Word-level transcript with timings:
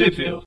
Sheffield. 0.00 0.46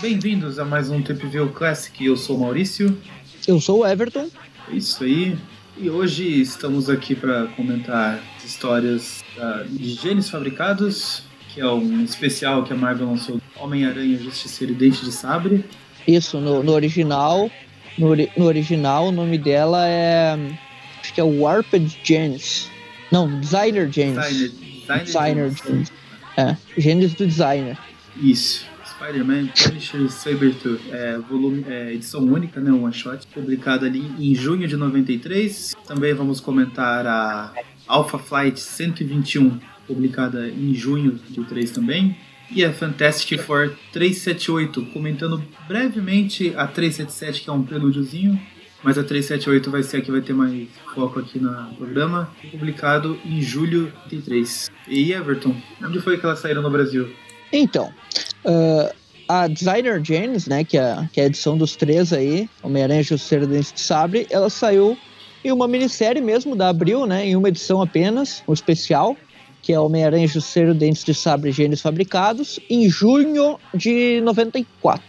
Bem-vindos 0.00 0.58
a 0.58 0.64
mais 0.64 0.88
um 0.88 1.02
Trip 1.02 1.26
View 1.26 1.50
Classic. 1.50 2.02
Eu 2.02 2.16
sou 2.16 2.38
o 2.38 2.40
Maurício. 2.40 2.96
Eu 3.46 3.60
sou 3.60 3.80
o 3.80 3.86
Everton. 3.86 4.30
É 4.72 4.76
isso 4.76 5.04
aí. 5.04 5.36
E 5.76 5.90
hoje 5.90 6.40
estamos 6.40 6.88
aqui 6.88 7.14
para 7.14 7.48
comentar 7.48 8.18
histórias 8.42 9.22
uh, 9.36 9.68
de 9.68 9.90
genes 9.90 10.30
fabricados, 10.30 11.22
que 11.52 11.60
é 11.60 11.68
um 11.68 12.02
especial 12.02 12.64
que 12.64 12.72
a 12.72 12.76
Marvel 12.76 13.08
lançou 13.08 13.38
Homem-Aranha, 13.56 14.16
Justiceiro 14.16 14.72
e 14.72 14.76
Dente 14.76 15.04
de 15.04 15.12
Sabre. 15.12 15.66
Isso, 16.08 16.40
no, 16.40 16.62
no 16.62 16.72
original, 16.72 17.50
no, 17.98 18.16
no, 18.16 18.44
original 18.46 19.08
o 19.08 19.12
nome 19.12 19.36
dela 19.36 19.86
é 19.86 20.38
acho 21.06 21.14
que 21.14 21.20
é 21.20 21.24
Warped 21.24 22.00
Genes. 22.02 22.68
Não, 23.12 23.40
Designer 23.40 23.90
Genes. 23.90 24.16
Designer, 24.16 24.50
designer, 24.50 25.04
designer 25.04 25.50
Genes. 25.64 25.92
É, 26.36 26.56
Genes 26.76 27.14
do 27.14 27.26
Designer. 27.26 27.78
Isso. 28.16 28.66
Spider-Man 28.96 29.48
Punisher 29.48 30.10
Sabertooth, 30.10 30.80
é, 30.90 31.18
volume, 31.18 31.64
é, 31.68 31.92
edição 31.92 32.22
única, 32.22 32.60
né, 32.60 32.72
one 32.72 32.92
shot, 32.92 33.26
publicada 33.26 33.86
ali 33.86 34.00
em 34.18 34.34
junho 34.34 34.66
de 34.66 34.76
93. 34.76 35.76
Também 35.86 36.14
vamos 36.14 36.40
comentar 36.40 37.06
a 37.06 37.52
Alpha 37.86 38.18
Flight 38.18 38.58
121, 38.58 39.60
publicada 39.86 40.48
em 40.48 40.74
junho 40.74 41.20
de 41.28 41.44
3 41.44 41.70
também. 41.70 42.16
E 42.50 42.64
a 42.64 42.72
Fantastic 42.72 43.38
Four 43.40 43.76
378, 43.92 44.86
comentando 44.86 45.42
brevemente 45.68 46.54
a 46.56 46.66
377, 46.66 47.42
que 47.42 47.50
é 47.50 47.52
um 47.52 47.62
prelúdiozinho, 47.62 48.40
mas 48.82 48.98
a 48.98 49.02
378 49.02 49.70
vai 49.70 49.82
ser 49.82 49.98
a 49.98 50.00
que 50.00 50.10
vai 50.10 50.20
ter 50.20 50.32
mais 50.32 50.68
foco 50.94 51.18
aqui 51.18 51.38
no 51.38 51.74
programa, 51.74 52.30
publicado 52.50 53.18
em 53.24 53.40
julho 53.40 53.92
de 54.08 54.20
3. 54.20 54.70
E 54.88 55.12
Everton, 55.12 55.56
onde 55.82 56.00
foi 56.00 56.18
que 56.18 56.24
elas 56.24 56.38
saíram 56.38 56.62
no 56.62 56.70
Brasil? 56.70 57.10
Então, 57.52 57.92
uh, 58.44 58.94
a 59.28 59.46
Designer 59.48 60.00
James, 60.04 60.46
né, 60.46 60.64
que 60.64 60.78
é, 60.78 61.08
que 61.12 61.20
é 61.20 61.24
a 61.24 61.26
edição 61.26 61.56
dos 61.56 61.74
três 61.76 62.12
aí, 62.12 62.48
Homem-Aranha 62.62 63.02
Justiceiro 63.02 63.46
Dente 63.46 63.74
de 63.74 63.80
Sabre, 63.80 64.26
ela 64.30 64.48
saiu 64.48 64.96
em 65.44 65.52
uma 65.52 65.68
minissérie 65.68 66.22
mesmo 66.22 66.54
da 66.56 66.68
Abril, 66.68 67.06
né, 67.06 67.26
em 67.26 67.36
uma 67.36 67.48
edição 67.48 67.80
apenas, 67.82 68.42
um 68.46 68.52
especial, 68.52 69.16
que 69.62 69.72
é 69.72 69.80
Homem-Aranha 69.80 70.28
Justiceiro 70.28 70.74
Dentes 70.74 71.04
de 71.04 71.12
Sabre 71.12 71.50
Gênios 71.50 71.80
Fabricados, 71.80 72.60
em 72.70 72.88
junho 72.88 73.58
de 73.74 74.20
94. 74.20 75.04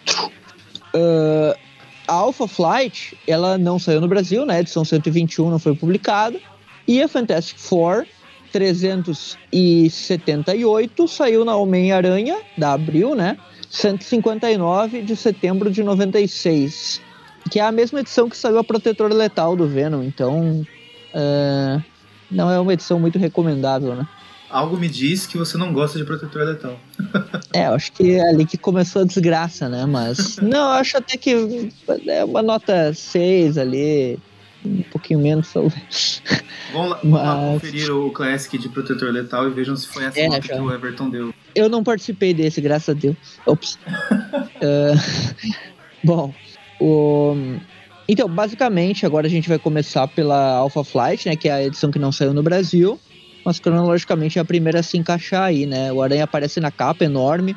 Uh, 0.95 1.66
a 2.07 2.13
Alpha 2.13 2.47
Flight, 2.47 3.17
ela 3.27 3.57
não 3.57 3.77
saiu 3.77 3.99
no 3.99 4.07
Brasil, 4.07 4.45
né, 4.45 4.61
edição 4.61 4.85
121 4.85 5.49
não 5.49 5.59
foi 5.59 5.75
publicada, 5.75 6.39
e 6.87 7.01
a 7.01 7.07
Fantastic 7.07 7.59
Four 7.59 8.05
378 8.51 11.07
saiu 11.07 11.45
na 11.45 11.55
Homem-Aranha, 11.55 12.37
da 12.57 12.73
Abril, 12.73 13.13
né? 13.13 13.37
159 13.69 15.01
de 15.01 15.15
setembro 15.15 15.69
de 15.69 15.83
96. 15.83 16.99
Que 17.51 17.59
é 17.59 17.63
a 17.63 17.71
mesma 17.71 17.99
edição 17.99 18.27
que 18.29 18.37
saiu 18.37 18.57
a 18.57 18.63
Protetor 18.63 19.11
Letal 19.11 19.55
do 19.55 19.67
Venom. 19.67 20.01
Então, 20.03 20.65
uh, 21.13 21.83
não 22.31 22.49
é 22.49 22.59
uma 22.59 22.73
edição 22.73 22.99
muito 22.99 23.19
recomendável, 23.19 23.95
né? 23.95 24.07
Algo 24.49 24.77
me 24.77 24.87
diz 24.87 25.27
que 25.27 25.37
você 25.37 25.57
não 25.57 25.73
gosta 25.73 25.97
de 25.97 26.05
Protetor 26.05 26.43
Letal. 26.43 26.79
é, 27.53 27.67
eu 27.67 27.73
acho 27.73 27.91
que 27.91 28.11
é 28.15 28.29
ali 28.29 28.45
que 28.45 28.57
começou 28.57 29.01
a 29.01 29.05
desgraça, 29.05 29.67
né? 29.67 29.85
Mas. 29.85 30.37
não, 30.41 30.69
acho 30.71 30.97
até 30.97 31.17
que 31.17 31.69
é 32.07 32.23
uma 32.23 32.41
nota 32.41 32.93
6 32.93 33.57
ali 33.57 34.17
um 34.65 34.83
pouquinho 34.83 35.19
menos, 35.19 35.51
talvez. 35.51 36.21
Vamos 36.73 36.91
lá, 36.91 36.99
Mas... 37.03 37.23
lá, 37.23 37.35
conferir 37.53 37.91
o 37.91 38.11
Classic 38.11 38.57
de 38.57 38.69
Protetor 38.69 39.11
Letal 39.11 39.47
e 39.47 39.51
vejam 39.51 39.75
se 39.75 39.87
foi 39.87 40.05
essa 40.05 40.19
é, 40.19 40.27
nota 40.27 40.47
já. 40.47 40.55
que 40.55 40.61
o 40.61 40.71
Everton 40.71 41.09
deu. 41.09 41.33
Eu 41.55 41.69
não 41.69 41.83
participei 41.83 42.33
desse, 42.33 42.61
graças 42.61 42.89
a 42.89 42.99
Deus. 42.99 43.15
Ops. 43.45 43.77
uh, 44.61 45.53
bom, 46.03 46.33
o... 46.79 47.35
Então, 48.09 48.29
basicamente, 48.29 49.05
agora 49.05 49.27
a 49.27 49.29
gente 49.29 49.49
vai 49.49 49.59
começar 49.59 50.07
pela 50.07 50.55
Alpha 50.55 50.83
Flight, 50.83 51.27
né, 51.27 51.35
que 51.35 51.49
é 51.49 51.51
a 51.51 51.63
edição 51.63 51.91
que 51.91 51.99
não 51.99 52.11
saiu 52.11 52.33
no 52.33 52.41
Brasil, 52.41 52.97
mas 53.47 53.61
cronologicamente 53.61 54.37
é 54.37 54.41
a 54.41 54.45
primeira 54.45 54.81
a 54.81 54.83
se 54.83 54.97
encaixar 54.97 55.43
aí, 55.43 55.65
né? 55.65 55.89
O 55.93 56.01
Aranha 56.01 56.25
aparece 56.25 56.59
na 56.59 56.69
capa, 56.69 57.05
enorme. 57.05 57.55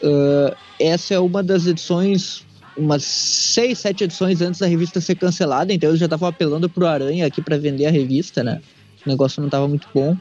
Uh, 0.00 0.54
essa 0.78 1.12
é 1.12 1.18
uma 1.18 1.42
das 1.42 1.66
edições 1.66 2.46
umas 2.76 3.02
seis, 3.02 3.80
sete 3.80 4.04
edições 4.04 4.40
antes 4.40 4.60
da 4.60 4.66
revista 4.68 5.00
ser 5.00 5.16
cancelada, 5.16 5.72
então 5.72 5.90
eles 5.90 5.98
já 5.98 6.06
estavam 6.06 6.28
apelando 6.28 6.68
pro 6.68 6.86
Aranha 6.86 7.26
aqui 7.26 7.42
para 7.42 7.58
vender 7.58 7.86
a 7.86 7.90
revista, 7.90 8.44
né? 8.44 8.60
O 9.04 9.08
negócio 9.08 9.40
não 9.40 9.48
estava 9.48 9.66
muito 9.66 9.88
bom. 9.92 10.16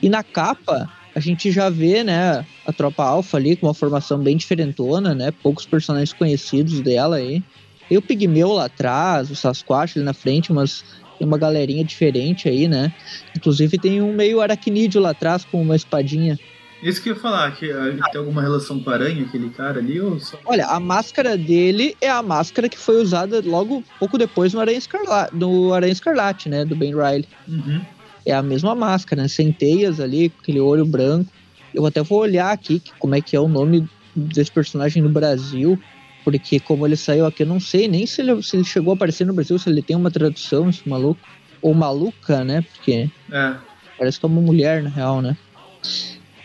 E 0.00 0.08
na 0.08 0.22
capa, 0.22 0.88
a 1.12 1.18
gente 1.18 1.50
já 1.50 1.68
vê, 1.68 2.04
né, 2.04 2.46
a 2.64 2.72
tropa 2.72 3.02
alfa 3.02 3.38
ali 3.38 3.56
com 3.56 3.66
uma 3.66 3.74
formação 3.74 4.16
bem 4.16 4.36
diferentona, 4.36 5.12
né? 5.12 5.32
Poucos 5.42 5.66
personagens 5.66 6.12
conhecidos 6.12 6.80
dela 6.82 7.16
aí. 7.16 7.42
Tem 7.88 7.98
o 7.98 8.02
Pigmeu 8.02 8.52
lá 8.52 8.66
atrás, 8.66 9.28
o 9.28 9.34
Sasquatch 9.34 9.96
ali 9.96 10.04
na 10.04 10.14
frente, 10.14 10.52
mas 10.52 10.84
tem 11.18 11.26
uma 11.26 11.38
galerinha 11.38 11.84
diferente 11.84 12.48
aí, 12.48 12.68
né? 12.68 12.92
Inclusive 13.36 13.78
tem 13.78 14.00
um 14.00 14.12
meio 14.12 14.40
aracnídeo 14.40 15.00
lá 15.00 15.10
atrás 15.10 15.44
com 15.44 15.60
uma 15.60 15.76
espadinha. 15.76 16.38
Isso 16.82 17.02
que 17.02 17.08
eu 17.08 17.14
ia 17.14 17.20
falar, 17.20 17.56
que 17.56 17.64
ele 17.64 18.00
tem 18.12 18.18
alguma 18.18 18.42
relação 18.42 18.78
com 18.78 18.90
a 18.90 18.92
aranha, 18.92 19.24
aquele 19.24 19.48
cara 19.48 19.78
ali, 19.78 19.98
ou 19.98 20.20
só... 20.20 20.38
Olha, 20.44 20.66
a 20.66 20.78
máscara 20.78 21.36
dele 21.36 21.96
é 22.00 22.08
a 22.08 22.22
máscara 22.22 22.68
que 22.68 22.78
foi 22.78 23.00
usada 23.00 23.42
logo 23.44 23.82
pouco 23.98 24.18
depois 24.18 24.52
no 24.52 24.60
Aranha 24.60 24.76
Escarlate, 24.76 25.34
no 25.34 25.72
Aranha 25.72 25.92
Escarlate, 25.92 26.48
né? 26.48 26.64
Do 26.64 26.76
Ben 26.76 26.94
Riley. 26.94 27.24
Uhum. 27.48 27.80
É 28.26 28.34
a 28.34 28.42
mesma 28.42 28.74
máscara, 28.74 29.22
né? 29.22 29.28
Centeias 29.28 30.00
ali, 30.00 30.28
com 30.28 30.40
aquele 30.42 30.60
olho 30.60 30.84
branco. 30.84 31.30
Eu 31.74 31.86
até 31.86 32.02
vou 32.02 32.20
olhar 32.20 32.52
aqui 32.52 32.82
como 32.98 33.14
é 33.14 33.20
que 33.20 33.34
é 33.34 33.40
o 33.40 33.48
nome 33.48 33.88
desse 34.14 34.50
personagem 34.50 35.02
no 35.02 35.08
Brasil, 35.08 35.78
porque 36.26 36.58
como 36.58 36.84
ele 36.84 36.96
saiu 36.96 37.24
aqui, 37.24 37.44
eu 37.44 37.46
não 37.46 37.60
sei 37.60 37.86
nem 37.86 38.04
se 38.04 38.20
ele, 38.20 38.42
se 38.42 38.56
ele 38.56 38.64
chegou 38.64 38.90
a 38.90 38.96
aparecer 38.96 39.24
no 39.24 39.32
Brasil, 39.32 39.56
se 39.60 39.70
ele 39.70 39.80
tem 39.80 39.94
uma 39.94 40.10
tradução, 40.10 40.68
esse 40.68 40.86
maluco. 40.88 41.20
Ou 41.62 41.72
maluca, 41.72 42.42
né? 42.42 42.62
Porque 42.62 43.08
é. 43.30 43.54
parece 43.96 44.18
que 44.18 44.26
é 44.26 44.28
uma 44.28 44.40
mulher, 44.40 44.82
na 44.82 44.90
real, 44.90 45.22
né? 45.22 45.36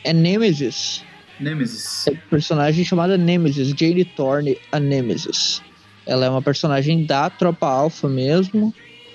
é 0.03 0.14
Nemesis. 0.14 1.03
Nemesis. 1.40 2.06
É 2.06 2.12
um 2.12 2.18
personagem 2.30 2.86
chamada 2.86 3.18
Nemesis, 3.18 3.69
Jane 3.69 4.06
Thorne, 4.06 4.56
a 4.72 4.80
Nemesis. 4.80 5.64
Ela 6.06 6.28
é 6.28 6.30
uma 6.30 6.44
personagem 6.44 7.03
da 7.03 7.28
Tropa 7.31 7.66
Alpha 7.66 8.08
mesmo, 8.08 8.72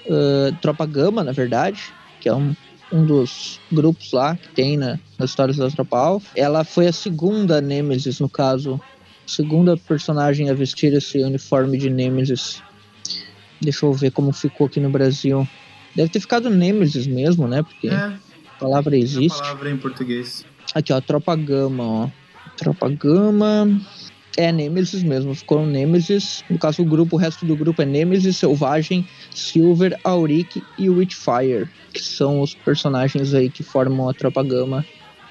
uh, 0.06 0.52
Tropa 0.60 0.84
Gama, 0.84 1.22
na 1.22 1.30
verdade, 1.30 1.80
que 2.20 2.28
é 2.28 2.34
um, 2.34 2.56
um 2.92 3.06
dos 3.06 3.60
grupos 3.70 4.10
lá 4.10 4.34
que 4.34 4.48
tem 4.48 4.76
na, 4.76 4.98
nas 5.16 5.30
histórias 5.30 5.58
da 5.58 5.70
Tropa 5.70 5.96
Alpha. 5.96 6.28
Ela 6.34 6.64
foi 6.64 6.88
a 6.88 6.92
segunda 6.92 7.60
Nemesis, 7.60 8.18
no 8.18 8.28
caso, 8.28 8.80
segunda 9.26 9.76
personagem 9.76 10.48
a 10.48 10.54
vestir 10.54 10.92
esse 10.94 11.18
uniforme 11.18 11.76
de 11.76 11.90
Nemesis. 11.90 12.62
Deixa 13.60 13.84
eu 13.84 13.92
ver 13.92 14.12
como 14.12 14.32
ficou 14.32 14.66
aqui 14.66 14.78
no 14.78 14.90
Brasil. 14.90 15.46
Deve 15.94 16.10
ter 16.10 16.20
ficado 16.20 16.48
Nemesis 16.48 17.06
mesmo, 17.06 17.48
né? 17.48 17.62
Porque 17.62 17.88
é, 17.88 17.94
a 17.94 18.18
palavra 18.60 18.96
existe. 18.96 19.38
A 19.40 19.44
palavra 19.44 19.70
em 19.70 19.76
português. 19.76 20.44
Aqui, 20.74 20.92
ó, 20.92 21.00
Tropa 21.00 21.34
Gama, 21.34 21.84
ó. 21.84 22.08
Tropa 22.56 22.88
Gama. 22.88 23.80
É 24.38 24.52
Nemesis 24.52 25.02
mesmo, 25.02 25.34
ficou 25.34 25.64
Nemesis. 25.64 26.44
No 26.50 26.58
caso, 26.58 26.82
o 26.82 26.84
grupo, 26.84 27.16
o 27.16 27.18
resto 27.18 27.46
do 27.46 27.56
grupo 27.56 27.80
é 27.80 27.86
Nemesis, 27.86 28.36
Selvagem, 28.36 29.08
Silver, 29.34 29.98
Auric 30.04 30.62
e 30.76 30.90
Witchfire, 30.90 31.66
que 31.90 32.02
são 32.02 32.42
os 32.42 32.54
personagens 32.54 33.32
aí 33.32 33.48
que 33.48 33.62
formam 33.62 34.10
a 34.10 34.12
Tropa 34.12 34.42
Gama 34.42 34.84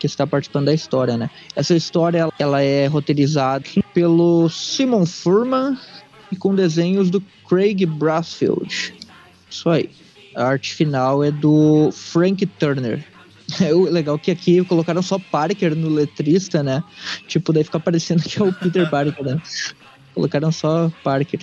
que 0.07 0.13
está 0.13 0.27
participando 0.27 0.65
da 0.65 0.73
história, 0.73 1.17
né? 1.17 1.29
Essa 1.55 1.75
história 1.75 2.27
ela 2.37 2.61
é 2.61 2.87
roteirizada 2.87 3.65
pelo 3.93 4.49
Simon 4.49 5.05
Furman 5.05 5.77
e 6.31 6.35
com 6.35 6.55
desenhos 6.55 7.09
do 7.09 7.21
Craig 7.47 7.85
Brassfield. 7.85 8.93
Isso 9.49 9.69
aí. 9.69 9.89
A 10.35 10.43
arte 10.43 10.73
final 10.73 11.23
é 11.23 11.31
do 11.31 11.89
Frank 11.91 12.45
Turner. 12.45 13.03
É 13.61 13.71
legal 13.71 14.17
que 14.17 14.31
aqui 14.31 14.65
colocaram 14.65 15.03
só 15.03 15.19
Parker 15.19 15.75
no 15.75 15.87
letrista, 15.87 16.63
né? 16.63 16.83
Tipo, 17.27 17.53
daí 17.53 17.63
fica 17.63 17.79
parecendo 17.79 18.23
que 18.23 18.41
é 18.41 18.43
o 18.43 18.51
Peter 18.51 18.89
Parker, 18.89 19.23
né? 19.23 19.39
Colocaram 20.15 20.51
só 20.51 20.91
Parker. 21.03 21.41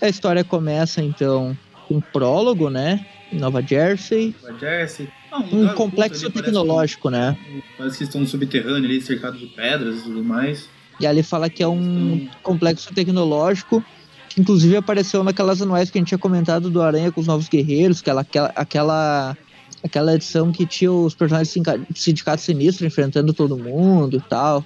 A 0.00 0.08
história 0.08 0.44
começa, 0.44 1.02
então, 1.02 1.58
com 1.88 1.96
um 1.96 2.00
prólogo, 2.00 2.70
né? 2.70 3.04
Nova 3.32 3.60
Jersey. 3.60 4.32
Nova 4.40 4.58
Jersey. 4.60 5.08
Ah, 5.30 5.38
um, 5.52 5.68
complexo 5.68 6.28
tecnológico, 6.30 7.10
parece 7.10 7.40
né? 7.40 7.62
Parece 7.78 7.98
que 7.98 8.04
estão 8.04 8.20
no 8.20 8.26
subterrâneo 8.26 8.84
ali, 8.84 9.00
cercado 9.00 9.38
de 9.38 9.46
pedras 9.46 10.00
e 10.00 10.02
tudo 10.02 10.24
mais. 10.24 10.68
E 10.98 11.06
ali 11.06 11.22
fala 11.22 11.48
que 11.48 11.62
é 11.62 11.68
um 11.68 12.28
complexo 12.42 12.92
tecnológico 12.92 13.84
que 14.28 14.40
inclusive 14.40 14.76
apareceu 14.76 15.24
naquelas 15.24 15.60
anuais 15.60 15.90
que 15.90 15.98
a 15.98 16.00
gente 16.00 16.08
tinha 16.08 16.18
comentado 16.18 16.70
do 16.70 16.80
Aranha 16.80 17.10
com 17.10 17.20
os 17.20 17.26
Novos 17.26 17.48
Guerreiros, 17.48 18.00
que 18.00 18.08
ela, 18.08 18.20
aquela, 18.20 18.52
aquela 18.54 19.36
aquela 19.82 20.14
edição 20.14 20.52
que 20.52 20.66
tinha 20.66 20.92
os 20.92 21.14
personagens 21.14 21.52
do 21.52 21.96
Sindicato 21.96 22.42
Sinistro 22.42 22.86
enfrentando 22.86 23.32
todo 23.32 23.58
mundo 23.58 24.16
e 24.16 24.20
tal. 24.20 24.64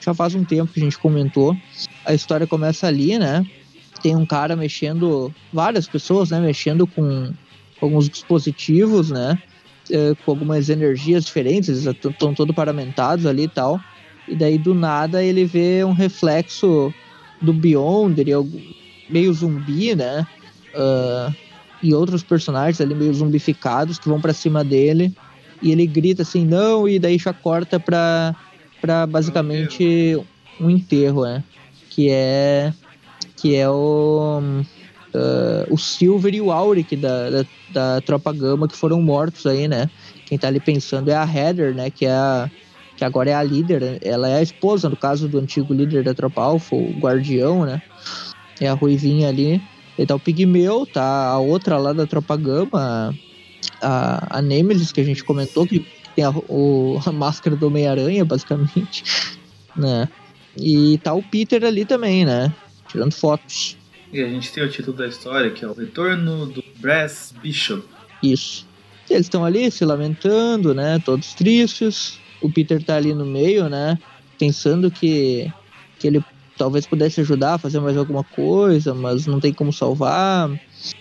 Já 0.00 0.14
faz 0.14 0.34
um 0.34 0.44
tempo 0.44 0.72
que 0.72 0.80
a 0.80 0.82
gente 0.84 0.98
comentou. 0.98 1.56
A 2.04 2.14
história 2.14 2.46
começa 2.46 2.86
ali, 2.86 3.18
né? 3.18 3.44
Tem 4.02 4.14
um 4.14 4.26
cara 4.26 4.54
mexendo, 4.56 5.32
várias 5.52 5.86
pessoas, 5.88 6.30
né? 6.30 6.40
Mexendo 6.40 6.86
com 6.86 7.32
alguns 7.80 8.08
dispositivos, 8.08 9.10
né? 9.10 9.40
É, 9.90 10.14
com 10.24 10.30
algumas 10.30 10.68
energias 10.68 11.24
diferentes, 11.24 11.68
eles 11.68 11.86
estão 11.86 12.32
todos 12.32 12.54
paramentados 12.54 13.26
ali 13.26 13.44
e 13.44 13.48
tal. 13.48 13.80
E 14.28 14.36
daí 14.36 14.56
do 14.56 14.74
nada 14.74 15.22
ele 15.22 15.44
vê 15.44 15.84
um 15.84 15.92
reflexo 15.92 16.94
do 17.40 17.52
Beyonder 17.52 18.28
e 18.28 18.72
meio 19.10 19.32
zumbi, 19.32 19.94
né? 19.94 20.26
Uh, 20.74 21.34
e 21.82 21.92
outros 21.92 22.22
personagens 22.22 22.80
ali 22.80 22.94
meio 22.94 23.12
zumbificados 23.12 23.98
que 23.98 24.08
vão 24.08 24.20
para 24.20 24.32
cima 24.32 24.62
dele. 24.62 25.12
E 25.60 25.70
ele 25.72 25.86
grita 25.86 26.22
assim, 26.22 26.44
não, 26.44 26.88
e 26.88 26.98
daí 26.98 27.18
já 27.18 27.32
corta 27.32 27.78
pra, 27.78 28.34
pra 28.80 29.06
basicamente 29.06 30.18
um 30.60 30.70
enterro, 30.70 31.24
né? 31.24 31.42
Que 31.90 32.08
é. 32.10 32.72
Que 33.36 33.56
é 33.56 33.68
o. 33.68 34.40
Uh, 35.14 35.72
o 35.72 35.76
Silver 35.76 36.34
e 36.34 36.40
o 36.40 36.50
Auric 36.50 36.96
da, 36.96 37.28
da, 37.28 37.44
da, 37.70 38.00
Tropa 38.00 38.32
Gama 38.32 38.66
que 38.66 38.74
foram 38.74 39.00
mortos 39.02 39.46
aí, 39.46 39.68
né? 39.68 39.90
Quem 40.24 40.38
tá 40.38 40.48
ali 40.48 40.58
pensando 40.58 41.10
é 41.10 41.14
a 41.14 41.24
Heather, 41.24 41.74
né? 41.74 41.90
Que 41.90 42.06
é 42.06 42.12
a, 42.12 42.50
que 42.96 43.04
agora 43.04 43.30
é 43.30 43.34
a 43.34 43.42
líder, 43.42 43.98
ela 44.02 44.28
é 44.28 44.36
a 44.36 44.42
esposa, 44.42 44.88
no 44.88 44.96
caso 44.96 45.28
do 45.28 45.38
antigo 45.38 45.74
líder 45.74 46.04
da 46.04 46.14
Tropa 46.14 46.42
Alpha, 46.42 46.74
o 46.74 46.92
Guardião, 46.98 47.66
né? 47.66 47.82
É 48.60 48.68
a 48.68 48.74
Ruivinha 48.74 49.28
ali. 49.28 49.60
E 49.98 50.06
tá 50.06 50.14
o 50.14 50.20
Pigmeu, 50.20 50.86
tá 50.86 51.26
a 51.26 51.38
outra 51.38 51.76
lá 51.76 51.92
da 51.92 52.06
Tropa 52.06 52.36
Gama, 52.36 53.14
a, 53.82 54.38
a 54.38 54.42
Nemesis, 54.42 54.92
que 54.92 55.00
a 55.00 55.04
gente 55.04 55.22
comentou, 55.22 55.66
que 55.66 55.86
tem 56.14 56.24
a, 56.24 56.30
o, 56.30 56.98
a 57.04 57.12
máscara 57.12 57.56
do 57.56 57.66
Homem-Aranha, 57.66 58.24
basicamente, 58.24 59.04
né? 59.76 60.08
E 60.56 60.98
tá 60.98 61.12
o 61.12 61.22
Peter 61.22 61.64
ali 61.64 61.84
também, 61.84 62.24
né? 62.24 62.52
Tirando 62.88 63.12
fotos. 63.12 63.76
E 64.12 64.22
a 64.22 64.28
gente 64.28 64.52
tem 64.52 64.62
o 64.62 64.68
título 64.68 64.94
da 64.94 65.06
história, 65.06 65.50
que 65.50 65.64
é 65.64 65.68
o 65.68 65.72
Retorno 65.72 66.44
do 66.44 66.62
Brass 66.78 67.32
Bishop. 67.42 67.82
Isso. 68.22 68.66
Eles 69.08 69.26
estão 69.26 69.42
ali 69.44 69.70
se 69.70 69.84
lamentando, 69.86 70.74
né? 70.74 70.98
Todos 71.02 71.32
tristes. 71.32 72.18
O 72.40 72.50
Peter 72.50 72.82
tá 72.82 72.96
ali 72.96 73.14
no 73.14 73.24
meio, 73.24 73.70
né? 73.70 73.98
Pensando 74.38 74.90
que, 74.90 75.50
que 75.98 76.08
ele 76.08 76.22
talvez 76.58 76.86
pudesse 76.86 77.22
ajudar 77.22 77.54
a 77.54 77.58
fazer 77.58 77.80
mais 77.80 77.96
alguma 77.96 78.22
coisa, 78.22 78.94
mas 78.94 79.26
não 79.26 79.40
tem 79.40 79.52
como 79.52 79.72
salvar. 79.72 80.50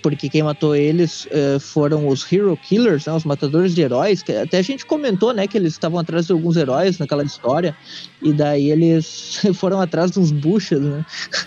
Porque 0.02 0.30
quem 0.30 0.44
matou 0.44 0.74
eles 0.74 1.26
uh, 1.26 1.60
foram 1.60 2.08
os 2.08 2.32
Hero 2.32 2.56
Killers, 2.56 3.08
né, 3.08 3.14
os 3.14 3.26
matadores 3.26 3.76
de 3.76 3.82
heróis. 3.82 4.24
Que 4.24 4.32
até 4.34 4.60
a 4.60 4.62
gente 4.62 4.86
comentou 4.86 5.34
né, 5.34 5.48
que 5.48 5.58
eles 5.58 5.74
estavam 5.74 6.00
atrás 6.00 6.28
de 6.28 6.32
alguns 6.32 6.56
heróis 6.56 6.98
naquela 6.98 7.24
história. 7.24 7.76
E 8.22 8.32
daí 8.32 8.72
eles 8.72 9.42
foram 9.56 9.82
atrás 9.82 10.12
dos 10.12 10.32
buchas, 10.32 10.80
né? 10.80 11.06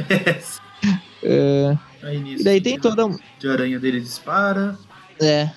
uh, 1.24 1.78
Aí, 2.04 2.36
e 2.38 2.44
daí 2.44 2.60
tem 2.60 2.78
toda. 2.78 3.08
De 3.38 3.48
aranha 3.48 3.80
dele 3.80 4.00
dispara. 4.00 4.76
É. 5.20 5.48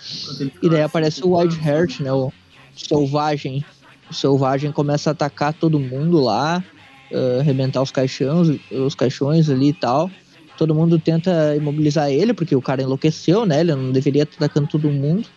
E 0.62 0.70
daí 0.70 0.82
aparece 0.82 1.24
o 1.24 1.38
Wild 1.38 1.60
Heart, 1.60 2.00
né? 2.00 2.12
O 2.12 2.32
selvagem. 2.76 3.66
O 4.10 4.14
selvagem 4.14 4.72
começa 4.72 5.10
a 5.10 5.12
atacar 5.12 5.54
todo 5.54 5.80
mundo 5.80 6.22
lá 6.22 6.64
uh, 7.12 7.40
arrebentar 7.42 7.82
os 7.82 7.92
caixões, 7.92 8.60
os 8.72 8.96
caixões 8.96 9.50
ali 9.50 9.70
e 9.70 9.74
tal. 9.74 10.10
Todo 10.58 10.74
mundo 10.74 10.98
tenta 10.98 11.56
imobilizar 11.56 12.10
ele, 12.10 12.34
porque 12.34 12.56
o 12.56 12.62
cara 12.62 12.82
enlouqueceu, 12.82 13.46
né? 13.46 13.60
Ele 13.60 13.76
não 13.76 13.92
deveria 13.92 14.24
estar 14.24 14.46
atacando 14.46 14.68
todo 14.68 14.90
mundo. 14.90 15.28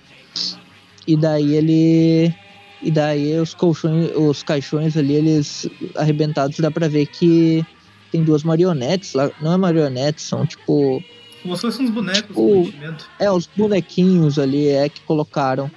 E 1.06 1.16
daí 1.16 1.56
ele. 1.56 2.34
E 2.82 2.90
daí 2.90 3.38
os 3.38 3.52
colchões, 3.52 4.10
os 4.16 4.42
caixões 4.42 4.96
ali, 4.96 5.14
eles 5.14 5.68
arrebentados, 5.96 6.58
dá 6.60 6.70
pra 6.70 6.88
ver 6.88 7.06
que 7.06 7.66
tem 8.10 8.22
duas 8.22 8.42
marionetes 8.42 9.14
lá. 9.14 9.30
Não 9.40 9.52
é 9.52 9.56
marionetes, 9.56 10.24
são 10.24 10.46
tipo. 10.46 11.02
Como 11.42 11.56
se 11.56 11.62
fossem 11.62 11.86
uns 11.86 11.90
bonecos 11.90 12.26
tipo, 12.26 12.72
É, 13.18 13.30
os 13.30 13.48
bonequinhos 13.56 14.38
ali 14.38 14.68
é 14.68 14.88
que 14.88 15.00
colocaram. 15.02 15.70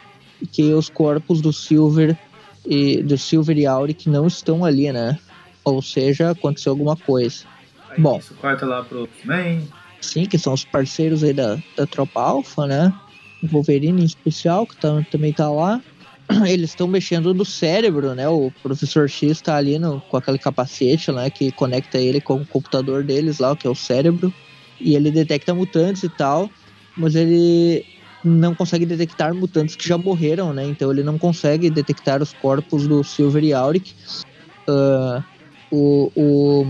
Que 0.51 0.73
os 0.73 0.89
corpos 0.89 1.39
do 1.39 1.53
Silver 1.53 2.17
e 2.65 3.01
do 3.01 3.17
Silver 3.17 3.57
e 3.57 3.65
Auric 3.65 4.09
não 4.09 4.27
estão 4.27 4.65
ali, 4.65 4.91
né? 4.91 5.17
Ou 5.63 5.81
seja, 5.81 6.31
aconteceu 6.31 6.71
alguma 6.71 6.97
coisa. 6.97 7.45
Aí 7.89 8.01
Bom. 8.01 8.17
Isso 8.17 8.33
corta 8.35 8.65
lá 8.65 8.83
pro 8.83 9.07
Man. 9.23 9.61
Sim, 10.01 10.25
que 10.25 10.37
são 10.37 10.53
os 10.53 10.65
parceiros 10.65 11.23
aí 11.23 11.31
da, 11.33 11.57
da 11.77 11.85
Tropa 11.85 12.21
Alpha, 12.21 12.67
né? 12.67 12.93
O 13.41 13.47
Wolverine 13.47 14.01
em 14.01 14.05
especial, 14.05 14.67
que 14.67 14.75
tá, 14.75 15.05
também 15.09 15.31
tá 15.31 15.49
lá. 15.49 15.81
Eles 16.47 16.71
estão 16.71 16.87
mexendo 16.87 17.33
no 17.33 17.45
cérebro, 17.45 18.13
né? 18.13 18.27
O 18.27 18.51
professor 18.61 19.09
X 19.09 19.41
tá 19.41 19.55
ali 19.55 19.77
no, 19.77 20.01
com 20.01 20.17
aquele 20.17 20.37
capacete, 20.37 21.11
né? 21.11 21.29
Que 21.29 21.51
conecta 21.51 21.97
ele 21.97 22.21
com 22.21 22.35
o 22.35 22.45
computador 22.45 23.03
deles 23.03 23.39
lá, 23.39 23.55
que 23.55 23.67
é 23.67 23.69
o 23.69 23.75
cérebro. 23.75 24.33
E 24.79 24.95
ele 24.95 25.11
detecta 25.11 25.53
mutantes 25.53 26.03
e 26.03 26.09
tal. 26.09 26.49
Mas 26.95 27.15
ele 27.15 27.85
não 28.23 28.55
consegue 28.55 28.85
detectar 28.85 29.33
mutantes 29.33 29.75
que 29.75 29.87
já 29.87 29.97
morreram, 29.97 30.53
né? 30.53 30.65
Então 30.65 30.91
ele 30.91 31.03
não 31.03 31.17
consegue 31.17 31.69
detectar 31.69 32.21
os 32.21 32.33
corpos 32.33 32.87
do 32.87 33.03
Silver 33.03 33.43
e 33.43 33.53
Auric. 33.53 33.93
Uh, 34.67 35.23
o, 35.71 36.11
o, 36.15 36.65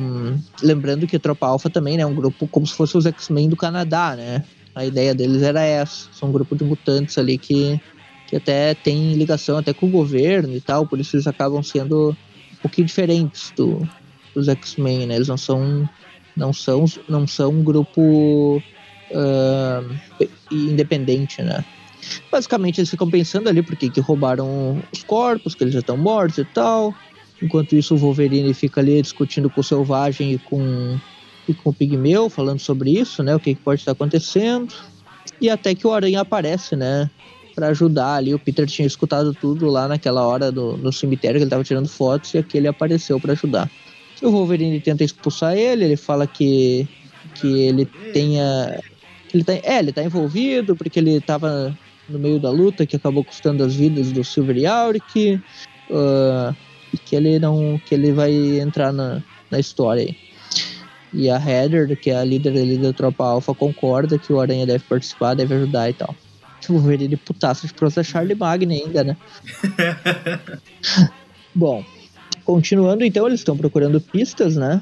lembrando 0.61 1.05
que 1.05 1.17
a 1.17 1.19
Tropa 1.19 1.45
Alpha 1.45 1.69
também 1.69 1.97
né, 1.97 2.03
é 2.03 2.05
um 2.05 2.15
grupo 2.15 2.47
como 2.47 2.65
se 2.65 2.73
fosse 2.73 2.97
os 2.97 3.05
X-Men 3.05 3.49
do 3.49 3.55
Canadá, 3.55 4.15
né? 4.15 4.43
A 4.73 4.85
ideia 4.85 5.13
deles 5.13 5.43
era 5.43 5.61
essa. 5.61 6.07
São 6.11 6.29
um 6.29 6.31
grupo 6.31 6.55
de 6.55 6.63
mutantes 6.63 7.17
ali 7.17 7.37
que, 7.37 7.79
que 8.33 8.37
até 8.37 8.73
tem 8.73 9.13
ligação 9.13 9.57
até 9.57 9.73
com 9.73 9.85
o 9.85 9.91
governo 9.91 10.55
e 10.55 10.59
tal, 10.59 10.87
por 10.87 10.99
isso 10.99 11.15
eles 11.15 11.27
acabam 11.27 11.61
sendo 11.61 12.17
um 12.53 12.55
pouquinho 12.63 12.87
diferentes 12.87 13.53
do, 13.55 13.87
dos 14.33 14.47
X-Men, 14.47 15.05
né? 15.05 15.15
Eles 15.15 15.27
não 15.27 15.37
são 15.37 15.87
não 16.35 16.51
são 16.51 16.85
não 17.07 17.27
são 17.27 17.51
um 17.51 17.63
grupo 17.63 18.59
uh, 19.11 20.25
independente, 20.51 21.43
né? 21.43 21.63
Basicamente 22.31 22.79
eles 22.79 22.89
ficam 22.89 23.07
pensando 23.07 23.49
ali 23.49 23.61
porque 23.61 23.87
que 23.87 23.99
roubaram 23.99 24.81
os 24.91 25.03
corpos, 25.03 25.53
que 25.53 25.63
eles 25.63 25.73
já 25.73 25.81
estão 25.81 25.95
mortos 25.95 26.39
e 26.39 26.45
tal. 26.45 26.93
Enquanto 27.39 27.75
isso, 27.75 27.93
o 27.93 27.97
Wolverine 27.97 28.53
fica 28.55 28.81
ali 28.81 28.99
discutindo 28.99 29.47
com 29.47 29.61
o 29.61 29.63
Selvagem 29.63 30.33
e 30.33 30.39
com, 30.39 30.97
e 31.47 31.53
com 31.53 31.69
o 31.69 31.73
Pigmeu, 31.73 32.29
falando 32.29 32.59
sobre 32.59 32.97
isso, 32.97 33.21
né? 33.21 33.35
O 33.35 33.39
que, 33.39 33.53
que 33.53 33.61
pode 33.61 33.81
estar 33.81 33.91
acontecendo. 33.91 34.73
E 35.39 35.49
até 35.49 35.75
que 35.75 35.85
o 35.85 35.93
Aranha 35.93 36.21
aparece, 36.21 36.75
né? 36.75 37.09
Pra 37.55 37.67
ajudar 37.67 38.15
ali. 38.15 38.33
O 38.33 38.39
Peter 38.39 38.65
tinha 38.65 38.87
escutado 38.87 39.33
tudo 39.33 39.69
lá 39.69 39.87
naquela 39.87 40.25
hora 40.25 40.51
do, 40.51 40.77
no 40.77 40.91
cemitério, 40.91 41.37
que 41.37 41.43
ele 41.43 41.49
tava 41.49 41.63
tirando 41.63 41.87
fotos, 41.87 42.33
e 42.33 42.37
aqui 42.39 42.57
ele 42.57 42.67
apareceu 42.67 43.19
para 43.19 43.33
ajudar. 43.33 43.69
O 44.21 44.31
Wolverine 44.31 44.79
tenta 44.79 45.03
expulsar 45.03 45.55
ele, 45.55 45.85
ele 45.85 45.97
fala 45.97 46.25
que, 46.25 46.87
que 47.35 47.61
ele 47.61 47.85
tenha. 48.13 48.79
Ele 49.33 49.43
tá, 49.43 49.53
é, 49.53 49.79
ele 49.79 49.91
tá 49.91 50.03
envolvido 50.03 50.75
porque 50.75 50.99
ele 50.99 51.19
tava 51.19 51.77
no 52.07 52.19
meio 52.19 52.39
da 52.39 52.49
luta 52.49 52.85
que 52.85 52.95
acabou 52.95 53.23
custando 53.23 53.63
as 53.63 53.75
vidas 53.75 54.11
do 54.11 54.23
Silver 54.23 54.65
Auric. 54.71 55.41
Uh, 55.89 56.55
que 57.05 57.15
ele 57.15 57.39
não 57.39 57.79
que 57.85 57.93
ele 57.95 58.11
vai 58.11 58.31
entrar 58.59 58.91
na, 58.91 59.21
na 59.49 59.59
história 59.59 60.03
aí. 60.03 60.15
E 61.13 61.29
a 61.29 61.37
Heather, 61.37 61.95
que 61.95 62.09
é 62.09 62.15
a 62.15 62.23
líder 62.23 62.51
ali 62.51 62.77
da 62.77 62.91
tropa 62.91 63.23
Alpha, 63.23 63.53
concorda 63.53 64.17
que 64.17 64.33
o 64.33 64.39
Aranha 64.39 64.65
deve 64.65 64.83
participar, 64.83 65.35
deve 65.35 65.53
ajudar 65.53 65.89
e 65.89 65.93
tal. 65.93 66.15
O 66.69 66.73
Wolverine 66.73 67.17
putaço 67.17 67.67
de 67.67 67.73
prosa 67.73 68.03
Charlie 68.03 68.35
Magni 68.35 68.81
ainda, 68.81 69.03
né? 69.03 69.17
Bom, 71.53 71.83
continuando 72.45 73.03
então, 73.03 73.27
eles 73.27 73.39
estão 73.39 73.57
procurando 73.57 73.99
pistas, 74.01 74.55
né? 74.55 74.81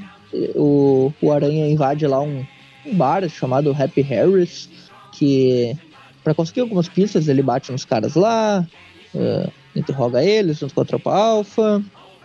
O, 0.56 1.12
o 1.22 1.32
Aranha 1.32 1.70
invade 1.70 2.08
lá 2.08 2.22
um, 2.22 2.46
um 2.86 2.96
bar 2.96 3.28
chamado 3.30 3.76
Happy 3.78 4.02
Harris, 4.02 4.70
que 5.12 5.76
para 6.24 6.34
conseguir 6.34 6.62
algumas 6.62 6.88
pistas 6.88 7.28
ele 7.28 7.42
bate 7.42 7.72
nos 7.72 7.84
caras 7.84 8.16
lá, 8.16 8.66
uh, 9.14 9.52
interroga 9.76 10.24
eles 10.24 10.60
junto 10.60 10.74
com 10.74 10.82
a 10.82 10.86
tropa 10.86 11.14
Alpha, 11.14 11.84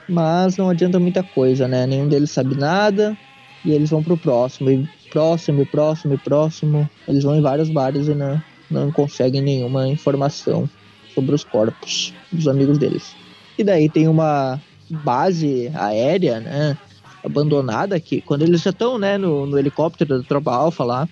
mas 0.08 0.56
não 0.56 0.70
adianta 0.70 1.00
muita 1.00 1.22
coisa, 1.22 1.66
né? 1.66 1.86
Nenhum 1.86 2.08
deles 2.08 2.30
sabe 2.30 2.56
nada 2.56 3.16
e 3.64 3.72
eles 3.72 3.90
vão 3.90 4.02
pro 4.02 4.16
próximo, 4.16 4.70
e 4.70 4.88
próximo, 5.10 5.62
e 5.62 5.66
próximo, 5.66 6.14
e 6.14 6.18
próximo. 6.18 6.90
Eles 7.08 7.24
vão 7.24 7.36
em 7.36 7.42
vários 7.42 7.68
bares 7.68 8.06
e 8.06 8.14
não, 8.14 8.40
não 8.70 8.90
conseguem 8.90 9.40
nenhuma 9.40 9.88
informação 9.88 10.68
sobre 11.14 11.34
os 11.34 11.44
corpos 11.44 12.12
dos 12.30 12.48
amigos 12.48 12.78
deles. 12.78 13.14
E 13.58 13.64
daí 13.64 13.88
tem 13.88 14.08
uma 14.08 14.60
base 14.88 15.70
aérea, 15.74 16.40
né? 16.40 16.76
Abandonada 17.24 17.98
que 17.98 18.20
quando 18.20 18.42
eles 18.42 18.62
já 18.62 18.70
estão, 18.70 18.98
né, 18.98 19.18
no, 19.18 19.46
no 19.46 19.58
helicóptero 19.58 20.18
da 20.18 20.24
tropa 20.28 20.52
Alpha 20.52 20.84
lá, 20.84 21.08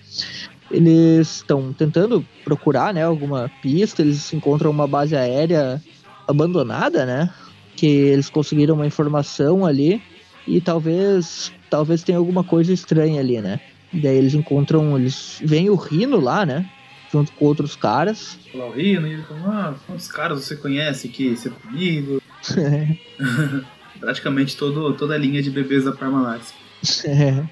eles 0.71 1.37
estão 1.37 1.73
tentando 1.73 2.25
procurar, 2.45 2.95
né, 2.95 3.03
alguma 3.03 3.51
pista. 3.61 4.03
Eles 4.03 4.33
encontram 4.33 4.71
uma 4.71 4.87
base 4.87 5.17
aérea 5.17 5.83
abandonada, 6.29 7.05
né? 7.05 7.31
que 7.77 7.87
eles 7.87 8.31
conseguiram 8.31 8.75
uma 8.75 8.87
informação 8.87 9.67
ali 9.67 10.01
e 10.47 10.61
talvez 10.61 11.53
talvez 11.69 12.03
tenha 12.03 12.19
alguma 12.19 12.45
coisa 12.45 12.73
estranha 12.73 13.21
ali, 13.21 13.41
né? 13.41 13.61
E 13.93 14.01
daí 14.01 14.17
eles 14.17 14.35
encontram, 14.35 14.99
eles 14.99 15.41
vem 15.43 15.71
o 15.71 15.75
Rino 15.75 16.21
lá, 16.21 16.45
né? 16.45 16.69
Junto 17.15 17.31
com 17.31 17.45
outros 17.45 17.77
caras. 17.77 18.37
Falar 18.51 18.67
o 18.67 18.73
Rino, 18.73 19.07
e 19.07 19.13
ele 19.13 19.23
fala, 19.23 19.41
ah, 19.47 19.75
quantos 19.87 20.09
caras 20.09 20.43
você 20.43 20.57
conhece 20.57 21.09
que 21.09 21.37
você 21.37 21.49
comigo? 21.49 22.21
Praticamente 24.01 24.57
todo, 24.57 24.93
toda 24.95 25.15
a 25.15 25.17
linha 25.17 25.41
de 25.41 25.49
bebês 25.49 25.85
da 25.85 25.93
Parmalat. 25.93 26.43
É. 27.05 27.45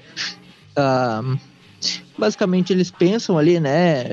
basicamente 2.17 2.73
eles 2.73 2.91
pensam 2.91 3.37
ali, 3.37 3.57
né? 3.57 4.03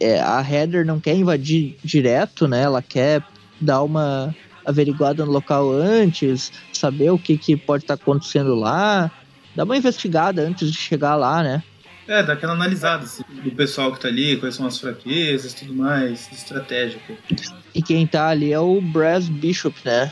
É, 0.00 0.20
a 0.20 0.40
Heather 0.40 0.84
não 0.84 0.98
quer 0.98 1.14
invadir 1.14 1.76
direto, 1.84 2.48
né? 2.48 2.62
Ela 2.62 2.82
quer 2.82 3.22
dar 3.60 3.84
uma 3.84 4.34
averiguada 4.66 5.24
no 5.24 5.30
local 5.30 5.70
antes, 5.70 6.50
saber 6.72 7.10
o 7.10 7.18
que, 7.18 7.38
que 7.38 7.56
pode 7.56 7.84
estar 7.84 7.96
tá 7.96 8.02
acontecendo 8.02 8.56
lá, 8.56 9.08
dar 9.54 9.62
uma 9.62 9.76
investigada 9.76 10.42
antes 10.42 10.72
de 10.72 10.76
chegar 10.76 11.14
lá, 11.14 11.44
né? 11.44 11.62
É, 12.08 12.22
dá 12.22 12.32
aquela 12.32 12.54
analisada 12.54 13.04
assim, 13.04 13.22
do 13.44 13.50
pessoal 13.50 13.92
que 13.92 14.00
tá 14.00 14.08
ali, 14.08 14.38
quais 14.38 14.54
são 14.54 14.66
as 14.66 14.78
fraquezas 14.78 15.52
tudo 15.52 15.74
mais, 15.74 16.26
estratégico. 16.32 17.12
E 17.74 17.82
quem 17.82 18.06
tá 18.06 18.28
ali 18.28 18.50
é 18.50 18.58
o 18.58 18.80
Brass 18.80 19.28
Bishop, 19.28 19.78
né? 19.84 20.10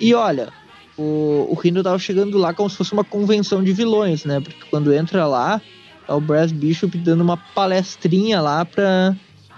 E 0.00 0.14
olha, 0.14 0.48
o, 0.96 1.46
o 1.50 1.54
Rino 1.54 1.82
tava 1.82 1.98
chegando 1.98 2.38
lá 2.38 2.54
como 2.54 2.70
se 2.70 2.76
fosse 2.76 2.94
uma 2.94 3.04
convenção 3.04 3.62
de 3.62 3.74
vilões, 3.74 4.24
né? 4.24 4.40
Porque 4.40 4.64
quando 4.70 4.90
entra 4.90 5.26
lá, 5.26 5.60
é 6.08 6.12
o 6.14 6.20
Brass 6.20 6.50
Bishop 6.50 6.96
dando 6.96 7.20
uma 7.20 7.36
palestrinha 7.36 8.40
lá 8.40 8.64
pra, 8.64 9.14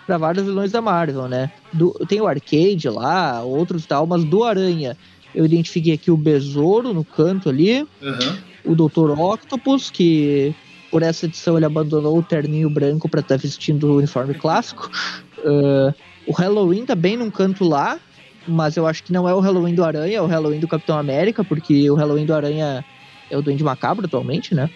pra 0.07 0.19
vários 0.19 0.45
vilões 0.45 0.73
da 0.73 0.83
Marvel, 0.83 1.29
né? 1.29 1.53
Do, 1.73 1.93
tem 2.09 2.21
o 2.21 2.27
Arcade 2.27 2.89
lá, 2.89 3.43
outros 3.43 3.87
tal, 3.87 4.09
mas 4.09 4.25
do 4.25 4.43
Aranha 4.43 4.97
eu 5.33 5.45
identifiquei 5.45 5.95
aqui 5.95 6.11
o 6.11 6.17
Besouro 6.17 6.93
no 6.93 7.05
canto 7.05 7.49
ali, 7.49 7.87
uhum. 8.03 8.37
o 8.65 8.75
Dr. 8.75 9.11
Octopus, 9.17 9.89
que 9.89 10.53
por 10.91 11.03
essa 11.03 11.27
edição 11.27 11.57
ele 11.57 11.67
abandonou 11.67 12.19
o 12.19 12.23
terninho 12.23 12.69
branco 12.69 13.09
para 13.09 13.21
estar 13.21 13.37
tá 13.37 13.43
vestindo 13.43 13.87
o 13.89 13.97
uniforme 13.99 14.35
clássico. 14.35 14.91
Uh, 15.39 15.95
o 16.27 16.33
Halloween 16.33 16.85
tá 16.85 16.95
bem 16.95 17.17
num 17.17 17.31
canto 17.31 17.65
lá, 17.65 17.99
mas 18.47 18.77
eu 18.77 18.87
acho 18.87 19.03
que 19.03 19.13
não 19.13 19.29
é 19.29 19.35
o 19.35 19.41
Halloween 19.41 19.75
do 19.75 19.85
Aranha, 19.85 20.19
é 20.19 20.23
o 20.23 20.27
Halloween 20.27 20.61
do 20.61 20.69
Capitão 20.69 20.99
América, 20.99 21.45
porque 21.45 21.91
o 21.91 21.95
Halloween 21.95 22.27
do 22.27 22.35
Aranha 22.35 22.85
é 23.31 23.37
o 23.37 23.43
Duende 23.43 23.63
Macabro 23.63 24.07
atualmente, 24.07 24.55
né? 24.55 24.69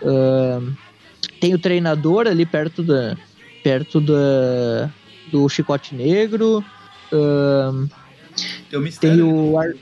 Uh, 0.00 0.72
tem 1.40 1.54
o 1.54 1.58
treinador 1.58 2.26
ali 2.26 2.46
perto 2.46 2.82
da 2.82 3.16
perto 3.62 4.00
da 4.00 4.90
do 5.30 5.48
Chicote 5.48 5.94
Negro. 5.94 6.64
Uh, 7.12 7.88
tem 8.70 8.78
o 8.78 8.82
mistério. 8.82 9.16
Tem 9.16 9.24
o, 9.24 9.58
ar, 9.58 9.72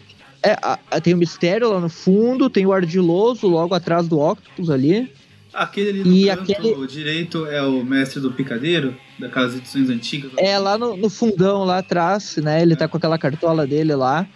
é, 0.43 0.53
a, 0.63 0.79
a, 0.91 1.01
tem 1.01 1.15
o 1.15 1.19
mistério 1.19 1.71
lá 1.71 1.81
no 1.81 1.89
fundo, 1.89 2.49
tem 2.49 2.67
o 2.67 2.73
ardiloso 2.73 3.47
logo 3.47 3.75
atrás 3.75 4.09
do 4.09 4.19
Octopus 4.19 4.71
ali. 4.71 5.13
Aquele 5.53 5.91
ali 5.91 6.03
do 6.03 6.11
e 6.11 6.27
canto 6.27 6.53
aquele... 6.53 6.87
direito 6.87 7.47
é 7.47 7.63
o 7.63 7.85
mestre 7.85 8.21
do 8.21 8.31
picadeiro, 8.31 8.97
daquelas 9.19 9.57
edições 9.57 9.91
antigas. 9.91 10.31
É, 10.37 10.59
lá 10.59 10.79
no, 10.79 10.97
no 10.97 11.11
fundão, 11.11 11.65
lá 11.65 11.79
atrás, 11.79 12.37
né? 12.37 12.63
Ele 12.63 12.75
é. 12.75 12.77
tá 12.77 12.87
com 12.87 12.97
aquela 12.97 13.19
cartola 13.19 13.67
dele 13.67 13.95
lá. 13.95 14.27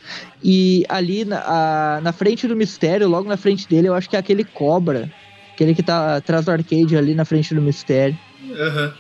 E 0.43 0.85
ali 0.89 1.25
na, 1.25 1.39
a, 1.47 2.01
na 2.01 2.13
frente 2.13 2.49
do 2.49 2.57
mistério, 2.57 3.09
logo 3.09 3.29
na 3.29 3.37
frente 3.37 3.69
dele, 3.69 3.89
eu 3.89 3.95
acho 3.95 4.11
que 4.11 4.17
é 4.17 4.19
aquele 4.19 4.45
cobra. 4.45 5.11
Aquele 5.53 5.75
que 5.75 5.83
tá 5.83 6.17
atrás 6.17 6.45
do 6.47 6.51
arcade 6.51 6.97
ali 6.97 7.15
na 7.15 7.25
frente 7.25 7.55
do 7.55 7.63
mistério. 7.63 8.19
Uhum. 8.43 8.93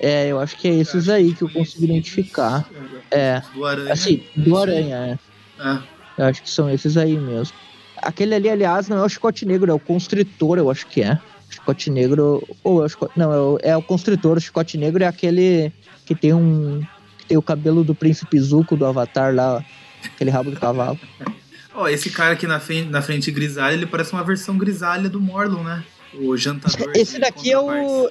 É, 0.00 0.28
eu 0.28 0.40
acho 0.40 0.56
que 0.56 0.66
é 0.66 0.74
esses 0.74 1.08
aí 1.08 1.34
que 1.34 1.42
eu 1.42 1.50
consigo 1.50 1.84
identificar. 1.84 2.68
É. 3.10 3.42
Do 3.54 3.64
aranha. 3.64 3.92
Assim, 3.92 4.22
do 4.34 4.56
aranha, 4.56 5.18
é. 5.60 5.68
é. 5.68 5.78
Eu 6.18 6.24
acho 6.24 6.42
que 6.42 6.50
são 6.50 6.68
esses 6.70 6.96
aí 6.96 7.16
mesmo. 7.16 7.54
Aquele 8.02 8.34
ali, 8.34 8.48
aliás, 8.48 8.88
não 8.88 8.98
é 8.98 9.02
o 9.02 9.08
chicote 9.08 9.44
negro, 9.44 9.70
é 9.70 9.74
o 9.74 9.78
constritor, 9.78 10.58
eu 10.58 10.70
acho 10.70 10.86
que 10.86 11.02
é. 11.02 11.18
Chicote 11.48 11.90
negro. 11.90 12.46
Ou 12.62 12.82
é 12.82 12.86
o 12.86 12.88
chicote, 12.88 13.12
Não, 13.16 13.32
é 13.32 13.38
o, 13.38 13.58
é 13.62 13.76
o 13.76 13.82
constritor. 13.82 14.36
O 14.36 14.40
chicote 14.40 14.78
negro 14.78 15.02
é 15.02 15.06
aquele 15.06 15.72
que 16.06 16.14
tem 16.14 16.32
um. 16.32 16.82
Que 17.18 17.26
tem 17.26 17.36
o 17.36 17.42
cabelo 17.42 17.84
do 17.84 17.94
príncipe 17.94 18.38
Zuko 18.38 18.76
do 18.76 18.86
Avatar 18.86 19.34
lá, 19.34 19.64
aquele 20.04 20.30
rabo 20.30 20.50
de 20.50 20.56
cavalo. 20.56 20.98
Ó, 21.74 21.84
oh, 21.84 21.88
esse 21.88 22.10
cara 22.10 22.32
aqui 22.32 22.46
na 22.46 22.58
frente, 22.58 22.90
na 22.90 23.00
frente 23.00 23.30
grisalha, 23.30 23.74
ele 23.74 23.86
parece 23.86 24.12
uma 24.12 24.24
versão 24.24 24.58
grisalha 24.58 25.08
do 25.08 25.20
Morlun, 25.20 25.62
né? 25.62 25.84
O 26.14 26.36
jantador. 26.36 26.90
Esse 26.94 27.18
daqui 27.20 27.52
é 27.52 27.58
o. 27.58 28.10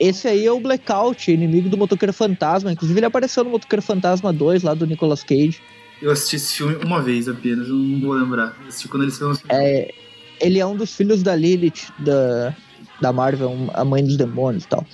Esse 0.00 0.28
aí 0.28 0.46
é 0.46 0.52
o 0.52 0.60
Blackout, 0.60 1.30
inimigo 1.30 1.68
do 1.68 1.76
Motoqueiro 1.76 2.12
Fantasma. 2.12 2.72
Inclusive, 2.72 2.98
ele 2.98 3.06
apareceu 3.06 3.44
no 3.44 3.50
Motoqueiro 3.50 3.82
Fantasma 3.82 4.32
2, 4.32 4.62
lá 4.62 4.74
do 4.74 4.86
Nicolas 4.86 5.22
Cage. 5.22 5.60
Eu 6.00 6.10
assisti 6.10 6.36
esse 6.36 6.54
filme 6.54 6.76
uma 6.84 7.00
vez 7.00 7.28
apenas, 7.28 7.68
não 7.68 8.00
vou 8.00 8.12
lembrar. 8.12 8.56
Eu 8.60 8.68
assisti 8.68 8.88
quando 8.88 9.04
eles 9.04 9.16
filmes. 9.16 9.42
É, 9.48 9.92
ele 10.40 10.58
é 10.58 10.66
um 10.66 10.76
dos 10.76 10.94
filhos 10.94 11.22
da 11.22 11.34
Lilith, 11.34 11.90
da, 11.98 12.54
da 13.00 13.12
Marvel, 13.12 13.70
a 13.72 13.84
mãe 13.84 14.04
dos 14.04 14.16
demônios 14.16 14.64
e 14.64 14.68
tal. 14.68 14.84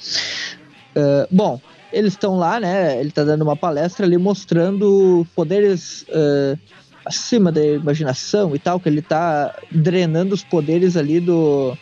Uh, 0.97 1.27
bom, 1.31 1.61
eles 1.93 2.13
estão 2.13 2.37
lá, 2.37 2.61
né? 2.61 3.01
Ele 3.01 3.11
tá 3.11 3.25
dando 3.25 3.43
uma 3.43 3.57
palestra 3.57 4.07
ali 4.07 4.17
mostrando 4.17 5.27
poderes 5.35 6.03
uh, 6.03 6.59
acima 7.05 7.51
da 7.51 7.65
imaginação 7.65 8.55
e 8.55 8.59
tal, 8.59 8.79
que 8.79 8.89
ele 8.89 9.03
tá 9.03 9.55
drenando 9.71 10.35
os 10.35 10.45
poderes 10.45 10.97
ali 10.97 11.21
do 11.21 11.77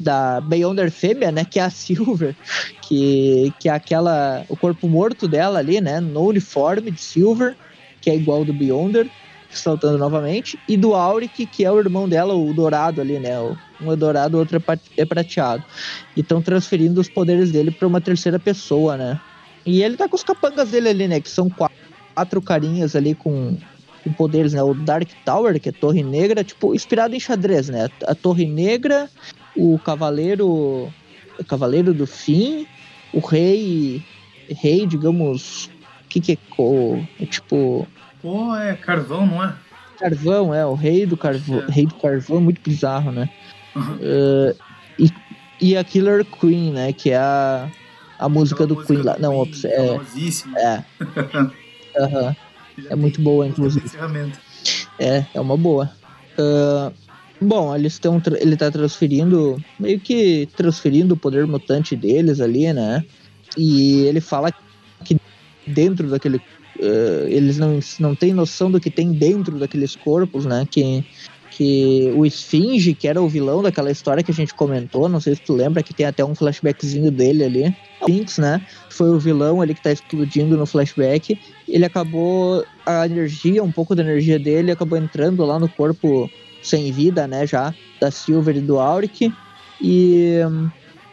da 0.00 0.40
Beyonder 0.40 0.90
Fêmea, 0.90 1.30
né, 1.30 1.44
que 1.44 1.60
é 1.60 1.62
a 1.62 1.70
Silver, 1.70 2.34
que, 2.82 3.52
que 3.60 3.68
é 3.68 3.72
aquela 3.72 4.44
o 4.48 4.56
corpo 4.56 4.88
morto 4.88 5.28
dela 5.28 5.60
ali, 5.60 5.80
né, 5.80 6.00
no 6.00 6.26
uniforme 6.26 6.90
de 6.90 7.00
Silver, 7.00 7.56
que 8.04 8.10
é 8.10 8.14
igual 8.14 8.40
ao 8.40 8.44
do 8.44 8.52
Beyonder, 8.52 9.08
saltando 9.50 9.96
novamente, 9.96 10.58
e 10.68 10.76
do 10.76 10.94
Auric, 10.94 11.46
que 11.46 11.64
é 11.64 11.72
o 11.72 11.78
irmão 11.78 12.06
dela, 12.06 12.34
o 12.34 12.52
dourado 12.52 13.00
ali, 13.00 13.18
né, 13.18 13.32
um 13.80 13.90
é 13.90 13.96
dourado, 13.96 14.36
o 14.36 14.40
outro 14.40 14.58
é, 14.58 14.78
é 14.98 15.04
prateado. 15.06 15.64
E 16.14 16.20
estão 16.20 16.42
transferindo 16.42 17.00
os 17.00 17.08
poderes 17.08 17.50
dele 17.50 17.70
para 17.70 17.88
uma 17.88 18.00
terceira 18.00 18.38
pessoa, 18.38 18.96
né? 18.96 19.20
E 19.64 19.82
ele 19.82 19.96
tá 19.96 20.06
com 20.06 20.16
os 20.16 20.22
capangas 20.22 20.70
dele 20.70 20.90
ali, 20.90 21.08
né, 21.08 21.20
que 21.20 21.30
são 21.30 21.48
quatro, 21.48 22.42
carinhas 22.42 22.94
ali 22.94 23.14
com 23.14 23.56
com 24.02 24.12
poderes, 24.12 24.52
né? 24.52 24.62
O 24.62 24.74
Dark 24.74 25.08
Tower, 25.24 25.58
que 25.58 25.70
é 25.70 25.72
Torre 25.72 26.02
Negra, 26.02 26.44
tipo, 26.44 26.74
inspirado 26.74 27.14
em 27.14 27.20
xadrez, 27.20 27.70
né? 27.70 27.88
A 28.06 28.14
Torre 28.14 28.44
Negra, 28.44 29.08
o 29.56 29.78
Cavaleiro. 29.78 30.92
O 31.38 31.44
Cavaleiro 31.48 31.94
do 31.94 32.06
Fim, 32.06 32.66
o 33.14 33.18
Rei. 33.18 34.02
Rei, 34.48 34.86
digamos. 34.86 35.70
Que, 36.10 36.20
que 36.20 36.32
é, 36.32 36.38
é 37.22 37.26
tipo. 37.26 37.88
Pô, 38.24 38.56
é 38.56 38.72
carvão, 38.74 39.26
não 39.26 39.44
é? 39.44 39.54
Carvão, 39.98 40.54
é, 40.54 40.64
o 40.64 40.72
Rei 40.72 41.04
do 41.04 41.14
Carvão. 41.14 41.62
É. 41.68 41.70
Rei 41.70 41.84
do 41.84 41.94
Carvão, 41.96 42.40
muito 42.40 42.58
bizarro, 42.62 43.12
né? 43.12 43.28
Uhum. 43.76 43.96
Uh, 43.96 44.56
e, 44.98 45.10
e 45.60 45.76
a 45.76 45.84
Killer 45.84 46.24
Queen, 46.24 46.72
né? 46.72 46.90
Que 46.94 47.10
é 47.10 47.18
a, 47.18 47.70
a 48.18 48.26
música 48.26 48.66
do 48.66 48.76
música 48.76 48.94
Queen 48.94 49.04
lá. 49.04 49.18
Não, 49.18 49.44
Queen, 49.44 49.66
é. 49.66 50.00
É. 50.56 50.84
Aham. 52.00 52.36
É 52.88 52.96
muito 52.96 53.20
boa, 53.20 53.46
inclusive. 53.46 53.86
É, 54.98 55.26
é 55.34 55.40
uma 55.40 55.58
boa. 55.58 55.92
Uh, 56.38 56.90
bom, 57.38 57.76
eles 57.76 57.92
estão. 57.92 58.22
Ele 58.40 58.56
tá 58.56 58.70
transferindo. 58.70 59.62
Meio 59.78 60.00
que 60.00 60.48
transferindo 60.56 61.12
o 61.12 61.16
poder 61.16 61.46
mutante 61.46 61.94
deles 61.94 62.40
ali, 62.40 62.72
né? 62.72 63.04
E 63.54 64.00
ele 64.06 64.22
fala 64.22 64.50
que 65.04 65.20
dentro 65.66 66.08
daquele. 66.08 66.40
Uh, 66.76 67.26
eles 67.28 67.58
não, 67.58 67.78
não 68.00 68.14
têm 68.14 68.32
noção 68.32 68.70
do 68.70 68.80
que 68.80 68.90
tem 68.90 69.12
dentro 69.12 69.58
daqueles 69.58 69.94
corpos, 69.94 70.44
né? 70.44 70.66
Que 70.70 71.04
que 71.56 72.12
o 72.16 72.26
Esfinge, 72.26 72.94
que 72.94 73.06
era 73.06 73.22
o 73.22 73.28
vilão 73.28 73.62
daquela 73.62 73.88
história 73.88 74.24
que 74.24 74.32
a 74.32 74.34
gente 74.34 74.52
comentou, 74.52 75.08
não 75.08 75.20
sei 75.20 75.36
se 75.36 75.42
tu 75.42 75.52
lembra, 75.52 75.84
que 75.84 75.94
tem 75.94 76.04
até 76.04 76.24
um 76.24 76.34
flashbackzinho 76.34 77.12
dele 77.12 77.44
ali. 77.44 77.76
Sphinx, 78.02 78.38
né? 78.38 78.60
Foi 78.90 79.08
o 79.10 79.18
vilão 79.18 79.60
ali 79.60 79.74
que 79.74 79.82
tá 79.82 79.92
explodindo 79.92 80.56
no 80.56 80.66
flashback. 80.66 81.38
Ele 81.68 81.84
acabou. 81.84 82.64
A 82.84 83.06
energia, 83.06 83.62
um 83.62 83.72
pouco 83.72 83.94
da 83.94 84.02
energia 84.02 84.38
dele, 84.38 84.70
acabou 84.70 84.98
entrando 84.98 85.44
lá 85.44 85.58
no 85.58 85.68
corpo 85.68 86.30
sem 86.62 86.92
vida, 86.92 87.26
né? 87.26 87.46
Já, 87.46 87.74
da 88.00 88.10
Silver 88.10 88.56
e 88.56 88.60
do 88.60 88.78
Auric. 88.78 89.32
E. 89.80 90.40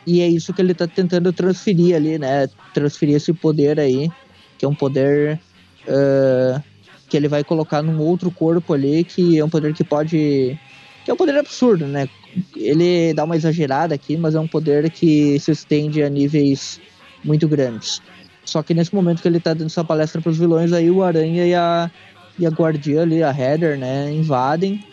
E 0.06 0.20
é 0.20 0.28
isso 0.28 0.52
que 0.52 0.60
ele 0.60 0.74
tá 0.74 0.88
tentando 0.88 1.32
transferir 1.32 1.96
ali, 1.96 2.18
né? 2.18 2.50
Transferir 2.74 3.16
esse 3.16 3.32
poder 3.32 3.80
aí, 3.80 4.10
que 4.58 4.66
é 4.66 4.68
um 4.68 4.74
poder. 4.74 5.40
Uh, 5.88 6.62
que 7.10 7.18
ele 7.18 7.28
vai 7.28 7.44
colocar 7.44 7.82
num 7.82 8.00
outro 8.00 8.32
corpo 8.32 8.74
ali, 8.74 9.04
que 9.04 9.38
é 9.38 9.44
um 9.44 9.50
poder 9.50 9.74
que 9.74 9.84
pode. 9.84 10.58
que 11.04 11.12
é 11.12 11.14
um 11.14 11.18
poder 11.18 11.38
absurdo, 11.38 11.86
né? 11.86 12.08
Ele 12.56 13.14
dá 13.14 13.26
uma 13.26 13.36
exagerada 13.36 13.94
aqui, 13.94 14.16
mas 14.16 14.34
é 14.34 14.40
um 14.40 14.48
poder 14.48 14.90
que 14.90 15.38
se 15.40 15.52
estende 15.52 16.02
a 16.02 16.10
níveis 16.10 16.80
muito 17.24 17.48
grandes. 17.50 18.02
Só 18.46 18.64
que 18.64 18.74
nesse 18.74 18.96
momento 18.96 19.22
que 19.22 19.28
ele 19.28 19.40
tá 19.40 19.54
dando 19.54 19.68
essa 19.68 19.84
palestra 19.84 20.22
para 20.22 20.30
os 20.30 20.38
vilões, 20.38 20.72
aí 20.72 20.90
o 20.90 21.04
Aranha 21.04 21.46
e 21.46 21.54
a, 21.54 21.92
e 22.40 22.46
a 22.46 22.50
Guardiã 22.50 23.02
ali, 23.02 23.22
a 23.22 23.30
Heather, 23.30 23.78
né, 23.78 24.12
invadem. 24.12 24.84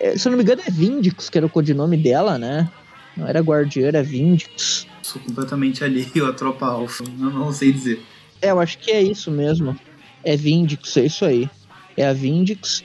É, 0.00 0.16
se 0.18 0.26
eu 0.26 0.30
não 0.30 0.36
me 0.38 0.42
engano, 0.42 0.62
é 0.66 0.70
Vindix, 0.70 1.30
que 1.30 1.38
era 1.38 1.46
o 1.46 1.50
codinome 1.50 1.96
dela, 1.96 2.36
né? 2.36 2.68
Não 3.16 3.26
era 3.26 3.40
Guardiã, 3.40 3.86
era 3.88 4.02
Vindix. 4.02 4.86
Sou 5.02 5.20
completamente 5.22 5.82
alheio 5.84 6.26
à 6.26 6.32
tropa 6.32 6.66
alfa, 6.66 7.04
eu 7.04 7.30
não 7.30 7.52
sei 7.52 7.72
dizer. 7.72 8.02
É, 8.42 8.50
eu 8.50 8.60
acho 8.60 8.78
que 8.78 8.90
é 8.90 9.02
isso 9.02 9.30
mesmo. 9.30 9.76
É 10.24 10.36
Vindix, 10.36 10.96
é 10.96 11.04
isso 11.04 11.24
aí 11.24 11.48
é 11.96 12.06
a 12.06 12.12
Vindix. 12.12 12.84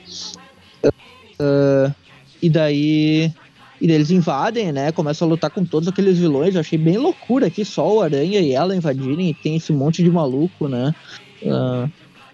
Uh, 1.40 1.92
e 2.42 2.48
daí. 2.50 3.32
E 3.78 3.86
daí 3.86 3.96
eles 3.96 4.10
invadem, 4.10 4.72
né? 4.72 4.90
Começam 4.90 5.28
a 5.28 5.30
lutar 5.30 5.50
com 5.50 5.64
todos 5.64 5.88
aqueles 5.88 6.18
vilões. 6.18 6.54
Eu 6.54 6.60
achei 6.60 6.78
bem 6.78 6.96
loucura 6.96 7.46
aqui, 7.46 7.64
só 7.64 7.96
o 7.96 8.00
Aranha 8.00 8.40
e 8.40 8.52
ela 8.52 8.74
invadirem 8.74 9.30
e 9.30 9.34
tem 9.34 9.56
esse 9.56 9.72
monte 9.72 10.02
de 10.02 10.10
maluco, 10.10 10.66
né? 10.66 10.94
Uh, 11.42 11.90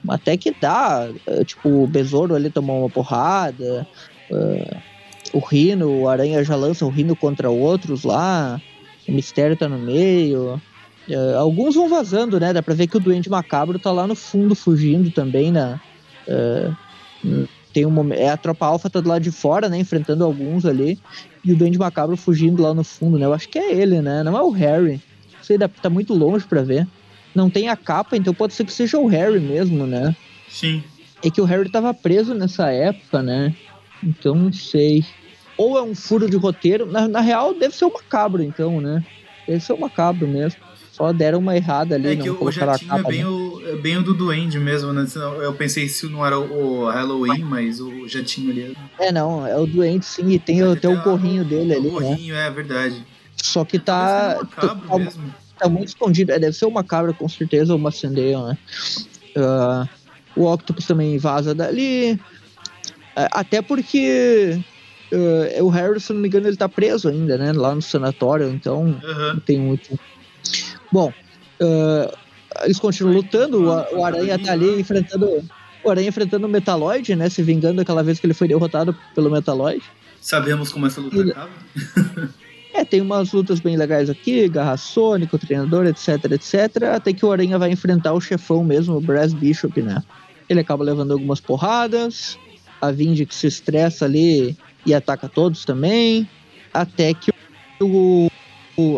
até 0.09 0.37
que 0.37 0.53
dá. 0.53 1.09
Uh, 1.27 1.45
tipo, 1.45 1.69
o 1.69 1.87
Besouro 1.87 2.35
ali 2.35 2.51
tomou 2.51 2.81
uma 2.81 2.91
porrada. 2.91 3.87
O 5.33 5.41
Rino, 5.41 6.03
o 6.03 6.09
Aranha 6.09 6.43
já 6.43 6.57
lança 6.57 6.87
o 6.87 6.91
Rino 6.91 7.15
contra 7.15 7.51
outros 7.51 8.03
lá. 8.05 8.61
O 9.09 9.13
Mistério 9.13 9.57
tá 9.57 9.69
no 9.69 9.79
meio. 9.79 10.61
Uh, 11.09 11.37
alguns 11.37 11.75
vão 11.75 11.89
vazando, 11.89 12.39
né? 12.39 12.53
Dá 12.53 12.63
pra 12.63 12.75
ver 12.75 12.87
que 12.87 12.97
o 12.97 13.01
Duende 13.01 13.29
Macabro 13.29 13.79
tá 13.79 13.91
lá 13.91 14.07
no 14.07 14.15
fundo 14.15 14.55
fugindo 14.55 15.11
também, 15.11 15.51
né? 15.51 15.81
Uh, 16.29 17.47
tem 17.73 17.87
um 17.87 18.13
é 18.13 18.29
a 18.29 18.37
tropa 18.37 18.67
alfa 18.67 18.91
tá 18.91 19.01
do 19.01 19.09
lado 19.09 19.23
de 19.23 19.31
fora, 19.31 19.69
né, 19.69 19.79
enfrentando 19.79 20.25
alguns 20.25 20.67
ali, 20.67 20.99
e 21.45 21.53
o 21.53 21.57
Duende 21.57 21.79
Macabro 21.79 22.17
fugindo 22.17 22.63
lá 22.63 22.75
no 22.75 22.85
fundo, 22.85 23.19
né? 23.19 23.25
Eu 23.25 23.33
acho 23.33 23.49
que 23.49 23.59
é 23.59 23.75
ele, 23.75 24.01
né? 24.01 24.23
Não 24.23 24.37
é 24.37 24.43
o 24.43 24.51
Harry. 24.51 25.01
Não 25.37 25.43
sei, 25.43 25.59
tá 25.59 25.91
muito 25.91 26.15
longe 26.15 26.45
para 26.45 26.63
ver. 26.63 26.87
Não 27.35 27.49
tem 27.49 27.69
a 27.69 27.77
capa, 27.77 28.17
então 28.17 28.35
pode 28.35 28.53
ser 28.53 28.65
que 28.65 28.73
seja 28.73 28.99
o 28.99 29.07
Harry 29.07 29.41
mesmo, 29.41 29.87
né? 29.87 30.15
Sim. 30.49 30.85
É 31.25 31.31
que 31.31 31.41
o 31.41 31.45
Harry 31.45 31.71
tava 31.71 31.95
preso 31.95 32.35
nessa 32.35 32.71
época, 32.71 33.23
né? 33.23 33.55
Então 34.05 34.35
não 34.35 34.53
sei. 34.53 35.05
Ou 35.57 35.79
é 35.79 35.83
um 35.83 35.95
furo 35.95 36.29
de 36.29 36.37
roteiro. 36.37 36.87
Na, 36.87 37.09
na 37.09 37.21
real, 37.21 37.55
deve 37.55 37.75
ser 37.75 37.87
o 37.87 37.93
macabro, 37.93 38.43
então, 38.43 38.81
né? 38.81 39.05
Deve 39.47 39.61
ser 39.61 39.73
o 39.73 39.81
macabro 39.81 40.29
mesmo. 40.29 40.61
Só 41.03 41.13
deram 41.13 41.41
uma 41.41 41.57
errada 41.57 41.97
ali. 41.97 42.11
É 42.11 42.17
que 42.17 42.31
o 42.31 42.53
jatinho 42.53 42.95
é 42.95 43.03
bem, 43.03 43.25
o, 43.25 43.61
é 43.67 43.75
bem 43.75 43.97
o 43.97 44.05
do 44.05 44.15
Duende 44.15 44.57
mesmo, 44.61 44.93
né? 44.93 45.05
Eu 45.43 45.53
pensei 45.53 45.89
se 45.89 46.07
não 46.07 46.25
era 46.25 46.39
o 46.39 46.89
Halloween, 46.89 47.43
mas 47.43 47.81
o 47.81 48.07
jatinho 48.07 48.53
ali. 48.53 48.77
É, 49.01 49.11
não, 49.11 49.45
é 49.45 49.59
o 49.59 49.67
Duende 49.67 50.07
sim, 50.07 50.31
e 50.31 50.39
tem 50.39 50.63
até 50.63 50.89
o 50.89 51.03
gorrinho 51.03 51.45
dele 51.45 51.75
ali. 51.75 51.89
O 51.89 51.99
né? 51.99 52.07
gorrinho, 52.07 52.35
né? 52.35 52.47
é 52.47 52.51
verdade. 52.53 53.05
Só 53.37 53.65
que 53.65 53.81
tá. 53.81 54.37
Tá, 54.55 54.77
tá, 54.77 55.13
tá, 55.59 55.69
muito 55.69 55.89
escondido. 55.89 56.31
É, 56.31 56.39
deve 56.39 56.57
ser 56.57 56.67
uma 56.67 56.85
cabra, 56.85 57.13
com 57.13 57.29
certeza, 57.29 57.73
ou 57.73 57.81
uma 57.81 57.91
Sandale, 57.91 58.37
né? 58.37 58.59
Uh, 59.37 59.89
o 60.37 60.53
Octopus 60.53 60.87
também 60.87 61.19
vaza 61.19 61.53
dali. 61.53 62.13
Uh, 62.13 63.27
até 63.33 63.61
porque. 63.61 64.57
Uh, 65.13 65.65
o 65.65 65.69
Harry, 65.69 66.01
se 66.01 66.13
não 66.13 66.21
me 66.21 66.29
engano, 66.29 66.47
ele 66.47 66.57
tá 66.57 66.69
preso 66.69 67.09
ainda, 67.09 67.37
né? 67.37 67.53
Lá 67.53 67.75
no 67.75 67.83
sanatório, 67.83 68.49
então 68.49 68.83
uhum. 68.83 69.33
não 69.35 69.41
tem 69.41 69.59
muito 69.59 69.99
Bom, 70.91 71.13
uh, 71.61 72.17
eles 72.65 72.79
continuam 72.79 73.17
lutando, 73.17 73.63
o, 73.63 73.99
o 73.99 74.05
Aranha 74.05 74.39
tá 74.39 74.53
ali 74.53 74.81
enfrentando. 74.81 75.43
O 75.85 75.91
Aranha 75.91 76.09
enfrentando 76.09 76.47
o 76.47 76.51
Metaloid, 76.51 77.17
né? 77.17 77.29
Se 77.29 77.43
vingando 77.43 77.81
aquela 77.81 78.03
vez 78.03 78.21
que 78.21 78.27
ele 78.27 78.35
foi 78.35 78.47
derrotado 78.47 78.97
pelo 79.15 79.31
Metaloid. 79.31 79.83
Sabemos 80.21 80.71
como 80.71 80.87
essa 80.87 81.01
luta 81.01 81.17
e, 81.17 81.31
acaba. 81.31 81.51
é, 82.73 82.85
tem 82.85 83.01
umas 83.01 83.33
lutas 83.33 83.59
bem 83.59 83.77
legais 83.77 84.09
aqui, 84.09 84.49
Garra 84.49 84.77
Sônica, 84.77 85.35
o 85.35 85.39
treinador, 85.39 85.87
etc, 85.87 86.31
etc. 86.31 86.85
Até 86.95 87.13
que 87.13 87.27
o 87.27 87.33
Aranha 87.33 87.59
vai 87.59 87.73
enfrentar 87.73 88.13
o 88.13 88.21
chefão 88.21 88.63
mesmo, 88.63 88.97
o 88.97 89.01
Brass 89.01 89.33
Bishop, 89.35 89.83
né? 89.83 90.03
Ele 90.49 90.61
acaba 90.61 90.85
levando 90.85 91.13
algumas 91.13 91.41
porradas. 91.41 92.39
A 92.81 92.91
Vindy 92.91 93.27
se 93.31 93.47
estressa 93.47 94.05
ali 94.05 94.57
e 94.87 94.95
ataca 94.95 95.29
todos 95.29 95.65
também. 95.65 96.29
Até 96.73 97.15
que 97.15 97.33
o, 97.81 98.31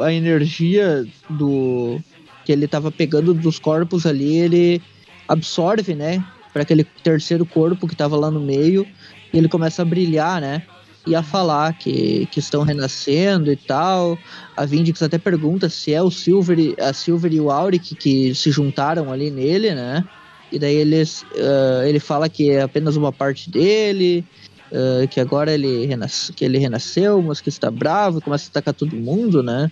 a 0.03 0.13
energia 0.13 1.07
do 1.29 2.01
que 2.45 2.53
ele 2.53 2.67
estava 2.67 2.91
pegando 2.91 3.33
dos 3.33 3.59
corpos 3.59 4.07
ali, 4.07 4.37
ele 4.37 4.83
absorve, 5.27 5.95
né, 5.95 6.23
para 6.53 6.63
aquele 6.63 6.85
terceiro 6.85 7.45
corpo 7.45 7.87
que 7.87 7.95
estava 7.95 8.17
lá 8.17 8.31
no 8.31 8.41
meio, 8.41 8.87
e 9.33 9.39
ele 9.39 9.49
começa 9.49 9.83
a 9.83 9.85
brilhar, 9.85 10.41
né? 10.41 10.63
E 11.07 11.15
a 11.15 11.23
falar 11.23 11.77
que, 11.77 12.27
que 12.31 12.39
estão 12.39 12.63
renascendo 12.63 13.53
e 13.53 13.57
tal. 13.57 14.17
A 14.57 14.65
Vindix 14.65 15.03
até 15.03 15.19
pergunta 15.19 15.69
se 15.69 15.93
é 15.93 16.01
o 16.01 16.11
Silver, 16.11 16.75
a 16.81 16.93
Silver 16.95 17.33
e 17.33 17.41
o 17.41 17.51
Auric 17.51 17.95
que 17.95 18.35
se 18.35 18.51
juntaram 18.51 19.13
ali 19.13 19.31
nele, 19.31 19.75
né? 19.75 20.05
E 20.51 20.59
daí 20.59 20.77
eles, 20.77 21.23
uh, 21.23 21.83
ele 21.85 21.99
fala 21.99 22.29
que 22.29 22.49
é 22.49 22.63
apenas 22.63 22.97
uma 22.97 23.13
parte 23.13 23.51
dele, 23.51 24.25
uh, 24.75 25.07
que 25.09 25.21
agora 25.21 25.53
ele, 25.53 25.87
renasce, 25.87 26.33
que 26.33 26.45
ele 26.45 26.59
renasceu, 26.59 27.23
mas 27.23 27.41
que 27.41 27.49
está 27.49 27.71
bravo 27.71 28.21
começa 28.21 28.49
a 28.49 28.51
atacar 28.51 28.75
todo 28.75 28.97
mundo, 28.97 29.43
né? 29.43 29.71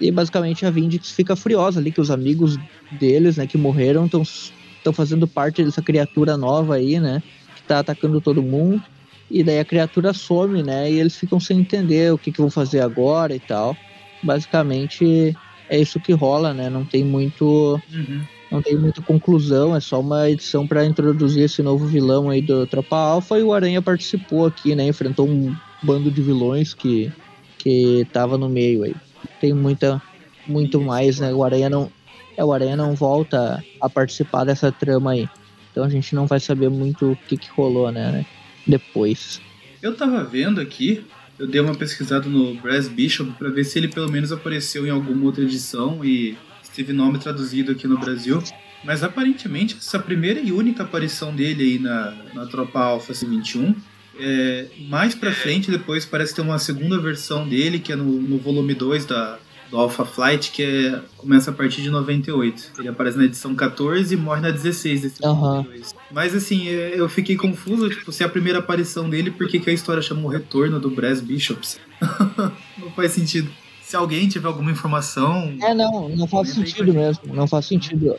E 0.00 0.10
basicamente 0.10 0.66
a 0.66 0.70
Vindix 0.70 1.10
fica 1.10 1.34
furiosa 1.34 1.80
ali 1.80 1.90
que 1.90 2.00
os 2.00 2.10
amigos 2.10 2.58
deles, 2.90 3.36
né, 3.36 3.46
que 3.46 3.56
morreram, 3.56 4.06
estão 4.06 4.92
fazendo 4.92 5.28
parte 5.28 5.64
dessa 5.64 5.80
criatura 5.80 6.36
nova 6.36 6.76
aí, 6.76 6.98
né? 7.00 7.22
Que 7.56 7.62
tá 7.62 7.78
atacando 7.78 8.20
todo 8.20 8.42
mundo. 8.42 8.82
E 9.30 9.42
daí 9.42 9.60
a 9.60 9.64
criatura 9.64 10.12
some, 10.12 10.62
né? 10.62 10.90
E 10.90 10.98
eles 10.98 11.16
ficam 11.16 11.40
sem 11.40 11.60
entender 11.60 12.12
o 12.12 12.18
que, 12.18 12.32
que 12.32 12.40
vão 12.40 12.50
fazer 12.50 12.80
agora 12.80 13.34
e 13.34 13.40
tal. 13.40 13.76
Basicamente 14.22 15.36
é 15.74 15.80
isso 15.80 15.98
que 15.98 16.12
rola, 16.12 16.52
né? 16.52 16.68
Não 16.68 16.84
tem 16.84 17.04
muito. 17.04 17.80
Uhum 17.92 18.22
não 18.52 18.60
tem 18.60 18.76
muita 18.76 19.00
conclusão, 19.00 19.74
é 19.74 19.80
só 19.80 19.98
uma 19.98 20.28
edição 20.28 20.66
para 20.66 20.84
introduzir 20.84 21.44
esse 21.44 21.62
novo 21.62 21.86
vilão 21.86 22.28
aí 22.28 22.42
do 22.42 22.66
Tropa 22.66 22.96
Alpha 22.96 23.38
e 23.38 23.42
o 23.42 23.54
Aranha 23.54 23.80
participou 23.80 24.44
aqui, 24.44 24.74
né? 24.74 24.86
Enfrentou 24.86 25.26
um 25.26 25.56
bando 25.82 26.10
de 26.10 26.20
vilões 26.20 26.74
que 26.74 27.10
que 27.56 28.06
tava 28.12 28.36
no 28.36 28.50
meio 28.50 28.82
aí. 28.82 28.94
Tem 29.40 29.54
muita 29.54 30.02
muito 30.46 30.78
mais, 30.82 31.18
né? 31.18 31.32
O 31.32 31.42
Aranha 31.42 31.70
não 31.70 31.90
é, 32.36 32.44
o 32.44 32.52
Aranha 32.52 32.76
não 32.76 32.94
volta 32.94 33.64
a 33.80 33.88
participar 33.88 34.44
dessa 34.44 34.70
trama 34.70 35.12
aí. 35.12 35.26
Então 35.70 35.84
a 35.84 35.88
gente 35.88 36.14
não 36.14 36.26
vai 36.26 36.38
saber 36.38 36.68
muito 36.68 37.12
o 37.12 37.16
que, 37.16 37.38
que 37.38 37.48
rolou, 37.50 37.90
né, 37.90 38.12
né? 38.12 38.26
Depois. 38.66 39.40
Eu 39.80 39.96
tava 39.96 40.22
vendo 40.24 40.60
aqui, 40.60 41.06
eu 41.42 41.48
dei 41.48 41.60
uma 41.60 41.74
pesquisada 41.74 42.28
no 42.28 42.54
Brass 42.54 42.86
Bishop 42.86 43.32
para 43.32 43.50
ver 43.50 43.64
se 43.64 43.76
ele 43.76 43.88
pelo 43.88 44.08
menos 44.08 44.30
apareceu 44.30 44.86
em 44.86 44.90
alguma 44.90 45.24
outra 45.24 45.42
edição 45.42 46.04
e 46.04 46.38
teve 46.72 46.92
nome 46.92 47.18
traduzido 47.18 47.72
aqui 47.72 47.88
no 47.88 47.98
Brasil. 47.98 48.40
Mas 48.84 49.02
aparentemente 49.02 49.76
essa 49.76 49.98
primeira 49.98 50.38
e 50.38 50.52
única 50.52 50.84
aparição 50.84 51.34
dele 51.34 51.64
aí 51.64 51.78
na, 51.80 52.14
na 52.32 52.46
Tropa 52.46 52.78
Alpha 52.78 53.12
C21. 53.12 53.74
É, 54.20 54.66
mais 54.88 55.16
pra 55.16 55.32
frente, 55.32 55.68
depois 55.68 56.06
parece 56.06 56.32
ter 56.32 56.42
uma 56.42 56.60
segunda 56.60 56.96
versão 57.00 57.48
dele, 57.48 57.80
que 57.80 57.90
é 57.90 57.96
no, 57.96 58.04
no 58.04 58.38
volume 58.38 58.72
2 58.72 59.04
da, 59.04 59.36
do 59.72 59.78
Alpha 59.78 60.04
Flight, 60.04 60.52
que 60.52 60.62
é, 60.62 61.00
começa 61.16 61.50
a 61.50 61.54
partir 61.54 61.80
de 61.80 61.88
98. 61.88 62.72
Ele 62.78 62.88
aparece 62.88 63.16
na 63.16 63.24
edição 63.24 63.54
14 63.54 64.12
e 64.12 64.16
morre 64.18 64.42
na 64.42 64.50
16 64.50 65.00
desse 65.00 65.26
uhum. 65.26 65.64
Mas 66.10 66.34
assim, 66.34 66.68
é, 66.68 66.92
eu 66.94 67.08
fiquei 67.08 67.36
confuso, 67.36 67.88
tipo, 67.88 68.12
se 68.12 68.22
é 68.22 68.26
a 68.26 68.28
primeira 68.28 68.58
aparição 68.58 69.08
dele, 69.08 69.30
por 69.30 69.48
que, 69.48 69.58
que 69.58 69.70
a 69.70 69.72
história 69.72 70.02
chamou 70.02 70.30
Retorno 70.30 70.78
do 70.78 70.90
Brass 70.90 71.22
Bishops? 71.22 71.80
Não 72.76 72.90
faz 72.90 73.12
sentido 73.12 73.50
se 73.80 73.96
alguém 73.96 74.28
tiver 74.28 74.46
alguma 74.46 74.70
informação. 74.70 75.54
É, 75.60 75.74
não, 75.74 76.08
não 76.08 76.26
faz 76.26 76.48
sentido 76.48 76.94
mesmo. 76.94 77.34
Não 77.34 77.46
faz 77.46 77.66
sentido. 77.66 78.16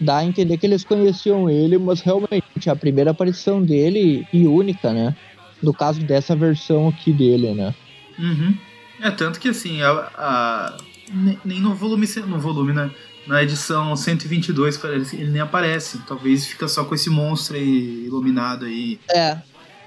Dá 0.00 0.18
a 0.18 0.24
entender 0.24 0.56
que 0.56 0.64
eles 0.64 0.84
conheciam 0.84 1.50
ele, 1.50 1.78
mas 1.78 2.00
realmente 2.00 2.70
a 2.70 2.76
primeira 2.76 3.10
aparição 3.10 3.60
dele 3.60 4.24
e 4.32 4.46
única, 4.46 4.92
né? 4.92 5.16
No 5.60 5.74
caso 5.74 6.00
dessa 6.00 6.36
versão 6.36 6.86
aqui 6.88 7.12
dele, 7.12 7.54
né? 7.54 7.74
Uhum. 8.16 8.56
É, 9.00 9.10
tanto 9.10 9.38
que 9.38 9.48
assim, 9.48 9.82
a, 9.82 9.90
a, 10.16 10.76
nem 11.12 11.60
no 11.60 11.74
volume, 11.74 12.06
no 12.26 12.38
volume, 12.38 12.72
né? 12.72 12.90
Na 13.26 13.42
edição 13.42 13.96
122, 13.96 14.82
ele, 14.84 15.06
ele 15.12 15.30
nem 15.30 15.40
aparece. 15.40 15.98
Talvez 16.06 16.46
fica 16.46 16.68
só 16.68 16.84
com 16.84 16.94
esse 16.94 17.10
monstro 17.10 17.56
aí 17.56 18.04
iluminado 18.06 18.64
aí. 18.64 19.00
É, 19.10 19.38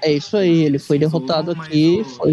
é 0.02 0.12
isso 0.12 0.36
aí. 0.36 0.64
Ele 0.64 0.78
foi 0.78 0.98
derrotado 0.98 1.52
aqui. 1.52 2.00
O... 2.00 2.04
Foi. 2.04 2.32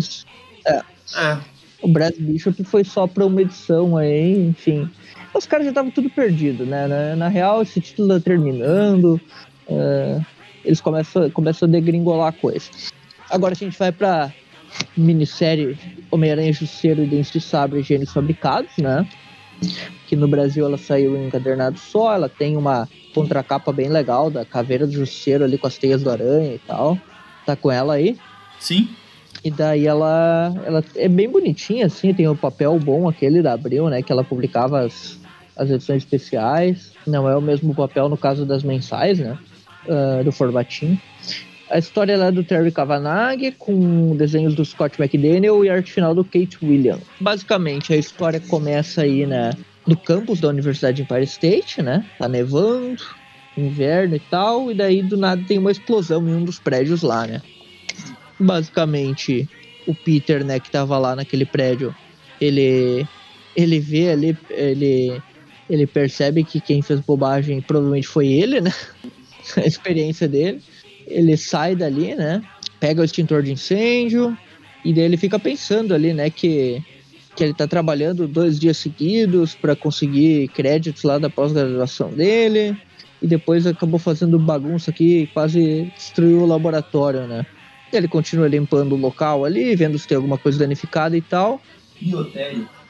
É. 0.66 0.82
É, 1.16 1.38
o 1.82 1.88
Brad 1.88 2.16
Bishop 2.18 2.64
foi 2.64 2.84
só 2.84 3.08
pra 3.08 3.26
uma 3.26 3.42
edição 3.42 3.98
aí, 3.98 4.48
enfim. 4.48 4.90
Os 5.34 5.46
caras 5.46 5.66
já 5.66 5.72
estavam 5.72 5.92
tudo 5.92 6.10
perdido, 6.10 6.66
né? 6.66 6.88
Na, 6.88 7.16
na, 7.16 7.28
real, 7.28 7.62
esse 7.62 7.80
título 7.80 8.16
tá 8.16 8.20
terminando, 8.20 9.22
uh, 9.68 10.26
eles 10.66 10.82
começam, 10.82 11.30
começam 11.30 11.68
a 11.68 11.72
degringolar 11.72 12.30
a 12.30 12.32
coisa. 12.32 12.70
Agora 13.30 13.54
a 13.54 13.56
gente 13.56 13.78
vai 13.78 13.92
pra 13.92 14.34
minissérie 14.96 15.78
Homem-Aranha 16.12 16.54
Justiceiro 16.54 17.04
e 17.04 17.08
Dente 17.08 17.34
de 17.34 17.42
Sabre 17.42 17.82
Gênios 17.82 18.12
Fabricados, 18.12 18.78
né? 18.78 19.08
Que 20.08 20.16
no 20.16 20.28
Brasil 20.28 20.66
ela 20.66 20.78
saiu 20.78 21.18
em 21.18 21.28
encadernado 21.28 21.78
só, 21.78 22.14
ela 22.14 22.30
tem 22.30 22.56
uma 22.56 22.88
contracapa 23.14 23.72
bem 23.74 23.90
legal 23.90 24.30
da 24.30 24.46
caveira 24.46 24.86
do 24.86 24.94
Justiceiro 24.94 25.44
ali 25.44 25.58
com 25.58 25.68
as 25.68 25.78
teias 25.78 26.04
do 26.04 26.10
aranha 26.10 26.54
e 26.54 26.60
tal. 26.60 26.98
Tá 27.46 27.56
com 27.56 27.72
ela 27.72 27.96
aí? 27.96 28.18
Sim. 28.60 28.90
E 29.44 29.52
daí 29.52 29.86
ela, 29.88 30.54
ela 30.66 30.84
é 30.96 31.08
bem 31.08 31.30
bonitinha, 31.30 31.86
assim, 31.86 32.14
tem 32.14 32.28
o 32.28 32.34
um 32.34 32.36
papel 32.36 32.78
bom 32.80 33.08
aquele 33.08 33.42
da 33.42 33.54
Abril, 33.54 33.90
né? 33.90 34.02
Que 34.02 34.12
ela 34.12 34.24
publicava 34.24 34.82
as, 34.82 35.20
as 35.56 35.70
edições 35.70 36.04
especiais. 36.04 36.92
Não 37.06 37.30
é 37.30 37.36
o 37.36 37.42
mesmo 37.42 37.74
papel 37.74 38.10
no 38.10 38.18
caso 38.18 38.46
das 38.46 38.64
mensais, 38.64 39.20
né? 39.20 39.38
Uh, 39.88 40.24
do 40.24 40.32
formatinho. 40.32 41.00
A 41.70 41.78
história 41.78 42.14
é 42.14 42.32
do 42.32 42.44
Terry 42.44 42.72
Cavanagh, 42.72 43.52
com 43.58 44.16
desenhos 44.16 44.56
do 44.56 44.64
Scott 44.64 45.02
McDaniel 45.02 45.64
e 45.66 45.70
arte 45.70 45.92
final 45.92 46.16
do 46.16 46.24
Kate 46.24 46.58
Williams. 46.64 47.04
Basicamente, 47.20 47.94
a 47.94 47.98
história 47.98 48.40
começa 48.40 49.02
aí, 49.02 49.26
né? 49.26 49.52
No 49.86 49.96
campus 49.98 50.40
da 50.40 50.48
Universidade 50.50 50.98
de 50.98 51.02
Empire 51.04 51.24
State, 51.24 51.82
né? 51.82 52.06
Tá 52.18 52.28
nevando, 52.28 53.04
inverno 53.58 54.16
e 54.16 54.20
tal, 54.20 54.72
e 54.72 54.74
daí 54.74 55.02
do 55.02 55.18
nada 55.18 55.44
tem 55.48 55.58
uma 55.58 55.72
explosão 55.72 56.28
em 56.28 56.34
um 56.34 56.44
dos 56.44 56.60
prédios 56.60 57.02
lá, 57.02 57.28
né? 57.28 57.42
basicamente 58.40 59.48
o 59.86 59.96
Peter, 59.96 60.44
né, 60.44 60.60
que 60.60 60.70
tava 60.70 60.98
lá 60.98 61.16
naquele 61.16 61.46
prédio, 61.46 61.96
ele 62.40 63.08
ele 63.56 63.80
vê 63.80 64.12
ali, 64.12 64.38
ele 64.50 65.22
ele 65.70 65.88
percebe 65.88 66.44
que 66.44 66.62
quem 66.62 66.82
fez 66.82 67.00
bobagem 67.02 67.62
provavelmente 67.62 68.08
foi 68.08 68.28
ele, 68.28 68.62
né? 68.62 68.72
A 69.56 69.62
experiência 69.62 70.28
dele. 70.28 70.62
Ele 71.08 71.38
sai 71.38 71.76
dali, 71.76 72.14
né? 72.16 72.44
Pega 72.80 73.02
o 73.02 73.06
extintor 73.06 73.42
de 73.42 73.54
incêndio 73.54 74.38
e 74.84 74.94
daí 74.94 75.06
ele 75.06 75.18
fica 75.18 75.40
pensando 75.40 75.94
ali, 75.94 76.14
né, 76.14 76.30
que 76.30 76.84
que 77.36 77.44
ele 77.44 77.54
tá 77.54 77.68
trabalhando 77.68 78.28
dois 78.28 78.60
dias 78.60 78.78
seguidos 78.78 79.54
para 79.54 79.76
conseguir 79.76 80.48
créditos 80.48 81.04
lá 81.04 81.20
da 81.20 81.30
pós-graduação 81.30 82.10
dele. 82.10 82.76
E 83.22 83.28
depois 83.28 83.68
acabou 83.68 84.00
fazendo 84.00 84.40
bagunça 84.40 84.90
aqui 84.90 85.30
quase 85.36 85.92
destruiu 85.96 86.40
o 86.42 86.48
laboratório, 86.48 87.28
né? 87.28 87.46
Ele 87.94 88.08
continua 88.08 88.48
limpando 88.48 88.94
o 88.94 88.98
local 88.98 89.46
ali, 89.46 89.76
vendo 89.76 90.00
se 90.00 90.08
tem 90.08 90.16
alguma 90.16 90.38
coisa 90.38 90.58
danificada 90.58 91.16
e 91.16 91.22
tal. 91.22 91.62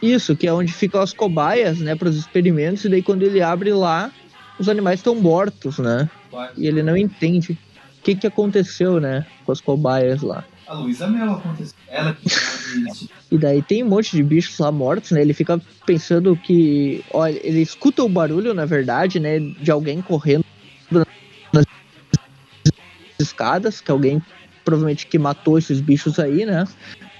Isso, 0.01 0.35
que 0.35 0.47
é 0.47 0.53
onde 0.53 0.71
ficam 0.71 1.01
as 1.01 1.11
cobaias, 1.11 1.79
né, 1.79 1.95
para 1.95 2.07
os 2.07 2.15
experimentos. 2.15 2.85
E 2.85 2.89
daí 2.89 3.01
quando 3.01 3.23
ele 3.23 3.41
abre 3.41 3.73
lá, 3.73 4.11
os 4.57 4.69
animais 4.69 5.01
estão 5.01 5.13
mortos, 5.13 5.77
né? 5.77 6.09
E 6.57 6.67
ele 6.67 6.81
não 6.81 6.95
entende 6.95 7.57
que, 8.07 8.15
que 8.15 8.27
aconteceu, 8.27 9.01
né, 9.01 9.25
com 9.45 9.51
as 9.51 9.59
cobaias 9.59 10.21
lá. 10.21 10.45
A 10.65 10.73
Luísa 10.75 11.07
Mel 11.07 11.31
aconteceu. 11.31 11.75
Ela 11.89 12.13
que 12.13 12.29
E 13.31 13.37
daí 13.37 13.61
tem 13.61 13.83
um 13.83 13.89
monte 13.89 14.15
de 14.15 14.23
bichos 14.23 14.57
lá 14.59 14.71
mortos, 14.71 15.11
né? 15.11 15.21
Ele 15.21 15.33
fica 15.33 15.61
pensando 15.85 16.35
que. 16.35 17.03
Olha, 17.11 17.39
ele 17.41 17.61
escuta 17.61 18.03
o 18.03 18.09
barulho, 18.09 18.53
na 18.53 18.65
verdade, 18.65 19.17
né? 19.17 19.39
De 19.39 19.71
alguém 19.71 20.01
correndo 20.01 20.43
nas 21.53 21.65
escadas, 23.17 23.79
que 23.79 23.91
alguém 23.91 24.21
provavelmente 24.67 25.07
que 25.07 25.17
matou 25.17 25.57
esses 25.57 25.79
bichos 25.79 26.19
aí, 26.19 26.45
né? 26.45 26.65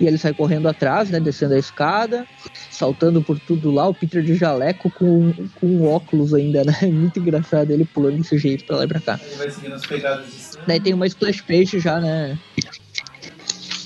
E 0.02 0.06
ele 0.06 0.18
sai 0.18 0.34
correndo 0.34 0.68
atrás, 0.68 1.10
né? 1.10 1.18
Descendo 1.18 1.54
a 1.54 1.58
escada, 1.58 2.28
saltando 2.70 3.22
por 3.22 3.40
tudo 3.40 3.72
lá. 3.72 3.88
O 3.88 3.94
Peter 3.94 4.22
de 4.22 4.36
jaleco 4.36 4.92
com, 4.92 5.34
com 5.56 5.88
óculos 5.88 6.34
ainda, 6.34 6.66
né? 6.66 6.76
Muito 6.92 7.20
engraçado 7.20 7.72
ele 7.72 7.86
pulando 7.86 8.18
desse 8.18 8.38
jeito 8.38 8.66
pra 8.66 8.76
lá 8.76 8.84
e 8.84 8.88
pra 8.88 9.00
cá. 9.00 9.18
Ele 9.26 9.36
vai 9.38 9.50
seguindo 9.50 9.76
as 9.76 9.86
pegadas 9.86 10.26
de 10.26 10.32
sangue. 10.34 10.66
Daí 10.68 10.80
tem 10.82 10.94
uma 10.94 11.08
splash 11.08 11.40
page 11.40 11.80
já, 11.80 12.02
né? 12.02 12.38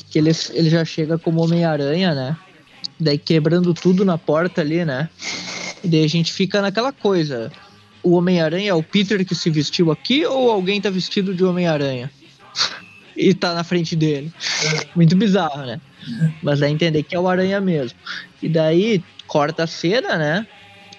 Que 0.09 0.17
ele, 0.17 0.31
ele 0.53 0.69
já 0.71 0.83
chega 0.83 1.19
como 1.19 1.43
Homem-Aranha, 1.43 2.15
né? 2.15 2.37
Daí 2.99 3.19
quebrando 3.19 3.75
tudo 3.75 4.03
na 4.03 4.17
porta 4.17 4.61
ali, 4.61 4.83
né? 4.83 5.07
E 5.83 5.87
daí 5.87 6.03
a 6.03 6.09
gente 6.09 6.33
fica 6.33 6.63
naquela 6.63 6.91
coisa. 6.91 7.51
O 8.01 8.13
Homem-Aranha 8.13 8.71
é 8.71 8.73
o 8.73 8.81
Peter 8.81 9.23
que 9.23 9.35
se 9.35 9.51
vestiu 9.51 9.91
aqui 9.91 10.25
ou 10.25 10.49
alguém 10.49 10.81
tá 10.81 10.89
vestido 10.89 11.35
de 11.35 11.43
Homem-Aranha? 11.43 12.09
E 13.15 13.33
tá 13.33 13.53
na 13.53 13.63
frente 13.63 13.95
dele. 13.95 14.31
Muito 14.95 15.15
bizarro, 15.15 15.65
né? 15.65 15.79
Mas 16.41 16.59
dá 16.59 16.65
a 16.65 16.69
entender 16.69 17.03
que 17.03 17.15
é 17.15 17.19
o 17.19 17.27
Aranha 17.27 17.59
mesmo. 17.61 17.97
E 18.41 18.49
daí 18.49 19.03
corta 19.27 19.63
a 19.63 19.67
cena, 19.67 20.17
né? 20.17 20.47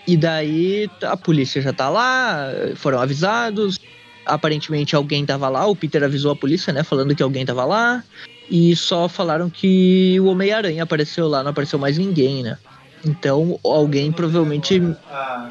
E 0.07 0.16
daí 0.16 0.90
a 1.03 1.16
polícia 1.16 1.62
já 1.62 1.72
tá 1.72 1.88
lá, 1.88 2.48
foram 2.77 3.01
avisados. 3.01 3.79
Aparentemente 4.25 4.94
alguém 4.94 5.27
tava 5.27 5.48
lá, 5.48 5.66
o 5.66 5.75
Peter 5.77 6.03
avisou 6.03 6.33
a 6.33 6.37
polícia, 6.37 6.72
né? 6.72 6.83
Falando 6.83 7.14
que 7.14 7.22
alguém 7.22 7.44
tava 7.44 7.64
lá. 7.64 8.03
E 8.51 8.75
só 8.77 9.09
falaram 9.09 9.48
que 9.48 10.18
o 10.20 10.27
Homem-Aranha 10.27 10.83
apareceu 10.83 11.29
lá, 11.29 11.42
não 11.42 11.51
apareceu 11.51 11.79
mais 11.79 11.98
ninguém, 11.98 12.42
né? 12.42 12.59
Então 13.05 13.59
alguém 13.64 14.12
provavelmente. 14.12 14.81
A, 15.11 15.51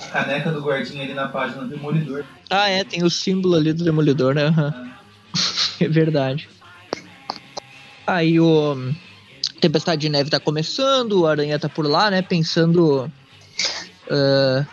a 0.00 0.06
caneca 0.06 0.50
do 0.50 0.60
guardinha 0.60 1.04
ali 1.04 1.14
na 1.14 1.28
página 1.28 1.62
do 1.62 1.68
Demolidor. 1.68 2.24
Ah, 2.50 2.68
é, 2.68 2.84
tem 2.84 3.04
o 3.04 3.10
símbolo 3.10 3.56
ali 3.56 3.72
do 3.72 3.84
Demolidor, 3.84 4.34
né? 4.34 4.48
Uhum. 4.48 4.92
É 5.80 5.88
verdade. 5.88 6.48
Aí 8.06 8.38
o 8.38 8.76
Tempestade 9.60 10.02
de 10.02 10.08
Neve 10.08 10.30
tá 10.30 10.38
começando, 10.38 11.20
o 11.20 11.26
Aranha 11.26 11.58
tá 11.58 11.68
por 11.68 11.86
lá, 11.86 12.10
né? 12.10 12.22
Pensando. 12.22 13.10
Uh, 14.06 14.66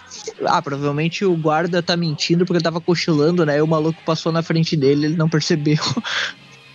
ah, 0.46 0.62
provavelmente 0.62 1.24
o 1.24 1.36
guarda 1.36 1.82
tá 1.82 1.96
mentindo 1.96 2.46
porque 2.46 2.58
ele 2.58 2.64
tava 2.64 2.82
cochilando, 2.82 3.46
né? 3.46 3.58
E 3.58 3.62
o 3.62 3.68
maluco 3.68 4.02
passou 4.06 4.32
na 4.32 4.44
frente 4.44 4.76
dele, 4.76 5.08
ele 5.08 5.16
não 5.16 5.30
percebeu. 5.30 5.78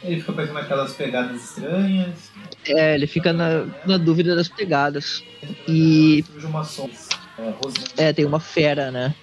Ele 0.05 0.21
fica 0.21 0.35
fazendo 0.35 0.59
aquelas 0.59 0.93
pegadas 0.93 1.43
estranhas. 1.43 2.31
É, 2.67 2.95
ele 2.95 3.07
fica 3.07 3.33
na, 3.33 3.65
na 3.87 3.97
dúvida 3.97 4.37
das 4.37 4.49
pegadas. 4.49 5.23
E. 5.67 6.23
É, 7.97 8.13
tem 8.13 8.27
uma 8.27 8.39
fera, 8.39 8.91
né? 8.91 9.15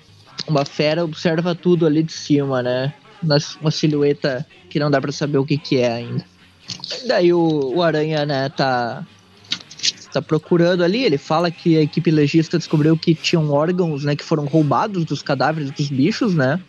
Uma 0.48 0.66
fera 0.66 1.06
observa 1.06 1.54
tudo 1.54 1.86
ali 1.86 2.02
de 2.02 2.12
cima, 2.12 2.64
né? 2.64 2.96
Uma 3.24 3.72
silhueta 3.72 4.46
que 4.70 4.80
não 4.80 4.90
dá 4.90 5.00
para 5.00 5.12
saber 5.12 5.38
o 5.38 5.46
que, 5.46 5.58
que 5.58 5.78
é 5.78 5.92
ainda. 5.92 6.26
Daí 7.08 7.34
o, 7.34 7.74
o 7.76 7.82
Aranha, 7.82 8.26
né, 8.26 8.50
tá, 8.50 9.06
tá 10.12 10.22
procurando 10.22 10.84
ali, 10.84 11.04
ele 11.04 11.18
fala 11.18 11.52
que 11.52 11.78
a 11.78 11.82
equipe 11.82 12.12
legista 12.12 12.58
descobriu 12.58 12.98
que 12.98 13.14
tinham 13.14 13.52
órgãos, 13.52 14.04
né, 14.04 14.16
que 14.16 14.24
foram 14.24 14.46
roubados 14.46 15.06
dos 15.06 15.22
cadáveres 15.22 15.72
dos 15.72 15.90
bichos, 15.90 16.36
né, 16.36 16.60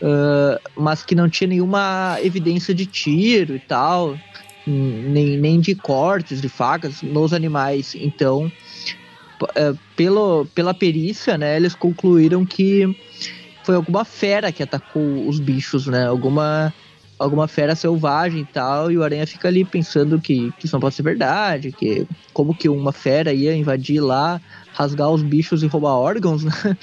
uh, 0.00 0.60
mas 0.76 1.04
que 1.04 1.14
não 1.14 1.28
tinha 1.28 1.48
nenhuma 1.48 2.18
evidência 2.22 2.74
de 2.74 2.86
tiro 2.86 3.54
e 3.54 3.60
tal, 3.60 4.18
nem, 4.66 5.36
nem 5.36 5.60
de 5.60 5.74
cortes 5.74 6.40
de 6.40 6.48
facas 6.48 7.02
nos 7.02 7.32
animais, 7.32 7.94
então, 7.94 8.50
uh, 9.42 9.78
pelo, 9.96 10.46
pela 10.54 10.74
perícia, 10.74 11.36
né, 11.36 11.56
eles 11.56 11.74
concluíram 11.74 12.44
que 12.44 12.96
foi 13.64 13.74
alguma 13.74 14.04
fera 14.04 14.52
que 14.52 14.62
atacou 14.62 15.26
os 15.26 15.40
bichos, 15.40 15.86
né? 15.86 16.06
Alguma 16.06 16.72
alguma 17.18 17.46
fera 17.46 17.74
selvagem 17.74 18.40
e 18.40 18.44
tal, 18.44 18.90
e 18.90 18.98
o 18.98 19.02
Aranha 19.02 19.26
fica 19.26 19.48
ali 19.48 19.64
pensando 19.64 20.20
que, 20.20 20.52
que 20.58 20.66
isso 20.66 20.74
não 20.74 20.80
pode 20.80 20.94
ser 20.94 21.02
verdade, 21.02 21.72
que 21.72 22.06
como 22.32 22.54
que 22.54 22.68
uma 22.68 22.92
fera 22.92 23.32
ia 23.32 23.54
invadir 23.54 24.00
lá, 24.00 24.40
rasgar 24.72 25.10
os 25.10 25.22
bichos 25.22 25.62
e 25.62 25.66
roubar 25.66 25.92
órgãos, 25.92 26.44
né? 26.44 26.52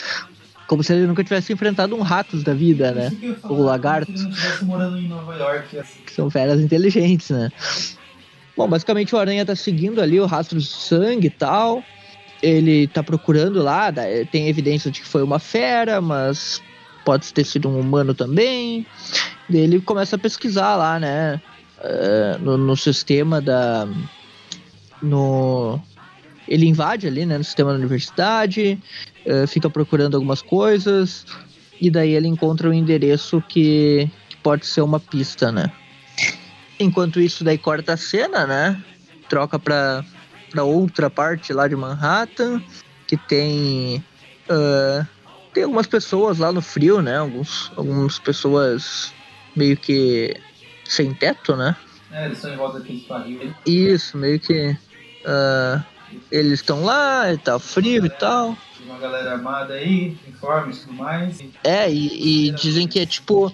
Como 0.67 0.81
se 0.81 0.93
ele 0.93 1.05
nunca 1.05 1.21
tivesse 1.21 1.51
enfrentado 1.51 1.93
um 1.97 2.01
ratos 2.01 2.43
da 2.45 2.53
vida, 2.53 2.93
né? 2.93 3.11
Ou 3.43 3.61
lagarto. 3.61 4.13
York, 5.35 5.77
assim. 5.77 5.99
Que 6.05 6.13
são 6.13 6.29
feras 6.29 6.61
inteligentes, 6.61 7.29
né? 7.29 7.51
Bom, 8.55 8.69
basicamente 8.69 9.13
o 9.13 9.17
Aranha 9.17 9.45
tá 9.45 9.53
seguindo 9.53 10.01
ali 10.01 10.17
o 10.17 10.25
rastro 10.25 10.57
de 10.57 10.65
sangue 10.65 11.27
e 11.27 11.29
tal. 11.29 11.83
Ele 12.41 12.87
tá 12.87 13.03
procurando 13.03 13.61
lá, 13.61 13.91
tem 14.31 14.47
evidência 14.47 14.89
de 14.89 15.01
que 15.01 15.07
foi 15.07 15.21
uma 15.21 15.39
fera, 15.39 15.99
mas 15.99 16.61
pode 17.03 17.33
ter 17.33 17.43
sido 17.43 17.69
um 17.69 17.79
humano 17.79 18.13
também. 18.13 18.85
E 19.49 19.57
ele 19.57 19.81
começa 19.81 20.15
a 20.15 20.19
pesquisar 20.19 20.75
lá, 20.75 20.99
né? 20.99 21.41
Uh, 21.79 22.39
no, 22.39 22.57
no, 22.57 22.77
sistema 22.77 23.41
da. 23.41 23.87
No. 25.01 25.79
Ele 26.47 26.67
invade 26.67 27.07
ali, 27.07 27.25
né? 27.25 27.37
No 27.37 27.43
sistema 27.43 27.71
da 27.71 27.77
universidade, 27.77 28.79
uh, 29.25 29.47
fica 29.47 29.69
procurando 29.69 30.15
algumas 30.15 30.41
coisas, 30.41 31.25
e 31.79 31.89
daí 31.89 32.11
ele 32.13 32.27
encontra 32.27 32.69
um 32.69 32.73
endereço 32.73 33.41
que, 33.47 34.09
que 34.29 34.37
pode 34.37 34.65
ser 34.65 34.81
uma 34.81 34.99
pista, 34.99 35.51
né? 35.51 35.71
Enquanto 36.79 37.19
isso, 37.19 37.43
daí 37.43 37.57
corta 37.57 37.93
a 37.93 37.97
cena, 37.97 38.45
né? 38.45 38.83
Troca 39.29 39.57
pra, 39.57 40.03
pra 40.49 40.63
outra 40.63 41.09
parte 41.09 41.53
lá 41.53 41.67
de 41.67 41.75
Manhattan, 41.75 42.61
que 43.07 43.17
tem. 43.17 44.03
Uh, 44.49 45.05
tem 45.53 45.63
algumas 45.63 45.87
pessoas 45.87 46.37
lá 46.37 46.51
no 46.51 46.61
frio, 46.61 47.01
né? 47.01 47.17
Alguns, 47.17 47.71
algumas 47.75 48.19
pessoas 48.19 49.13
meio 49.55 49.77
que 49.77 50.35
sem 50.85 51.13
teto, 51.13 51.55
né? 51.55 51.75
É, 52.11 52.25
eles 52.25 52.37
estão 52.37 52.53
em 52.53 52.57
volta 52.57 52.79
daqueles 52.79 53.03
barril. 53.03 53.53
Isso, 53.65 54.17
meio 54.17 54.39
que. 54.39 54.77
Uh, 55.23 55.83
eles 56.29 56.59
estão 56.59 56.83
lá, 56.83 57.31
e 57.31 57.37
tá 57.37 57.57
frio 57.59 58.05
e 58.05 58.09
tal. 58.09 58.57
Tem 58.77 58.85
uma 58.85 58.97
galera 58.97 59.33
armada 59.33 59.75
aí, 59.75 60.17
uniformes 60.25 60.77
e 60.77 60.81
tudo 60.81 60.93
mais. 60.93 61.39
É, 61.63 61.89
e, 61.91 62.47
e, 62.47 62.51
dizem 62.51 62.87
que 62.87 62.99
é 62.99 63.05
tipo. 63.05 63.51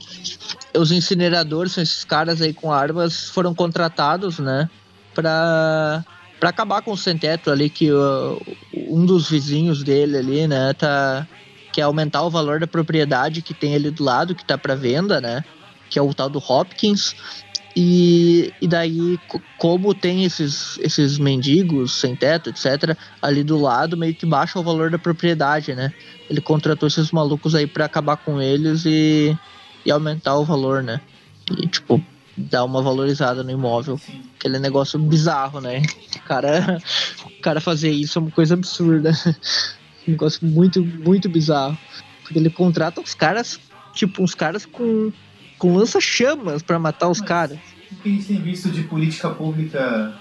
Os 0.76 0.92
incineradores, 0.92 1.72
são 1.72 1.84
esses 1.84 2.04
caras 2.04 2.42
aí 2.42 2.54
com 2.54 2.72
armas, 2.72 3.30
foram 3.30 3.54
contratados, 3.54 4.40
né? 4.40 4.70
Pra, 5.14 6.04
pra 6.40 6.50
acabar 6.50 6.82
com 6.84 6.92
o 6.92 6.98
sem 6.98 7.18
teto 7.18 7.50
ali, 7.50 7.70
que 7.70 7.92
uh, 7.92 8.40
um 8.74 9.06
dos 9.06 9.30
vizinhos 9.30 9.84
dele 9.84 10.18
ali, 10.18 10.48
né, 10.48 10.74
tá 10.74 11.28
que 11.78 11.82
é 11.82 11.84
aumentar 11.84 12.24
o 12.24 12.30
valor 12.32 12.60
da 12.60 12.66
propriedade 12.66 13.44
que 13.44 13.54
tem 13.54 13.76
ali 13.76 13.92
do 13.92 14.04
lado, 14.04 14.34
que 14.34 14.44
tá 14.44 14.58
para 14.58 14.74
venda, 14.74 15.22
né? 15.22 15.44
Que 15.92 16.00
é 16.00 16.02
o 16.02 16.12
tal 16.12 16.28
do 16.28 16.40
Hopkins. 16.40 17.16
E, 17.76 18.52
e 18.60 18.68
daí, 18.68 19.20
como 19.60 19.94
tem 19.94 20.24
esses, 20.24 20.80
esses 20.80 21.20
mendigos 21.20 21.94
sem 21.94 22.16
teto, 22.16 22.50
etc., 22.50 22.98
ali 23.22 23.44
do 23.44 23.62
lado, 23.62 23.96
meio 23.96 24.16
que 24.16 24.26
baixa 24.26 24.58
o 24.58 24.64
valor 24.64 24.90
da 24.90 24.98
propriedade, 24.98 25.76
né? 25.76 25.94
Ele 26.28 26.42
contratou 26.42 26.88
esses 26.88 27.12
malucos 27.12 27.54
aí 27.54 27.68
para 27.68 27.86
acabar 27.86 28.18
com 28.18 28.42
eles 28.42 28.84
e, 28.84 29.38
e 29.86 29.92
aumentar 29.92 30.36
o 30.36 30.46
valor, 30.46 30.82
né? 30.82 31.00
E, 31.60 31.68
tipo, 31.68 32.04
dar 32.36 32.64
uma 32.64 32.82
valorizada 32.82 33.44
no 33.44 33.52
imóvel. 33.52 34.02
Aquele 34.40 34.58
negócio 34.58 34.98
bizarro, 34.98 35.62
né? 35.62 35.84
O 36.16 36.22
cara, 36.26 36.82
o 37.24 37.38
cara 37.40 37.62
fazer 37.62 37.92
isso 37.92 38.18
é 38.18 38.22
uma 38.24 38.32
coisa 38.32 38.56
absurda. 38.56 39.12
Um 40.08 40.12
negócio 40.12 40.46
muito, 40.46 40.84
muito 40.84 41.28
bizarro. 41.28 41.78
Porque 42.24 42.40
ele 42.40 42.50
contrata 42.50 43.02
uns 43.02 43.14
caras, 43.14 43.60
tipo, 43.94 44.24
uns 44.24 44.36
caras 44.36 44.66
com, 44.66 45.12
com 45.58 45.76
lança-chamas 45.76 46.62
para 46.62 46.80
matar 46.80 47.10
os 47.10 47.20
Mas, 47.20 47.28
caras. 47.28 47.60
O 47.92 47.96
que 47.96 48.10
a 48.10 48.12
gente 48.12 48.26
tem 48.26 48.42
visto 48.42 48.70
de 48.70 48.84
política 48.84 49.30
pública 49.30 50.14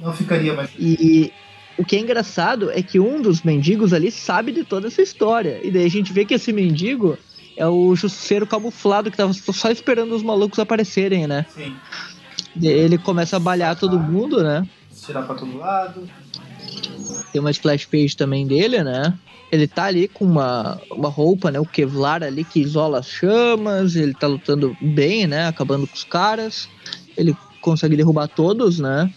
não 0.00 0.12
ficaria 0.12 0.54
mais. 0.54 0.70
E 0.78 1.32
o 1.78 1.84
que 1.84 1.96
é 1.96 2.00
engraçado 2.00 2.70
é 2.70 2.82
que 2.82 3.00
um 3.00 3.22
dos 3.22 3.42
mendigos 3.42 3.92
ali 3.92 4.10
sabe 4.10 4.52
de 4.52 4.64
toda 4.64 4.88
essa 4.88 5.00
história. 5.00 5.60
E 5.62 5.70
daí 5.70 5.86
a 5.86 5.90
gente 5.90 6.12
vê 6.12 6.24
que 6.24 6.34
esse 6.34 6.52
mendigo 6.52 7.16
é 7.56 7.66
o 7.66 7.94
justiceiro 7.94 8.46
camuflado 8.46 9.10
que 9.10 9.16
tava 9.16 9.32
só 9.32 9.70
esperando 9.70 10.14
os 10.14 10.22
malucos 10.22 10.58
aparecerem, 10.58 11.26
né? 11.26 11.46
Sim. 11.54 11.74
Ele 12.60 12.98
começa 12.98 13.36
a 13.36 13.40
balhar 13.40 13.76
todo 13.76 13.98
mundo, 13.98 14.42
né? 14.42 14.66
Tirar 15.06 15.22
pra 15.22 15.34
todo 15.34 15.56
lado. 15.56 16.08
Tem 17.32 17.40
uma 17.40 17.50
splash 17.50 17.86
page 17.86 18.16
também 18.16 18.46
dele, 18.46 18.82
né? 18.82 19.16
Ele 19.50 19.66
tá 19.66 19.84
ali 19.84 20.06
com 20.06 20.24
uma, 20.24 20.80
uma 20.90 21.08
roupa, 21.08 21.50
né? 21.50 21.58
O 21.58 21.66
Kevlar 21.66 22.22
ali 22.22 22.44
que 22.44 22.60
isola 22.60 23.00
as 23.00 23.08
chamas. 23.08 23.96
Ele 23.96 24.14
tá 24.14 24.26
lutando 24.26 24.76
bem, 24.80 25.26
né? 25.26 25.48
Acabando 25.48 25.86
com 25.86 25.94
os 25.94 26.04
caras. 26.04 26.68
Ele 27.16 27.36
consegue 27.60 27.96
derrubar 27.96 28.28
todos, 28.28 28.78
né? 28.78 29.12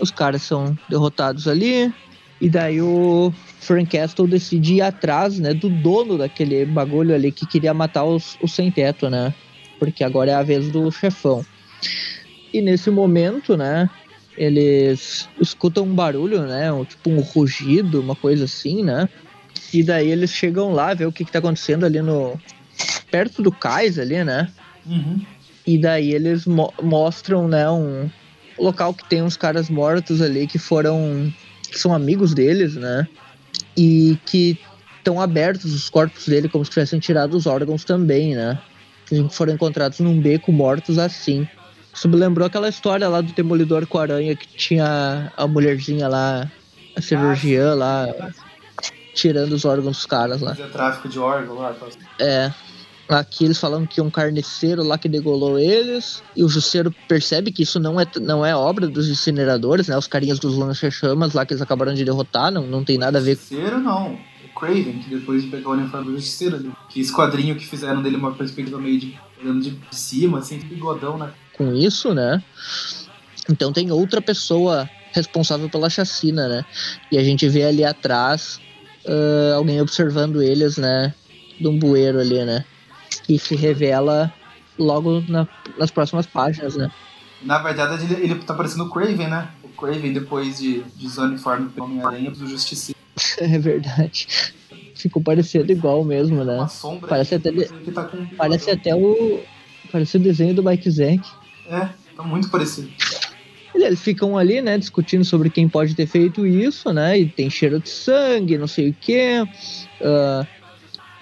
Os 0.00 0.10
caras 0.10 0.42
são 0.42 0.76
derrotados 0.88 1.46
ali. 1.46 1.92
E 2.40 2.48
daí 2.48 2.80
o 2.80 3.32
Frank 3.60 3.96
Castle 3.96 4.26
decide 4.26 4.74
ir 4.74 4.82
atrás, 4.82 5.38
né? 5.38 5.54
Do 5.54 5.68
dono 5.68 6.18
daquele 6.18 6.64
bagulho 6.64 7.14
ali 7.14 7.30
que 7.30 7.46
queria 7.46 7.72
matar 7.72 8.04
os, 8.04 8.36
os 8.42 8.52
sem-teto, 8.52 9.08
né? 9.08 9.34
Porque 9.78 10.02
agora 10.02 10.30
é 10.30 10.34
a 10.34 10.42
vez 10.42 10.70
do 10.70 10.90
chefão. 10.90 11.44
E 12.52 12.60
nesse 12.60 12.90
momento, 12.90 13.56
né? 13.56 13.88
Eles 14.36 15.28
escutam 15.40 15.84
um 15.84 15.94
barulho, 15.94 16.42
né? 16.42 16.72
Um, 16.72 16.84
tipo 16.84 17.10
um 17.10 17.20
rugido, 17.20 18.00
uma 18.00 18.16
coisa 18.16 18.44
assim, 18.44 18.82
né? 18.82 19.08
E 19.72 19.82
daí 19.82 20.10
eles 20.10 20.30
chegam 20.30 20.72
lá, 20.72 20.94
ver 20.94 21.06
o 21.06 21.12
que, 21.12 21.24
que 21.24 21.32
tá 21.32 21.38
acontecendo 21.38 21.84
ali 21.84 22.00
no. 22.00 22.38
perto 23.10 23.42
do 23.42 23.52
cais 23.52 23.98
ali, 23.98 24.22
né? 24.24 24.50
Uhum. 24.86 25.20
E 25.66 25.78
daí 25.78 26.12
eles 26.12 26.46
mo 26.46 26.72
mostram, 26.82 27.48
né, 27.48 27.68
um 27.70 28.10
local 28.58 28.92
que 28.92 29.08
tem 29.08 29.22
uns 29.22 29.36
caras 29.36 29.70
mortos 29.70 30.20
ali 30.20 30.46
que 30.46 30.58
foram. 30.58 31.32
que 31.70 31.78
são 31.78 31.94
amigos 31.94 32.34
deles, 32.34 32.74
né? 32.74 33.06
E 33.76 34.18
que 34.26 34.58
estão 34.98 35.20
abertos 35.20 35.74
os 35.74 35.88
corpos 35.88 36.26
dele 36.26 36.48
como 36.48 36.64
se 36.64 36.70
tivessem 36.70 36.98
tirado 36.98 37.34
os 37.34 37.46
órgãos 37.46 37.84
também, 37.84 38.34
né? 38.34 38.58
Que 39.06 39.26
foram 39.30 39.54
encontrados 39.54 40.00
num 40.00 40.20
beco 40.20 40.52
mortos 40.52 40.98
assim. 40.98 41.46
Isso 41.94 42.08
me 42.08 42.16
lembrou 42.16 42.46
aquela 42.46 42.68
história 42.68 43.08
lá 43.08 43.20
do 43.20 43.32
Demolidor 43.32 43.86
com 43.86 43.98
a 43.98 44.02
aranha 44.02 44.34
que 44.34 44.48
tinha 44.48 45.32
a 45.36 45.46
mulherzinha 45.46 46.08
lá, 46.08 46.50
a 46.96 47.00
cirurgiã 47.00 47.72
lá, 47.74 48.08
tirando 49.14 49.52
os 49.52 49.64
órgãos 49.64 49.98
dos 49.98 50.06
caras 50.06 50.40
lá. 50.40 50.50
Fazia 50.50 50.66
tráfico 50.66 51.08
de 51.08 51.18
órgão 51.20 51.54
lá. 51.54 51.72
tá? 51.72 51.86
É. 52.18 52.52
Aqui 53.08 53.44
eles 53.44 53.60
falam 53.60 53.86
que 53.86 54.00
um 54.00 54.10
carniceiro 54.10 54.82
lá 54.82 54.96
que 54.98 55.08
degolou 55.08 55.58
eles, 55.58 56.22
e 56.34 56.42
o 56.42 56.48
Jusceiro 56.48 56.92
percebe 57.06 57.52
que 57.52 57.62
isso 57.62 57.78
não 57.78 58.00
é, 58.00 58.06
não 58.20 58.44
é 58.44 58.56
obra 58.56 58.88
dos 58.88 59.08
incineradores, 59.08 59.88
né? 59.88 59.96
Os 59.96 60.06
carinhas 60.06 60.38
dos 60.38 60.56
lança-chamas 60.56 61.34
lá 61.34 61.44
que 61.44 61.52
eles 61.52 61.62
acabaram 61.62 61.92
de 61.92 62.04
derrotar, 62.04 62.50
não, 62.50 62.66
não 62.66 62.82
tem 62.82 62.96
nada 62.96 63.18
a 63.18 63.20
ver 63.20 63.36
Justiceiro 63.36 63.78
não. 63.78 64.14
O 64.14 64.58
Craven, 64.58 65.00
que 65.00 65.10
depois 65.14 65.42
de 65.42 65.48
pegar 65.48 65.68
o 65.68 65.72
uniforme 65.72 66.06
do 66.06 66.16
Justiceiro 66.16 66.56
ali. 66.56 66.72
Que 66.88 67.00
esse 67.00 67.12
quadrinho 67.12 67.54
que 67.56 67.66
fizeram 67.66 68.02
dele 68.02 68.16
uma 68.16 68.32
perspectiva 68.32 68.78
meio 68.78 68.98
de 68.98 69.20
olhando 69.40 69.60
de 69.60 69.78
cima, 69.92 70.38
assim, 70.38 70.58
bigodão, 70.58 71.18
né? 71.18 71.30
Com 71.56 71.74
isso, 71.74 72.12
né? 72.14 72.42
Então 73.48 73.72
tem 73.72 73.90
outra 73.90 74.20
pessoa 74.20 74.88
responsável 75.12 75.68
pela 75.68 75.88
chacina, 75.90 76.48
né? 76.48 76.64
E 77.12 77.18
a 77.18 77.22
gente 77.22 77.48
vê 77.48 77.64
ali 77.64 77.84
atrás 77.84 78.60
ah, 79.06 79.54
alguém 79.56 79.80
observando 79.80 80.42
eles, 80.42 80.76
né? 80.76 81.14
De 81.60 81.68
um 81.68 81.78
bueiro 81.78 82.18
ali, 82.20 82.44
né? 82.44 82.64
Que 83.24 83.38
se 83.38 83.54
revela 83.54 84.32
logo 84.78 85.22
na- 85.28 85.46
nas 85.78 85.90
próximas 85.90 86.26
páginas, 86.26 86.74
né? 86.76 86.90
Na 87.42 87.58
verdade, 87.58 88.04
ele, 88.04 88.24
ele 88.24 88.34
tá 88.36 88.54
parecendo 88.54 88.84
o 88.84 88.90
Craven, 88.90 89.28
né? 89.28 89.48
O 89.62 89.68
Craven, 89.68 90.12
depois 90.12 90.58
de, 90.58 90.82
de 90.96 91.20
uniforme 91.20 91.68
pelo 91.68 91.86
Homem-Aranha, 91.86 92.32
Justiceiro. 92.34 92.94
É 93.38 93.58
verdade. 93.58 94.26
Ficou 94.96 95.22
parecendo 95.22 95.70
igual 95.70 96.02
mesmo, 96.04 96.44
né? 96.44 96.54
Uma 96.56 96.68
sombra 96.68 97.08
Parece 97.08 97.34
até 97.36 97.50
de- 97.52 97.66
tá 97.92 98.08
Parece 98.36 98.70
até 98.70 98.94
o. 98.94 99.40
Parece 99.92 100.16
o 100.16 100.20
desenho 100.20 100.54
do 100.54 100.62
Mike 100.64 100.90
Zack. 100.90 101.20
É, 101.66 101.88
tá 102.16 102.22
muito 102.22 102.48
parecido. 102.50 102.90
Eles 103.74 104.00
ficam 104.00 104.38
ali, 104.38 104.60
né, 104.60 104.78
discutindo 104.78 105.24
sobre 105.24 105.50
quem 105.50 105.68
pode 105.68 105.94
ter 105.94 106.06
feito 106.06 106.46
isso, 106.46 106.92
né? 106.92 107.18
E 107.18 107.26
tem 107.26 107.50
cheiro 107.50 107.80
de 107.80 107.88
sangue, 107.88 108.56
não 108.56 108.68
sei 108.68 108.90
o 108.90 108.96
quê. 109.00 109.44
Ah, 110.00 110.46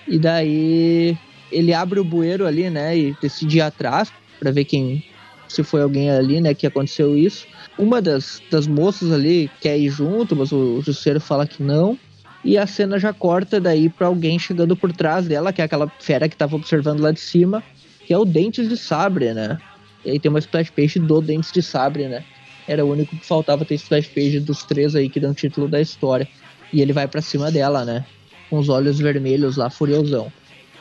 e 0.07 0.19
daí 0.19 1.17
ele 1.51 1.73
abre 1.73 1.99
o 1.99 2.05
bueiro 2.05 2.47
ali, 2.47 2.69
né? 2.69 2.97
E 2.97 3.17
decide 3.21 3.59
ir 3.59 3.63
atrás 3.63 4.13
pra 4.39 4.51
ver 4.51 4.65
quem. 4.65 5.05
Se 5.49 5.63
foi 5.63 5.83
alguém 5.83 6.11
ali, 6.11 6.41
né, 6.41 6.55
que 6.55 6.67
aconteceu 6.67 7.17
isso. 7.17 7.47
Uma 7.79 8.01
das, 8.01 8.43
das 8.51 8.67
moças 8.67 9.13
ali 9.13 9.51
quer 9.61 9.79
ir 9.79 9.91
junto, 9.91 10.35
mas 10.35 10.51
o 10.51 10.81
Jusceiro 10.81 11.21
fala 11.21 11.47
que 11.47 11.63
não. 11.63 11.99
E 12.45 12.57
a 12.59 12.67
cena 12.67 12.99
já 12.99 13.13
corta 13.13 13.61
daí 13.61 13.89
pra 13.89 14.07
alguém 14.07 14.39
chegando 14.39 14.75
por 14.75 14.93
trás 14.93 15.27
dela, 15.27 15.53
que 15.53 15.61
é 15.61 15.65
aquela 15.65 15.89
fera 16.01 16.29
que 16.29 16.37
tava 16.37 16.57
observando 16.57 17.01
lá 17.01 17.13
de 17.13 17.21
cima, 17.21 17.63
que 18.07 18.13
é 18.13 18.19
o 18.19 18.25
Dentes 18.25 18.69
de 18.69 18.77
Sabre, 18.77 19.33
né? 19.35 19.59
E 20.05 20.11
aí 20.11 20.21
tem 20.21 20.29
uma 20.29 20.39
splash 20.39 20.71
page 20.71 20.99
do 20.99 21.21
Dentes 21.21 21.53
de 21.53 21.63
Sabre, 21.63 22.09
né? 22.09 22.25
Era 22.67 22.85
o 22.85 22.91
único 22.91 23.17
que 23.17 23.27
faltava 23.27 23.65
ter 23.65 23.75
splash 23.75 24.09
page 24.09 24.41
dos 24.41 24.63
três 24.63 24.95
aí 24.95 25.09
que 25.09 25.21
dão 25.21 25.35
título 25.35 25.69
da 25.69 25.81
história. 25.81 26.29
E 26.73 26.81
ele 26.81 26.93
vai 26.93 27.07
pra 27.07 27.21
cima 27.21 27.51
dela, 27.51 27.85
né? 27.85 28.05
Com 28.49 28.59
os 28.59 28.69
olhos 28.69 28.99
vermelhos 28.99 29.57
lá, 29.57 29.69
furiosão. 29.69 30.33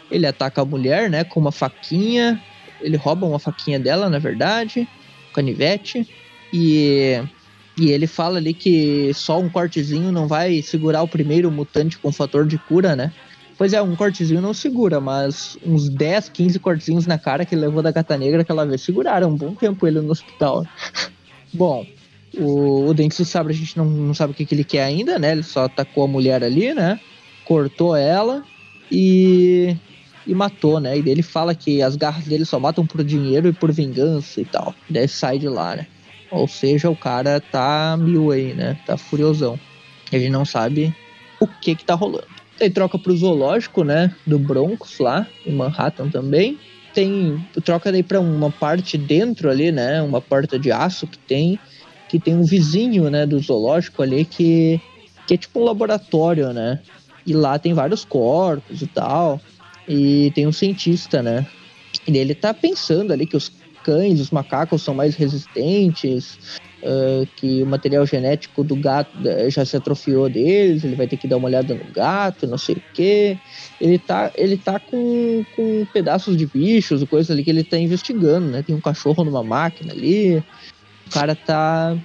Ele 0.10 0.26
ataca 0.26 0.62
a 0.62 0.66
mulher, 0.66 1.10
né? 1.10 1.24
Com 1.24 1.40
uma 1.40 1.52
faquinha. 1.52 2.42
Ele 2.82 2.98
rouba 2.98 3.26
uma 3.26 3.40
faquinha 3.40 3.80
dela, 3.80 4.10
na 4.10 4.20
verdade. 4.20 4.88
Canivete. 5.34 6.08
E, 6.54 7.22
e 7.78 7.92
ele 7.92 8.08
fala 8.08 8.38
ali 8.38 8.54
que 8.54 9.14
só 9.14 9.40
um 9.40 9.50
cortezinho 9.50 10.12
não 10.12 10.28
vai 10.28 10.62
segurar 10.62 11.02
o 11.02 11.08
primeiro 11.08 11.50
mutante 11.52 11.98
com 11.98 12.12
fator 12.12 12.46
de 12.46 12.58
cura, 12.58 12.96
né? 12.96 13.12
Pois 13.62 13.74
é, 13.74 13.80
um 13.80 13.96
cortezinho 13.96 14.42
não 14.42 14.56
segura, 14.56 15.00
mas 15.00 15.56
uns 15.64 15.88
10, 15.88 16.30
15 16.30 16.58
cortezinhos 16.58 17.06
na 17.06 17.20
cara 17.20 17.46
que 17.46 17.54
ele 17.54 17.62
levou 17.62 17.84
da 17.84 17.92
gata 17.92 18.18
negra 18.18 18.42
aquela 18.42 18.66
vez 18.66 18.82
seguraram 18.82 19.30
um 19.30 19.36
bom 19.36 19.54
tempo 19.54 19.86
ele 19.86 20.02
no 20.02 20.10
hospital. 20.10 20.66
Bom, 21.54 21.86
o, 22.36 22.88
o 22.88 22.94
Dente 22.96 23.18
de 23.18 23.24
Sabre 23.24 23.54
a 23.54 23.56
gente 23.56 23.78
não, 23.78 23.86
não 23.86 24.16
sabe 24.16 24.34
o 24.34 24.36
que, 24.36 24.48
que 24.48 24.56
ele 24.56 24.64
quer 24.64 24.82
ainda, 24.82 25.20
né? 25.20 25.34
Ele 25.34 25.44
só 25.44 25.66
atacou 25.66 26.06
a 26.06 26.08
mulher 26.08 26.44
ali, 26.44 26.74
né? 26.74 27.00
Cortou 27.46 27.96
ela 27.96 28.44
e, 28.92 29.78
e 30.26 30.34
matou, 30.34 30.80
né? 30.80 30.98
E 30.98 31.08
ele 31.08 31.22
fala 31.22 31.54
que 31.54 31.84
as 31.84 31.96
garras 31.96 32.26
dele 32.26 32.46
só 32.46 32.60
matam 32.60 32.84
por 32.84 33.04
dinheiro 33.04 33.48
e 33.48 33.54
por 33.54 33.72
vingança 33.72 34.42
e 34.42 34.46
tal. 34.46 34.74
Daí 34.90 35.08
sai 35.08 35.38
de 35.38 35.48
lá, 35.48 35.76
né? 35.76 35.86
Ou 36.32 36.48
seja, 36.48 36.90
o 36.90 36.96
cara 36.96 37.40
tá 37.40 37.96
mil 37.96 38.32
aí, 38.32 38.56
né? 38.56 38.80
Tá 38.88 38.98
furiosão. 38.98 39.60
E 40.12 40.16
a 40.16 40.20
gente 40.20 40.32
não 40.32 40.46
sabe 40.46 40.92
o 41.40 41.46
que 41.46 41.76
que 41.76 41.86
tá 41.86 41.94
rolando. 41.94 42.41
Daí 42.62 42.70
troca 42.70 43.00
pro 43.00 43.18
zoológico, 43.18 43.84
né? 43.84 44.16
Do 44.24 44.38
Broncos 44.38 45.00
lá, 45.00 45.26
em 45.44 45.52
Manhattan 45.52 46.10
também. 46.10 46.60
Tem. 46.94 47.44
Troca 47.66 47.92
daí 47.92 48.04
pra 48.04 48.20
uma 48.20 48.52
parte 48.52 49.00
dentro 49.00 49.50
ali, 49.50 49.72
né? 49.72 50.00
Uma 50.00 50.22
porta 50.22 50.60
de 50.60 50.72
aço 50.72 51.08
que 51.08 51.18
tem. 51.18 51.60
Que 52.08 52.20
tem 52.20 52.36
um 52.36 52.44
vizinho, 52.44 53.10
né? 53.10 53.26
Do 53.26 53.40
zoológico 53.40 54.04
ali 54.04 54.26
que. 54.26 54.80
Que 55.26 55.34
é 55.34 55.38
tipo 55.38 55.60
um 55.60 55.64
laboratório, 55.64 56.54
né? 56.54 56.80
E 57.26 57.34
lá 57.34 57.58
tem 57.58 57.74
vários 57.74 58.06
corpos 58.06 58.84
e 58.84 58.86
tal. 58.86 59.42
E 59.88 60.32
tem 60.36 60.46
um 60.46 60.52
cientista, 60.52 61.24
né? 61.24 61.48
E 62.08 62.16
ele 62.16 62.36
tá 62.36 62.54
pensando 62.54 63.12
ali 63.12 63.26
que 63.26 63.38
os 63.38 63.52
cães, 63.84 64.20
os 64.20 64.30
macacos 64.30 64.84
são 64.84 64.94
mais 64.94 65.16
resistentes, 65.16 66.38
ah, 66.84 67.26
que 67.36 67.62
o 67.62 67.66
material 67.66 68.06
genético 68.06 68.64
do 68.64 68.76
gato 68.76 69.12
eh, 69.26 69.50
já 69.50 69.64
se 69.64 69.78
atrofiou 69.78 70.28
deles, 70.28 70.84
ele 70.84 70.96
vai 70.96 71.08
ter 71.08 71.18
que 71.18 71.28
dar 71.28 71.38
uma 71.38 71.48
olhada 71.48 71.76
no 71.76 71.86
gato, 71.92 72.48
não 72.48 72.58
sei 72.58 72.76
o 72.76 72.84
quê. 72.94 73.38
Ele 73.80 74.00
tá, 74.00 74.32
ele 74.36 74.58
tá 74.58 74.80
com, 74.80 75.46
com 75.56 75.86
pedaços 75.94 76.36
de 76.36 76.46
bichos 76.48 77.04
coisas 77.04 77.30
ali 77.30 77.44
que 77.44 77.50
ele 77.50 77.64
tá 77.64 77.78
investigando, 77.78 78.48
né? 78.48 78.64
Tem 78.64 78.76
um 78.76 78.82
cachorro 78.82 79.24
numa 79.24 79.44
máquina 79.44 79.94
ali. 79.94 80.38
O 81.08 81.10
cara 81.12 81.36
tá 81.36 81.96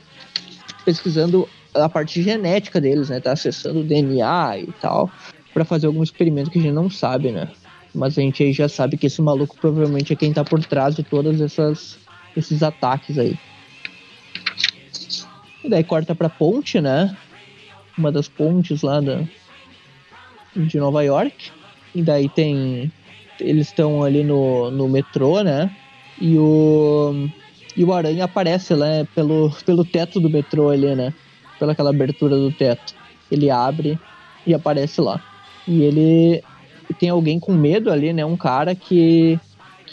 pesquisando 0.85 1.49
a 1.75 1.89
parte 1.89 2.23
genética 2.23 2.81
deles, 2.81 3.09
né? 3.09 3.21
Tá 3.21 3.33
acessando 3.33 3.81
o 3.81 3.85
DNA 3.85 4.59
e 4.59 4.73
tal, 4.81 5.11
para 5.55 5.65
fazer 5.65 5.87
algum 5.87 6.03
experimento 6.03 6.51
que 6.51 6.59
a 6.59 6.63
gente 6.63 6.75
não 6.75 6.91
sabe, 6.91 7.31
né? 7.31 7.49
Mas 7.95 8.19
a 8.19 8.21
gente 8.21 8.43
aí 8.43 8.53
já 8.53 8.69
sabe 8.69 8.99
que 8.99 9.07
esse 9.07 9.23
maluco 9.23 9.57
provavelmente 9.59 10.13
é 10.13 10.17
quem 10.17 10.33
tá 10.33 10.45
por 10.45 10.63
trás 10.65 10.95
de 10.95 11.03
todas 11.03 11.41
essas 11.41 11.99
esses 12.37 12.63
ataques 12.63 13.17
aí. 13.17 13.39
E 15.67 15.69
daí 15.69 15.83
corta 15.83 16.15
pra 16.15 16.29
ponte, 16.29 16.81
né? 16.81 17.17
Uma 17.99 18.13
das 18.13 18.29
pontes 18.29 18.83
lá 18.83 19.01
da, 19.01 19.25
de 20.55 20.79
Nova 20.79 21.03
York. 21.03 21.51
E 21.93 22.03
daí 22.03 22.29
tem. 22.29 22.93
Eles 23.41 23.67
estão 23.67 24.05
ali 24.05 24.23
no, 24.23 24.71
no 24.71 24.89
metrô, 24.89 25.43
né? 25.43 25.75
E 26.21 26.39
o. 26.39 27.29
E 27.77 27.85
o 27.85 27.93
Aranha 27.93 28.25
aparece 28.25 28.75
lá 28.75 29.05
pelo, 29.13 29.51
pelo 29.67 29.85
teto 29.85 30.21
do 30.21 30.31
metrô 30.31 30.71
ali, 30.71 30.95
né? 30.95 31.13
Pela 31.59 31.73
aquela 31.73 31.91
abertura 31.91 32.37
do 32.37 32.53
teto. 32.53 32.95
Ele 33.29 33.51
abre 33.51 33.99
e 34.47 34.55
aparece 34.55 35.01
lá. 35.01 35.21
E 35.67 35.83
ele 35.83 36.45
tem 37.01 37.09
alguém 37.09 37.41
com 37.41 37.53
medo 37.53 37.91
ali, 37.91 38.13
né? 38.13 38.25
Um 38.25 38.37
cara 38.37 38.73
que 38.73 39.39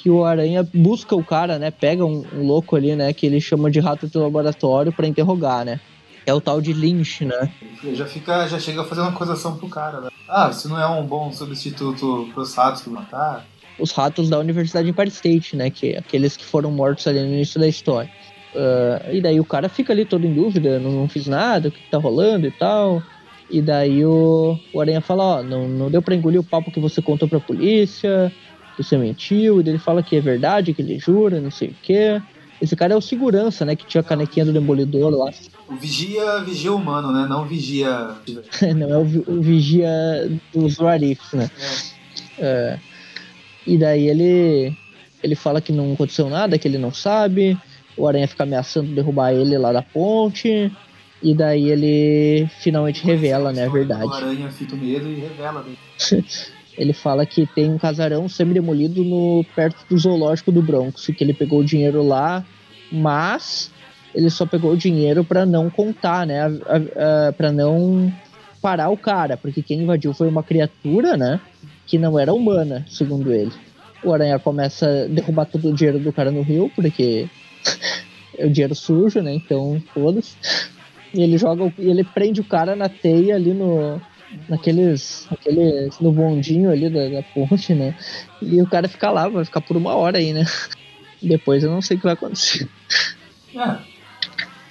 que 0.04 0.10
o 0.10 0.26
Aranha 0.26 0.68
busca 0.74 1.16
o 1.16 1.24
cara, 1.24 1.58
né? 1.58 1.72
Pega 1.72 2.06
um, 2.06 2.26
um 2.34 2.46
louco 2.46 2.76
ali, 2.76 2.94
né? 2.94 3.14
Que 3.14 3.26
ele 3.26 3.40
chama 3.40 3.72
de 3.72 3.80
rato 3.80 4.06
de 4.06 4.18
laboratório 4.18 4.92
pra 4.92 5.08
interrogar, 5.08 5.64
né? 5.64 5.80
É 6.26 6.34
o 6.34 6.42
tal 6.42 6.60
de 6.60 6.74
Lynch, 6.74 7.24
né? 7.24 7.50
Ele 7.82 7.96
já 7.96 8.06
fica, 8.06 8.46
já 8.50 8.60
chega 8.60 8.84
fazendo 8.84 9.06
uma 9.06 9.12
acusação 9.12 9.56
pro 9.56 9.70
cara, 9.70 10.02
né? 10.02 10.10
Ah, 10.28 10.50
isso 10.52 10.68
não 10.68 10.78
é 10.78 10.86
um 10.86 11.06
bom 11.06 11.32
substituto 11.32 12.30
pros 12.34 12.54
ratos 12.54 12.82
que 12.82 12.90
matar. 12.90 13.46
Os 13.80 13.94
ratos 13.94 14.30
da 14.30 14.38
Universidade 14.40 14.90
Empire 14.90 15.08
State, 15.08 15.56
né? 15.56 15.70
Que 15.70 15.96
aqueles 15.96 16.36
que 16.36 16.44
foram 16.44 16.70
mortos 16.70 17.08
ali 17.08 17.22
no 17.22 17.28
início 17.28 17.58
da 17.58 17.68
história. 17.68 18.12
Ah, 18.54 19.10
e 19.10 19.22
daí 19.22 19.40
o 19.40 19.46
cara 19.46 19.70
fica 19.70 19.94
ali 19.94 20.04
todo 20.04 20.28
em 20.28 20.34
dúvida, 20.34 20.80
não, 20.80 20.92
não 20.92 21.08
fiz 21.08 21.28
nada, 21.28 21.70
o 21.70 21.72
que, 21.72 21.80
que 21.80 21.90
tá 21.90 21.98
rolando 21.98 22.46
e 22.46 22.52
tal. 22.52 23.02
E 23.50 23.62
daí 23.62 24.06
o, 24.06 24.60
o 24.74 24.82
Aranha 24.82 25.00
fala, 25.00 25.24
ó, 25.24 25.44
não, 25.44 25.66
não 25.66 25.90
deu 25.90 26.02
pra 26.02 26.14
engolir 26.14 26.42
o 26.42 26.44
papo 26.44 26.72
que 26.72 26.80
você 26.82 27.02
contou 27.02 27.30
pra 27.30 27.40
polícia, 27.40 28.34
você 28.82 28.98
mentiu, 28.98 29.62
e 29.62 29.70
ele 29.70 29.78
fala 29.78 30.02
que 30.02 30.16
é 30.16 30.22
verdade, 30.22 30.74
que 30.74 30.82
ele 30.82 30.98
jura, 30.98 31.40
não 31.40 31.52
sei 31.52 31.70
o 31.70 31.76
quê. 31.82 32.22
Esse 32.62 32.76
cara 32.76 32.94
é 32.94 32.98
o 32.98 33.02
segurança, 33.02 33.66
né? 33.66 33.76
Que 33.76 33.86
tinha 33.86 34.00
a 34.00 34.04
canequinha 34.04 34.46
do 34.46 34.54
Demolidor 34.54 35.12
lá. 35.12 35.32
O 35.70 35.76
vigia, 35.76 36.40
vigia 36.40 36.74
humano, 36.74 37.12
né? 37.12 37.28
Não 37.28 37.46
vigia. 37.46 38.16
não, 38.76 38.90
é 38.90 38.98
o, 38.98 39.24
o 39.28 39.42
vigia 39.42 39.90
dos 40.54 40.78
Warifs, 40.78 41.34
né? 41.34 41.52
É. 41.60 41.94
É. 42.40 42.80
E 43.68 43.78
daí 43.78 44.08
ele. 44.08 44.76
Ele 45.22 45.36
fala 45.36 45.62
que 45.62 45.72
não 45.72 45.94
aconteceu 45.94 46.30
nada, 46.30 46.58
que 46.58 46.68
ele 46.68 46.78
não 46.78 46.94
sabe. 46.94 47.58
O 47.96 48.08
Aranha 48.08 48.28
fica 48.28 48.44
ameaçando 48.44 48.94
derrubar 48.94 49.34
ele 49.34 49.58
lá 49.58 49.72
da 49.72 49.82
ponte. 49.82 50.72
E 51.22 51.34
daí 51.34 51.70
ele 51.70 52.50
finalmente 52.60 53.04
revela, 53.06 53.54
né, 53.54 53.66
a 53.66 53.70
verdade. 53.70 54.06
O 54.06 54.14
Aranha 54.14 54.50
fica 54.52 54.76
medo 54.76 55.08
e 55.08 55.16
revela. 55.16 55.66
ele 56.78 56.94
fala 56.94 57.26
que 57.26 57.46
tem 57.46 57.72
um 57.72 57.78
casarão 57.78 58.28
semi-demolido 58.28 59.04
no, 59.04 59.46
perto 59.56 59.86
do 59.88 59.98
zoológico 59.98 60.52
do 60.52 60.62
Bronx, 60.62 61.06
que 61.08 61.24
ele 61.24 61.34
pegou 61.34 61.60
o 61.60 61.66
dinheiro 61.66 62.02
lá, 62.02 62.44
mas 62.92 63.72
ele 64.14 64.30
só 64.30 64.46
pegou 64.46 64.72
o 64.72 64.78
dinheiro 64.78 65.24
para 65.24 65.46
não 65.46 65.70
contar, 65.70 66.26
né? 66.26 66.42
para 67.38 67.52
não 67.52 68.12
parar 68.62 68.90
o 68.90 68.98
cara, 68.98 69.38
porque 69.38 69.62
quem 69.62 69.82
invadiu 69.82 70.14
foi 70.14 70.28
uma 70.28 70.44
criatura, 70.44 71.18
né? 71.18 71.40
Que 71.86 71.98
não 71.98 72.18
era 72.18 72.34
humana, 72.34 72.86
segundo 72.88 73.34
ele. 73.34 73.52
O 74.04 74.14
Aranha 74.14 74.40
começa 74.40 74.88
a 74.88 75.08
derrubar 75.08 75.46
todo 75.46 75.70
o 75.70 75.74
dinheiro 75.74 76.00
do 76.00 76.14
cara 76.14 76.32
no 76.32 76.42
rio, 76.42 76.72
porque 76.76 77.28
é 78.38 78.46
o 78.46 78.50
dinheiro 78.50 78.74
sujo, 78.74 79.22
né? 79.22 79.34
Então, 79.34 79.82
foda-se. 79.94 80.36
E 81.14 81.22
ele 81.22 81.38
joga, 81.38 81.72
ele 81.78 82.04
prende 82.04 82.42
o 82.42 82.46
cara 82.46 82.76
na 82.76 82.90
teia 82.90 83.36
ali 83.36 83.54
no, 83.54 84.02
naqueles, 84.50 85.28
naqueles 85.30 86.00
no 86.00 86.12
bondinho 86.12 86.72
ali 86.72 86.90
da, 86.90 87.10
da, 87.10 87.24
ponte, 87.24 87.74
né? 87.74 87.96
E 88.42 88.62
o 88.62 88.68
cara 88.68 88.88
fica 88.88 89.10
lá, 89.10 89.28
vai 89.28 89.46
ficar 89.46 89.62
por 89.62 89.78
uma 89.78 89.96
hora 89.96 90.18
aí, 90.18 90.34
né? 90.34 90.46
Depois 91.22 91.64
eu 91.64 91.72
não 91.72 91.82
sei 91.82 91.98
o 91.98 92.00
que 92.00 92.06
vai 92.06 92.14
acontecer. 92.14 92.68
É. 93.56 93.78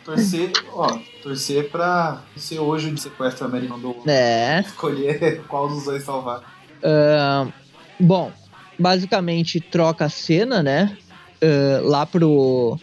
Torcer, 0.04 0.50
ó, 0.72 0.98
torcer 1.22 1.70
pra 1.70 2.22
ser 2.36 2.58
hoje 2.58 2.88
o 2.88 2.94
de 2.94 3.00
sequestro 3.00 3.46
americano 3.46 3.94
do 3.94 4.10
É. 4.10 4.60
Escolher 4.60 5.42
qual 5.46 5.68
dos 5.68 5.84
dois 5.84 6.02
salvar. 6.02 6.40
Uh, 6.82 7.52
bom, 8.00 8.32
basicamente 8.78 9.60
troca 9.60 10.06
a 10.06 10.08
cena, 10.08 10.62
né? 10.62 10.96
Uh, 11.40 11.86
lá 11.88 12.04
pro, 12.04 12.76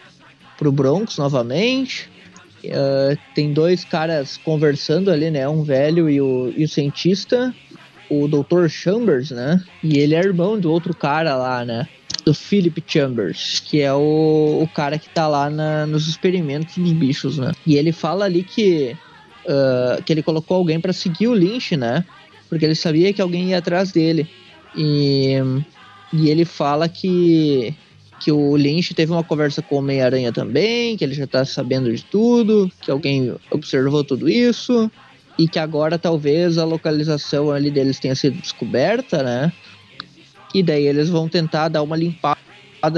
pro 0.56 0.72
Bronx 0.72 1.18
novamente. 1.18 2.10
Uh, 2.64 3.16
tem 3.34 3.52
dois 3.52 3.84
caras 3.84 4.36
conversando 4.36 5.10
ali, 5.10 5.30
né? 5.30 5.48
Um 5.48 5.62
velho 5.62 6.10
e 6.10 6.20
o, 6.20 6.52
e 6.56 6.64
o 6.64 6.68
cientista, 6.68 7.54
o 8.10 8.28
Dr. 8.28 8.68
Chambers, 8.68 9.30
né? 9.30 9.62
E 9.82 9.98
ele 9.98 10.14
é 10.14 10.18
irmão 10.18 10.58
do 10.58 10.70
outro 10.70 10.94
cara 10.94 11.36
lá, 11.36 11.64
né? 11.64 11.88
Do 12.24 12.34
Philip 12.34 12.82
Chambers, 12.86 13.60
que 13.60 13.80
é 13.80 13.92
o, 13.92 14.60
o 14.62 14.68
cara 14.68 14.98
que 14.98 15.08
tá 15.08 15.26
lá 15.26 15.48
na, 15.48 15.86
nos 15.86 16.06
experimentos 16.08 16.76
dos 16.76 16.92
bichos, 16.92 17.38
né? 17.38 17.52
E 17.66 17.76
ele 17.76 17.92
fala 17.92 18.26
ali 18.26 18.42
que, 18.42 18.96
uh, 19.46 20.02
que 20.02 20.12
ele 20.12 20.22
colocou 20.22 20.56
alguém 20.56 20.78
para 20.78 20.92
seguir 20.92 21.28
o 21.28 21.34
Lynch, 21.34 21.76
né? 21.76 22.04
Porque 22.48 22.64
ele 22.64 22.74
sabia 22.74 23.12
que 23.12 23.22
alguém 23.22 23.50
ia 23.50 23.58
atrás 23.58 23.92
dele. 23.92 24.28
E, 24.76 25.36
e 26.12 26.28
ele 26.28 26.44
fala 26.44 26.88
que 26.88 27.74
que 28.20 28.30
o 28.30 28.54
Lynch 28.54 28.92
teve 28.92 29.10
uma 29.10 29.24
conversa 29.24 29.62
com 29.62 29.76
o 29.76 29.78
Homem-Aranha 29.78 30.30
também, 30.30 30.96
que 30.96 31.02
ele 31.02 31.14
já 31.14 31.26
tá 31.26 31.42
sabendo 31.42 31.92
de 31.92 32.04
tudo, 32.04 32.70
que 32.82 32.90
alguém 32.90 33.34
observou 33.50 34.04
tudo 34.04 34.28
isso, 34.28 34.90
e 35.38 35.48
que 35.48 35.58
agora 35.58 35.98
talvez 35.98 36.58
a 36.58 36.64
localização 36.64 37.50
ali 37.50 37.70
deles 37.70 37.98
tenha 37.98 38.14
sido 38.14 38.38
descoberta, 38.38 39.22
né? 39.22 39.50
E 40.54 40.62
daí 40.62 40.86
eles 40.86 41.08
vão 41.08 41.28
tentar 41.30 41.68
dar 41.68 41.82
uma 41.82 41.96
limpada 41.96 42.36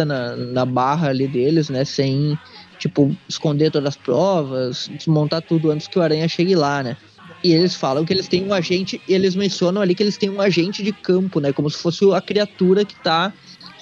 na, 0.05 0.35
na 0.35 0.67
barra 0.67 1.11
ali 1.11 1.29
deles, 1.29 1.69
né? 1.69 1.85
Sem, 1.85 2.37
tipo, 2.81 3.17
esconder 3.29 3.71
todas 3.71 3.91
as 3.91 3.97
provas, 3.97 4.91
desmontar 4.93 5.41
tudo 5.41 5.71
antes 5.71 5.87
que 5.87 6.01
o 6.01 6.03
Aranha 6.03 6.27
chegue 6.27 6.57
lá, 6.57 6.83
né? 6.83 6.97
E 7.45 7.53
eles 7.53 7.77
falam 7.77 8.05
que 8.05 8.13
eles 8.13 8.27
têm 8.27 8.45
um 8.45 8.53
agente, 8.53 9.01
eles 9.09 9.37
mencionam 9.37 9.81
ali 9.81 9.95
que 9.95 10.03
eles 10.03 10.17
têm 10.17 10.31
um 10.31 10.41
agente 10.41 10.83
de 10.83 10.93
campo, 10.93 11.39
né? 11.39 11.53
Como 11.53 11.71
se 11.71 11.79
fosse 11.79 12.05
a 12.13 12.21
criatura 12.21 12.85
que 12.85 12.95
tá 13.03 13.33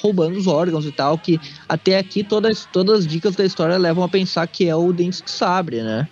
roubando 0.01 0.37
os 0.37 0.47
órgãos 0.47 0.87
e 0.87 0.93
tal, 0.93 1.19
que 1.19 1.41
até 1.69 1.99
aqui 1.99 2.25
todas, 2.25 2.67
todas 2.73 3.01
as 3.01 3.07
dicas 3.07 3.37
da 3.37 3.45
história 3.45 3.77
levam 3.77 4.03
a 4.03 4.09
pensar 4.09 4.47
que 4.47 4.69
é 4.69 4.75
o 4.75 4.93
Dente 4.93 5.23
de 5.23 5.31
Sabre, 5.31 5.83
né? 5.83 6.09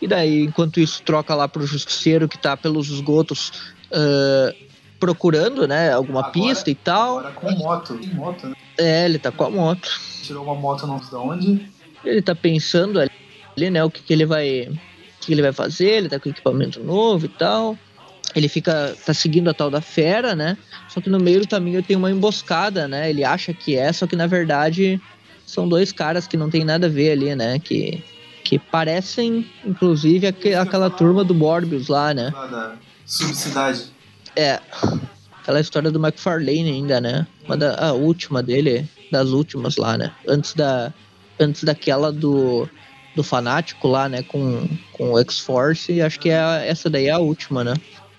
E 0.00 0.06
daí, 0.06 0.42
enquanto 0.42 0.80
isso, 0.80 1.02
troca 1.02 1.34
lá 1.34 1.48
pro 1.48 1.66
justiceiro 1.66 2.28
que 2.28 2.38
tá 2.38 2.56
pelos 2.56 2.88
esgotos 2.88 3.72
uh, 3.90 4.54
procurando, 4.98 5.66
né, 5.66 5.92
alguma 5.92 6.20
agora, 6.20 6.32
pista 6.32 6.70
e 6.70 6.74
tal. 6.74 7.18
Agora 7.18 7.32
com 7.32 7.50
moto, 7.52 7.94
tem 7.98 8.14
moto, 8.14 8.46
né? 8.48 8.54
É, 8.78 9.04
ele 9.04 9.18
tá 9.18 9.30
com 9.30 9.44
a 9.44 9.50
moto. 9.50 10.00
Tirou 10.22 10.44
uma 10.44 10.54
moto 10.54 10.86
não 10.86 10.98
sei 10.98 11.10
de 11.10 11.14
onde. 11.16 11.68
Ele 12.04 12.22
tá 12.22 12.34
pensando 12.34 13.00
ali, 13.00 13.70
né, 13.70 13.84
o 13.84 13.90
que, 13.90 14.02
que 14.02 14.12
ele 14.12 14.26
vai. 14.26 14.68
O 14.68 15.26
que 15.26 15.32
ele 15.32 15.42
vai 15.42 15.52
fazer, 15.52 15.90
ele 15.90 16.08
tá 16.08 16.20
com 16.20 16.28
equipamento 16.28 16.82
novo 16.82 17.24
e 17.26 17.28
tal. 17.28 17.78
Ele 18.34 18.48
fica. 18.48 18.96
tá 19.04 19.14
seguindo 19.14 19.48
a 19.48 19.54
tal 19.54 19.70
da 19.70 19.80
fera, 19.80 20.34
né? 20.34 20.56
Só 20.88 21.00
que 21.00 21.08
no 21.08 21.18
meio 21.18 21.40
do 21.40 21.48
caminho 21.48 21.82
tem 21.82 21.96
uma 21.96 22.10
emboscada, 22.10 22.88
né? 22.88 23.08
Ele 23.08 23.24
acha 23.24 23.52
que 23.54 23.76
é, 23.76 23.92
só 23.92 24.06
que 24.06 24.16
na 24.16 24.26
verdade 24.26 25.00
são 25.46 25.68
dois 25.68 25.92
caras 25.92 26.26
que 26.26 26.36
não 26.36 26.50
tem 26.50 26.64
nada 26.64 26.86
a 26.86 26.90
ver 26.90 27.12
ali, 27.12 27.34
né? 27.34 27.58
Que, 27.58 28.02
que 28.42 28.58
parecem, 28.58 29.46
inclusive, 29.64 30.26
aqu 30.26 30.48
aquela 30.58 30.90
turma 30.90 31.22
do 31.22 31.34
Morbius 31.34 31.88
lá, 31.88 32.12
né? 32.12 32.30
Lá 32.34 32.46
da 32.46 32.76
subcidade. 33.04 33.84
É. 34.34 34.60
Aquela 35.40 35.60
história 35.60 35.90
do 35.90 36.04
McFarlane 36.04 36.70
ainda, 36.70 37.00
né? 37.00 37.26
Uma 37.44 37.56
da, 37.56 37.88
a 37.88 37.92
última 37.92 38.42
dele, 38.42 38.88
das 39.12 39.28
últimas 39.30 39.76
lá, 39.76 39.96
né? 39.98 40.12
Antes 40.26 40.54
da. 40.54 40.92
Antes 41.38 41.64
daquela 41.64 42.10
do. 42.10 42.68
Do 43.14 43.22
fanático 43.22 43.86
lá, 43.86 44.08
né? 44.08 44.24
Com, 44.24 44.68
com 44.92 45.12
o 45.12 45.18
X-Force, 45.20 46.02
acho 46.02 46.18
que 46.18 46.30
é, 46.30 46.66
essa 46.66 46.90
daí 46.90 47.06
é 47.06 47.10
a 47.12 47.18
última, 47.18 47.62
né? 47.62 47.74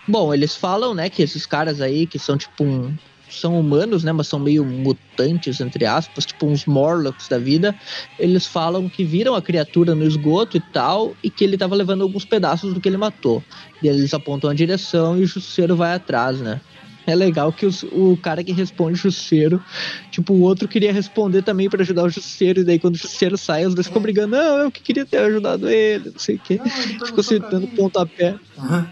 Bom, 0.07 0.33
eles 0.33 0.55
falam, 0.55 0.93
né, 0.93 1.09
que 1.09 1.23
esses 1.23 1.45
caras 1.45 1.81
aí, 1.81 2.05
que 2.07 2.19
são 2.19 2.37
tipo 2.37 2.63
um. 2.63 2.97
São 3.27 3.59
humanos, 3.59 4.03
né? 4.03 4.11
Mas 4.11 4.27
são 4.27 4.39
meio 4.39 4.63
mutantes, 4.63 5.59
entre 5.59 5.83
aspas, 5.85 6.27
tipo 6.27 6.45
uns 6.47 6.65
Morlocks 6.67 7.27
da 7.27 7.39
vida. 7.39 7.75
Eles 8.19 8.45
falam 8.45 8.87
que 8.87 9.03
viram 9.03 9.33
a 9.33 9.41
criatura 9.41 9.95
no 9.95 10.05
esgoto 10.05 10.57
e 10.57 10.61
tal, 10.61 11.17
e 11.23 11.31
que 11.31 11.43
ele 11.43 11.57
tava 11.57 11.73
levando 11.75 12.03
alguns 12.03 12.23
pedaços 12.23 12.71
do 12.73 12.79
que 12.79 12.87
ele 12.87 12.97
matou. 12.97 13.43
E 13.81 13.87
eles 13.87 14.13
apontam 14.13 14.47
a 14.49 14.53
direção 14.53 15.17
e 15.17 15.23
o 15.23 15.27
justiceiro 15.27 15.75
vai 15.75 15.93
atrás, 15.95 16.39
né? 16.39 16.61
É 17.07 17.13
legal 17.13 17.53
que 17.53 17.65
os, 17.65 17.83
o 17.83 18.17
cara 18.21 18.43
que 18.43 18.51
responde 18.51 18.97
Jusceiro, 18.97 19.63
tipo, 20.09 20.33
o 20.33 20.41
outro 20.41 20.67
queria 20.67 20.91
responder 20.91 21.43
também 21.43 21.69
para 21.69 21.83
ajudar 21.83 22.03
o 22.03 22.09
Jusceiro, 22.09 22.61
e 22.61 22.63
daí 22.63 22.79
quando 22.79 22.95
o 22.95 22.97
Jusceiro 22.97 23.37
sai, 23.37 23.65
os 23.65 23.75
dois 23.75 23.87
ficam 23.87 24.01
brigando, 24.01 24.35
não, 24.35 24.57
eu 24.59 24.71
que 24.71 24.81
queria 24.81 25.05
ter 25.05 25.17
ajudado 25.17 25.69
ele, 25.69 26.11
não 26.11 26.19
sei 26.19 26.35
o 26.35 26.39
quê. 26.39 26.59
Ficou 27.05 27.23
se 27.23 27.37
dando 27.39 27.67
pontapé. 27.67 28.35
Uhum. 28.57 28.85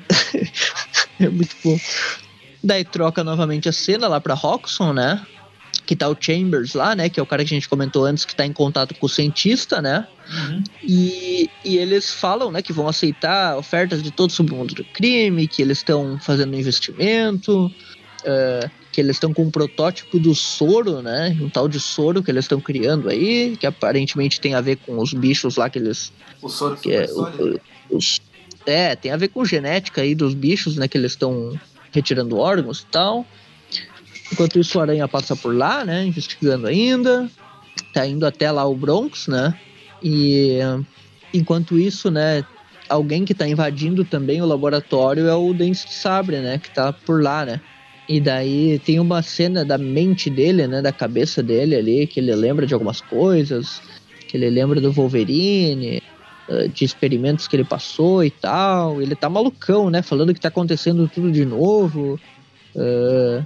é 1.20 1.30
muito 1.30 1.56
bom. 1.64 1.80
Daí 2.64 2.86
troca 2.86 3.24
novamente 3.24 3.68
a 3.68 3.74
cena 3.74 4.08
lá 4.08 4.22
pra 4.22 4.34
Roxxon, 4.34 4.94
né? 4.94 5.26
Que 5.86 5.98
tá 5.98 6.08
o 6.08 6.16
Chambers 6.18 6.76
lá, 6.76 6.96
né? 6.96 7.10
Que 7.10 7.20
é 7.20 7.24
o 7.24 7.26
cara 7.26 7.44
que 7.44 7.54
a 7.54 7.58
gente 7.58 7.68
comentou 7.68 8.06
antes, 8.06 8.24
que 8.24 8.34
tá 8.34 8.46
em 8.46 8.54
contato 8.54 8.96
com 8.96 9.06
o 9.06 9.10
cientista, 9.10 9.82
né? 9.82 10.08
Uhum. 10.32 10.64
E, 10.82 11.50
e 11.66 11.78
eles 11.78 12.14
falam, 12.14 12.50
né, 12.52 12.62
que 12.62 12.72
vão 12.72 12.88
aceitar 12.88 13.58
ofertas 13.58 14.02
de 14.02 14.12
todo 14.12 14.32
o 14.32 14.44
mundo 14.44 14.74
do 14.74 14.86
crime, 14.86 15.48
que 15.48 15.62
eles 15.62 15.80
estão 15.80 16.18
fazendo 16.20 16.56
investimento, 16.56 17.70
uh, 18.24 18.70
que 18.92 19.02
eles 19.02 19.16
estão 19.16 19.34
com 19.34 19.44
um 19.44 19.52
protótipo 19.52 20.20
do 20.20 20.36
soro, 20.36 21.02
né? 21.02 21.36
Um 21.42 21.50
tal 21.50 21.68
de 21.68 21.80
soro 21.80 22.22
que 22.22 22.30
eles 22.30 22.46
estão 22.46 22.60
criando 22.60 23.10
aí, 23.10 23.58
que 23.58 23.66
aparentemente 23.66 24.40
tem 24.40 24.54
a 24.54 24.62
ver 24.62 24.78
com 24.78 24.98
os 25.00 25.14
bichos 25.14 25.56
lá 25.56 25.70
que 25.70 25.80
eles. 25.80 26.12
O 26.42 26.50
soro 26.50 26.78
que 26.78 26.92
é, 26.92 27.06
o, 27.12 27.60
os, 27.96 28.22
é, 28.66 28.96
tem 28.96 29.12
a 29.12 29.18
ver 29.18 29.30
com 29.30 29.44
genética 29.44 30.02
aí 30.02 30.14
dos 30.16 30.34
bichos, 30.34 30.78
né? 30.78 30.88
Que 30.88 30.98
eles 30.98 31.14
estão 31.14 31.60
retirando 31.92 32.38
órgãos 32.38 32.82
e 32.82 32.86
tal. 32.88 33.26
Enquanto 34.32 34.60
isso, 34.60 34.78
o 34.78 34.82
Aranha 34.82 35.08
passa 35.08 35.36
por 35.36 35.56
lá, 35.56 35.84
né? 35.84 36.06
Investigando 36.06 36.68
ainda. 36.68 37.30
Tá 37.94 38.06
indo 38.06 38.26
até 38.26 38.52
lá 38.52 38.66
o 38.66 38.76
Bronx, 38.76 39.28
né? 39.28 39.58
E 40.02 40.60
enquanto 41.34 41.80
isso, 41.80 42.10
né? 42.12 42.44
Alguém 42.90 43.26
que 43.26 43.34
tá 43.34 43.48
invadindo 43.48 44.04
também 44.04 44.42
o 44.42 44.46
laboratório 44.46 45.28
é 45.28 45.34
o 45.34 45.54
Dente 45.54 45.92
Sabre, 45.92 46.40
né? 46.40 46.58
Que 46.58 46.70
tá 46.70 46.92
por 46.94 47.24
lá, 47.24 47.46
né? 47.46 47.62
E 48.08 48.20
daí 48.20 48.80
tem 48.80 49.00
uma 49.00 49.22
cena 49.22 49.64
da 49.64 49.78
mente 49.78 50.30
dele, 50.30 50.68
né? 50.68 50.82
Da 50.82 50.92
cabeça 50.92 51.42
dele 51.42 51.76
ali, 51.76 52.08
que 52.08 52.20
ele 52.20 52.36
lembra 52.36 52.66
de 52.66 52.74
algumas 52.74 53.00
coisas, 53.00 53.82
que 54.28 54.36
ele 54.36 54.50
lembra 54.50 54.82
do 54.82 54.92
Wolverine, 54.92 56.02
eh, 56.50 56.68
de 56.68 56.84
experimentos 56.84 57.48
que 57.48 57.56
ele 57.56 57.64
passou 57.64 58.24
e 58.24 58.30
tal. 58.30 59.02
Ele 59.02 59.16
tá 59.16 59.30
malucão, 59.30 59.90
né? 59.90 60.02
Falando 60.02 60.34
que 60.34 60.42
tá 60.42 60.50
acontecendo 60.50 61.08
tudo 61.08 61.32
de 61.32 61.46
novo. 61.46 62.20
Uh, 62.76 63.46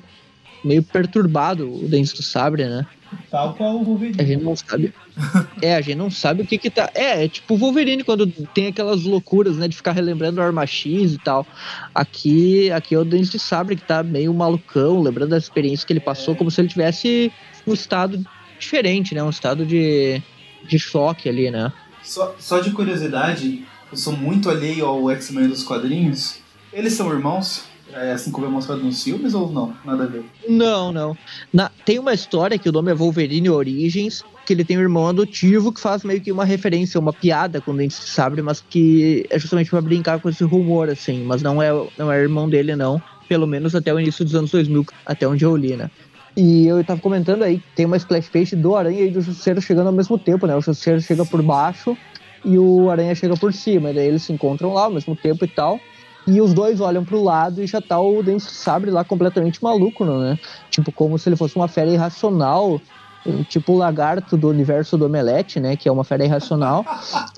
meio 0.64 0.82
perturbado 0.82 1.70
o 1.70 1.88
Dente 1.88 2.16
do 2.16 2.24
Sabre, 2.24 2.66
né? 2.66 2.86
Tal 3.30 3.54
qual 3.54 3.76
o 3.76 3.84
Wolverine. 3.84 4.22
A 4.22 4.24
gente 4.24 4.44
não 4.44 4.56
sabe. 4.56 4.94
é, 5.62 5.76
a 5.76 5.82
gente 5.82 5.96
não 5.96 6.10
sabe 6.10 6.42
o 6.42 6.48
que 6.48 6.58
que 6.58 6.70
tá. 6.70 6.90
É, 6.94 7.26
é 7.26 7.28
tipo 7.28 7.56
o 7.56 7.58
Wolverine 7.58 8.04
quando 8.04 8.28
tem 8.28 8.68
aquelas 8.68 9.04
loucuras, 9.04 9.58
né, 9.58 9.68
de 9.68 9.76
ficar 9.76 9.92
relembrando 9.92 10.42
Arma 10.42 10.66
X 10.66 11.14
e 11.14 11.18
tal. 11.18 11.46
Aqui, 11.94 12.72
aqui 12.72 12.96
é 12.96 13.00
o 13.00 13.06
Dente 13.06 13.32
de 13.32 13.40
Sabre 13.40 13.76
que 13.76 13.82
tá 13.82 14.04
meio 14.04 14.34
malucão, 14.34 15.02
lembrando 15.02 15.32
da 15.32 15.38
experiência 15.38 15.86
que 15.86 15.94
ele 15.94 16.00
passou, 16.00 16.34
é. 16.34 16.38
como 16.38 16.50
se 16.50 16.62
ele 16.62 16.70
tivesse 16.70 17.32
um 17.66 17.74
estado 17.74 18.24
diferente, 18.60 19.14
né, 19.14 19.24
um 19.24 19.30
estado 19.30 19.66
de, 19.66 20.22
de 20.68 20.80
choque 20.80 21.30
ali, 21.30 21.52
né. 21.52 21.72
Só, 22.04 22.36
só 22.40 22.60
de 22.60 22.72
curiosidade, 22.72 23.66
eu 23.92 23.98
sou 23.98 24.14
muito 24.14 24.50
alheio 24.50 24.86
ao 24.86 25.12
X-Men 25.12 25.50
dos 25.50 25.64
quadrinhos. 25.64 26.40
Eles 26.72 26.94
são 26.94 27.12
irmãos? 27.12 27.66
É 27.94 28.12
assim 28.12 28.32
como 28.32 28.46
é 28.46 28.50
mostrado 28.50 28.84
nos 28.84 29.02
filmes 29.04 29.34
ou 29.34 29.52
não? 29.52 29.74
Nada 29.86 30.04
a 30.04 30.08
ver? 30.08 30.26
Não, 30.48 30.92
não. 30.92 31.18
Na, 31.54 31.72
tem 31.86 32.00
uma 32.00 32.14
história 32.14 32.58
que 32.58 32.68
o 32.68 32.72
nome 32.72 32.92
é 32.92 32.96
Wolverine 32.96 33.50
Origins, 33.50 34.24
que 34.46 34.54
ele 34.54 34.64
tem 34.64 34.78
um 34.78 34.82
irmão 34.82 35.08
adotivo 35.08 35.72
que 35.72 35.80
faz 35.80 36.04
meio 36.04 36.22
que 36.22 36.32
uma 36.32 36.46
referência, 36.46 37.00
uma 37.00 37.14
piada 37.14 37.62
com 37.62 37.76
Dente 37.76 38.00
de 38.00 38.10
Sabre, 38.10 38.42
mas 38.42 38.64
que 38.70 39.26
é 39.30 39.40
justamente 39.40 39.70
para 39.70 39.82
brincar 39.82 40.20
com 40.20 40.30
esse 40.30 40.44
rumor, 40.44 40.90
assim. 40.90 41.24
Mas 41.24 41.42
não 41.42 41.62
é, 41.62 41.70
não 41.98 42.12
é 42.12 42.22
irmão 42.22 42.50
dele, 42.50 42.76
não. 42.76 43.02
Pelo 43.28 43.48
menos 43.48 43.76
até 43.76 43.94
o 43.94 44.00
início 44.00 44.24
dos 44.24 44.36
anos 44.36 44.52
2000, 44.52 44.86
até 45.06 45.28
onde 45.28 45.44
eu 45.44 45.56
li, 45.56 45.76
né? 45.76 45.90
E 46.36 46.68
eu 46.68 46.84
tava 46.84 47.02
comentando 47.02 47.44
aí, 47.44 47.62
tem 47.76 47.86
uma 47.86 47.98
splash 47.98 48.30
page 48.30 48.56
do 48.56 48.76
Aranha 48.76 49.02
e 49.02 49.10
do 49.10 49.22
Justiceiro 49.22 49.60
chegando 49.60 49.88
ao 49.88 49.94
mesmo 49.94 50.20
tempo, 50.20 50.46
né? 50.46 50.56
O 50.56 50.62
Justiceiro 50.62 51.02
chega 51.02 51.26
por 51.26 51.42
baixo 51.42 51.98
e 52.46 52.58
o 52.58 52.90
Aranha 52.92 53.16
chega 53.16 53.36
por 53.36 53.52
cima. 53.52 53.90
E 53.90 53.94
daí 53.94 54.08
eles 54.08 54.22
se 54.22 54.32
encontram 54.32 54.72
lá 54.72 54.84
ao 54.84 54.92
mesmo 54.92 55.16
tempo 55.16 55.44
e 55.44 55.48
tal. 55.48 55.80
E 56.28 56.42
os 56.42 56.54
dois 56.54 56.82
olham 56.82 57.06
pro 57.06 57.24
lado 57.24 57.64
e 57.64 57.68
já 57.68 57.80
tá 57.80 58.00
o 58.00 58.22
Dente 58.22 58.44
Sabre 58.44 58.92
lá 58.92 59.04
completamente 59.04 59.64
maluco, 59.64 60.04
né? 60.04 60.38
Tipo, 60.70 60.92
como 60.92 61.18
se 61.18 61.30
ele 61.30 61.38
fosse 61.38 61.56
uma 61.56 61.70
fera 61.70 61.90
irracional, 61.90 62.82
tipo 63.48 63.74
o 63.74 63.78
lagarto 63.78 64.36
do 64.36 64.50
universo 64.50 64.98
do 64.98 65.06
Omelete, 65.06 65.60
né? 65.60 65.78
Que 65.78 65.88
é 65.88 65.92
uma 65.92 66.04
fera 66.04 66.26
irracional. 66.26 66.86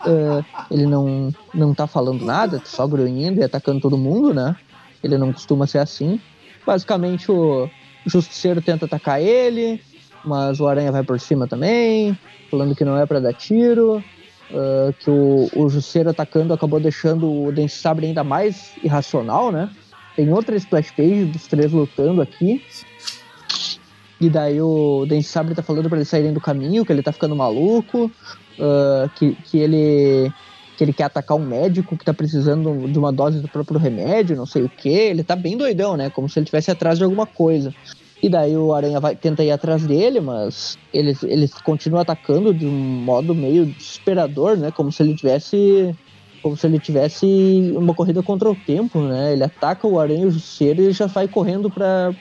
uh, 0.06 0.44
ele 0.72 0.88
não, 0.88 1.32
não 1.54 1.74
tá 1.74 1.86
falando 1.86 2.26
nada, 2.26 2.62
só 2.66 2.88
grunhindo 2.88 3.40
e 3.40 3.44
atacando 3.44 3.80
todo 3.80 3.98
mundo, 3.98 4.34
né? 4.34 4.56
Ele 5.04 5.18
não 5.18 5.32
costuma 5.32 5.68
ser 5.68 5.80
assim. 5.80 6.20
Basicamente, 6.66 7.32
o 7.32 7.70
Justiceiro 8.06 8.62
tenta 8.62 8.86
atacar 8.86 9.22
ele, 9.22 9.82
mas 10.26 10.60
o 10.60 10.68
Aranha 10.68 10.92
vai 10.92 11.04
por 11.04 11.20
cima 11.20 11.48
também, 11.48 12.18
falando 12.50 12.76
que 12.76 12.84
não 12.84 12.98
é 12.98 13.06
para 13.06 13.20
dar 13.20 13.34
tiro. 13.34 14.04
Uh, 14.52 14.92
que 14.94 15.10
o, 15.10 15.48
o 15.56 15.70
Jusceiro 15.70 16.10
atacando 16.10 16.54
acabou 16.54 16.80
deixando 16.80 17.32
o 17.32 17.52
Dente 17.52 17.74
Sabre 17.74 18.08
ainda 18.08 18.24
mais 18.24 18.72
irracional, 18.84 19.52
né? 19.52 19.70
Tem 20.16 20.32
outra 20.34 20.56
splash 20.56 20.92
page 20.92 21.26
dos 21.26 21.46
três 21.46 21.72
lutando 21.72 22.22
aqui. 22.22 22.64
E 24.20 24.30
daí 24.30 24.60
o 24.62 25.06
Dente 25.08 25.28
Sabre 25.28 25.54
tá 25.54 25.62
falando 25.62 25.88
para 25.88 26.00
eles 26.00 26.10
saírem 26.10 26.34
do 26.34 26.42
caminho, 26.42 26.84
que 26.84 26.92
ele 26.92 27.04
tá 27.04 27.12
ficando 27.12 27.36
maluco, 27.36 28.12
uh, 28.58 29.10
que, 29.16 29.36
que 29.46 29.60
ele 29.60 30.32
que 30.76 30.84
ele 30.86 30.94
quer 30.94 31.04
atacar 31.04 31.36
um 31.36 31.46
médico 31.46 31.98
que 31.98 32.06
tá 32.06 32.14
precisando 32.14 32.88
de 32.88 32.98
uma 32.98 33.12
dose 33.12 33.42
do 33.42 33.50
próprio 33.50 33.78
remédio, 33.78 34.38
não 34.38 34.46
sei 34.46 34.64
o 34.64 34.70
que. 34.70 34.88
Ele 34.88 35.26
tá 35.26 35.36
bem 35.36 35.58
doidão, 35.58 35.98
né? 35.98 36.10
Como 36.10 36.30
se 36.30 36.40
ele 36.40 36.46
tivesse 36.46 36.72
atrás 36.72 36.98
de 36.98 37.04
alguma 37.04 37.26
coisa. 37.26 37.76
E 38.22 38.28
daí 38.28 38.56
o 38.58 38.74
Aranha 38.74 39.00
vai 39.00 39.16
tenta 39.16 39.44
ir 39.44 39.52
atrás 39.52 39.86
dele, 39.86 40.20
mas 40.20 40.78
ele, 40.94 41.16
ele 41.24 41.50
continua 41.64 42.02
atacando 42.02 42.54
de 42.54 42.66
um 42.66 42.72
modo 42.72 43.34
meio 43.34 43.66
desesperador, 43.66 44.58
né? 44.58 44.72
Como 44.72 44.92
se 44.92 45.02
ele 45.02 45.16
tivesse. 45.16 45.96
Como 46.42 46.56
se 46.56 46.68
ele 46.68 46.80
tivesse 46.80 47.74
uma 47.76 47.94
corrida 47.94 48.24
contra 48.24 48.50
o 48.50 48.56
tempo, 48.56 49.00
né? 49.02 49.34
Ele 49.34 49.44
ataca 49.44 49.88
o 49.88 50.00
Aranha 50.00 50.24
e 50.24 50.26
o 50.26 50.32
Justiceiro 50.32 50.82
e 50.82 50.86
ele 50.86 50.94
já 50.94 51.06
vai 51.06 51.28
correndo 51.28 51.70
para 51.70 52.14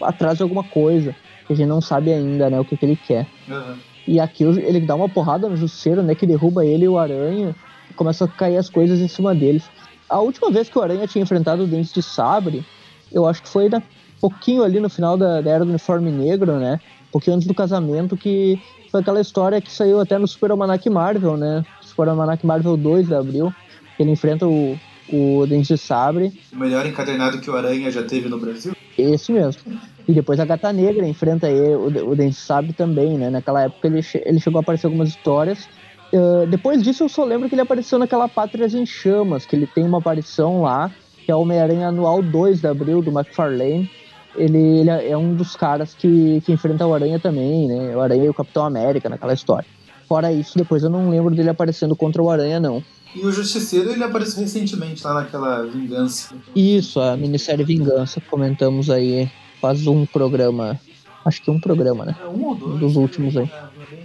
atrás 0.00 0.36
de 0.36 0.42
alguma 0.42 0.64
coisa. 0.64 1.14
Que 1.46 1.52
a 1.52 1.56
gente 1.56 1.68
não 1.68 1.80
sabe 1.80 2.12
ainda, 2.12 2.50
né? 2.50 2.58
O 2.58 2.64
que, 2.64 2.76
que 2.76 2.84
ele 2.84 2.96
quer. 2.96 3.26
Uhum. 3.48 3.76
E 4.06 4.20
aqui 4.20 4.44
ele 4.44 4.80
dá 4.80 4.94
uma 4.94 5.08
porrada 5.08 5.48
no 5.48 5.56
Justiceiro, 5.56 6.02
né? 6.02 6.14
Que 6.14 6.26
derruba 6.26 6.64
ele 6.64 6.84
e 6.84 6.88
o 6.88 6.98
Aranha. 6.98 7.54
E 7.90 7.94
começa 7.94 8.24
a 8.24 8.28
cair 8.28 8.56
as 8.56 8.70
coisas 8.70 9.00
em 9.00 9.08
cima 9.08 9.34
deles. 9.34 9.64
A 10.08 10.20
última 10.20 10.50
vez 10.50 10.68
que 10.68 10.78
o 10.78 10.82
Aranha 10.82 11.06
tinha 11.06 11.22
enfrentado 11.22 11.64
o 11.64 11.66
Dente 11.66 11.92
de 11.92 12.02
Sabre, 12.02 12.64
eu 13.12 13.26
acho 13.26 13.42
que 13.42 13.48
foi 13.48 13.68
na 13.68 13.82
pouquinho 14.20 14.62
ali 14.62 14.80
no 14.80 14.88
final 14.88 15.16
da, 15.16 15.40
da 15.40 15.50
era 15.50 15.64
do 15.64 15.70
uniforme 15.70 16.10
negro, 16.10 16.58
né? 16.58 16.80
Um 17.08 17.12
pouquinho 17.12 17.36
antes 17.36 17.46
do 17.46 17.54
casamento, 17.54 18.16
que 18.16 18.60
foi 18.90 19.00
aquela 19.00 19.20
história 19.20 19.60
que 19.60 19.70
saiu 19.70 20.00
até 20.00 20.18
no 20.18 20.26
Super 20.26 20.50
Almanac 20.50 20.88
Marvel, 20.88 21.36
né? 21.36 21.64
Super 21.80 22.08
Almanac 22.08 22.44
Marvel 22.44 22.76
2 22.76 23.08
de 23.08 23.14
abril. 23.14 23.52
Ele 23.98 24.10
enfrenta 24.10 24.46
o, 24.46 24.78
o 25.12 25.46
Dente 25.46 25.68
de 25.68 25.78
Sabre. 25.78 26.38
O 26.52 26.56
melhor 26.56 26.86
encadernado 26.86 27.40
que 27.40 27.50
o 27.50 27.56
Aranha 27.56 27.90
já 27.90 28.02
teve 28.02 28.28
no 28.28 28.38
Brasil? 28.38 28.74
Esse 28.96 29.32
mesmo. 29.32 29.62
E 30.08 30.12
depois 30.12 30.38
a 30.38 30.44
Gata 30.44 30.72
Negra 30.72 31.06
enfrenta 31.06 31.48
ele, 31.48 31.74
o, 31.74 32.10
o 32.10 32.16
Dente 32.16 32.34
de 32.34 32.40
Sabre 32.40 32.72
também, 32.72 33.18
né? 33.18 33.30
Naquela 33.30 33.62
época 33.62 33.86
ele, 33.86 34.00
ele 34.24 34.40
chegou 34.40 34.58
a 34.58 34.62
aparecer 34.62 34.86
algumas 34.86 35.08
histórias. 35.08 35.68
Uh, 36.12 36.46
depois 36.46 36.82
disso 36.82 37.04
eu 37.04 37.08
só 37.08 37.24
lembro 37.24 37.48
que 37.48 37.54
ele 37.54 37.62
apareceu 37.62 37.98
naquela 37.98 38.28
Pátrias 38.28 38.74
em 38.74 38.86
Chamas, 38.86 39.44
que 39.44 39.56
ele 39.56 39.66
tem 39.66 39.84
uma 39.84 39.98
aparição 39.98 40.62
lá, 40.62 40.90
que 41.24 41.32
é 41.32 41.34
o 41.34 41.40
Homem-Aranha 41.40 41.88
Anual 41.88 42.22
2 42.22 42.60
de 42.60 42.66
abril, 42.68 43.02
do 43.02 43.10
McFarlane 43.10 43.90
ele, 44.36 44.80
ele 44.80 44.90
é 44.90 45.16
um 45.16 45.34
dos 45.34 45.56
caras 45.56 45.94
que, 45.94 46.40
que 46.44 46.52
enfrenta 46.52 46.86
o 46.86 46.94
Aranha 46.94 47.18
também, 47.18 47.68
né? 47.68 47.96
O 47.96 48.00
Aranha 48.00 48.24
e 48.24 48.28
o 48.28 48.34
Capitão 48.34 48.64
América 48.64 49.08
naquela 49.08 49.32
história. 49.32 49.66
Fora 50.08 50.32
isso, 50.32 50.56
depois 50.56 50.82
eu 50.82 50.90
não 50.90 51.10
lembro 51.10 51.34
dele 51.34 51.50
aparecendo 51.50 51.96
contra 51.96 52.22
o 52.22 52.30
Aranha, 52.30 52.60
não. 52.60 52.82
E 53.14 53.24
o 53.24 53.32
Justiceiro, 53.32 53.90
ele 53.90 54.04
apareceu 54.04 54.40
recentemente 54.40 55.02
lá 55.04 55.14
naquela 55.14 55.62
Vingança. 55.64 56.34
Isso, 56.54 57.00
a 57.00 57.16
minissérie 57.16 57.64
Vingança, 57.64 58.20
comentamos 58.20 58.90
aí 58.90 59.30
faz 59.60 59.86
um 59.86 60.04
programa, 60.06 60.78
acho 61.24 61.42
que 61.42 61.50
um 61.50 61.58
programa, 61.58 62.04
né? 62.04 62.16
É 62.22 62.28
um 62.28 62.44
ou 62.44 62.54
dois. 62.54 62.78
Dos 62.78 62.96
últimos 62.96 63.36
aí. 63.36 63.50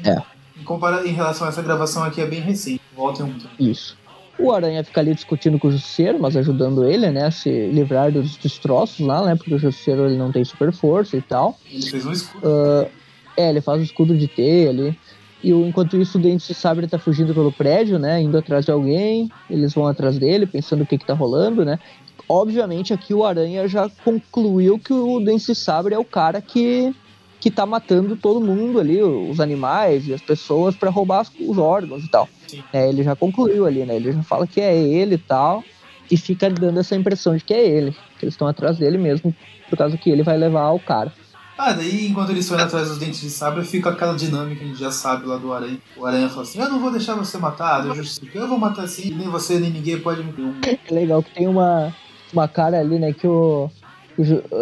É. 0.03 0.11
é. 0.11 0.23
Em, 0.57 1.09
em 1.09 1.13
relação 1.13 1.45
a 1.45 1.49
essa 1.49 1.61
gravação 1.61 2.03
aqui, 2.03 2.21
é 2.21 2.25
bem 2.25 2.39
recente. 2.39 2.82
Voltem 2.95 3.25
um 3.25 3.36
Isso. 3.59 3.97
O 4.41 4.51
Aranha 4.51 4.83
fica 4.83 4.99
ali 4.99 5.13
discutindo 5.13 5.59
com 5.59 5.67
o 5.67 5.71
Justiceiro, 5.71 6.19
mas 6.19 6.35
ajudando 6.35 6.85
ele, 6.85 7.09
né, 7.09 7.25
a 7.25 7.31
se 7.31 7.67
livrar 7.67 8.11
dos 8.11 8.37
destroços 8.37 9.05
lá, 9.05 9.25
né, 9.25 9.35
porque 9.35 9.53
o 9.53 9.59
Justiceiro 9.59 10.05
ele 10.05 10.17
não 10.17 10.31
tem 10.31 10.43
super 10.43 10.71
força 10.73 11.15
e 11.15 11.21
tal. 11.21 11.57
Ele 11.71 11.89
fez 11.89 12.05
um 12.05 12.11
escudo. 12.11 12.47
Uh, 12.47 12.89
é, 13.37 13.49
ele 13.49 13.61
faz 13.61 13.79
o 13.79 13.83
escudo 13.83 14.17
de 14.17 14.27
T 14.27 14.67
ali. 14.69 14.97
E 15.43 15.51
enquanto 15.51 15.97
isso, 15.97 16.17
o 16.17 16.21
Dente 16.21 16.47
de 16.47 16.53
Sabre 16.53 16.87
tá 16.87 16.99
fugindo 16.99 17.33
pelo 17.33 17.51
prédio, 17.51 17.97
né, 17.97 18.21
indo 18.21 18.37
atrás 18.37 18.65
de 18.65 18.71
alguém. 18.71 19.31
Eles 19.49 19.73
vão 19.73 19.87
atrás 19.87 20.17
dele, 20.17 20.45
pensando 20.45 20.83
o 20.83 20.85
que 20.85 20.97
que 20.97 21.05
tá 21.05 21.13
rolando, 21.13 21.65
né. 21.65 21.79
Obviamente 22.29 22.93
aqui 22.93 23.13
o 23.13 23.25
Aranha 23.25 23.67
já 23.67 23.89
concluiu 24.03 24.79
que 24.79 24.93
o 24.93 25.19
Dente 25.19 25.47
de 25.47 25.55
Sabre 25.55 25.93
é 25.93 25.99
o 25.99 26.05
cara 26.05 26.41
que 26.41 26.95
que 27.41 27.49
tá 27.49 27.65
matando 27.65 28.15
todo 28.15 28.39
mundo 28.39 28.79
ali, 28.79 29.01
os 29.01 29.39
animais 29.39 30.07
e 30.07 30.13
as 30.13 30.21
pessoas 30.21 30.75
para 30.75 30.91
roubar 30.91 31.25
os 31.39 31.57
órgãos 31.57 32.03
e 32.03 32.07
tal. 32.07 32.29
É, 32.71 32.87
ele 32.87 33.03
já 33.03 33.15
concluiu 33.15 33.65
ali, 33.65 33.83
né? 33.83 33.95
Ele 33.95 34.11
já 34.11 34.21
fala 34.21 34.45
que 34.45 34.61
é 34.61 34.77
ele 34.77 35.15
e 35.15 35.17
tal, 35.17 35.63
e 36.09 36.15
fica 36.15 36.49
dando 36.51 36.79
essa 36.79 36.95
impressão 36.95 37.35
de 37.35 37.43
que 37.43 37.53
é 37.53 37.67
ele, 37.67 37.91
que 38.19 38.25
eles 38.25 38.35
estão 38.35 38.47
atrás 38.47 38.77
dele 38.77 38.99
mesmo, 38.99 39.35
por 39.67 39.75
causa 39.75 39.97
que 39.97 40.11
ele 40.11 40.21
vai 40.21 40.37
levar 40.37 40.69
o 40.69 40.79
cara. 40.79 41.11
Ah, 41.57 41.73
daí 41.73 42.07
enquanto 42.07 42.29
eles 42.29 42.47
foram 42.47 42.63
atrás 42.63 42.89
dos 42.89 42.99
dentes 42.99 43.21
de 43.21 43.29
sabre, 43.29 43.63
fica 43.63 43.89
aquela 43.89 44.15
dinâmica 44.15 44.59
que 44.59 44.63
a 44.63 44.67
gente 44.67 44.79
já 44.79 44.91
sabe 44.91 45.25
lá 45.25 45.37
do 45.37 45.51
Aranha. 45.51 45.79
O 45.97 46.05
Aranha 46.05 46.29
fala 46.29 46.43
assim: 46.43 46.59
Eu 46.59 46.69
não 46.69 46.79
vou 46.79 46.91
deixar 46.91 47.15
você 47.15 47.37
matar, 47.37 47.85
eu, 47.85 48.03
eu 48.33 48.47
vou 48.47 48.57
matar 48.57 48.83
assim, 48.83 49.13
nem 49.13 49.27
você 49.29 49.59
nem 49.59 49.71
ninguém 49.71 49.99
pode 49.99 50.23
me. 50.23 50.31
É 50.63 50.93
legal 50.93 51.21
que 51.21 51.33
tem 51.33 51.47
uma, 51.47 51.93
uma 52.31 52.47
cara 52.47 52.79
ali, 52.79 52.97
né, 52.97 53.13
que 53.13 53.27
o 53.27 53.69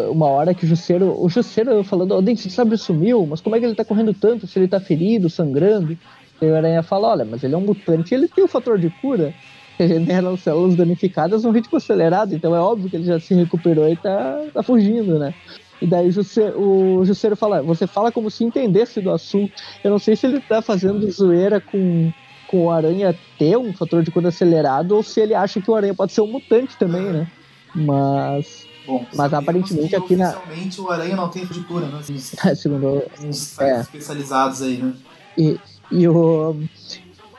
uma 0.10 0.28
hora 0.28 0.54
que 0.54 0.66
o 0.66 0.68
Jusceiro, 0.68 1.20
o 1.20 1.30
Jusceiro 1.30 1.84
falando, 1.84 2.16
o 2.16 2.22
Dente 2.22 2.50
Sabre 2.50 2.78
sumiu, 2.78 3.26
mas 3.26 3.42
como 3.42 3.56
é 3.56 3.60
que 3.60 3.66
ele 3.66 3.76
tá 3.76 3.84
correndo 3.84 4.14
tanto 4.14 4.48
se 4.48 4.60
ele 4.60 4.68
tá 4.68 4.80
ferido, 4.80 5.30
sangrando? 5.30 5.98
E 6.42 6.46
o 6.46 6.56
Aranha 6.56 6.84
fala, 6.84 7.10
olha, 7.10 7.26
mas 7.26 7.44
ele 7.44 7.56
é 7.56 7.58
um 7.58 7.62
mutante 7.62 8.14
ele 8.14 8.28
tem 8.28 8.44
o 8.44 8.46
um 8.46 8.50
fator 8.50 8.78
de 8.78 8.90
cura, 9.02 9.34
que 9.78 9.84
regenera 9.84 10.30
as 10.30 10.40
células 10.42 10.76
danificadas 10.76 11.44
num 11.44 11.52
ritmo 11.52 11.78
acelerado, 11.78 12.34
então 12.34 12.56
é 12.56 12.60
óbvio 12.60 12.90
que 12.90 12.96
ele 12.96 13.06
já 13.06 13.20
se 13.20 13.34
recuperou 13.34 13.90
e 13.90 13.96
tá, 13.96 14.42
tá 14.54 14.64
fugindo, 14.64 15.20
né? 15.20 15.34
E 15.82 15.88
daí 15.88 16.10
o 16.10 16.12
Jusceiro, 16.12 16.62
o 16.62 17.06
Jusceiro 17.06 17.36
fala, 17.36 17.62
você 17.62 17.88
fala 17.88 18.12
como 18.12 18.30
se 18.30 18.44
entendesse 18.44 19.00
do 19.00 19.12
assunto. 19.12 19.54
Eu 19.82 19.92
não 19.92 20.00
sei 20.00 20.16
se 20.16 20.28
ele 20.28 20.42
tá 20.42 20.62
fazendo 20.62 21.10
zoeira 21.10 21.62
com, 21.62 22.12
com 22.48 22.66
o 22.66 22.72
Aranha 22.72 23.16
ter 23.38 23.58
um 23.58 23.72
fator 23.72 24.04
de 24.04 24.12
cura 24.12 24.28
acelerado 24.28 24.94
ou 24.94 25.02
se 25.02 25.22
ele 25.22 25.34
acha 25.34 25.62
que 25.62 25.72
o 25.72 25.76
Aranha 25.76 25.94
pode 25.94 26.12
ser 26.12 26.20
um 26.20 26.28
mutante 26.28 26.78
também, 26.78 27.04
né? 27.04 27.28
Mas 27.74 28.68
Bom, 28.90 29.06
mas 29.14 29.32
aparentemente 29.32 29.96
aqui 29.96 30.16
na. 30.16 30.30
Oficialmente 30.30 30.82
o 30.82 30.90
Aranha 30.90 31.16
não 31.16 31.30
tem 31.30 31.46
de 31.46 31.60
cura, 31.62 31.86
né? 31.86 32.02
Segundo. 32.56 33.04
Uns 33.22 33.60
é. 33.60 33.82
especializados 33.82 34.64
aí, 34.64 34.78
né? 34.78 34.94
E, 35.38 35.60
e 35.92 36.08
o. 36.08 36.56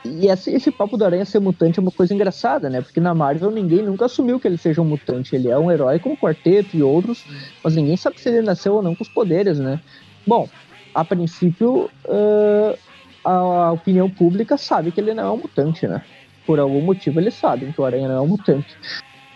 E 0.05 0.27
esse, 0.27 0.49
esse 0.49 0.71
papo 0.71 0.95
do 0.95 1.03
Aranha 1.03 1.25
ser 1.25 1.39
mutante 1.39 1.77
é 1.77 1.81
uma 1.81 1.91
coisa 1.91 2.13
engraçada, 2.13 2.69
né? 2.69 2.81
Porque 2.81 3.01
na 3.01 3.13
Marvel 3.13 3.51
ninguém 3.51 3.83
nunca 3.83 4.05
assumiu 4.05 4.39
que 4.39 4.47
ele 4.47 4.57
seja 4.57 4.81
um 4.81 4.85
mutante. 4.85 5.35
Ele 5.35 5.49
é 5.49 5.57
um 5.57 5.69
herói 5.69 5.99
como 5.99 6.17
Quarteto 6.17 6.75
e 6.75 6.81
outros, 6.81 7.25
mas 7.61 7.75
ninguém 7.75 7.97
sabe 7.97 8.19
se 8.19 8.29
ele 8.29 8.41
nasceu 8.41 8.75
ou 8.75 8.81
não 8.81 8.95
com 8.95 9.03
os 9.03 9.09
poderes, 9.09 9.59
né? 9.59 9.79
Bom, 10.25 10.47
a 10.95 11.03
princípio, 11.03 11.89
uh, 12.05 12.77
a 13.25 13.73
opinião 13.73 14.09
pública 14.09 14.57
sabe 14.57 14.91
que 14.91 15.01
ele 15.01 15.13
não 15.13 15.23
é 15.23 15.31
um 15.31 15.37
mutante, 15.37 15.85
né? 15.85 16.01
Por 16.47 16.59
algum 16.59 16.81
motivo 16.81 17.19
eles 17.19 17.33
sabem 17.33 17.73
que 17.73 17.81
o 17.81 17.85
Aranha 17.85 18.07
não 18.07 18.15
é 18.15 18.21
um 18.21 18.27
mutante. 18.27 18.75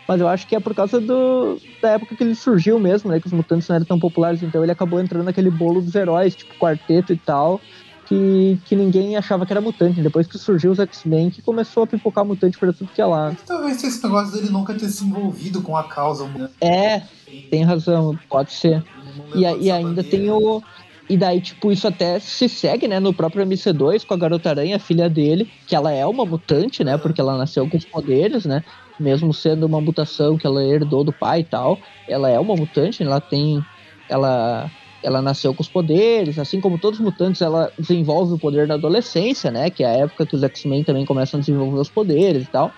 Mas 0.08 0.22
eu 0.22 0.28
acho 0.28 0.47
que 0.47 0.56
é 0.56 0.60
por 0.60 0.76
causa 0.76 0.99
do, 0.99 1.60
da 1.82 1.91
época 1.91 2.16
que 2.16 2.24
ele 2.24 2.36
surgiu 2.36 2.80
mesmo, 2.80 3.10
né? 3.10 3.20
Que 3.20 3.28
os 3.28 3.34
mutantes 3.34 3.68
não 3.68 3.76
eram 3.76 3.86
tão 3.86 3.99
populares, 3.99 4.43
então 4.43 4.62
ele 4.62 4.72
acabou 4.72 4.99
entrando 4.99 5.26
naquele 5.26 5.49
bolo 5.49 5.82
dos 5.82 5.95
heróis, 5.95 6.36
tipo 6.36 6.53
quarteto 6.56 7.12
e 7.12 7.18
tal, 7.18 7.60
que, 8.06 8.60
que 8.66 8.76
ninguém 8.76 9.18
achava 9.18 9.45
que 9.45 9.53
era 9.53 9.62
mutante. 9.62 10.01
Depois 10.01 10.28
que 10.28 10.38
surgiu 10.38 10.72
os 10.72 10.80
X-Men, 10.80 11.32
que 11.32 11.41
começou 11.41 11.84
a 11.84 11.88
pipocar 11.88 12.24
mutante 12.24 12.58
pra 12.58 12.72
tudo 12.72 12.91
que 12.93 13.01
é 13.01 13.06
lá. 13.06 13.36
Talvez 13.45 13.84
esse 13.84 14.03
negócio 14.03 14.34
dele 14.34 14.51
nunca 14.51 14.76
ter 14.76 14.89
se 14.89 15.03
envolvido 15.03 15.62
com 15.62 15.76
a 15.76 15.84
causa, 15.84 16.28
né? 16.28 16.49
É, 16.62 17.01
tem 17.49 17.64
razão, 17.64 18.18
pode 18.30 18.53
ser. 18.53 18.84
E, 19.34 19.41
e 19.41 19.72
ainda 19.72 20.03
tem 20.03 20.30
o. 20.30 20.62
E 21.08 21.16
daí, 21.16 21.39
tipo, 21.39 21.72
isso 21.72 21.88
até 21.88 22.20
se 22.20 22.49
segue, 22.49 22.88
né, 22.88 22.99
no 22.99 23.14
próprio 23.14 23.45
MC2 23.45 24.06
com 24.06 24.16
a 24.16 24.18
Garota 24.18 24.49
Aranha, 24.49 24.78
a 24.78 24.80
filha 24.80 25.08
dele, 25.08 25.47
que 25.68 25.76
ela 25.76 25.91
é 25.91 26.03
uma 26.03 26.26
mutante, 26.26 26.84
né, 26.84 26.97
porque 26.97 27.22
ela 27.22 27.38
nasceu 27.38 27.70
com 27.70 27.78
os 27.78 27.86
poderes, 27.86 28.43
né, 28.43 28.64
mesmo 29.00 29.34
sendo 29.34 29.66
uma 29.66 29.82
mutação 29.82 30.38
que 30.38 30.46
ela 30.46 30.64
herdou 30.64 31.04
do 31.04 31.12
pai 31.12 31.41
e 31.41 31.43
tal, 31.43 31.80
ela 32.08 32.30
é 32.30 32.39
uma 32.39 32.56
mutante, 32.56 33.04
ela 33.04 33.20
tem. 33.20 33.64
Ela, 34.08 34.70
ela 35.04 35.22
nasceu 35.22 35.54
com 35.54 35.62
os 35.62 35.68
poderes, 35.68 36.38
assim 36.39 36.60
como 36.60 36.78
todos 36.78 37.00
os 37.00 37.06
mutantes, 37.06 37.41
ela 37.41 37.72
desenvolve 37.78 38.34
o 38.34 38.39
poder 38.39 38.68
na 38.68 38.76
adolescência, 38.76 39.52
né? 39.52 39.70
Que 39.70 39.84
é 39.84 39.88
a 39.88 39.98
época 39.98 40.26
que 40.26 40.36
os 40.36 40.43
X-Men 40.43 40.84
também 40.84 41.06
começam 41.06 41.38
a 41.38 41.41
desenvolver 41.41 41.80
os 41.80 41.89
poderes 41.89 42.43
e 42.43 42.50
tal. 42.50 42.72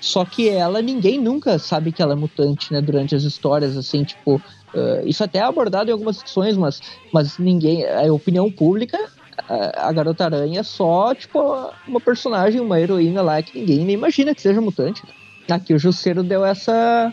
Só 0.00 0.24
que 0.24 0.48
ela, 0.48 0.80
ninguém 0.80 1.20
nunca 1.20 1.58
sabe 1.58 1.90
que 1.90 2.00
ela 2.00 2.12
é 2.12 2.16
mutante, 2.16 2.72
né? 2.72 2.80
Durante 2.80 3.14
as 3.14 3.24
histórias, 3.24 3.76
assim, 3.76 4.04
tipo. 4.04 4.40
Uh, 4.74 5.06
isso 5.06 5.24
até 5.24 5.38
é 5.38 5.42
abordado 5.42 5.88
em 5.88 5.92
algumas 5.92 6.18
secções, 6.18 6.56
mas, 6.56 6.80
mas 7.12 7.38
ninguém. 7.38 7.86
A 7.86 8.12
opinião 8.12 8.50
pública 8.50 8.98
a 9.46 9.92
Garota 9.92 10.24
Aranha 10.24 10.60
é 10.60 10.62
só, 10.62 11.14
tipo, 11.14 11.40
uma 11.86 12.00
personagem, 12.00 12.60
uma 12.60 12.80
heroína 12.80 13.22
lá 13.22 13.42
que 13.42 13.58
ninguém 13.58 13.84
nem 13.84 13.94
imagina 13.94 14.34
que 14.34 14.42
seja 14.42 14.60
mutante. 14.60 15.02
Aqui 15.50 15.74
o 15.74 15.78
Jusceiro 15.78 16.22
deu 16.22 16.44
essa. 16.44 17.12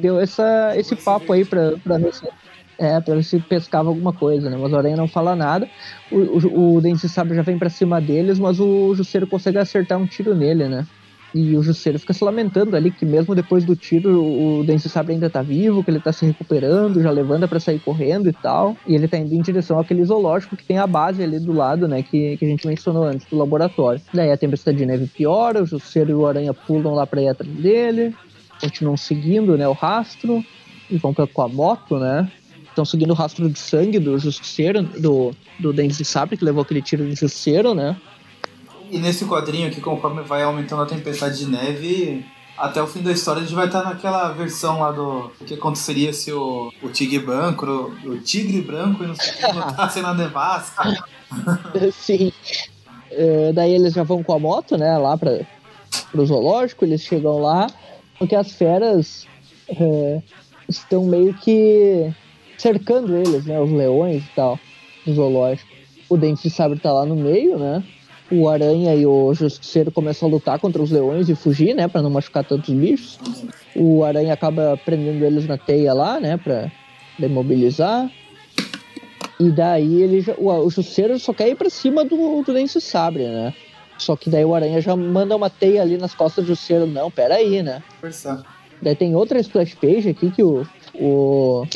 Deu 0.00 0.20
essa, 0.20 0.74
esse 0.76 0.94
papo 0.96 1.32
aí 1.32 1.44
pra, 1.44 1.72
pra 1.78 1.98
ver 1.98 2.12
se. 2.12 2.28
É, 2.78 3.00
pra 3.00 3.14
ver 3.16 3.24
se 3.24 3.40
pescava 3.40 3.88
alguma 3.88 4.12
coisa, 4.12 4.48
né? 4.48 4.56
Mas 4.56 4.72
o 4.72 4.76
Aranha 4.76 4.96
não 4.96 5.08
fala 5.08 5.34
nada. 5.34 5.68
O, 6.12 6.16
o, 6.16 6.76
o 6.76 6.80
Dente 6.80 7.08
Sabre 7.08 7.34
já 7.34 7.42
vem 7.42 7.58
pra 7.58 7.68
cima 7.68 8.00
deles, 8.00 8.38
mas 8.38 8.60
o 8.60 8.94
Jusceiro 8.94 9.26
consegue 9.26 9.58
acertar 9.58 9.98
um 9.98 10.06
tiro 10.06 10.34
nele, 10.34 10.68
né? 10.68 10.86
E 11.34 11.56
o 11.56 11.62
Jusceiro 11.62 11.98
fica 11.98 12.14
se 12.14 12.24
lamentando 12.24 12.74
ali 12.74 12.90
que 12.90 13.04
mesmo 13.04 13.34
depois 13.34 13.64
do 13.64 13.76
tiro 13.76 14.22
o 14.22 14.64
Dente 14.64 14.88
Sabre 14.88 15.12
ainda 15.12 15.28
tá 15.28 15.42
vivo, 15.42 15.84
que 15.84 15.90
ele 15.90 16.00
tá 16.00 16.12
se 16.12 16.24
recuperando, 16.24 17.02
já 17.02 17.10
levanta 17.10 17.46
para 17.46 17.60
sair 17.60 17.78
correndo 17.78 18.28
e 18.28 18.32
tal. 18.32 18.76
E 18.86 18.94
ele 18.94 19.06
tá 19.06 19.18
indo 19.18 19.34
em 19.34 19.42
direção 19.42 19.78
àquele 19.78 20.04
zoológico 20.04 20.56
que 20.56 20.64
tem 20.64 20.78
a 20.78 20.86
base 20.86 21.22
ali 21.22 21.38
do 21.38 21.52
lado, 21.52 21.86
né, 21.86 22.02
que, 22.02 22.36
que 22.36 22.44
a 22.44 22.48
gente 22.48 22.66
mencionou 22.66 23.04
antes, 23.04 23.26
do 23.26 23.36
laboratório. 23.36 24.00
Daí 24.12 24.32
a 24.32 24.36
tempestade 24.36 24.78
de 24.78 24.86
neve 24.86 25.06
piora, 25.06 25.62
o 25.62 25.66
Jusceiro 25.66 26.10
e 26.10 26.14
o 26.14 26.26
Aranha 26.26 26.54
pulam 26.54 26.94
lá 26.94 27.06
pra 27.06 27.20
ir 27.20 27.28
atrás 27.28 27.52
dele, 27.52 28.14
continuam 28.60 28.96
seguindo, 28.96 29.56
né, 29.56 29.68
o 29.68 29.72
rastro, 29.72 30.42
e 30.90 30.96
vão 30.96 31.12
pra, 31.12 31.26
com 31.26 31.42
a 31.42 31.48
moto, 31.48 31.98
né, 31.98 32.30
estão 32.68 32.84
seguindo 32.84 33.10
o 33.10 33.14
rastro 33.14 33.50
de 33.50 33.58
sangue 33.58 33.98
do 33.98 34.18
Justiceiro, 34.18 34.82
do, 34.82 35.32
do 35.58 35.72
Dente 35.72 36.04
Sabre, 36.04 36.36
que 36.36 36.44
levou 36.44 36.62
aquele 36.62 36.80
tiro 36.80 37.04
de 37.04 37.14
Justiceiro, 37.14 37.74
né, 37.74 37.96
e 38.90 38.98
nesse 38.98 39.24
quadrinho 39.24 39.68
aqui, 39.68 39.80
conforme 39.80 40.22
vai 40.22 40.42
aumentando 40.42 40.82
a 40.82 40.86
tempestade 40.86 41.38
de 41.38 41.46
neve, 41.46 42.24
até 42.58 42.82
o 42.82 42.86
fim 42.86 43.02
da 43.02 43.12
história 43.12 43.40
a 43.40 43.44
gente 43.44 43.54
vai 43.54 43.66
estar 43.66 43.84
naquela 43.84 44.32
versão 44.32 44.80
lá 44.80 44.90
do 44.90 45.30
que 45.46 45.54
aconteceria 45.54 46.12
se 46.12 46.32
o, 46.32 46.72
o 46.82 46.88
tigre 46.88 47.20
branco, 47.20 47.66
o, 48.04 48.18
tigre 48.18 48.60
branco 48.60 49.04
e 49.04 49.06
não 49.06 49.14
sei 49.14 49.32
o 49.32 49.92
que 49.92 50.00
na 50.00 50.12
nevasca. 50.12 50.82
Sim. 51.92 52.32
Uh, 53.12 53.52
daí 53.54 53.72
eles 53.72 53.94
já 53.94 54.02
vão 54.02 54.22
com 54.22 54.34
a 54.34 54.38
moto, 54.38 54.76
né, 54.76 54.98
lá 54.98 55.16
para 55.16 55.40
o 56.12 56.26
zoológico, 56.26 56.84
eles 56.84 57.00
chegam 57.00 57.38
lá, 57.38 57.68
porque 58.18 58.34
as 58.34 58.52
feras 58.52 59.26
uh, 59.70 60.22
estão 60.68 61.04
meio 61.04 61.32
que 61.34 62.12
cercando 62.58 63.16
eles, 63.16 63.46
né, 63.46 63.60
os 63.60 63.70
leões 63.70 64.24
e 64.24 64.30
tal, 64.34 64.58
do 65.06 65.14
zoológico. 65.14 65.70
O 66.08 66.16
Dente 66.16 66.42
de 66.42 66.50
Sabre 66.50 66.78
tá 66.80 66.92
lá 66.92 67.06
no 67.06 67.14
meio, 67.14 67.58
né, 67.58 67.84
o 68.30 68.48
Aranha 68.48 68.94
e 68.94 69.06
o 69.06 69.32
Justiceiro 69.32 69.90
começam 69.90 70.28
a 70.28 70.30
lutar 70.30 70.58
contra 70.58 70.82
os 70.82 70.90
leões 70.90 71.28
e 71.28 71.34
fugir, 71.34 71.74
né, 71.74 71.88
para 71.88 72.02
não 72.02 72.10
machucar 72.10 72.44
tantos 72.44 72.74
bichos. 72.74 73.18
O 73.74 74.04
Aranha 74.04 74.34
acaba 74.34 74.78
prendendo 74.84 75.24
eles 75.24 75.46
na 75.46 75.56
teia 75.56 75.92
lá, 75.94 76.20
né, 76.20 76.36
para 76.36 76.70
demobilizar. 77.18 78.10
E 79.40 79.50
daí 79.50 80.02
ele 80.02 80.20
já, 80.20 80.34
o, 80.36 80.50
o 80.50 80.70
Justiceiro 80.70 81.18
só 81.18 81.32
quer 81.32 81.48
ir 81.48 81.54
para 81.54 81.70
cima 81.70 82.04
do, 82.04 82.42
do 82.42 82.52
Dente 82.52 82.80
Sabre, 82.80 83.24
né? 83.24 83.54
Só 83.96 84.16
que 84.16 84.30
daí 84.30 84.44
o 84.44 84.54
Aranha 84.54 84.80
já 84.80 84.94
manda 84.94 85.34
uma 85.34 85.50
teia 85.50 85.82
ali 85.82 85.96
nas 85.96 86.14
costas 86.14 86.44
do 86.44 86.48
Justiceiro. 86.48 86.86
Não, 86.86 87.10
pera 87.10 87.36
aí, 87.36 87.62
né? 87.62 87.82
Forçar. 88.00 88.42
Daí 88.80 88.94
tem 88.94 89.14
outra 89.14 89.40
splash 89.40 89.74
page 89.74 90.08
aqui 90.08 90.30
que 90.30 90.42
o, 90.42 90.66
o, 90.94 91.66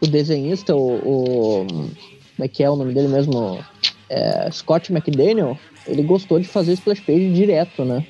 o 0.00 0.06
desenhista, 0.06 0.74
o, 0.74 0.94
o. 0.94 1.66
Como 1.66 2.44
é 2.44 2.48
que 2.48 2.62
é 2.62 2.70
o 2.70 2.76
nome 2.76 2.94
dele 2.94 3.08
mesmo? 3.08 3.64
É, 4.08 4.50
Scott 4.50 4.92
McDaniel, 4.92 5.58
ele 5.86 6.02
gostou 6.02 6.38
de 6.38 6.46
fazer 6.46 6.72
splash 6.72 7.00
page 7.00 7.32
direto, 7.32 7.84
né? 7.84 8.04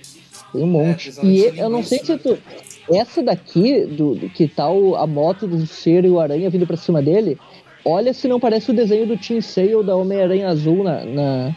Tem 0.52 0.62
um 0.62 0.66
é, 0.66 0.86
monte. 0.86 1.12
É, 1.18 1.24
e 1.24 1.58
eu 1.58 1.68
não 1.68 1.82
sei 1.82 1.98
se 1.98 2.16
tu. 2.18 2.38
Essa 2.92 3.22
daqui, 3.22 3.86
do, 3.86 4.14
do 4.14 4.28
que 4.28 4.46
tá 4.46 4.68
o, 4.68 4.94
a 4.94 5.06
moto 5.06 5.46
do 5.46 5.66
Cero 5.66 6.06
e 6.06 6.10
o 6.10 6.20
Aranha 6.20 6.50
vindo 6.50 6.66
pra 6.66 6.76
cima 6.76 7.00
dele, 7.00 7.38
olha 7.84 8.12
se 8.12 8.28
não 8.28 8.38
parece 8.38 8.70
o 8.70 8.74
desenho 8.74 9.06
do 9.06 9.16
Team 9.16 9.40
Sale 9.40 9.82
da 9.82 9.96
Homem-Aranha 9.96 10.48
Azul 10.48 10.84
na. 10.84 11.04
na 11.04 11.56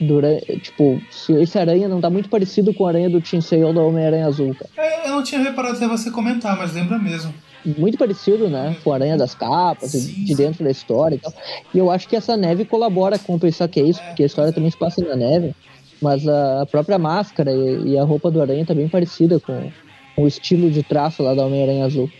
durante, 0.00 0.58
tipo, 0.58 1.00
se 1.08 1.32
esse 1.34 1.56
aranha 1.56 1.88
não 1.88 2.00
tá 2.00 2.10
muito 2.10 2.28
parecido 2.28 2.74
com 2.74 2.82
o 2.82 2.86
aranha 2.86 3.08
do 3.08 3.20
Team 3.20 3.40
Sale 3.40 3.72
da 3.72 3.80
Homem-Aranha 3.80 4.26
Azul, 4.26 4.54
cara. 4.54 4.70
É, 4.76 5.08
eu 5.08 5.12
não 5.12 5.22
tinha 5.22 5.40
reparado 5.40 5.76
até 5.76 5.86
você 5.86 6.10
comentar, 6.10 6.58
mas 6.58 6.74
lembra 6.74 6.98
mesmo 6.98 7.32
muito 7.64 7.96
parecido, 7.96 8.48
né? 8.48 8.76
Com 8.84 8.92
a 8.92 8.96
Aranha 8.96 9.16
das 9.16 9.34
Capas, 9.34 9.90
sim, 9.90 10.24
de 10.24 10.34
dentro 10.34 10.64
da 10.64 10.70
história 10.70 11.16
e 11.16 11.18
tal. 11.18 11.32
E 11.72 11.78
eu 11.78 11.90
acho 11.90 12.08
que 12.08 12.16
essa 12.16 12.36
neve 12.36 12.64
colabora 12.64 13.18
com 13.18 13.38
pensar 13.38 13.68
que 13.68 13.80
é 13.80 13.84
isso, 13.84 14.02
porque 14.02 14.22
a 14.22 14.26
história 14.26 14.52
também 14.52 14.70
se 14.70 14.76
passa 14.76 15.02
na 15.02 15.16
neve. 15.16 15.54
Mas 16.00 16.26
a 16.28 16.66
própria 16.70 16.98
máscara 16.98 17.50
e, 17.52 17.96
a 17.96 18.04
roupa 18.04 18.30
do 18.30 18.42
Aranha 18.42 18.66
tá 18.66 18.74
bem 18.74 18.88
parecida 18.88 19.40
com, 19.40 19.70
o 20.16 20.26
estilo 20.26 20.70
de 20.70 20.82
traço 20.82 21.22
lá 21.22 21.34
da 21.34 21.44
Homem-Aranha 21.46 21.86
Azul. 21.86 22.10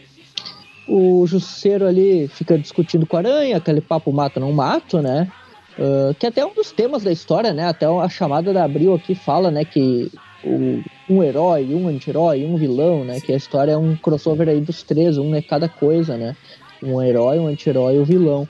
O 0.89 1.27
Jusceiro 1.27 1.87
ali 1.87 2.29
fica 2.29 2.59
discutindo 2.59 3.07
com 3.07 3.17
a 3.17 3.21
Aranha, 3.21 3.57
aquele 3.57 3.81
papo 3.81 4.13
mato 4.13 4.41
não 4.41 4.53
mato, 4.53 5.01
né? 5.01 5.31
Uh, 5.79 6.15
que 6.15 6.27
até 6.27 6.41
é 6.41 6.47
um 6.47 6.55
dos 6.55 6.73
temas 6.73 7.03
da 7.03 7.13
história, 7.13 7.53
né? 7.53 7.69
Até 7.69 7.87
a 7.87 8.09
chamada 8.09 8.53
da 8.53 8.65
Abril 8.65 8.95
aqui 8.95 9.15
fala, 9.15 9.51
né? 9.51 9.65
Que 9.65 10.11
o, 10.45 10.83
um 11.09 11.23
herói, 11.23 11.75
um 11.75 11.89
anti-herói, 11.89 12.45
um 12.45 12.57
vilão, 12.57 13.05
né? 13.05 13.21
Que 13.21 13.33
a 13.33 13.37
história 13.37 13.73
é 13.73 13.77
um 13.77 13.97
crossover 13.97 14.49
aí 14.49 14.61
dos 14.61 14.83
três, 14.83 15.19
um 15.19 15.35
é 15.35 15.43
cada 15.43 15.69
coisa, 15.69 16.17
né? 16.17 16.37
Um 16.83 17.03
herói, 17.03 17.39
um 17.39 17.47
anti-herói 17.47 17.97
e 17.97 17.99
um 17.99 18.05
vilão. 18.05 18.49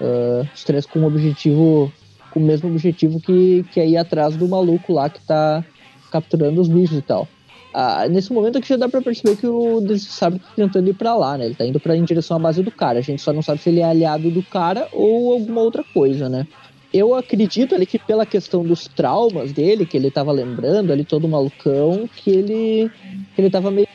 Uh, 0.00 0.46
os 0.54 0.64
três 0.64 0.86
com 0.86 1.00
o 1.00 1.06
objetivo, 1.06 1.92
com 2.30 2.40
o 2.40 2.42
mesmo 2.42 2.68
objetivo 2.68 3.20
que, 3.20 3.64
que 3.72 3.80
é 3.80 3.86
ir 3.86 3.96
atrás 3.96 4.36
do 4.36 4.48
maluco 4.48 4.92
lá 4.92 5.08
que 5.08 5.20
tá 5.20 5.64
capturando 6.10 6.60
os 6.60 6.68
bichos 6.68 6.98
e 6.98 7.02
tal. 7.02 7.28
Ah, 7.76 8.06
nesse 8.08 8.32
momento 8.32 8.56
aqui 8.56 8.68
já 8.68 8.76
dá 8.76 8.88
pra 8.88 9.02
perceber 9.02 9.36
que 9.36 9.48
o 9.48 9.80
Desi 9.80 10.06
sabe 10.06 10.38
tá 10.38 10.46
tentando 10.54 10.88
ir 10.88 10.94
pra 10.94 11.16
lá, 11.16 11.36
né? 11.36 11.46
Ele 11.46 11.56
tá 11.56 11.66
indo 11.66 11.80
pra, 11.80 11.96
em 11.96 12.04
direção 12.04 12.36
à 12.36 12.40
base 12.40 12.62
do 12.62 12.70
cara. 12.70 13.00
A 13.00 13.02
gente 13.02 13.20
só 13.20 13.32
não 13.32 13.42
sabe 13.42 13.60
se 13.60 13.68
ele 13.68 13.80
é 13.80 13.84
aliado 13.84 14.30
do 14.30 14.44
cara 14.44 14.86
ou 14.92 15.32
alguma 15.32 15.60
outra 15.60 15.82
coisa, 15.92 16.28
né? 16.28 16.46
Eu 16.94 17.12
acredito 17.12 17.74
ali 17.74 17.84
que 17.84 17.98
pela 17.98 18.24
questão 18.24 18.62
dos 18.62 18.86
traumas 18.86 19.52
dele, 19.52 19.84
que 19.84 19.96
ele 19.96 20.12
tava 20.12 20.30
lembrando 20.30 20.92
ali 20.92 21.04
todo 21.04 21.28
malucão, 21.28 22.08
que 22.14 22.30
ele, 22.30 22.88
que 23.34 23.42
ele 23.42 23.50
tava 23.50 23.68
meio, 23.68 23.88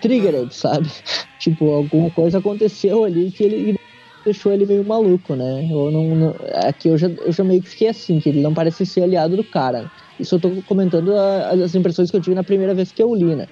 triggered, 0.00 0.54
sabe? 0.54 0.88
tipo, 1.40 1.68
alguma 1.72 2.08
coisa 2.10 2.38
aconteceu 2.38 3.02
ali 3.02 3.32
que 3.32 3.42
ele 3.42 3.76
deixou 4.24 4.52
ele 4.52 4.66
meio 4.66 4.84
maluco, 4.84 5.34
né? 5.34 5.66
Eu 5.68 5.90
não, 5.90 6.14
não, 6.14 6.34
aqui 6.64 6.88
eu 6.88 6.96
já, 6.96 7.08
eu 7.08 7.32
já 7.32 7.42
meio 7.42 7.60
que 7.60 7.70
fiquei 7.70 7.88
assim, 7.88 8.20
que 8.20 8.28
ele 8.28 8.40
não 8.40 8.54
parece 8.54 8.86
ser 8.86 9.02
aliado 9.02 9.36
do 9.36 9.42
cara. 9.42 9.90
Isso 10.20 10.36
eu 10.36 10.40
tô 10.40 10.50
comentando 10.62 11.16
a, 11.16 11.50
as 11.50 11.74
impressões 11.74 12.08
que 12.08 12.16
eu 12.16 12.20
tive 12.20 12.36
na 12.36 12.44
primeira 12.44 12.72
vez 12.72 12.92
que 12.92 13.02
eu 13.02 13.12
li, 13.14 13.34
né? 13.34 13.48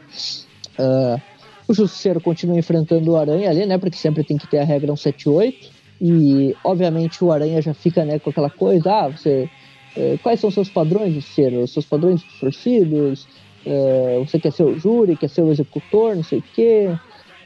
Uh, 0.79 1.21
o 1.67 1.75
Justiceiro 1.75 2.21
continua 2.21 2.57
enfrentando 2.57 3.11
o 3.11 3.17
Aranha 3.17 3.51
ali, 3.51 3.67
né? 3.67 3.79
Porque 3.79 3.97
sempre 3.97 4.23
tem 4.23 4.37
que 4.37 4.47
ter 4.47 4.59
a 4.59 4.65
regra 4.65 4.95
178. 4.95 5.76
E, 6.01 6.55
obviamente, 6.63 7.25
o 7.25 7.33
Aranha 7.33 7.61
já 7.63 7.73
fica 7.73 8.05
né, 8.05 8.19
com 8.19 8.31
aquela 8.31 8.51
coisa: 8.51 8.93
ah, 8.93 9.09
você. 9.09 9.49
Eh, 9.97 10.19
quais 10.23 10.39
são 10.39 10.49
os 10.49 10.55
seus 10.55 10.69
padrões 10.69 11.15
de 11.15 11.23
ser? 11.23 11.55
Os 11.55 11.73
seus 11.73 11.87
padrões 11.87 12.21
distorcidos? 12.21 13.27
Eh, 13.65 14.23
você 14.25 14.39
quer 14.39 14.53
ser 14.53 14.65
o 14.65 14.79
júri, 14.79 15.17
quer 15.17 15.29
ser 15.29 15.43
o 15.43 15.51
executor, 15.51 16.15
não 16.15 16.23
sei 16.23 16.39
o 16.41 16.45
quê. 16.55 16.95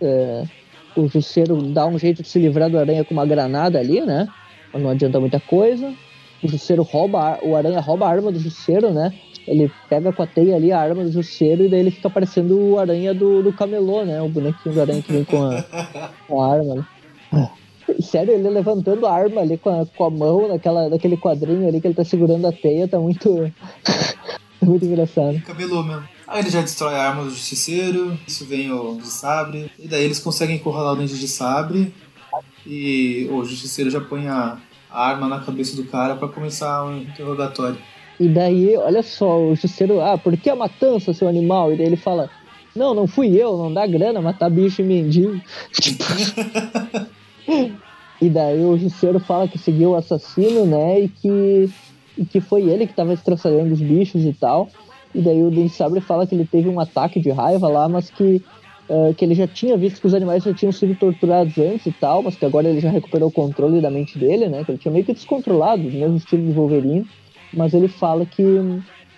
Eh, 0.00 0.44
o 0.96 1.06
Jusceiro 1.06 1.62
dá 1.62 1.86
um 1.86 1.98
jeito 1.98 2.22
de 2.22 2.28
se 2.28 2.38
livrar 2.38 2.68
do 2.68 2.78
Aranha 2.78 3.04
com 3.04 3.14
uma 3.14 3.24
granada 3.24 3.78
ali, 3.78 4.00
né? 4.00 4.26
Mas 4.72 4.82
não 4.82 4.90
adianta 4.90 5.20
muita 5.20 5.38
coisa. 5.38 5.94
O 6.42 6.48
Jusceiro 6.48 6.82
rouba, 6.82 7.38
o 7.42 7.54
Aranha 7.54 7.80
rouba 7.80 8.06
a 8.06 8.10
arma 8.10 8.32
do 8.32 8.40
Jusceiro, 8.40 8.92
né? 8.92 9.12
Ele 9.46 9.70
pega 9.88 10.12
com 10.12 10.22
a 10.22 10.26
teia 10.26 10.56
ali 10.56 10.72
a 10.72 10.80
arma 10.80 11.04
do 11.04 11.12
Jusceiro 11.12 11.64
e 11.64 11.68
daí 11.68 11.80
ele 11.80 11.90
fica 11.90 12.10
parecendo 12.10 12.58
o 12.58 12.78
Aranha 12.78 13.14
do, 13.14 13.42
do 13.42 13.52
Camelô, 13.52 14.04
né? 14.04 14.20
O 14.20 14.28
bonequinho 14.28 14.74
do 14.74 14.80
Aranha 14.80 15.02
que 15.02 15.12
vem 15.12 15.24
com 15.24 15.42
a, 15.42 15.64
com 16.26 16.42
a 16.42 16.52
arma. 16.52 16.74
Né? 17.32 17.50
Sério, 18.10 18.34
ele 18.34 18.48
levantando 18.48 19.06
a 19.06 19.14
arma 19.14 19.40
ali 19.40 19.56
com 19.56 19.70
a, 19.70 19.86
com 19.86 20.04
a 20.04 20.10
mão 20.10 20.48
naquela, 20.48 20.88
naquele 20.88 21.16
quadrinho 21.16 21.68
ali 21.68 21.80
que 21.80 21.86
ele 21.86 21.94
tá 21.94 22.04
segurando 22.04 22.44
a 22.44 22.50
teia, 22.50 22.88
tá 22.88 22.98
muito. 22.98 23.30
muito 24.60 24.84
engraçado. 24.84 25.40
Cabelou 25.42 25.84
mesmo. 25.84 26.02
Aí 26.26 26.40
ele 26.40 26.50
já 26.50 26.60
destrói 26.60 26.94
a 26.94 27.08
arma 27.08 27.22
do 27.22 27.30
justiceiro, 27.30 28.18
isso 28.26 28.44
vem 28.44 28.72
o 28.72 28.96
de 28.96 29.06
sabre, 29.06 29.70
e 29.78 29.86
daí 29.86 30.02
eles 30.02 30.18
conseguem 30.18 30.56
encurralar 30.56 30.94
o 30.94 30.96
dente 30.96 31.16
de 31.16 31.28
sabre, 31.28 31.94
e 32.66 33.28
o 33.30 33.44
justiceiro 33.44 33.90
já 33.90 34.00
põe 34.00 34.26
a, 34.26 34.58
a 34.90 35.06
arma 35.06 35.28
na 35.28 35.40
cabeça 35.40 35.76
do 35.76 35.84
cara 35.84 36.16
para 36.16 36.26
começar 36.26 36.84
o 36.84 36.96
interrogatório. 36.96 37.78
E 38.18 38.26
daí, 38.26 38.76
olha 38.76 39.04
só, 39.04 39.40
o 39.40 39.50
justiceiro, 39.50 40.00
ah, 40.00 40.18
por 40.18 40.36
que 40.36 40.50
a 40.50 40.56
matança, 40.56 41.12
seu 41.12 41.28
animal? 41.28 41.72
E 41.72 41.76
daí 41.76 41.86
ele 41.86 41.96
fala, 41.96 42.28
não, 42.74 42.92
não 42.92 43.06
fui 43.06 43.36
eu, 43.36 43.56
não 43.56 43.72
dá 43.72 43.86
grana 43.86 44.20
matar 44.20 44.50
bicho 44.50 44.82
e 44.82 44.84
mendigo. 44.84 45.40
e 48.20 48.28
daí 48.28 48.62
o 48.64 48.76
justiceiro 48.76 49.18
fala 49.18 49.48
que 49.48 49.58
seguiu 49.58 49.90
o 49.90 49.94
assassino, 49.94 50.66
né, 50.66 51.00
e 51.00 51.08
que, 51.08 51.70
e 52.18 52.24
que 52.24 52.40
foi 52.40 52.68
ele 52.68 52.86
que 52.86 52.94
tava 52.94 53.14
estraçalhando 53.14 53.72
os 53.72 53.80
bichos 53.80 54.24
e 54.24 54.32
tal. 54.32 54.68
E 55.14 55.20
daí 55.20 55.42
o 55.42 55.50
Dente 55.50 55.74
Sabre 55.74 56.00
fala 56.00 56.26
que 56.26 56.34
ele 56.34 56.46
teve 56.46 56.68
um 56.68 56.78
ataque 56.78 57.18
de 57.18 57.30
raiva 57.30 57.66
lá, 57.68 57.88
mas 57.88 58.10
que, 58.10 58.42
uh, 58.88 59.14
que 59.14 59.24
ele 59.24 59.34
já 59.34 59.46
tinha 59.46 59.76
visto 59.76 60.00
que 60.00 60.06
os 60.06 60.14
animais 60.14 60.44
já 60.44 60.54
tinham 60.54 60.70
sido 60.70 60.94
torturados 60.94 61.56
antes 61.58 61.86
e 61.86 61.92
tal, 61.92 62.22
mas 62.22 62.36
que 62.36 62.44
agora 62.44 62.68
ele 62.68 62.80
já 62.80 62.90
recuperou 62.90 63.28
o 63.28 63.32
controle 63.32 63.80
da 63.80 63.90
mente 63.90 64.18
dele, 64.18 64.48
né? 64.48 64.62
Que 64.64 64.72
ele 64.72 64.78
tinha 64.78 64.92
meio 64.92 65.04
que 65.04 65.12
descontrolado, 65.12 65.82
do 65.82 65.90
mesmo 65.90 66.16
estilo 66.16 66.46
do 66.46 66.52
Wolverine. 66.52 67.06
Mas 67.52 67.74
ele 67.74 67.88
fala 67.88 68.24
que 68.24 68.42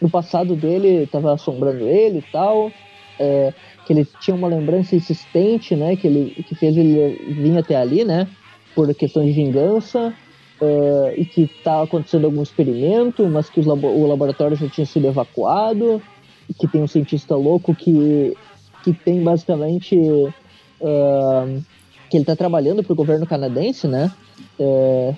no 0.01 0.09
passado 0.09 0.57
dele 0.57 1.03
estava 1.03 1.35
assombrando 1.35 1.87
ele 1.87 2.21
e 2.21 2.33
tal, 2.33 2.73
é, 3.19 3.53
que 3.85 3.93
ele 3.93 4.09
tinha 4.19 4.35
uma 4.35 4.49
lembrança 4.49 4.97
insistente, 4.97 5.77
né? 5.77 5.95
Que, 5.95 6.07
ele, 6.07 6.45
que 6.49 6.55
fez 6.55 6.75
ele 6.75 7.35
vir 7.35 7.59
até 7.59 7.77
ali, 7.77 8.03
né? 8.03 8.27
Por 8.75 8.95
questão 8.95 9.25
de 9.25 9.33
vingança 9.33 10.15
uh, 10.61 11.13
e 11.17 11.25
que 11.25 11.43
está 11.43 11.83
acontecendo 11.83 12.25
algum 12.25 12.43
experimento, 12.43 13.27
mas 13.29 13.51
que 13.51 13.61
labo 13.61 13.89
o 13.89 14.07
laboratório 14.07 14.57
já 14.57 14.69
tinha 14.69 14.87
sido 14.87 15.07
evacuado, 15.07 16.03
que 16.59 16.67
tem 16.67 16.83
um 16.83 16.89
cientista 16.89 17.37
louco 17.37 17.75
que, 17.75 18.37
que 18.83 18.93
tem 18.93 19.23
basicamente. 19.23 19.97
Uh, 19.97 21.63
que 22.13 22.19
ele 22.19 22.25
está 22.25 22.37
trabalhando 22.37 22.85
para 22.85 22.93
o 22.93 22.97
governo 22.97 23.27
canadense, 23.27 23.89
né? 23.89 24.13
É, 24.61 25.15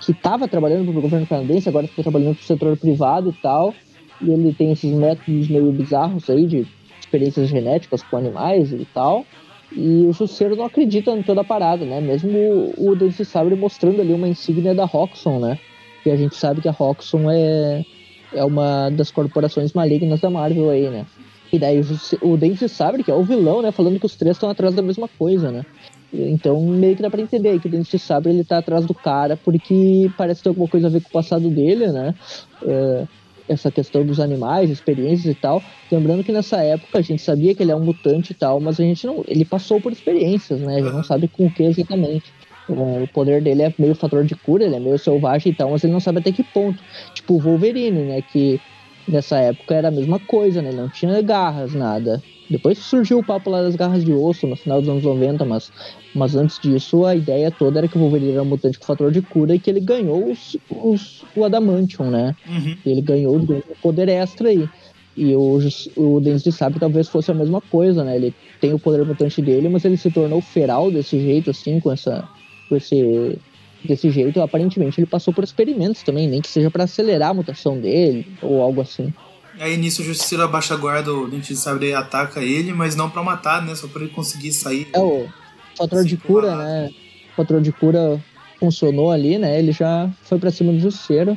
que 0.00 0.12
estava 0.12 0.48
trabalhando 0.48 0.90
para 0.90 0.98
o 0.98 1.02
governo 1.02 1.26
canadense, 1.26 1.68
agora 1.68 1.84
está 1.84 2.02
trabalhando 2.02 2.36
para 2.36 2.42
o 2.42 2.46
setor 2.46 2.74
privado 2.78 3.28
e 3.28 3.42
tal. 3.42 3.74
E 4.18 4.30
ele 4.30 4.54
tem 4.54 4.72
esses 4.72 4.90
métodos 4.94 5.48
meio 5.48 5.70
bizarros 5.72 6.30
aí 6.30 6.46
de 6.46 6.66
experiências 6.98 7.50
genéticas 7.50 8.02
com 8.02 8.16
animais 8.16 8.72
e 8.72 8.86
tal. 8.94 9.26
E 9.74 10.06
o 10.06 10.12
Jusceiro 10.12 10.56
não 10.56 10.64
acredita 10.64 11.10
em 11.12 11.22
toda 11.22 11.40
a 11.40 11.44
parada, 11.44 11.84
né? 11.84 12.00
Mesmo 12.00 12.30
o, 12.76 12.90
o 12.90 12.96
Dente 12.96 13.24
Sabre 13.24 13.54
mostrando 13.54 14.00
ali 14.00 14.12
uma 14.12 14.28
insígnia 14.28 14.74
da 14.74 14.84
Roxxon, 14.84 15.38
né? 15.38 15.58
E 16.04 16.10
a 16.10 16.16
gente 16.16 16.34
sabe 16.34 16.60
que 16.60 16.68
a 16.68 16.72
Roxxon 16.72 17.30
é, 17.30 17.84
é 18.32 18.44
uma 18.44 18.90
das 18.90 19.10
corporações 19.10 19.72
malignas 19.72 20.20
da 20.20 20.28
Marvel 20.28 20.70
aí, 20.70 20.88
né? 20.90 21.06
E 21.52 21.58
daí 21.58 21.80
o, 21.80 22.32
o 22.32 22.36
Dente 22.36 22.68
Sabre, 22.68 23.02
que 23.02 23.10
é 23.10 23.14
o 23.14 23.22
vilão, 23.22 23.62
né? 23.62 23.70
Falando 23.70 23.98
que 23.98 24.06
os 24.06 24.16
três 24.16 24.36
estão 24.36 24.50
atrás 24.50 24.74
da 24.74 24.82
mesma 24.82 25.08
coisa, 25.18 25.50
né? 25.50 25.64
Então 26.12 26.60
meio 26.60 26.94
que 26.94 27.02
dá 27.02 27.08
pra 27.08 27.22
entender 27.22 27.58
que 27.58 27.68
o 27.68 27.70
Dente 27.70 27.98
Sabre 27.98 28.30
ele 28.30 28.44
tá 28.44 28.58
atrás 28.58 28.84
do 28.84 28.94
cara 28.94 29.36
porque 29.36 30.10
parece 30.16 30.42
ter 30.42 30.50
alguma 30.50 30.68
coisa 30.68 30.88
a 30.88 30.90
ver 30.90 31.00
com 31.00 31.08
o 31.08 31.12
passado 31.12 31.48
dele, 31.48 31.86
né? 31.86 32.14
Uh, 32.62 33.08
essa 33.52 33.70
questão 33.70 34.04
dos 34.04 34.20
animais, 34.20 34.70
experiências 34.70 35.26
e 35.26 35.34
tal. 35.34 35.62
Lembrando 35.90 36.24
que 36.24 36.32
nessa 36.32 36.62
época 36.62 36.98
a 36.98 37.02
gente 37.02 37.22
sabia 37.22 37.54
que 37.54 37.62
ele 37.62 37.72
é 37.72 37.76
um 37.76 37.84
mutante 37.84 38.32
e 38.32 38.34
tal, 38.34 38.60
mas 38.60 38.78
a 38.80 38.82
gente 38.82 39.06
não. 39.06 39.24
Ele 39.26 39.44
passou 39.44 39.80
por 39.80 39.92
experiências, 39.92 40.60
né? 40.60 40.76
A 40.76 40.82
gente 40.82 40.92
não 40.92 41.04
sabe 41.04 41.28
com 41.28 41.46
o 41.46 41.50
que 41.50 41.62
exatamente. 41.62 42.32
O 42.68 43.06
poder 43.12 43.42
dele 43.42 43.62
é 43.62 43.74
meio 43.78 43.94
fator 43.94 44.24
de 44.24 44.34
cura, 44.34 44.64
ele 44.64 44.76
é 44.76 44.80
meio 44.80 44.98
selvagem 44.98 45.52
e 45.52 45.54
tal, 45.54 45.70
mas 45.70 45.82
ele 45.82 45.92
não 45.92 46.00
sabe 46.00 46.20
até 46.20 46.32
que 46.32 46.44
ponto. 46.44 46.82
Tipo 47.14 47.34
o 47.34 47.40
Wolverine, 47.40 48.02
né? 48.02 48.22
Que 48.22 48.60
nessa 49.06 49.38
época 49.38 49.74
era 49.74 49.88
a 49.88 49.90
mesma 49.90 50.18
coisa, 50.20 50.62
né? 50.62 50.70
Ele 50.70 50.80
não 50.80 50.88
tinha 50.88 51.20
garras, 51.22 51.74
nada. 51.74 52.22
Depois 52.52 52.76
surgiu 52.76 53.18
o 53.18 53.24
papo 53.24 53.48
lá 53.48 53.62
das 53.62 53.74
garras 53.74 54.04
de 54.04 54.12
osso 54.12 54.46
no 54.46 54.54
final 54.54 54.80
dos 54.80 54.90
anos 54.90 55.04
90, 55.04 55.42
mas, 55.46 55.72
mas 56.14 56.36
antes 56.36 56.58
disso 56.58 57.06
a 57.06 57.16
ideia 57.16 57.50
toda 57.50 57.78
era 57.78 57.88
que 57.88 57.96
o 57.96 58.00
Wolverine 58.00 58.32
era 58.32 58.42
um 58.42 58.46
mutante 58.46 58.78
com 58.78 58.84
fator 58.84 59.10
de 59.10 59.22
cura 59.22 59.54
e 59.54 59.58
que 59.58 59.70
ele 59.70 59.80
ganhou 59.80 60.30
os, 60.30 60.56
os 60.70 61.24
o 61.34 61.44
Adamantium, 61.44 62.10
né? 62.10 62.36
Uhum. 62.46 62.76
Ele 62.84 63.00
ganhou 63.00 63.36
o 63.38 63.62
poder 63.80 64.10
extra 64.10 64.50
aí. 64.50 64.68
E 65.16 65.34
o, 65.34 65.58
o 65.96 66.20
de 66.20 66.52
Sabre 66.52 66.78
talvez 66.78 67.08
fosse 67.08 67.30
a 67.30 67.34
mesma 67.34 67.60
coisa, 67.62 68.04
né? 68.04 68.16
Ele 68.16 68.34
tem 68.60 68.74
o 68.74 68.78
poder 68.78 69.04
mutante 69.06 69.40
dele, 69.40 69.70
mas 69.70 69.84
ele 69.86 69.96
se 69.96 70.10
tornou 70.10 70.42
feral 70.42 70.90
desse 70.90 71.18
jeito, 71.18 71.50
assim, 71.50 71.80
com 71.80 71.90
essa. 71.90 72.28
Com 72.68 72.76
esse, 72.76 73.38
desse 73.82 74.10
jeito. 74.10 74.42
Aparentemente 74.42 75.00
ele 75.00 75.06
passou 75.06 75.32
por 75.32 75.42
experimentos 75.42 76.02
também, 76.02 76.28
nem 76.28 76.42
que 76.42 76.48
seja 76.48 76.70
para 76.70 76.84
acelerar 76.84 77.30
a 77.30 77.34
mutação 77.34 77.78
dele, 77.78 78.26
ou 78.42 78.60
algo 78.60 78.82
assim. 78.82 79.12
Aí 79.58 79.76
nisso 79.76 80.02
o 80.02 80.04
Justiceiro 80.04 80.44
abaixa 80.44 80.74
a 80.74 80.76
guarda, 80.76 81.12
o 81.12 81.28
Dente 81.28 81.52
de 81.52 81.58
Sabre 81.58 81.92
ataca 81.92 82.40
ele, 82.40 82.72
mas 82.72 82.96
não 82.96 83.10
pra 83.10 83.22
matar, 83.22 83.62
né? 83.62 83.74
Só 83.74 83.86
pra 83.86 84.02
ele 84.02 84.10
conseguir 84.10 84.52
sair. 84.52 84.88
É, 84.92 84.98
o 84.98 85.28
fator 85.76 86.04
de 86.04 86.16
cura, 86.16 86.56
né? 86.56 86.90
O 87.32 87.36
fator 87.36 87.60
de 87.60 87.72
cura 87.72 88.22
funcionou 88.58 89.10
ali, 89.10 89.38
né? 89.38 89.58
Ele 89.58 89.72
já 89.72 90.10
foi 90.22 90.38
pra 90.38 90.50
cima 90.50 90.72
do 90.72 90.78
Justiceiro 90.78 91.36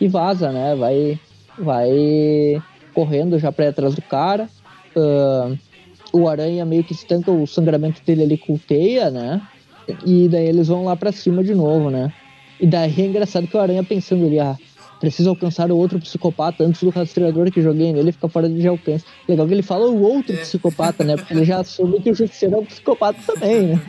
e 0.00 0.08
vaza, 0.08 0.52
né? 0.52 0.74
Vai, 0.76 1.18
vai 1.58 2.62
correndo 2.94 3.38
já 3.38 3.50
pra 3.50 3.68
atrás 3.68 3.94
do 3.94 4.02
cara. 4.02 4.48
Uh, 4.94 5.58
o 6.12 6.28
Aranha 6.28 6.64
meio 6.64 6.84
que 6.84 6.92
estanca 6.92 7.30
o 7.30 7.46
sangramento 7.46 8.02
dele 8.04 8.22
ali 8.22 8.38
com 8.38 8.56
teia, 8.56 9.10
né? 9.10 9.42
E 10.04 10.28
daí 10.28 10.46
eles 10.46 10.68
vão 10.68 10.84
lá 10.84 10.96
pra 10.96 11.12
cima 11.12 11.42
de 11.44 11.54
novo, 11.54 11.90
né? 11.90 12.12
E 12.60 12.66
daí 12.66 12.94
é 12.98 13.06
engraçado 13.06 13.46
que 13.46 13.56
o 13.56 13.60
Aranha 13.60 13.84
pensando 13.84 14.24
ali, 14.24 14.38
ah, 14.38 14.56
preciso 15.00 15.30
alcançar 15.30 15.70
o 15.70 15.76
outro 15.76 15.98
psicopata 15.98 16.64
antes 16.64 16.82
do 16.82 16.90
rastreador 16.90 17.50
que 17.50 17.62
joguei 17.62 17.92
nele 17.92 18.12
ficar 18.12 18.28
fora 18.28 18.48
de 18.48 18.66
alcance. 18.66 19.04
Legal 19.28 19.46
que 19.46 19.54
ele 19.54 19.62
fala 19.62 19.88
o 19.88 20.02
outro 20.02 20.34
é. 20.34 20.38
psicopata, 20.38 21.04
né? 21.04 21.16
Porque 21.16 21.34
ele 21.34 21.44
já 21.44 21.60
assume 21.60 22.00
que 22.00 22.10
o 22.10 22.14
Justiceiro 22.14 22.56
é 22.56 22.58
um 22.58 22.64
psicopata 22.64 23.18
também, 23.26 23.68
né? 23.68 23.80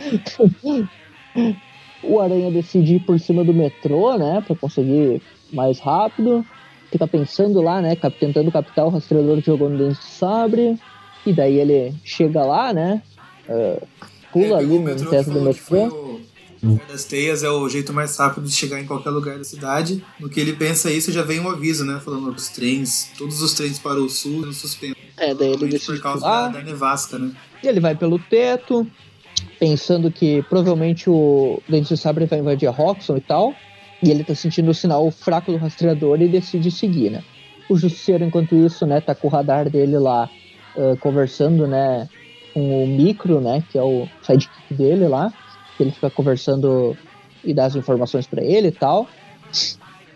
o 2.03 2.19
Aranha 2.19 2.51
decide 2.51 2.95
ir 2.95 2.99
por 3.01 3.19
cima 3.19 3.43
do 3.43 3.53
metrô, 3.53 4.17
né? 4.17 4.43
Pra 4.45 4.55
conseguir 4.55 5.21
mais 5.51 5.79
rápido. 5.79 6.45
Fica 6.91 7.07
pensando 7.07 7.61
lá, 7.61 7.81
né? 7.81 7.95
Tentando 8.19 8.51
captar 8.51 8.85
o 8.85 8.89
rastreador 8.89 9.37
que 9.37 9.47
jogou 9.47 9.69
no 9.69 9.77
dente 9.77 9.99
de 9.99 10.05
sabre. 10.05 10.77
E 11.25 11.33
daí 11.33 11.59
ele 11.59 11.93
chega 12.03 12.43
lá, 12.43 12.73
né? 12.73 13.01
Uh, 13.49 13.85
pula 14.31 14.57
é, 14.57 14.59
ali 14.59 14.79
no 14.79 15.09
teto 15.09 15.31
do 15.31 15.41
metrô 15.41 16.16
das 16.87 17.05
teias 17.05 17.43
é 17.43 17.49
o 17.49 17.67
jeito 17.69 17.93
mais 17.93 18.17
rápido 18.17 18.45
de 18.45 18.53
chegar 18.53 18.79
em 18.79 18.85
qualquer 18.85 19.09
lugar 19.09 19.37
da 19.37 19.43
cidade. 19.43 20.03
No 20.19 20.29
que 20.29 20.39
ele 20.39 20.53
pensa 20.53 20.91
isso, 20.91 21.11
já 21.11 21.21
vem 21.21 21.39
um 21.39 21.49
aviso, 21.49 21.85
né? 21.85 21.99
Falando 22.03 22.31
que 22.33 22.39
os 22.39 22.49
trens, 22.49 23.11
todos 23.17 23.41
os 23.41 23.53
trens 23.53 23.77
para 23.77 23.99
o 23.99 24.09
sul 24.09 24.37
estão 24.37 24.53
suspensos. 24.53 24.97
É, 25.17 25.33
daí 25.33 25.53
ele 25.53 25.67
decide 25.67 25.97
por 25.97 26.01
causa 26.01 26.25
da, 26.25 26.47
da, 26.49 26.61
nevasca, 26.61 27.17
né? 27.17 27.31
E 27.63 27.67
ele 27.67 27.79
vai 27.79 27.95
pelo 27.95 28.19
teto, 28.19 28.87
pensando 29.59 30.11
que 30.11 30.43
provavelmente 30.43 31.09
o 31.09 31.61
Dente 31.67 31.89
de 31.89 31.97
Sabre 31.97 32.25
vai 32.25 32.39
invadir 32.39 32.67
a 32.67 32.71
Roxxon 32.71 33.17
e 33.17 33.21
tal. 33.21 33.53
E 34.01 34.11
ele 34.11 34.23
tá 34.23 34.35
sentindo 34.35 34.69
o 34.69 34.75
sinal 34.75 35.09
fraco 35.09 35.51
do 35.51 35.57
rastreador 35.57 36.21
e 36.21 36.27
decide 36.27 36.69
seguir, 36.69 37.09
né? 37.09 37.23
O 37.67 37.75
Justiceiro, 37.75 38.23
enquanto 38.23 38.55
isso, 38.55 38.85
né, 38.85 39.01
tá 39.01 39.13
com 39.13 39.27
o 39.27 39.31
radar 39.31 39.69
dele 39.69 39.97
lá, 39.97 40.29
uh, 40.75 40.95
conversando, 40.97 41.67
né, 41.67 42.07
com 42.53 42.83
o 42.83 42.87
Micro, 42.87 43.41
né, 43.41 43.61
que 43.69 43.77
é 43.77 43.81
o 43.81 44.07
sidekick 44.21 44.73
dele 44.73 45.07
lá 45.07 45.33
que 45.77 45.83
ele 45.83 45.91
fica 45.91 46.09
conversando 46.09 46.97
e 47.43 47.53
dá 47.53 47.65
as 47.65 47.75
informações 47.75 48.25
para 48.25 48.43
ele 48.43 48.69
e 48.69 48.71
tal. 48.71 49.07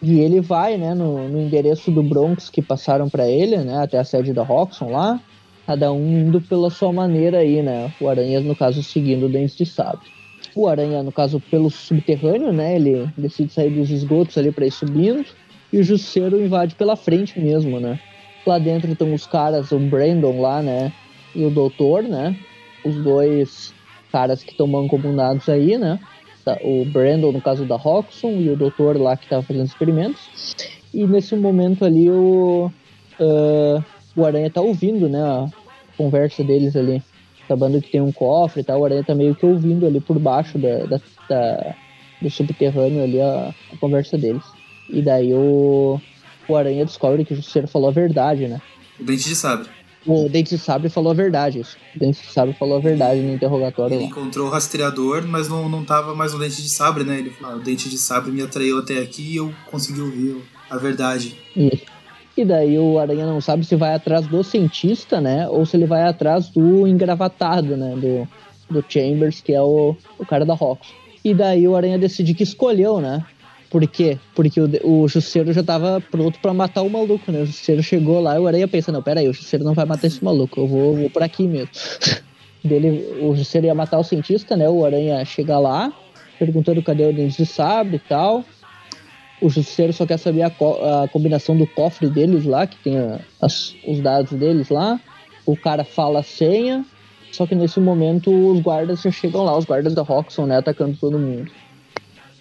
E 0.01 0.20
ele 0.20 0.41
vai, 0.41 0.78
né, 0.78 0.95
no, 0.95 1.30
no 1.30 1.39
endereço 1.39 1.91
do 1.91 2.01
Bronx 2.01 2.49
que 2.49 2.62
passaram 2.62 3.07
para 3.07 3.30
ele, 3.30 3.57
né, 3.57 3.84
até 3.84 3.99
a 3.99 4.03
sede 4.03 4.34
da 4.34 4.43
Roxxon 4.43 4.89
lá, 4.89 5.22
cada 5.68 5.91
um 5.91 6.28
indo 6.28 6.41
pela 6.41 6.72
sua 6.72 6.91
maneira 6.91 7.38
aí, 7.38 7.62
né, 7.62 7.93
o 8.01 8.09
Aranha, 8.09 8.41
no 8.41 8.55
caso, 8.55 8.82
seguindo 8.82 9.28
o 9.28 9.30
Dente 9.30 9.57
de 9.57 9.66
Sabre. 9.66 10.07
O 10.55 10.68
Aranha, 10.68 11.03
no 11.03 11.12
caso, 11.12 11.39
pelo 11.39 11.70
subterrâneo, 11.70 12.51
né, 12.51 12.76
ele 12.76 13.07
decide 13.16 13.53
sair 13.53 13.70
dos 13.70 13.91
esgotos 13.91 14.36
ali 14.39 14.51
para 14.51 14.66
ir 14.66 14.72
subindo, 14.72 15.24
e 15.72 15.78
o 15.78 15.84
Jusceiro 15.84 16.43
invade 16.43 16.74
pela 16.74 16.95
frente 16.95 17.39
mesmo, 17.39 17.80
né. 17.80 17.99
Lá 18.45 18.57
dentro 18.57 18.91
estão 18.91 19.14
os 19.14 19.28
caras, 19.28 19.72
o 19.72 19.78
Brandon 19.78 20.41
lá, 20.41 20.64
né, 20.64 20.91
e 21.36 21.45
o 21.45 21.51
Doutor, 21.51 22.01
né, 22.01 22.36
os 22.84 22.95
dois 23.03 23.72
caras 24.12 24.43
que 24.43 24.51
estão 24.51 24.68
mancomunados 24.68 25.47
aí, 25.49 25.78
né? 25.78 25.99
Tá, 26.43 26.57
o 26.64 26.84
Brandon, 26.86 27.32
no 27.32 27.41
caso 27.41 27.66
da 27.66 27.76
Roxxon, 27.76 28.32
e 28.32 28.49
o 28.49 28.57
doutor 28.57 28.99
lá 28.99 29.16
que 29.16 29.26
estava 29.26 29.43
fazendo 29.43 29.66
experimentos. 29.66 30.55
E 30.93 31.05
nesse 31.05 31.36
momento 31.36 31.86
ali 31.86 32.09
o, 32.09 32.72
uh, 33.20 33.84
o 34.16 34.26
Aranha 34.26 34.49
tá 34.49 34.59
ouvindo, 34.62 35.07
né? 35.07 35.22
A 35.22 35.47
conversa 35.95 36.43
deles 36.43 36.76
ali. 36.76 37.01
Sabendo 37.47 37.82
que 37.82 37.91
tem 37.91 38.01
um 38.01 38.12
cofre 38.12 38.62
e 38.62 38.64
tal, 38.64 38.80
o 38.80 38.86
Aranha 38.86 39.03
tá 39.03 39.14
meio 39.14 39.36
que 39.36 39.45
ouvindo 39.45 39.86
ali 39.86 39.99
por 39.99 40.18
baixo 40.18 40.57
da, 40.57 40.86
da, 40.86 41.01
da 41.30 41.76
do 42.22 42.30
subterrâneo 42.30 43.03
ali 43.03 43.20
a, 43.20 43.53
a, 43.74 43.78
conversa 43.78 44.18
deles. 44.18 44.43
E 44.89 45.01
daí 45.01 45.34
o, 45.34 45.99
o 46.47 46.55
Aranha 46.55 46.86
descobre 46.86 47.26
que 47.26 47.34
o 47.34 47.36
Justiceiro 47.36 47.68
falou 47.68 47.89
a 47.89 47.93
verdade, 47.93 48.47
né? 48.47 48.62
O 48.99 49.03
Dente 49.03 49.28
de 49.28 49.36
Sabre. 49.36 49.68
O 50.06 50.28
Dente 50.28 50.56
de 50.56 50.58
Sabre 50.58 50.89
falou 50.89 51.12
a 51.12 51.16
verdade. 51.16 51.62
O 51.95 51.99
Dente 51.99 52.22
de 52.22 52.34
Sabre 52.34 52.54
falou 52.54 52.78
a 52.78 52.82
verdade 52.82 53.22
no 53.22 53.34
interrogatório. 53.34 53.93
Ele 53.93 54.04
lá. 54.04 54.10
encontrou 54.10 54.47
o 54.47 54.49
rastreador, 54.49 55.26
mas 55.28 55.47
não, 55.47 55.70
não 55.70 55.86
tava 55.86 56.16
mais 56.16 56.34
no 56.34 56.39
Dente 56.39 56.62
de 56.62 56.70
Sabre, 56.70 57.04
né? 57.04 57.20
Ele 57.20 57.30
falou, 57.30 57.56
ah, 57.56 57.58
o 57.58 57.62
Dente 57.62 57.89
de 57.89 57.97
Sabre 57.97 58.32
me 58.32 58.41
atraiu 58.41 58.80
até 58.80 58.97
aqui 58.97 59.34
e 59.34 59.36
eu 59.36 59.54
consegui 59.70 60.02
ouvir 60.02 60.41
a 60.70 60.78
verdade. 60.78 61.36
Isso. 61.56 61.86
E 62.36 62.45
daí 62.45 62.80
o 62.80 62.97
Aranha 62.97 63.26
não 63.26 63.41
sabe 63.41 63.66
se 63.66 63.76
vai 63.76 63.93
atrás 63.93 64.26
do 64.26 64.43
cientista, 64.43 65.22
né? 65.22 65.47
Ou 65.49 65.66
se 65.66 65.78
ele 65.78 65.86
vai 65.86 66.04
atrás 66.04 66.49
do 66.49 66.88
engravatado, 66.88 67.78
né? 67.78 67.93
Do, 67.95 68.28
do 68.74 68.86
Chambers, 68.88 69.41
que 69.41 69.54
é 69.54 69.62
o, 69.62 69.95
o 70.18 70.26
cara 70.26 70.45
da 70.45 70.54
Rox. 70.54 70.88
E 71.24 71.34
daí 71.34 71.68
o 71.68 71.76
Aranha 71.76 71.99
decide 71.99 72.34
que 72.34 72.43
escolheu, 72.43 72.99
né? 72.99 73.24
Por 73.72 73.88
quê? 73.88 74.19
Porque 74.36 74.59
o, 74.59 74.69
o 74.84 75.07
Jusceiro 75.07 75.53
já 75.53 75.63
tava 75.63 76.03
pronto 76.11 76.38
para 76.39 76.53
matar 76.53 76.82
o 76.82 76.89
maluco, 76.89 77.32
né? 77.32 77.41
O 77.41 77.45
Jusceiro 77.45 77.82
chegou 77.82 78.19
lá 78.19 78.36
e 78.36 78.39
o 78.39 78.45
Aranha 78.45 78.67
pensa, 78.67 78.91
não, 78.91 79.01
peraí, 79.01 79.30
o 79.30 79.34
Jusceiro 79.34 79.63
não 79.63 79.74
vai 79.74 79.86
matar 79.86 80.07
esse 80.07 80.22
maluco, 80.22 80.59
eu 80.59 80.67
vou, 80.67 80.95
vou 80.97 81.09
por 81.09 81.24
aqui 81.24 81.47
mesmo. 81.47 81.69
Dele, 82.61 83.17
o 83.22 83.34
Jusceiro 83.34 83.65
ia 83.65 83.74
matar 83.74 83.97
o 83.97 84.03
cientista, 84.03 84.57
né? 84.57 84.69
O 84.69 84.86
Aranha 84.86 85.24
chega 85.24 85.57
lá, 85.57 85.91
perguntando 86.38 86.84
cadê 86.84 87.05
o 87.05 87.13
dente 87.13 87.38
de 87.38 87.45
sabre 87.45 87.95
e 87.95 87.99
tal. 87.99 88.43
O 89.41 89.49
Jusceiro 89.49 89.93
só 89.93 90.05
quer 90.05 90.17
saber 90.17 90.43
a, 90.43 90.49
co 90.49 90.78
a 90.84 91.07
combinação 91.07 91.57
do 91.57 91.65
cofre 91.65 92.09
deles 92.09 92.45
lá, 92.45 92.67
que 92.67 92.78
tem 92.84 92.99
a, 92.99 93.22
as, 93.41 93.74
os 93.88 94.01
dados 94.01 94.34
deles 94.34 94.69
lá. 94.69 94.99
O 95.45 95.55
cara 95.55 95.84
fala 95.84 96.19
a 96.19 96.24
senha, 96.24 96.86
só 97.32 97.47
que 97.47 97.55
nesse 97.55 97.80
momento 97.80 98.30
os 98.51 98.59
guardas 98.59 99.01
já 99.01 99.09
chegam 99.09 99.43
lá, 99.43 99.57
os 99.57 99.65
guardas 99.65 99.95
da 99.95 100.03
Roxxon, 100.03 100.45
né, 100.45 100.57
atacando 100.57 100.97
todo 100.97 101.17
mundo. 101.17 101.49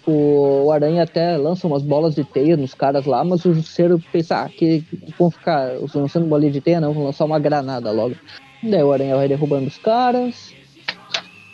O 0.05 0.71
Aranha 0.71 1.03
até 1.03 1.37
lança 1.37 1.67
umas 1.67 1.83
bolas 1.83 2.15
de 2.15 2.23
teia 2.23 2.57
nos 2.57 2.73
caras 2.73 3.05
lá, 3.05 3.23
mas 3.23 3.45
o 3.45 3.53
Jusceiro 3.53 4.01
pensa, 4.11 4.43
ah, 4.43 4.49
que 4.49 4.83
vão 5.17 5.29
ficar 5.29 5.73
lançando 5.93 6.25
bolinha 6.25 6.51
de 6.51 6.61
teia, 6.61 6.81
não, 6.81 6.93
vão 6.93 7.03
lançar 7.03 7.25
uma 7.25 7.37
granada 7.37 7.91
logo. 7.91 8.15
Daí 8.63 8.83
o 8.83 8.91
Aranha 8.91 9.15
vai 9.15 9.27
derrubando 9.27 9.67
os 9.67 9.77
caras, 9.77 10.53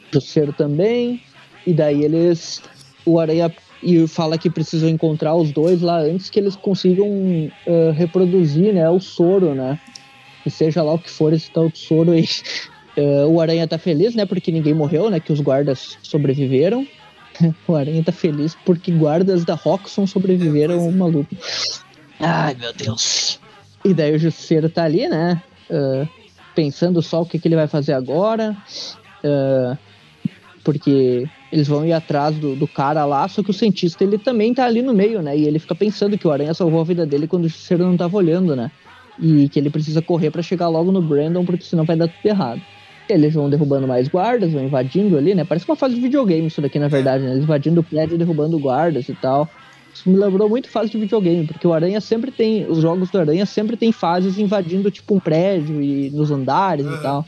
o 0.10 0.14
Jusceiro 0.14 0.54
também, 0.54 1.22
e 1.66 1.74
daí 1.74 2.04
eles. 2.04 2.62
O 3.06 3.20
Aranha 3.20 3.50
e 3.82 4.08
fala 4.08 4.38
que 4.38 4.50
precisam 4.50 4.90
encontrar 4.90 5.36
os 5.36 5.52
dois 5.52 5.82
lá 5.82 6.00
antes 6.00 6.30
que 6.30 6.40
eles 6.40 6.56
consigam 6.56 7.08
uh, 7.08 7.92
reproduzir 7.94 8.74
né, 8.74 8.90
o 8.90 9.00
soro, 9.00 9.54
né? 9.54 9.80
E 10.46 10.50
seja 10.50 10.82
lá 10.82 10.94
o 10.94 11.00
que 11.00 11.10
for 11.10 11.34
esse 11.34 11.52
tal 11.52 11.70
de 11.70 11.78
soro 11.78 12.12
aí. 12.12 12.28
Uh, 12.98 13.28
o 13.32 13.40
Aranha 13.40 13.68
tá 13.68 13.78
feliz, 13.78 14.16
né? 14.16 14.26
Porque 14.26 14.52
ninguém 14.52 14.74
morreu, 14.74 15.10
né? 15.10 15.20
Que 15.20 15.32
os 15.32 15.42
guardas 15.42 15.98
sobreviveram. 16.02 16.88
O 17.68 17.76
Aranha 17.76 18.04
tá 18.04 18.12
feliz 18.12 18.56
porque 18.66 18.92
guardas 18.92 19.44
da 19.46 19.56
Roxxon 19.56 20.08
sobreviveram 20.08 20.80
ao 20.80 20.92
maluco. 20.92 21.36
Ai, 22.20 22.56
meu 22.56 22.74
Deus. 22.74 23.40
E 23.86 23.94
daí 23.94 24.16
o 24.16 24.20
Jusceiro 24.20 24.70
tá 24.70 24.84
ali, 24.84 25.08
né? 25.08 25.42
Uh, 25.70 26.08
pensando 26.56 27.02
só 27.02 27.22
o 27.22 27.26
que, 27.26 27.40
que 27.40 27.48
ele 27.48 27.56
vai 27.56 27.68
fazer 27.68 27.94
agora. 27.94 28.56
Uh, 29.24 29.78
porque 30.64 31.30
eles 31.52 31.68
vão 31.68 31.86
ir 31.86 31.94
atrás 31.94 32.36
do, 32.36 32.56
do, 32.56 32.68
cara 32.68 33.06
lá, 33.06 33.26
só 33.28 33.42
que 33.42 33.52
o 33.52 33.54
cientista 33.54 34.04
ele 34.04 34.18
também 34.18 34.54
tá 34.54 34.66
ali 34.66 34.82
no 34.82 34.94
meio, 34.94 35.22
né? 35.22 35.38
E 35.38 35.46
ele 35.46 35.60
fica 35.60 35.74
pensando 35.74 36.18
que 36.18 36.28
o 36.28 36.32
Aranha 36.32 36.54
salvou 36.54 36.82
a 36.82 36.84
vida 36.84 37.06
dele 37.06 37.28
quando 37.28 37.46
o 37.46 37.50
Jusceiro 37.50 37.86
não 37.86 37.96
tava 37.96 38.18
olhando, 38.18 38.56
né? 38.56 38.70
E 39.18 39.48
que 39.48 39.58
ele 39.58 39.70
precisa 39.70 40.02
correr 40.02 40.30
para 40.30 40.42
chegar 40.42 40.68
logo 40.68 40.92
no 40.92 41.02
Brandon, 41.02 41.46
porque 41.46 41.64
senão 41.64 41.86
vai 41.86 41.96
dar 41.96 42.10
tudo 42.10 42.26
errado. 42.26 42.62
Eles 43.10 43.34
vão 43.34 43.50
derrubando 43.50 43.88
mais 43.88 44.08
guardas, 44.08 44.52
vão 44.52 44.64
invadindo 44.64 45.18
ali, 45.18 45.34
né? 45.34 45.44
Parece 45.44 45.68
uma 45.68 45.76
fase 45.76 45.96
de 45.96 46.02
videogame 46.02 46.48
isso 46.48 46.62
daqui, 46.62 46.78
na 46.78 46.88
verdade, 46.88 47.24
né? 47.24 47.32
Eles 47.32 47.44
invadindo 47.44 47.82
o 47.82 47.84
prédio 47.84 48.16
e 48.16 48.18
derrubando 48.18 48.60
guardas 48.60 49.08
e 49.08 49.14
tal. 49.14 49.50
Isso 49.94 50.10
me 50.10 50.18
lembrou 50.18 50.48
muito 50.48 50.70
fase 50.70 50.92
de 50.92 50.98
videogame, 50.98 51.48
porque 51.48 51.66
o 51.66 51.74
Aranha 51.74 52.00
sempre 52.00 52.32
tem. 52.32 52.70
Os 52.70 52.80
jogos 52.80 53.10
do 53.10 53.20
Aranha 53.20 53.46
sempre 53.46 53.76
tem 53.76 53.92
fases 53.92 54.38
invadindo, 54.38 54.92
tipo, 54.92 55.16
um 55.16 55.20
prédio 55.20 55.82
e 55.82 56.10
nos 56.12 56.30
andares 56.30 56.86
uhum. 56.86 56.96
e 56.96 57.02
tal. 57.02 57.26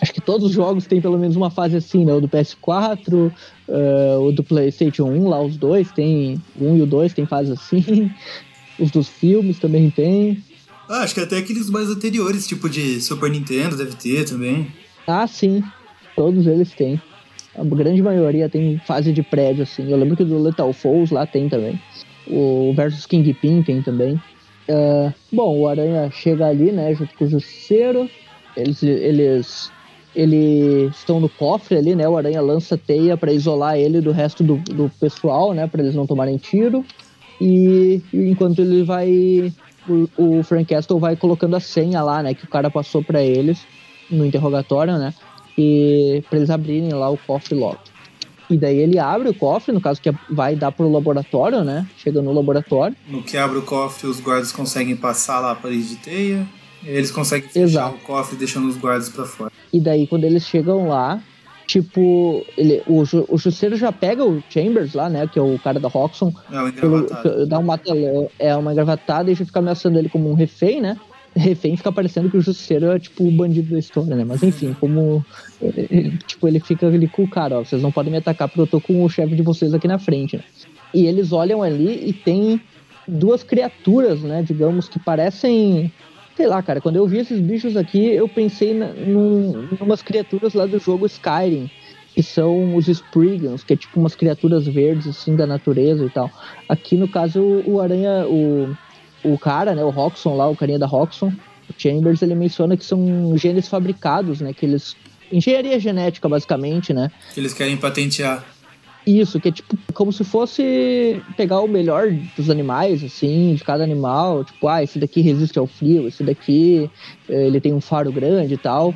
Acho 0.00 0.12
que 0.12 0.20
todos 0.20 0.48
os 0.48 0.52
jogos 0.52 0.86
têm 0.86 1.00
pelo 1.00 1.18
menos 1.18 1.36
uma 1.36 1.50
fase 1.50 1.76
assim, 1.76 2.04
né? 2.04 2.12
O 2.12 2.20
do 2.20 2.28
PS4, 2.28 3.12
uh, 3.12 3.32
eh, 3.68 4.16
o 4.18 4.32
do 4.32 4.42
PlayStation 4.42 5.04
1, 5.04 5.28
lá 5.28 5.42
os 5.42 5.56
dois 5.56 5.90
tem. 5.92 6.40
O 6.58 6.72
1 6.72 6.76
e 6.78 6.82
o 6.82 6.86
2 6.86 7.14
tem 7.14 7.26
fase 7.26 7.52
assim. 7.52 8.10
Os 8.78 8.90
dos 8.90 9.08
filmes 9.08 9.58
também 9.58 9.90
tem. 9.90 10.42
Ah, 10.88 11.02
acho 11.02 11.14
que 11.14 11.20
até 11.20 11.36
aqueles 11.36 11.68
mais 11.68 11.90
anteriores, 11.90 12.46
tipo 12.46 12.66
de 12.66 12.98
Super 13.02 13.30
Nintendo, 13.30 13.76
deve 13.76 13.94
ter 13.94 14.24
também. 14.24 14.72
Ah, 15.10 15.26
sim. 15.26 15.62
Todos 16.16 16.46
eles 16.46 16.72
têm. 16.72 17.00
A 17.56 17.64
grande 17.64 18.00
maioria 18.02 18.48
tem 18.48 18.78
fase 18.78 19.12
de 19.12 19.22
prédio, 19.22 19.64
assim. 19.64 19.90
Eu 19.90 19.98
lembro 19.98 20.16
que 20.16 20.24
do 20.24 20.38
Lethal 20.38 20.72
Falls 20.72 21.12
lá 21.12 21.26
tem 21.26 21.48
também. 21.48 21.78
O 22.28 22.72
Versus 22.74 23.06
Kingpin 23.06 23.62
tem 23.62 23.82
também. 23.82 24.14
Uh, 24.68 25.12
bom, 25.32 25.58
o 25.58 25.66
Aranha 25.66 26.08
chega 26.12 26.46
ali, 26.46 26.70
né, 26.70 26.94
junto 26.94 27.12
com 27.16 27.24
o 27.24 27.28
Justiceiro. 27.28 28.08
Eles, 28.56 28.82
eles, 28.82 29.72
eles 30.14 30.96
estão 30.96 31.18
no 31.18 31.28
cofre 31.28 31.76
ali, 31.76 31.94
né? 31.96 32.08
O 32.08 32.16
Aranha 32.16 32.40
lança 32.40 32.78
teia 32.78 33.16
para 33.16 33.32
isolar 33.32 33.76
ele 33.76 34.00
do 34.00 34.12
resto 34.12 34.44
do, 34.44 34.56
do 34.56 34.90
pessoal, 35.00 35.52
né? 35.52 35.66
Para 35.66 35.82
eles 35.82 35.94
não 35.94 36.06
tomarem 36.06 36.36
tiro. 36.36 36.84
E, 37.40 38.00
e 38.12 38.30
enquanto 38.30 38.60
ele 38.60 38.84
vai. 38.84 39.52
O, 39.88 40.38
o 40.38 40.42
Frank 40.42 40.66
Castle 40.66 40.98
vai 40.98 41.16
colocando 41.16 41.56
a 41.56 41.60
senha 41.60 42.02
lá, 42.02 42.22
né? 42.22 42.34
Que 42.34 42.44
o 42.44 42.48
cara 42.48 42.70
passou 42.70 43.02
para 43.02 43.22
eles 43.22 43.66
no 44.10 44.24
interrogatório, 44.24 44.98
né? 44.98 45.14
E 45.56 46.22
para 46.28 46.38
eles 46.38 46.50
abrirem 46.50 46.92
lá 46.92 47.10
o 47.10 47.18
cofre 47.18 47.54
logo. 47.54 47.78
E 48.50 48.56
daí 48.56 48.78
ele 48.78 48.98
abre 48.98 49.28
o 49.28 49.34
cofre, 49.34 49.72
no 49.72 49.80
caso 49.80 50.00
que 50.02 50.12
vai 50.28 50.56
dar 50.56 50.72
pro 50.72 50.90
laboratório, 50.90 51.62
né? 51.62 51.86
Chega 51.96 52.20
no 52.20 52.32
laboratório. 52.32 52.96
No 53.08 53.22
que 53.22 53.36
abre 53.36 53.58
o 53.58 53.62
cofre, 53.62 54.08
os 54.08 54.18
guardas 54.18 54.50
conseguem 54.50 54.96
passar 54.96 55.38
lá 55.38 55.52
a 55.52 55.54
parede 55.54 55.90
de 55.90 55.96
teia. 55.96 56.46
eles 56.84 57.12
conseguem 57.12 57.48
fechar 57.48 57.64
Exato. 57.64 57.94
o 57.94 57.98
cofre 58.00 58.36
deixando 58.36 58.68
os 58.68 58.76
guardas 58.76 59.08
para 59.08 59.24
fora. 59.24 59.52
E 59.72 59.80
daí 59.80 60.06
quando 60.08 60.24
eles 60.24 60.44
chegam 60.44 60.88
lá, 60.88 61.22
tipo, 61.64 62.44
ele, 62.58 62.82
o, 62.88 63.04
o 63.28 63.38
Jusceiro 63.38 63.76
já 63.76 63.92
pega 63.92 64.24
o 64.24 64.42
Chambers 64.50 64.94
lá, 64.94 65.08
né? 65.08 65.28
Que 65.32 65.38
é 65.38 65.42
o 65.42 65.56
cara 65.60 65.78
da 65.78 65.88
Roxxon. 65.88 66.32
É, 66.50 66.60
um 66.60 66.68
engravatado. 66.68 67.46
Dá 67.46 67.58
uma, 67.60 67.80
é 68.36 68.56
uma 68.56 68.72
engravatada 68.72 69.30
e 69.30 69.34
já 69.36 69.44
fica 69.44 69.60
ameaçando 69.60 69.96
ele 69.96 70.08
como 70.08 70.28
um 70.28 70.34
refém, 70.34 70.80
né? 70.80 70.98
Refém 71.34 71.76
fica 71.76 71.92
parecendo 71.92 72.30
que 72.30 72.36
o 72.36 72.40
Justiceiro 72.40 72.90
é 72.90 72.98
tipo 72.98 73.24
o 73.24 73.30
bandido 73.30 73.72
da 73.72 73.78
história, 73.78 74.16
né? 74.16 74.24
Mas 74.24 74.42
enfim, 74.42 74.74
como. 74.78 75.24
Tipo, 76.26 76.48
ele 76.48 76.60
fica 76.60 76.86
ali 76.86 77.08
com 77.08 77.24
o 77.24 77.30
cara, 77.30 77.58
ó, 77.58 77.64
vocês 77.64 77.82
não 77.82 77.92
podem 77.92 78.10
me 78.10 78.18
atacar 78.18 78.48
porque 78.48 78.60
eu 78.60 78.66
tô 78.66 78.80
com 78.80 79.04
o 79.04 79.08
chefe 79.08 79.34
de 79.34 79.42
vocês 79.42 79.72
aqui 79.72 79.86
na 79.86 79.98
frente, 79.98 80.36
né? 80.36 80.44
E 80.92 81.06
eles 81.06 81.32
olham 81.32 81.62
ali 81.62 82.08
e 82.08 82.12
tem 82.12 82.60
duas 83.06 83.42
criaturas, 83.42 84.20
né? 84.22 84.42
Digamos 84.42 84.88
que 84.88 84.98
parecem. 84.98 85.92
Sei 86.36 86.46
lá, 86.46 86.62
cara, 86.62 86.80
quando 86.80 86.96
eu 86.96 87.06
vi 87.06 87.18
esses 87.18 87.40
bichos 87.40 87.76
aqui, 87.76 88.06
eu 88.06 88.28
pensei 88.28 88.72
num, 88.72 89.68
umas 89.80 90.00
criaturas 90.00 90.54
lá 90.54 90.64
do 90.64 90.78
jogo 90.78 91.04
Skyrim, 91.04 91.70
que 92.14 92.22
são 92.22 92.74
os 92.76 92.88
Spriggans, 92.88 93.62
que 93.62 93.74
é 93.74 93.76
tipo 93.76 94.00
umas 94.00 94.14
criaturas 94.14 94.66
verdes, 94.66 95.08
assim, 95.08 95.36
da 95.36 95.46
natureza 95.46 96.04
e 96.04 96.10
tal. 96.10 96.30
Aqui, 96.68 96.96
no 96.96 97.08
caso, 97.08 97.40
o, 97.40 97.74
o 97.74 97.80
Aranha. 97.80 98.26
O, 98.26 98.74
o 99.24 99.38
cara, 99.38 99.74
né, 99.74 99.84
o 99.84 99.90
Roxon 99.90 100.36
lá, 100.36 100.48
o 100.48 100.56
carinha 100.56 100.78
da 100.78 100.86
Roxon, 100.86 101.28
o 101.68 101.74
Chambers, 101.76 102.22
ele 102.22 102.34
menciona 102.34 102.76
que 102.76 102.84
são 102.84 103.36
genes 103.36 103.68
fabricados, 103.68 104.40
né, 104.40 104.52
que 104.52 104.66
eles 104.66 104.96
engenharia 105.32 105.78
genética 105.78 106.28
basicamente, 106.28 106.92
né? 106.92 107.10
Que 107.32 107.40
eles 107.40 107.54
querem 107.54 107.76
patentear. 107.76 108.44
Isso, 109.06 109.40
que 109.40 109.48
é 109.48 109.52
tipo 109.52 109.76
como 109.94 110.12
se 110.12 110.22
fosse 110.24 111.22
pegar 111.36 111.60
o 111.60 111.68
melhor 111.68 112.12
dos 112.36 112.50
animais, 112.50 113.02
assim, 113.02 113.54
de 113.54 113.64
cada 113.64 113.82
animal. 113.82 114.44
Tipo, 114.44 114.68
ah, 114.68 114.82
esse 114.82 114.98
daqui 114.98 115.20
resiste 115.22 115.58
ao 115.58 115.66
frio, 115.66 116.06
esse 116.06 116.22
daqui 116.22 116.90
eh, 117.28 117.46
ele 117.46 117.60
tem 117.60 117.72
um 117.72 117.80
faro 117.80 118.12
grande 118.12 118.54
e 118.54 118.58
tal. 118.58 118.94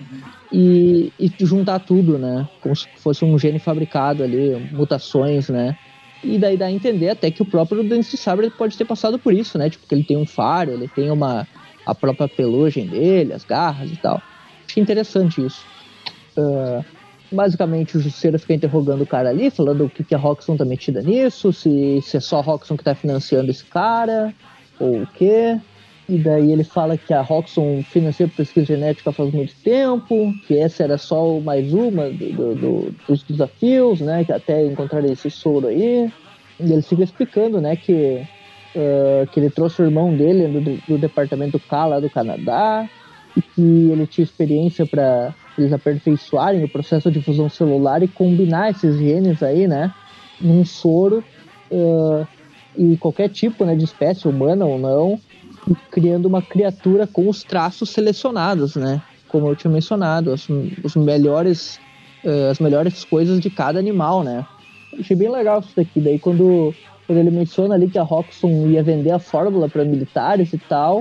E, 0.53 1.11
e 1.19 1.33
juntar 1.41 1.79
tudo, 1.81 2.19
né? 2.19 2.47
Como 2.61 2.77
se 2.77 2.87
fosse 2.99 3.25
um 3.25 3.39
gene 3.39 3.59
fabricado 3.59 4.23
ali, 4.23 4.69
mutações, 4.73 5.49
né? 5.49 5.77
E 6.25 6.39
daí 6.39 6.57
dá 6.57 6.67
a 6.67 6.73
entender 6.73 7.11
até 7.11 7.31
que 7.31 7.43
o 7.43 7.45
próprio 7.45 7.85
Dance 7.85 8.17
Sabre 8.17 8.51
pode 8.51 8.77
ter 8.79 8.85
passado 8.85 9.19
por 9.19 9.33
isso, 9.35 9.59
né? 9.59 9.69
Tipo, 9.69 9.87
que 9.87 9.95
ele 9.95 10.05
tem 10.05 10.17
um 10.17 10.27
faro, 10.27 10.73
ele 10.73 10.89
tem 10.89 11.11
uma 11.11 11.47
a 11.87 11.95
própria 11.95 12.27
pelugem 12.27 12.87
dele, 12.87 13.33
as 13.33 13.45
garras 13.45 13.91
e 13.91 13.97
tal. 13.97 14.23
Achei 14.67 14.83
interessante 14.83 15.45
isso. 15.45 15.65
Uh, 16.37 16.85
basicamente, 17.31 17.97
o 17.97 18.01
Jusceiro 18.01 18.39
fica 18.39 18.55
interrogando 18.55 19.03
o 19.03 19.07
cara 19.07 19.29
ali, 19.29 19.51
falando 19.51 19.85
o 19.85 19.91
que, 19.91 20.03
que 20.03 20.15
a 20.15 20.19
Roxxon 20.19 20.57
tá 20.57 20.65
metida 20.65 21.03
nisso, 21.03 21.53
se, 21.53 22.01
se 22.03 22.17
é 22.17 22.21
só 22.21 22.39
a 22.39 22.43
Roxxon 22.43 22.77
que 22.77 22.85
tá 22.85 22.95
financiando 22.95 23.51
esse 23.51 23.65
cara, 23.65 24.33
ou 24.81 25.03
o 25.03 25.07
quê. 25.07 25.61
E 26.07 26.19
daí 26.19 26.53
ele 26.53 26.65
fala 26.65 26.99
que 26.99 27.15
a 27.15 27.23
Roxxon 27.23 27.83
financia 27.83 28.29
pesquisa 28.29 28.67
genética 28.67 29.11
faz 29.11 29.33
muito 29.33 29.55
tempo, 29.65 30.35
que 30.47 30.59
essa 30.59 30.83
era 30.83 30.99
só 30.99 31.41
mais 31.41 31.73
uma 31.73 32.11
do, 32.11 32.55
do, 32.55 32.95
dos 33.09 33.23
desafios, 33.23 34.01
né? 34.01 34.23
Que 34.23 34.33
até 34.33 34.67
encontrar 34.67 35.03
esse 35.05 35.31
soro 35.31 35.69
aí. 35.69 36.13
E 36.61 36.73
ele 36.73 36.83
fica 36.83 37.03
explicando, 37.03 37.61
né, 37.61 37.75
que, 37.75 38.23
uh, 38.77 39.27
que 39.33 39.41
ele 39.41 39.51
trouxe 39.51 39.83
o 39.83 39.85
irmão 39.85 40.15
dele 40.15 40.61
do, 40.61 40.77
do 40.87 40.99
departamento 40.99 41.59
K 41.59 41.87
lá 41.87 42.01
do 42.01 42.11
Canadá, 42.11 42.89
e 43.37 43.43
que 43.43 43.91
ele 43.91 44.07
tinha 44.07 44.25
experiência 44.25 44.87
para 44.87 45.35
eles 45.59 45.73
aperfeiçoarem 45.73 46.63
o 46.63 46.69
processo 46.69 47.11
de 47.11 47.21
fusão 47.21 47.49
celular 47.49 48.03
e 48.03 48.09
combinar 48.09 48.71
esses 48.71 48.97
genes 48.99 49.43
aí, 49.43 49.67
né, 49.67 49.93
num 50.41 50.65
soro. 50.65 51.25
Uh, 51.71 52.27
e 52.77 52.97
qualquer 52.97 53.29
tipo 53.29 53.65
né, 53.65 53.75
de 53.75 53.85
espécie, 53.85 54.29
humana 54.29 54.65
ou 54.65 54.79
não, 54.79 55.19
criando 55.91 56.27
uma 56.27 56.43
criatura 56.43 57.07
com 57.07 57.29
os 57.29 57.43
traços 57.43 57.91
selecionados, 57.91 58.77
né? 58.77 59.03
Como 59.29 59.49
eu 59.49 59.57
tinha 59.57 59.71
mencionado, 59.71 60.33
as, 60.33 60.47
os 60.83 60.95
melhores, 60.97 61.81
uh, 62.25 62.51
as 62.51 62.59
melhores 62.59 63.05
coisas 63.05 63.41
de 63.41 63.51
cada 63.51 63.79
animal, 63.79 64.23
né? 64.23 64.47
Achei 64.99 65.17
bem 65.17 65.31
legal 65.31 65.61
isso 65.61 65.73
daqui. 65.77 66.01
Daí 66.01 66.19
quando, 66.19 66.75
quando 67.07 67.19
ele 67.19 67.31
menciona 67.31 67.75
ali 67.75 67.89
que 67.89 67.99
a 67.99 68.03
Roxxon 68.03 68.69
ia 68.69 68.83
vender 68.83 69.11
a 69.11 69.19
fórmula 69.19 69.69
para 69.69 69.85
militares 69.85 70.53
e 70.53 70.59
tal, 70.59 71.01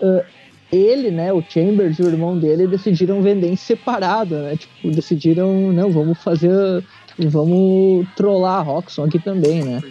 uh, 0.00 0.24
ele, 0.72 1.10
né, 1.10 1.32
o 1.32 1.42
Chambers 1.42 1.98
e 1.98 2.02
o 2.02 2.08
irmão 2.08 2.38
dele 2.38 2.66
decidiram 2.66 3.20
vender 3.20 3.48
em 3.48 3.56
separado, 3.56 4.36
né? 4.36 4.56
Tipo, 4.56 4.90
decidiram, 4.90 5.72
não, 5.72 5.90
vamos 5.90 6.18
fazer, 6.22 6.82
vamos 7.18 8.06
trollar 8.16 8.60
a 8.60 8.62
Roxxon 8.62 9.04
aqui 9.04 9.18
também, 9.18 9.62
né? 9.62 9.82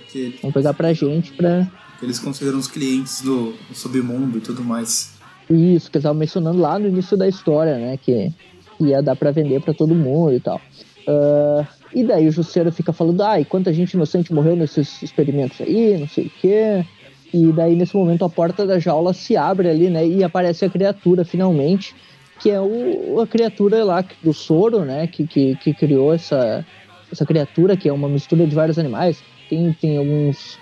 Vamos 0.41 0.53
pegar 0.53 0.74
pra 0.74 0.91
gente 0.93 1.32
pra... 1.34 1.67
Eles 2.02 2.20
consideram 2.20 2.58
os 2.58 2.68
clientes 2.68 3.22
do, 3.22 3.54
do 3.70 3.76
submundo 3.76 4.38
e 4.38 4.41
tudo 4.41 4.64
mais. 4.64 5.14
Isso, 5.49 5.91
que 5.91 5.97
eles 5.97 6.04
estavam 6.04 6.18
mencionando 6.18 6.60
lá 6.60 6.80
no 6.80 6.88
início 6.88 7.18
da 7.18 7.28
história, 7.28 7.78
né? 7.78 7.97
Que 7.97 8.34
ia 8.80 9.02
dar 9.02 9.16
para 9.16 9.32
vender 9.32 9.62
para 9.62 9.74
todo 9.74 9.93
mundo 9.93 10.34
e 10.34 10.39
tal. 10.39 10.60
Uh, 11.08 11.66
e 11.93 12.04
daí 12.04 12.28
o 12.28 12.32
Jusceiro 12.32 12.72
fica 12.72 12.93
falando, 12.93 13.22
ai, 13.22 13.41
ah, 13.41 13.45
quanta 13.45 13.74
gente 13.74 13.93
inocente 13.93 14.34
morreu 14.34 14.56
nesses 14.56 15.02
experimentos 15.04 15.60
aí, 15.60 15.97
não 15.97 16.08
sei 16.08 16.28
o 16.28 16.32
quê. 16.41 16.86
E 17.34 17.52
daí, 17.52 17.76
nesse 17.76 17.95
momento, 17.95 18.26
a 18.26 18.30
porta 18.30 18.66
da 18.66 18.80
jaula 18.80 19.14
se 19.14 19.38
abre 19.38 19.70
ali, 19.70 19.89
né? 19.89 20.06
E 20.06 20.24
aparece 20.24 20.66
a 20.66 20.70
criatura, 20.70 21.24
finalmente, 21.24 21.95
que 22.39 22.49
é 22.49 22.60
o, 22.60 23.20
a 23.22 23.28
criatura 23.28 23.84
lá 23.84 24.04
do 24.24 24.34
soro, 24.34 24.84
né? 24.84 25.08
Que, 25.08 25.26
que, 25.26 25.56
que 25.58 25.74
criou 25.74 26.14
essa, 26.14 26.66
essa 27.12 27.26
criatura, 27.26 27.78
que 27.78 27.88
é 27.88 27.93
uma 27.93 28.10
mistura 28.10 28.45
de 28.45 28.56
vários 28.56 28.78
animais. 28.78 29.22
Tem, 29.49 29.72
tem 29.74 29.97
alguns, 29.97 30.58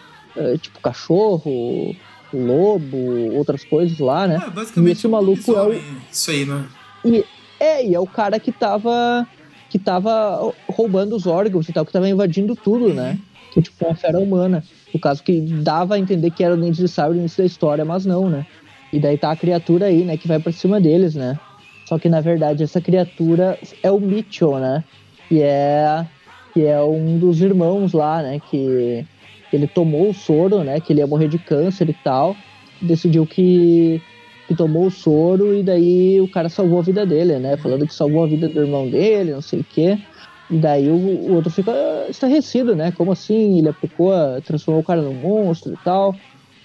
tipo, 0.62 0.80
cachorro, 0.80 1.96
lobo, 2.34 3.36
outras 3.36 3.64
coisas 3.64 3.98
lá, 4.00 4.28
né? 4.28 4.42
É, 4.46 4.50
basicamente, 4.50 4.90
e 4.90 4.98
esse 5.00 5.08
maluco 5.08 5.52
é 5.52 5.64
o... 5.64 5.82
Isso 6.12 6.32
aí, 6.32 6.46
né? 6.46 6.66
E, 7.04 7.26
é, 7.60 7.86
e 7.86 7.96
é 7.96 8.00
o 8.00 8.08
cara 8.08 8.40
que 8.40 8.52
tava 8.52 9.28
que 9.70 9.78
tava 9.78 10.52
roubando 10.68 11.16
os 11.16 11.28
órgãos 11.28 11.70
e 11.70 11.74
tal, 11.74 11.86
que 11.86 11.92
tava 11.92 12.10
invadindo 12.10 12.56
tudo, 12.56 12.92
né? 12.92 13.20
Que 13.52 13.62
tipo 13.62 13.86
uma 13.86 13.96
fera 13.96 14.20
humana. 14.20 14.64
No 14.92 15.00
caso 15.00 15.24
que 15.24 15.40
dava 15.42 15.96
a 15.96 16.00
entender 16.00 16.32
que 16.32 16.44
era 16.44 16.56
o 16.56 16.58
Dente 16.58 16.82
de 16.82 16.88
Sabre 16.88 17.16
no 17.16 17.22
início 17.22 17.44
da 17.44 17.46
história, 17.46 17.86
mas 17.86 18.06
não, 18.06 18.28
né? 18.28 18.46
E 18.92 19.00
daí 19.00 19.18
tá 19.18 19.32
a 19.32 19.36
criatura 19.36 19.86
aí, 19.86 20.04
né, 20.04 20.18
que 20.18 20.28
vai 20.28 20.40
para 20.40 20.52
cima 20.52 20.82
deles, 20.82 21.14
né? 21.14 21.40
Só 21.88 22.00
que 22.00 22.10
na 22.10 22.20
verdade 22.22 22.64
essa 22.64 22.82
criatura 22.82 23.60
é 23.84 23.92
o 23.92 24.00
Mitchell, 24.00 24.58
né? 24.58 24.84
Que 25.28 25.42
é 25.44 26.06
que 26.52 26.66
é 26.66 26.82
um 26.82 27.20
dos 27.20 27.42
irmãos 27.42 27.94
lá, 27.94 28.24
né, 28.24 28.40
que 28.50 29.06
ele 29.52 29.68
tomou 29.68 30.10
o 30.10 30.14
soro, 30.14 30.64
né, 30.64 30.80
que 30.80 30.94
ele 30.94 31.00
ia 31.00 31.08
morrer 31.08 31.28
de 31.28 31.38
câncer 31.38 31.90
e 31.90 31.94
tal. 31.94 32.36
Decidiu 32.82 33.26
que 33.26 34.02
que 34.50 34.56
tomou 34.56 34.88
o 34.88 34.92
soro 34.92 35.54
e 35.54 35.62
daí 35.62 36.20
o 36.20 36.28
cara 36.28 36.50
salvou 36.50 36.80
a 36.80 36.82
vida 36.82 37.06
dele, 37.06 37.38
né? 37.38 37.56
Falando 37.56 37.86
que 37.86 37.94
salvou 37.94 38.24
a 38.24 38.28
vida 38.28 38.50
do 38.50 38.62
irmão 38.62 38.90
dele, 38.90 39.32
não 39.32 39.44
sei 39.44 39.60
o 39.60 39.64
quê. 39.64 39.96
E 40.50 40.58
daí 40.58 40.90
o, 40.90 40.96
o 40.96 41.36
outro 41.36 41.52
fica 41.52 41.72
estarrecido, 42.10 42.76
né? 42.76 42.92
Como 42.92 43.12
assim? 43.12 43.60
Ele 43.60 43.70
aplicou, 43.70 44.12
transformou 44.44 44.82
o 44.82 44.84
cara 44.84 45.04
num 45.04 45.14
monstro 45.14 45.72
e 45.72 45.78
tal. 45.84 46.16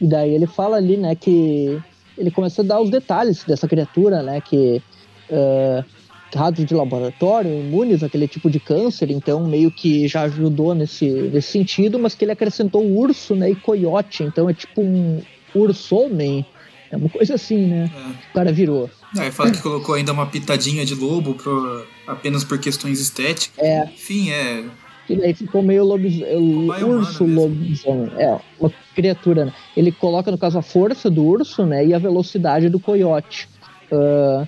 E 0.01 0.07
daí 0.07 0.35
ele 0.35 0.47
fala 0.47 0.79
ali, 0.79 0.97
né, 0.97 1.15
que 1.15 1.79
ele 2.17 2.31
começa 2.31 2.63
a 2.63 2.65
dar 2.65 2.81
os 2.81 2.89
detalhes 2.89 3.45
dessa 3.45 3.69
criatura, 3.69 4.23
né? 4.23 4.41
Que 4.41 4.83
uh, 5.31 5.85
ratos 6.35 6.65
de 6.65 6.75
laboratório, 6.75 7.51
imunes 7.51 8.03
aquele 8.03 8.29
tipo 8.29 8.51
de 8.51 8.61
câncer, 8.61 9.11
então 9.11 9.47
meio 9.47 9.71
que 9.71 10.07
já 10.09 10.23
ajudou 10.23 10.75
nesse, 10.75 11.09
nesse 11.09 11.53
sentido, 11.53 11.99
mas 11.99 12.15
que 12.15 12.25
ele 12.25 12.33
acrescentou 12.33 12.85
urso, 12.85 13.35
né? 13.35 13.51
E 13.51 13.55
coiote, 13.55 14.23
então 14.23 14.49
é 14.49 14.55
tipo 14.55 14.83
um 14.83 15.23
urso-homem 15.55 16.45
é 16.95 16.97
uma 16.97 17.09
coisa 17.09 17.35
assim, 17.35 17.67
né? 17.67 17.91
É. 17.93 18.31
O 18.31 18.35
cara 18.35 18.53
virou. 18.53 18.89
É, 19.19 19.31
fala 19.33 19.51
que 19.51 19.61
colocou 19.61 19.97
ainda 19.97 20.13
uma 20.13 20.27
pitadinha 20.27 20.85
de 20.85 20.95
lobo 20.95 21.37
apenas 22.07 22.45
por 22.45 22.59
questões 22.59 23.01
estéticas. 23.01 23.59
É. 23.59 23.85
Enfim, 23.85 24.31
é. 24.31 24.65
E 25.09 25.17
daí 25.17 25.35
ficou 25.35 25.61
meio 25.61 25.85
lobisomem. 25.85 26.85
Urso 26.85 27.25
lobisomem. 27.25 28.13
É, 28.17 28.39
uma 28.61 28.73
criatura, 28.95 29.47
né? 29.47 29.53
Ele 29.77 29.91
coloca, 29.91 30.31
no 30.31 30.39
caso, 30.39 30.57
a 30.57 30.63
força 30.63 31.11
do 31.11 31.25
urso, 31.25 31.67
né? 31.67 31.85
E 31.85 31.93
a 31.93 31.99
velocidade 31.99 32.69
do 32.69 32.79
coiote. 32.79 33.49
Uh, 33.91 34.47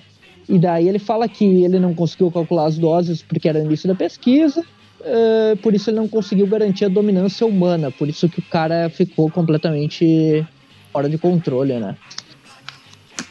e 0.49 0.57
daí 0.57 0.87
ele 0.87 0.99
fala 0.99 1.27
que 1.27 1.63
ele 1.63 1.79
não 1.79 1.93
conseguiu 1.93 2.31
calcular 2.31 2.65
as 2.65 2.77
doses 2.77 3.21
porque 3.21 3.49
era 3.49 3.59
início 3.59 3.87
da 3.87 3.95
pesquisa. 3.95 4.63
Uh, 4.99 5.55
por 5.57 5.73
isso 5.73 5.89
ele 5.89 5.97
não 5.97 6.07
conseguiu 6.07 6.47
garantir 6.47 6.85
a 6.85 6.89
dominância 6.89 7.45
humana. 7.45 7.91
Por 7.91 8.07
isso 8.07 8.29
que 8.29 8.39
o 8.39 8.43
cara 8.43 8.89
ficou 8.89 9.29
completamente 9.29 10.45
fora 10.91 11.09
de 11.09 11.17
controle, 11.17 11.79
né? 11.79 11.97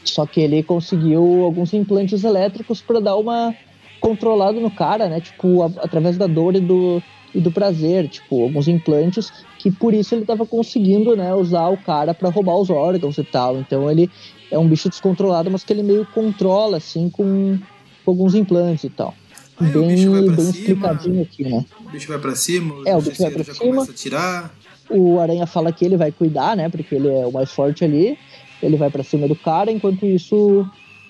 Só 0.04 0.26
que 0.26 0.40
ele 0.40 0.62
conseguiu 0.62 1.44
alguns 1.44 1.72
implantes 1.72 2.22
elétricos 2.22 2.80
para 2.80 3.00
dar 3.00 3.16
uma 3.16 3.54
controlada 4.00 4.60
no 4.60 4.70
cara, 4.70 5.08
né? 5.08 5.20
Tipo, 5.20 5.62
a, 5.62 5.66
através 5.78 6.18
da 6.18 6.26
dor 6.26 6.54
e 6.54 6.60
do, 6.60 7.02
e 7.34 7.40
do 7.40 7.50
prazer, 7.50 8.08
tipo, 8.08 8.42
alguns 8.42 8.68
implantes 8.68 9.32
que 9.66 9.70
por 9.72 9.92
isso 9.92 10.14
ele 10.14 10.22
estava 10.22 10.46
conseguindo, 10.46 11.16
né, 11.16 11.34
usar 11.34 11.66
o 11.68 11.76
cara 11.76 12.14
para 12.14 12.28
roubar 12.28 12.56
os 12.56 12.70
órgãos 12.70 13.18
e 13.18 13.24
tal. 13.24 13.58
Então 13.58 13.90
ele 13.90 14.08
é 14.48 14.56
um 14.56 14.68
bicho 14.68 14.88
descontrolado, 14.88 15.50
mas 15.50 15.64
que 15.64 15.72
ele 15.72 15.82
meio 15.82 16.06
controla 16.06 16.76
assim 16.76 17.10
com, 17.10 17.58
com 18.04 18.10
alguns 18.10 18.36
implantes 18.36 18.84
e 18.84 18.90
tal. 18.90 19.12
Aí 19.58 19.68
bem, 19.68 19.88
bem 19.88 19.96
cima, 19.96 20.42
explicadinho 20.42 21.22
aqui, 21.22 21.42
né? 21.42 21.64
O 21.84 21.90
bicho 21.90 22.08
vai 22.08 22.18
para 22.18 22.36
cima, 22.36 22.74
o 22.74 22.86
é, 22.86 22.96
o 22.96 23.00
bicho 23.00 23.22
vai 23.22 23.32
já 23.32 23.54
cima. 23.54 23.72
começa 23.72 23.90
a 23.90 23.94
tirar. 23.94 24.54
O 24.88 25.18
Aranha 25.18 25.46
fala 25.46 25.72
que 25.72 25.84
ele 25.84 25.96
vai 25.96 26.12
cuidar, 26.12 26.56
né? 26.56 26.68
Porque 26.68 26.94
ele 26.94 27.08
é 27.08 27.26
o 27.26 27.32
mais 27.32 27.50
forte 27.50 27.84
ali 27.84 28.16
ele 28.62 28.76
vai 28.76 28.90
para 28.90 29.02
cima 29.02 29.28
do 29.28 29.36
cara, 29.36 29.70
enquanto 29.70 30.06
isso 30.06 30.66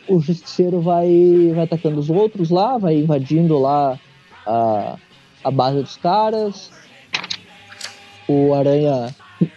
o 0.09 0.21
justiceiro 0.21 0.81
vai, 0.81 1.53
vai 1.55 1.65
atacando 1.65 1.99
os 1.99 2.11
outros 2.11 2.51
lá, 2.51 2.79
vai 2.79 2.97
invadindo 2.97 3.59
lá 3.59 3.99
a, 4.47 4.97
a 5.43 5.51
base 5.51 5.83
dos 5.83 5.97
caras. 5.97 6.71
O 8.29 8.55
aranha 8.55 9.15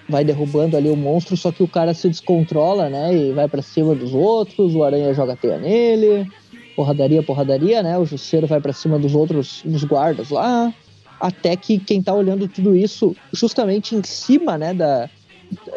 vai 0.08 0.24
derrubando 0.24 0.76
ali 0.76 0.90
o 0.90 0.96
monstro, 0.96 1.38
só 1.38 1.52
que 1.52 1.64
o 1.64 1.68
cara 1.68 1.94
se 1.94 2.10
descontrola, 2.10 2.90
né? 2.90 3.16
E 3.16 3.32
vai 3.32 3.48
para 3.48 3.62
cima 3.62 3.96
dos 3.96 4.14
outros, 4.14 4.76
o 4.76 4.84
aranha 4.84 5.14
joga 5.14 5.36
teia 5.36 5.58
nele. 5.58 6.28
Porradaria, 6.76 7.24
porradaria, 7.24 7.84
né? 7.84 7.98
O 7.98 8.06
justiceiro 8.06 8.48
vai 8.48 8.60
para 8.60 8.74
cima 8.74 9.00
dos 9.00 9.16
outros, 9.16 9.62
dos 9.66 9.84
guardas 9.84 10.30
lá. 10.30 10.74
Até 11.20 11.56
que 11.56 11.78
quem 11.78 12.02
tá 12.02 12.14
olhando 12.14 12.48
tudo 12.48 12.76
isso, 12.76 13.16
justamente 13.34 13.94
em 13.94 14.04
cima, 14.04 14.58
né, 14.58 14.74
da, 14.74 15.10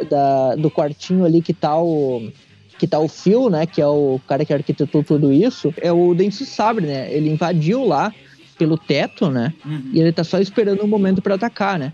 da, 0.09 0.55
do 0.55 0.71
quartinho 0.71 1.25
ali 1.25 1.43
que 1.43 1.53
tá 1.53 1.77
o 1.77 2.31
que 2.79 2.87
tá 2.87 2.99
o 2.99 3.07
Phil, 3.07 3.49
né, 3.49 3.65
que 3.65 3.81
é 3.81 3.87
o 3.87 4.21
cara 4.27 4.45
que 4.45 4.53
arquitetou 4.53 5.05
tudo 5.05 5.33
isso, 5.33 5.73
é 5.81 5.93
o 5.93 6.15
Dente 6.15 6.45
Sabre, 6.45 6.85
né? 6.85 7.13
Ele 7.13 7.31
invadiu 7.31 7.85
lá 7.85 8.13
pelo 8.59 8.77
teto, 8.77 9.31
né? 9.31 9.55
Uhum. 9.65 9.91
E 9.93 10.01
ele 10.01 10.13
tá 10.13 10.25
só 10.25 10.41
esperando 10.41 10.83
um 10.83 10.89
momento 10.89 11.23
para 11.23 11.37
atacar, 11.37 11.79
né? 11.79 11.93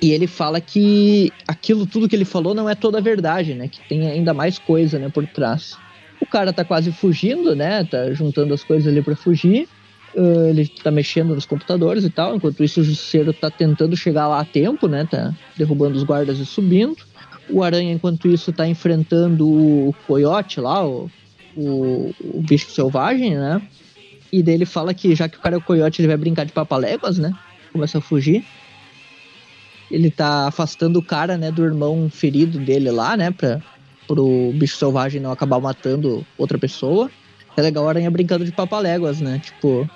E 0.00 0.12
ele 0.12 0.26
fala 0.26 0.60
que 0.60 1.32
aquilo 1.48 1.86
tudo 1.86 2.08
que 2.08 2.14
ele 2.14 2.24
falou 2.24 2.54
não 2.54 2.68
é 2.68 2.74
toda 2.74 2.98
a 2.98 3.00
verdade, 3.00 3.54
né? 3.54 3.68
Que 3.68 3.80
tem 3.88 4.06
ainda 4.06 4.34
mais 4.34 4.58
coisa, 4.58 4.98
né, 4.98 5.08
por 5.08 5.26
trás. 5.26 5.76
O 6.20 6.26
cara 6.26 6.52
tá 6.52 6.64
quase 6.64 6.92
fugindo, 6.92 7.54
né? 7.54 7.84
Tá 7.84 8.12
juntando 8.12 8.52
as 8.52 8.62
coisas 8.62 8.86
ali 8.86 9.02
para 9.02 9.16
fugir. 9.16 9.68
Uh, 10.14 10.48
ele 10.48 10.66
tá 10.66 10.90
mexendo 10.90 11.34
nos 11.34 11.46
computadores 11.46 12.04
e 12.04 12.10
tal. 12.10 12.36
Enquanto 12.36 12.62
isso, 12.62 12.80
o 12.80 12.84
Justiceiro 12.84 13.32
tá 13.32 13.50
tentando 13.50 13.96
chegar 13.96 14.28
lá 14.28 14.40
a 14.40 14.44
tempo, 14.44 14.86
né? 14.86 15.06
Tá 15.10 15.34
derrubando 15.56 15.96
os 15.96 16.04
guardas 16.04 16.38
e 16.38 16.46
subindo. 16.46 16.96
O 17.48 17.62
Aranha, 17.62 17.92
enquanto 17.92 18.28
isso, 18.28 18.52
tá 18.52 18.66
enfrentando 18.66 19.46
o 19.46 19.94
Coyote 20.06 20.60
lá, 20.60 20.86
o, 20.86 21.10
o, 21.56 22.14
o 22.20 22.42
bicho 22.42 22.70
selvagem, 22.70 23.36
né? 23.36 23.62
E 24.32 24.42
daí 24.42 24.54
ele 24.54 24.66
fala 24.66 24.92
que 24.92 25.14
já 25.14 25.28
que 25.28 25.38
o 25.38 25.40
cara 25.40 25.54
é 25.54 25.58
o 25.58 25.62
Coyote, 25.62 26.00
ele 26.00 26.08
vai 26.08 26.16
brincar 26.16 26.44
de 26.44 26.52
papaléguas, 26.52 27.18
né? 27.18 27.32
Começa 27.72 27.98
a 27.98 28.00
fugir. 28.00 28.44
Ele 29.90 30.10
tá 30.10 30.48
afastando 30.48 30.98
o 30.98 31.02
cara, 31.02 31.36
né, 31.36 31.50
do 31.50 31.64
irmão 31.64 32.10
ferido 32.10 32.58
dele 32.58 32.90
lá, 32.90 33.16
né? 33.16 33.30
Pra, 33.30 33.60
pro 34.06 34.52
bicho 34.54 34.76
selvagem 34.76 35.20
não 35.20 35.32
acabar 35.32 35.60
matando 35.60 36.26
outra 36.36 36.58
pessoa. 36.58 37.10
É 37.56 37.62
legal 37.62 37.84
o 37.84 37.88
Aranha 37.88 38.10
brincando 38.10 38.44
de 38.44 38.52
papaléguas, 38.52 39.20
né? 39.20 39.40
Tipo, 39.42 39.88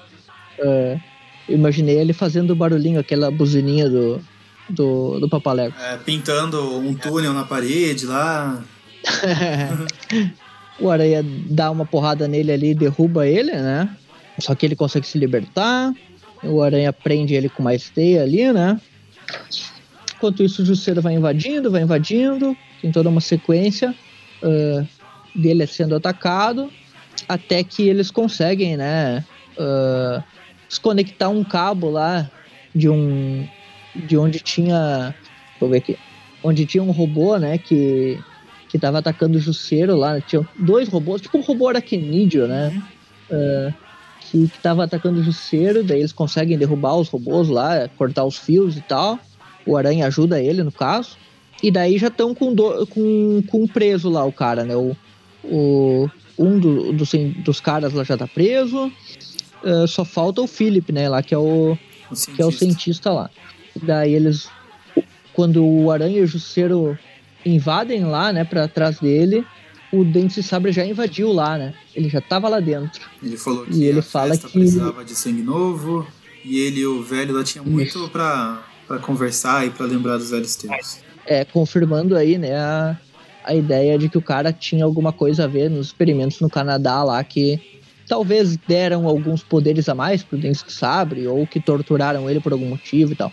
Uh, 0.60 1.00
imaginei 1.48 1.98
ele 1.98 2.12
fazendo 2.12 2.54
barulhinho, 2.54 3.00
aquela 3.00 3.30
buzininha 3.30 3.88
do, 3.88 4.20
do, 4.68 5.20
do 5.20 5.28
Papalego. 5.28 5.74
É, 5.80 5.96
pintando 5.96 6.78
um 6.78 6.94
túnel 6.94 7.32
na 7.32 7.44
parede 7.44 8.06
lá. 8.06 8.62
o 10.78 10.90
Aranha 10.90 11.24
dá 11.48 11.70
uma 11.70 11.86
porrada 11.86 12.28
nele 12.28 12.52
ali 12.52 12.70
e 12.70 12.74
derruba 12.74 13.26
ele, 13.26 13.52
né? 13.52 13.88
Só 14.38 14.54
que 14.54 14.66
ele 14.66 14.76
consegue 14.76 15.06
se 15.06 15.18
libertar. 15.18 15.92
O 16.42 16.62
Aranha 16.62 16.92
prende 16.92 17.34
ele 17.34 17.48
com 17.48 17.62
mais 17.62 17.88
teia 17.90 18.22
ali, 18.22 18.52
né? 18.52 18.78
Enquanto 20.20 20.42
isso, 20.42 20.60
o 20.60 20.66
Jusceiro 20.66 21.00
vai 21.00 21.14
invadindo, 21.14 21.70
vai 21.70 21.80
invadindo. 21.80 22.54
Tem 22.82 22.92
toda 22.92 23.08
uma 23.08 23.22
sequência 23.22 23.94
uh, 24.42 24.86
dele 25.34 25.66
sendo 25.66 25.96
atacado. 25.96 26.70
Até 27.26 27.64
que 27.64 27.88
eles 27.88 28.10
conseguem, 28.10 28.76
né? 28.76 29.24
Uh, 29.56 30.22
desconectar 30.68 31.30
um 31.30 31.42
cabo 31.42 31.88
lá 31.88 32.30
de 32.74 32.86
um 32.90 33.48
de 33.96 34.18
onde 34.18 34.40
tinha 34.40 35.14
vou 35.58 35.70
ver 35.70 35.78
aqui 35.78 35.98
onde 36.44 36.66
tinha 36.66 36.82
um 36.82 36.92
robô 36.92 37.36
né 37.38 37.56
que 37.58 38.22
que 38.68 38.78
tava 38.78 38.98
atacando 38.98 39.36
o 39.36 39.40
Jusceiro 39.40 39.96
lá 39.96 40.20
tinha 40.20 40.46
dois 40.56 40.88
robôs 40.88 41.20
tipo 41.20 41.38
um 41.38 41.42
robô 41.42 41.68
aracnídeo 41.68 42.46
né 42.46 42.80
uh, 43.30 43.74
que, 44.20 44.48
que 44.48 44.58
tava 44.60 44.84
atacando 44.84 45.18
o 45.20 45.24
Jusceiro 45.24 45.82
daí 45.82 45.98
eles 45.98 46.12
conseguem 46.12 46.56
derrubar 46.56 46.94
os 46.94 47.08
robôs 47.08 47.48
lá 47.48 47.88
cortar 47.96 48.24
os 48.24 48.38
fios 48.38 48.76
e 48.76 48.80
tal 48.82 49.18
o 49.66 49.76
Aranha 49.76 50.06
ajuda 50.06 50.40
ele 50.40 50.62
no 50.62 50.72
caso 50.72 51.16
e 51.62 51.70
daí 51.70 51.98
já 51.98 52.08
estão 52.08 52.34
com, 52.34 52.54
do, 52.54 52.86
com 52.86 53.42
com 53.46 53.66
preso 53.66 54.08
lá 54.08 54.24
o 54.24 54.32
cara 54.32 54.64
né 54.64 54.74
o, 54.74 54.96
O, 55.44 56.08
um 56.40 56.58
do, 56.58 56.92
do, 56.92 57.04
dos 57.44 57.60
caras 57.60 57.92
lá 57.92 58.02
já 58.02 58.16
tá 58.16 58.26
preso. 58.26 58.90
Uh, 59.62 59.86
só 59.86 60.06
falta 60.06 60.40
o 60.40 60.46
Philip, 60.46 60.90
né? 60.90 61.06
Lá 61.08 61.22
que 61.22 61.34
é 61.34 61.38
o, 61.38 61.76
o 62.10 62.34
que 62.34 62.40
é 62.40 62.46
o 62.46 62.50
cientista 62.50 63.12
lá. 63.12 63.30
Daí 63.82 64.14
eles. 64.14 64.48
Quando 65.34 65.64
o 65.64 65.90
Aranha 65.90 66.18
e 66.18 66.22
o 66.22 66.26
Justiceiro 66.26 66.98
invadem 67.44 68.04
lá, 68.04 68.32
né, 68.32 68.44
pra 68.44 68.68
trás 68.68 68.98
dele, 68.98 69.46
o 69.92 70.04
Dente 70.04 70.42
Sabre 70.42 70.72
já 70.72 70.84
invadiu 70.84 71.32
lá, 71.32 71.56
né? 71.56 71.74
Ele 71.94 72.08
já 72.08 72.20
tava 72.20 72.48
lá 72.48 72.58
dentro. 72.58 73.00
Ele 73.22 73.36
falou 73.36 73.64
que 73.64 73.72
e 73.72 73.84
ele 73.84 74.02
fala 74.02 74.36
que 74.36 74.48
precisava 74.48 75.04
de 75.04 75.14
sangue 75.14 75.42
novo 75.42 76.06
e 76.44 76.58
ele 76.58 76.80
e 76.80 76.86
o 76.86 77.02
velho 77.02 77.34
lá 77.34 77.44
tinha 77.44 77.62
muito 77.62 78.08
pra, 78.08 78.62
pra 78.90 78.98
conversar 78.98 79.64
e 79.64 79.70
pra 79.70 79.86
lembrar 79.86 80.16
dos 80.16 80.30
velhos 80.30 80.56
tempos. 80.56 80.98
É, 81.24 81.44
confirmando 81.44 82.16
aí, 82.16 82.36
né, 82.36 82.56
a, 82.56 82.98
a 83.44 83.54
ideia 83.54 83.96
de 83.96 84.08
que 84.08 84.18
o 84.18 84.22
cara 84.22 84.52
tinha 84.52 84.84
alguma 84.84 85.12
coisa 85.12 85.44
a 85.44 85.46
ver 85.46 85.70
nos 85.70 85.86
experimentos 85.86 86.40
no 86.40 86.50
Canadá 86.50 87.04
lá 87.04 87.22
que 87.22 87.60
talvez 88.08 88.56
deram 88.56 89.06
alguns 89.06 89.44
poderes 89.44 89.88
a 89.88 89.94
mais 89.94 90.24
pro 90.24 90.36
Dente 90.36 90.64
Sabre 90.72 91.24
ou 91.28 91.46
que 91.46 91.60
torturaram 91.60 92.28
ele 92.28 92.40
por 92.40 92.52
algum 92.52 92.68
motivo 92.68 93.12
e 93.12 93.14
tal. 93.14 93.32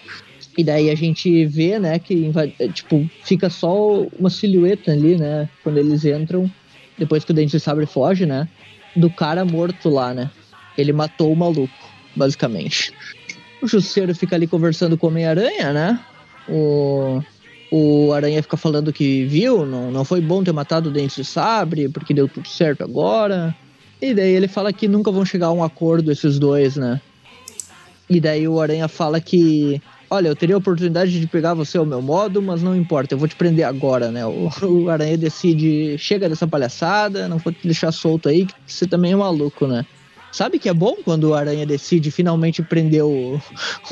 E 0.55 0.63
daí 0.63 0.91
a 0.91 0.95
gente 0.95 1.47
vê, 1.47 1.79
né, 1.79 1.97
que 1.97 2.31
tipo, 2.71 3.09
fica 3.23 3.49
só 3.49 4.01
uma 4.19 4.29
silhueta 4.29 4.91
ali, 4.91 5.17
né, 5.17 5.49
quando 5.63 5.79
eles 5.79 6.05
entram, 6.05 6.47
depois 6.99 7.25
que 7.25 7.31
o 7.31 7.33
Dente 7.33 7.59
Sabre 7.59 7.87
foge, 7.87 8.27
né, 8.27 8.47
do 8.95 9.09
cara 9.09 9.43
morto 9.43 9.89
lá, 9.89 10.13
né. 10.13 10.29
Ele 10.77 10.93
matou 10.93 11.33
o 11.33 11.35
maluco, 11.35 11.73
basicamente. 12.15 12.93
O 13.61 13.67
Justiceiro 13.67 14.13
fica 14.13 14.35
ali 14.35 14.47
conversando 14.47 14.97
com 14.97 15.07
o 15.07 15.09
Homem-Aranha, 15.09 15.73
né, 15.73 15.99
o, 16.47 17.21
o 17.71 18.13
Aranha 18.13 18.41
fica 18.41 18.57
falando 18.57 18.93
que 18.93 19.25
viu, 19.25 19.65
não, 19.65 19.91
não 19.91 20.05
foi 20.05 20.21
bom 20.21 20.43
ter 20.43 20.53
matado 20.53 20.89
o 20.89 20.91
Dente 20.91 21.21
de 21.21 21.25
Sabre, 21.25 21.89
porque 21.89 22.13
deu 22.13 22.27
tudo 22.27 22.47
certo 22.47 22.83
agora. 22.83 23.55
E 24.01 24.13
daí 24.13 24.31
ele 24.31 24.47
fala 24.47 24.71
que 24.71 24.87
nunca 24.87 25.11
vão 25.11 25.25
chegar 25.25 25.47
a 25.47 25.51
um 25.51 25.63
acordo 25.63 26.11
esses 26.11 26.39
dois, 26.39 26.75
né. 26.75 27.01
E 28.09 28.21
daí 28.21 28.47
o 28.47 28.61
Aranha 28.61 28.87
fala 28.87 29.19
que 29.19 29.81
olha, 30.09 30.29
eu 30.29 30.35
teria 30.35 30.55
a 30.55 30.59
oportunidade 30.59 31.19
de 31.19 31.27
pegar 31.27 31.53
você 31.53 31.77
ao 31.77 31.85
meu 31.85 32.01
modo, 32.01 32.41
mas 32.41 32.63
não 32.63 32.75
importa, 32.75 33.13
eu 33.13 33.17
vou 33.17 33.27
te 33.27 33.35
prender 33.35 33.65
agora, 33.65 34.09
né? 34.11 34.25
O, 34.25 34.49
o 34.63 34.89
Aranha 34.89 35.17
decide, 35.17 35.97
chega 35.97 36.29
dessa 36.29 36.47
palhaçada, 36.47 37.27
não 37.27 37.37
vou 37.37 37.51
te 37.51 37.59
deixar 37.63 37.91
solto 37.91 38.29
aí, 38.29 38.45
que 38.45 38.53
você 38.65 38.87
também 38.87 39.11
é 39.11 39.15
maluco, 39.15 39.67
né? 39.67 39.85
Sabe 40.31 40.59
que 40.59 40.69
é 40.69 40.73
bom 40.73 40.97
quando 41.03 41.25
o 41.25 41.33
Aranha 41.33 41.65
decide 41.65 42.11
finalmente 42.11 42.61
prender 42.61 43.03
o, 43.03 43.41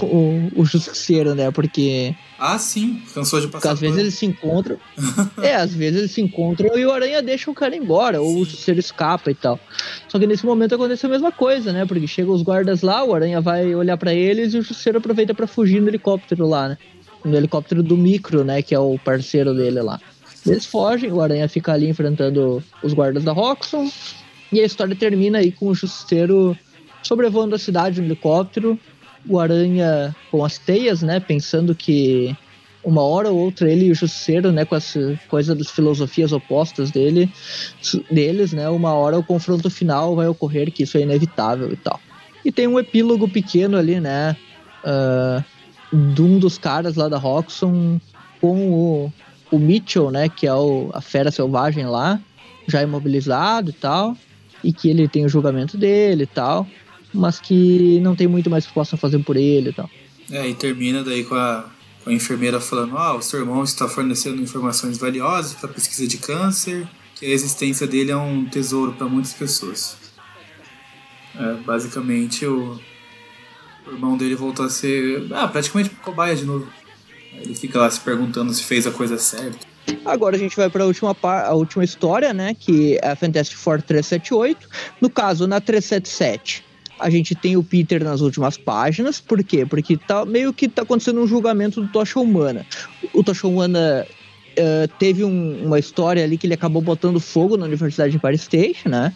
o, 0.02 0.52
o 0.56 0.66
Justiceiro, 0.66 1.34
né? 1.34 1.50
Porque. 1.52 2.16
Ah, 2.38 2.58
sim, 2.60 3.02
cansou 3.14 3.40
de 3.40 3.48
passar. 3.48 3.70
Porque 3.70 3.74
às 3.74 3.80
vezes 3.80 3.98
eles 3.98 4.14
se 4.14 4.26
encontram. 4.26 4.78
é, 5.42 5.56
às 5.56 5.74
vezes 5.74 6.00
eles 6.00 6.12
se 6.12 6.22
encontram 6.22 6.78
e 6.78 6.86
o 6.86 6.92
Aranha 6.92 7.22
deixa 7.22 7.50
o 7.50 7.54
cara 7.54 7.76
embora, 7.76 8.22
ou 8.22 8.36
o 8.36 8.46
Justiceiro 8.46 8.80
escapa 8.80 9.32
e 9.32 9.36
tal. 9.36 9.60
Só 10.08 10.20
que 10.20 10.28
nesse 10.28 10.46
momento 10.46 10.76
acontece 10.76 11.06
a 11.06 11.10
mesma 11.10 11.32
coisa, 11.32 11.72
né? 11.72 11.86
Porque 11.86 12.08
chegam 12.08 12.34
os 12.34 12.42
guardas 12.42 12.82
lá, 12.82 13.04
o 13.04 13.16
Aranha 13.16 13.40
vai 13.40 13.74
olhar 13.74 13.98
para 13.98 14.14
eles 14.14 14.54
e 14.54 14.58
o 14.58 14.62
Justiceiro 14.62 14.98
aproveita 15.00 15.34
para 15.34 15.48
fugir 15.48 15.82
no 15.82 15.88
helicóptero 15.88 16.48
lá, 16.48 16.70
né? 16.70 16.78
No 17.24 17.36
helicóptero 17.36 17.82
do 17.82 17.98
Micro, 17.98 18.44
né? 18.44 18.62
Que 18.62 18.76
é 18.76 18.80
o 18.80 19.00
parceiro 19.00 19.54
dele 19.54 19.82
lá. 19.82 20.00
Eles 20.46 20.66
fogem, 20.66 21.12
o 21.12 21.22
Aranha 21.22 21.50
fica 21.50 21.74
ali 21.74 21.90
enfrentando 21.90 22.64
os 22.84 22.94
guardas 22.94 23.24
da 23.24 23.32
Roxxon. 23.32 23.90
E 24.52 24.62
a 24.62 24.66
história 24.66 24.96
termina 24.96 25.40
aí 25.40 25.52
com 25.52 25.68
o 25.68 25.76
Justiceiro 25.76 26.58
sobrevoando 27.06 27.54
a 27.54 27.60
cidade 27.60 28.02
no 28.02 28.08
helicóptero, 28.08 28.80
o 29.28 29.40
Aranha 29.40 30.16
com 30.32 30.44
as 30.44 30.58
teias, 30.58 31.04
né, 31.04 31.20
pensando 31.20 31.76
que 31.76 32.36
uma 32.84 33.02
hora 33.02 33.30
ou 33.30 33.38
outra 33.38 33.72
ele 33.72 33.86
e 33.86 33.92
o 33.92 33.96
Justiceiro, 33.96 34.52
né, 34.52 34.66
com 34.66 34.76
essa 34.76 35.20
coisa 35.28 35.56
das 35.56 35.70
filosofias 35.70 36.32
opostas 36.32 36.92
dele, 36.92 37.32
deles, 38.10 38.54
né, 38.54 38.68
uma 38.70 38.94
hora 38.94 39.18
o 39.18 39.24
confronto 39.24 39.70
final 39.70 40.16
vai 40.16 40.28
ocorrer, 40.28 40.72
que 40.72 40.84
isso 40.84 40.98
é 40.98 41.02
inevitável 41.02 41.72
e 41.72 41.76
tal. 41.76 42.00
E 42.44 42.52
tem 42.52 42.68
um 42.68 42.80
epílogo 42.80 43.28
pequeno 43.28 43.78
ali, 43.78 44.00
né, 44.00 44.36
uh, 44.84 45.44
de 46.14 46.22
um 46.22 46.40
dos 46.40 46.58
caras 46.58 46.96
lá 46.96 47.08
da 47.08 47.18
Roxxon 47.18 48.00
com 48.42 48.72
o, 48.72 49.14
o 49.52 49.60
Mitchell, 49.60 50.12
né, 50.12 50.28
que 50.30 50.46
é 50.46 50.54
o, 50.54 50.90
a 50.94 51.02
fera 51.02 51.32
selvagem 51.32 51.86
lá, 51.86 52.20
já 52.68 52.82
imobilizado 52.82 53.70
e 53.70 53.74
tal 53.74 54.16
e 54.64 54.74
que 54.74 54.90
ele 54.90 55.08
tem 55.08 55.26
o 55.26 55.30
julgamento 55.30 55.78
dele 55.78 56.24
e 56.24 56.28
tal, 56.28 56.68
mas 57.14 57.40
que 57.40 58.00
não 58.00 58.16
tem 58.16 58.28
muito 58.28 58.50
mais 58.50 58.66
que 58.66 58.74
possa 58.74 58.98
fazer 58.98 59.20
por 59.20 59.38
ele 59.38 59.70
e 59.70 59.74
tal. 59.74 59.90
É, 60.32 60.48
e 60.48 60.54
termina 60.54 61.04
daí 61.04 61.24
com 61.24 61.36
a, 61.36 61.70
com 62.04 62.10
a 62.10 62.14
enfermeira 62.14 62.60
falando: 62.60 62.98
Ah, 62.98 63.16
o 63.16 63.22
seu 63.22 63.40
irmão 63.40 63.64
está 63.64 63.88
fornecendo 63.88 64.42
informações 64.42 64.98
valiosas 64.98 65.54
para 65.54 65.70
pesquisa 65.70 66.08
de 66.08 66.18
câncer, 66.18 66.88
que 67.16 67.26
a 67.26 67.30
existência 67.30 67.86
dele 67.86 68.12
é 68.12 68.18
um 68.18 68.46
tesouro 68.46 68.94
para 68.94 69.08
muitas 69.08 69.34
pessoas. 69.34 69.98
É, 71.38 71.54
basicamente, 71.66 72.46
o, 72.46 72.80
o 73.88 73.92
irmão 73.92 74.18
dele 74.18 74.36
voltou 74.36 74.66
a 74.66 74.70
ser 74.70 75.28
ah, 75.32 75.48
praticamente 75.48 75.90
cobaia 75.90 76.36
de 76.36 76.46
novo. 76.46 76.68
Ele 77.34 77.54
fica 77.54 77.80
lá 77.80 77.90
se 77.92 78.00
perguntando 78.00 78.54
se 78.54 78.64
fez 78.64 78.88
a 78.88 78.92
coisa 78.92 79.18
certa. 79.18 79.75
Agora 80.04 80.36
a 80.36 80.40
gente 80.40 80.56
vai 80.56 80.70
para 80.70 80.84
a 80.84 80.88
última, 80.88 81.16
a 81.24 81.54
última 81.54 81.84
história, 81.84 82.34
né? 82.34 82.56
Que 82.58 82.98
é 83.02 83.10
a 83.10 83.16
Fantastic 83.16 83.58
Four 83.58 83.82
378. 83.82 84.68
No 85.02 85.10
caso, 85.10 85.48
na 85.48 85.60
377, 85.60 86.64
a 87.00 87.10
gente 87.10 87.36
tem 87.36 87.58
o 87.58 87.64
Peter 87.64 88.04
nas 88.04 88.22
últimas 88.22 88.58
páginas. 88.58 89.20
Por 89.20 89.44
quê? 89.44 89.66
Porque 89.66 89.98
tá, 89.98 90.26
meio 90.26 90.54
que 90.54 90.68
tá 90.68 90.84
acontecendo 90.84 91.22
um 91.22 91.28
julgamento 91.28 91.82
do 91.82 91.88
Tocha 91.88 92.20
Humana. 92.20 92.66
O 93.14 93.24
Tocha 93.24 93.48
Humana 93.48 94.06
uh, 94.58 94.88
teve 94.98 95.24
um, 95.24 95.66
uma 95.66 95.80
história 95.80 96.24
ali 96.24 96.38
que 96.38 96.48
ele 96.48 96.54
acabou 96.54 96.82
botando 96.82 97.20
fogo 97.20 97.58
na 97.58 97.66
Universidade 97.66 98.12
de 98.12 98.20
Paris 98.20 98.42
State, 98.42 98.88
né? 98.88 99.14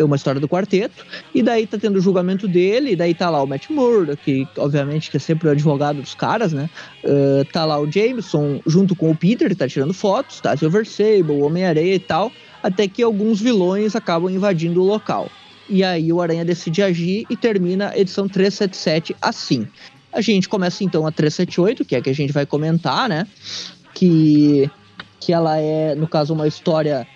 É 0.00 0.04
uma 0.04 0.16
história 0.16 0.40
do 0.40 0.48
quarteto, 0.48 1.04
e 1.34 1.42
daí 1.42 1.66
tá 1.66 1.78
tendo 1.78 1.96
o 1.96 2.00
julgamento 2.00 2.48
dele, 2.48 2.92
e 2.92 2.96
daí 2.96 3.14
tá 3.14 3.28
lá 3.28 3.42
o 3.42 3.46
Matt 3.46 3.68
Murdock, 3.70 4.22
que 4.24 4.48
obviamente 4.56 5.10
que 5.10 5.16
é 5.16 5.20
sempre 5.20 5.48
o 5.48 5.50
advogado 5.50 6.00
dos 6.00 6.14
caras, 6.14 6.52
né? 6.52 6.68
Uh, 7.04 7.44
tá 7.52 7.64
lá 7.64 7.78
o 7.78 7.90
Jameson 7.90 8.60
junto 8.66 8.96
com 8.96 9.10
o 9.10 9.16
Peter, 9.16 9.54
tá 9.54 9.68
tirando 9.68 9.92
fotos, 9.92 10.40
tá? 10.40 10.56
Silver 10.56 10.86
Sable, 10.86 11.32
o 11.32 11.40
Homem-Areia 11.40 11.94
e 11.94 11.98
tal, 11.98 12.32
até 12.62 12.88
que 12.88 13.02
alguns 13.02 13.40
vilões 13.40 13.94
acabam 13.94 14.30
invadindo 14.30 14.82
o 14.82 14.86
local. 14.86 15.30
E 15.68 15.84
aí 15.84 16.12
o 16.12 16.20
Aranha 16.20 16.44
decide 16.44 16.82
agir 16.82 17.26
e 17.30 17.36
termina 17.36 17.90
a 17.90 17.98
edição 17.98 18.28
377 18.28 19.14
assim. 19.20 19.68
A 20.12 20.20
gente 20.20 20.48
começa 20.48 20.82
então 20.82 21.06
a 21.06 21.12
378, 21.12 21.84
que 21.84 21.94
é 21.94 21.98
a 21.98 22.02
que 22.02 22.10
a 22.10 22.14
gente 22.14 22.32
vai 22.32 22.44
comentar, 22.44 23.08
né? 23.08 23.26
Que, 23.94 24.68
que 25.20 25.32
ela 25.32 25.58
é, 25.58 25.94
no 25.94 26.08
caso, 26.08 26.34
uma 26.34 26.48
história 26.48 27.06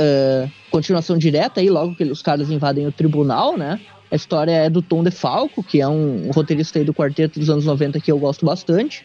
uh, 0.00 0.50
continuação 0.70 1.18
direta 1.18 1.60
aí, 1.60 1.68
logo 1.68 1.94
que 1.94 2.04
os 2.04 2.22
caras 2.22 2.50
invadem 2.50 2.86
o 2.86 2.92
tribunal, 2.92 3.56
né? 3.56 3.80
A 4.10 4.16
história 4.16 4.50
é 4.50 4.68
do 4.68 4.82
Tom 4.82 5.04
DeFalco, 5.04 5.62
que 5.62 5.80
é 5.80 5.86
um, 5.86 6.30
roteirista 6.32 6.78
aí 6.80 6.84
do 6.84 6.92
quarteto 6.92 7.38
dos 7.38 7.48
anos 7.48 7.64
90 7.64 8.00
que 8.00 8.10
eu 8.10 8.18
gosto 8.18 8.44
bastante. 8.44 9.04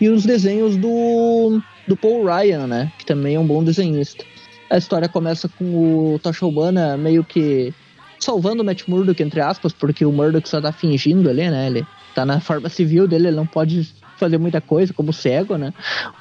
E 0.00 0.08
os 0.08 0.24
desenhos 0.24 0.76
do, 0.76 1.60
do 1.88 1.96
Paul 1.96 2.24
Ryan, 2.24 2.66
né? 2.68 2.92
Que 2.96 3.04
também 3.04 3.34
é 3.34 3.40
um 3.40 3.46
bom 3.46 3.64
desenhista. 3.64 4.24
A 4.70 4.78
história 4.78 5.08
começa 5.08 5.48
com 5.48 6.14
o 6.14 6.18
Tocha 6.20 6.46
Urbana 6.46 6.96
meio 6.96 7.24
que 7.24 7.74
salvando 8.20 8.62
o 8.62 8.64
Matt 8.64 8.86
Murdock, 8.86 9.20
entre 9.22 9.40
aspas, 9.40 9.72
porque 9.72 10.04
o 10.04 10.12
Murdock 10.12 10.48
só 10.48 10.60
tá 10.60 10.72
fingindo 10.72 11.28
ali, 11.28 11.48
né? 11.50 11.66
Ele 11.66 11.86
tá 12.14 12.24
na 12.24 12.40
forma 12.40 12.68
civil 12.68 13.08
dele, 13.08 13.28
ele 13.28 13.36
não 13.36 13.46
pode 13.46 13.92
fazer 14.16 14.38
muita 14.38 14.60
coisa 14.60 14.92
como 14.92 15.12
cego, 15.12 15.56
né? 15.56 15.72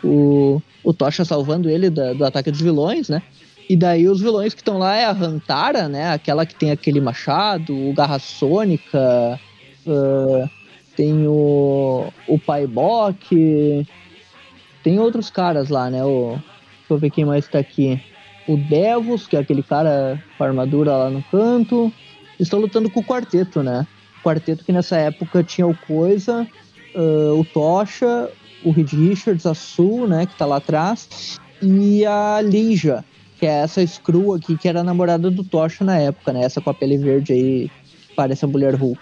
O, 0.04 0.62
o 0.84 0.94
Tocha 0.94 1.24
salvando 1.24 1.70
ele 1.70 1.90
da, 1.90 2.14
do 2.14 2.26
ataque 2.26 2.52
dos 2.52 2.62
vilões, 2.62 3.08
né? 3.08 3.22
E 3.68 3.76
daí 3.76 4.08
os 4.08 4.22
vilões 4.22 4.54
que 4.54 4.62
estão 4.62 4.78
lá 4.78 4.96
é 4.96 5.06
a 5.06 5.12
Rantara, 5.12 5.88
né? 5.88 6.14
Aquela 6.14 6.46
que 6.46 6.54
tem 6.56 6.72
aquele 6.72 7.02
machado, 7.02 7.74
o 7.76 7.94
Garra 7.94 8.20
Sônica, 8.20 9.40
uh, 9.88 10.50
tem 10.96 11.28
o, 11.28 12.08
o 12.28 12.40
Paibok, 12.40 13.88
tem 14.84 15.00
outros 15.00 15.32
caras 15.32 15.70
lá, 15.70 15.90
né? 15.90 16.04
O, 16.06 16.34
deixa 16.34 16.92
eu 16.92 16.98
ver 16.98 17.10
quem 17.10 17.26
mais 17.26 17.48
tá 17.48 17.58
aqui. 17.58 18.00
O 18.48 18.56
Devos, 18.56 19.26
que 19.26 19.36
é 19.36 19.40
aquele 19.40 19.64
cara 19.64 20.24
com 20.38 20.44
a 20.44 20.48
armadura 20.48 20.96
lá 20.96 21.10
no 21.10 21.24
canto. 21.24 21.92
Estão 22.40 22.60
lutando 22.60 22.90
com 22.92 23.00
o 23.00 23.04
quarteto, 23.04 23.64
né? 23.64 23.88
O 24.20 24.24
quarteto 24.24 24.64
que 24.64 24.72
nessa 24.72 24.98
época 24.98 25.44
tinha 25.44 25.66
o 25.66 25.76
Coisa, 25.76 26.48
uh, 26.94 27.40
o 27.40 27.44
Tocha, 27.44 28.30
o 28.64 28.70
Reed 28.70 28.94
Richards, 28.94 29.48
a 29.48 29.56
Sul, 29.56 30.08
né? 30.08 30.28
Que 30.28 30.36
tá 30.36 30.46
lá 30.46 30.58
atrás. 30.58 31.40
E 31.62 32.06
a 32.06 32.40
Lija, 32.42 33.04
que 33.46 33.50
é 33.50 33.60
essa 33.60 33.86
Screw 33.86 34.34
aqui, 34.34 34.58
que 34.58 34.68
era 34.68 34.80
a 34.80 34.84
namorada 34.84 35.30
do 35.30 35.44
Tocha 35.44 35.86
na 35.86 36.00
época, 36.00 36.34
né? 36.34 36.44
Essa 36.44 36.60
com 36.60 36.72
a 36.72 36.74
pele 36.74 36.98
verde 36.98 37.32
aí, 37.32 37.72
parece 38.16 38.44
a 38.44 38.48
mulher 38.48 38.74
Hulk. 38.74 39.00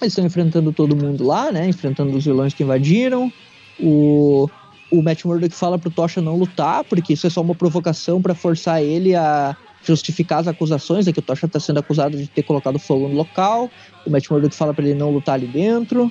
Eles 0.00 0.12
estão 0.14 0.24
enfrentando 0.24 0.72
todo 0.72 0.96
mundo 0.96 1.22
lá, 1.22 1.52
né? 1.52 1.68
Enfrentando 1.68 2.16
os 2.16 2.24
vilões 2.24 2.54
que 2.54 2.62
invadiram. 2.62 3.30
O, 3.78 4.48
o 4.90 5.02
Matt 5.02 5.26
Murdock 5.26 5.54
fala 5.54 5.78
pro 5.78 5.90
Tocha 5.90 6.22
não 6.22 6.34
lutar, 6.34 6.82
porque 6.84 7.12
isso 7.12 7.26
é 7.26 7.30
só 7.30 7.42
uma 7.42 7.54
provocação 7.54 8.22
para 8.22 8.34
forçar 8.34 8.82
ele 8.82 9.14
a 9.14 9.54
justificar 9.84 10.38
as 10.38 10.48
acusações, 10.48 11.06
é 11.06 11.12
que 11.12 11.18
o 11.18 11.22
Tocha 11.22 11.46
tá 11.46 11.60
sendo 11.60 11.80
acusado 11.80 12.16
de 12.16 12.26
ter 12.28 12.42
colocado 12.42 12.78
fogo 12.78 13.06
no 13.06 13.16
local. 13.16 13.70
O 14.06 14.10
Matt 14.10 14.30
Murdock 14.30 14.54
fala 14.54 14.72
para 14.72 14.86
ele 14.86 14.94
não 14.94 15.10
lutar 15.10 15.34
ali 15.34 15.46
dentro. 15.46 16.10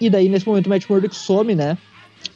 E 0.00 0.08
daí, 0.08 0.26
nesse 0.26 0.48
momento, 0.48 0.68
o 0.68 0.70
Matt 0.70 0.88
Murdock 0.88 1.14
some, 1.14 1.54
né? 1.54 1.76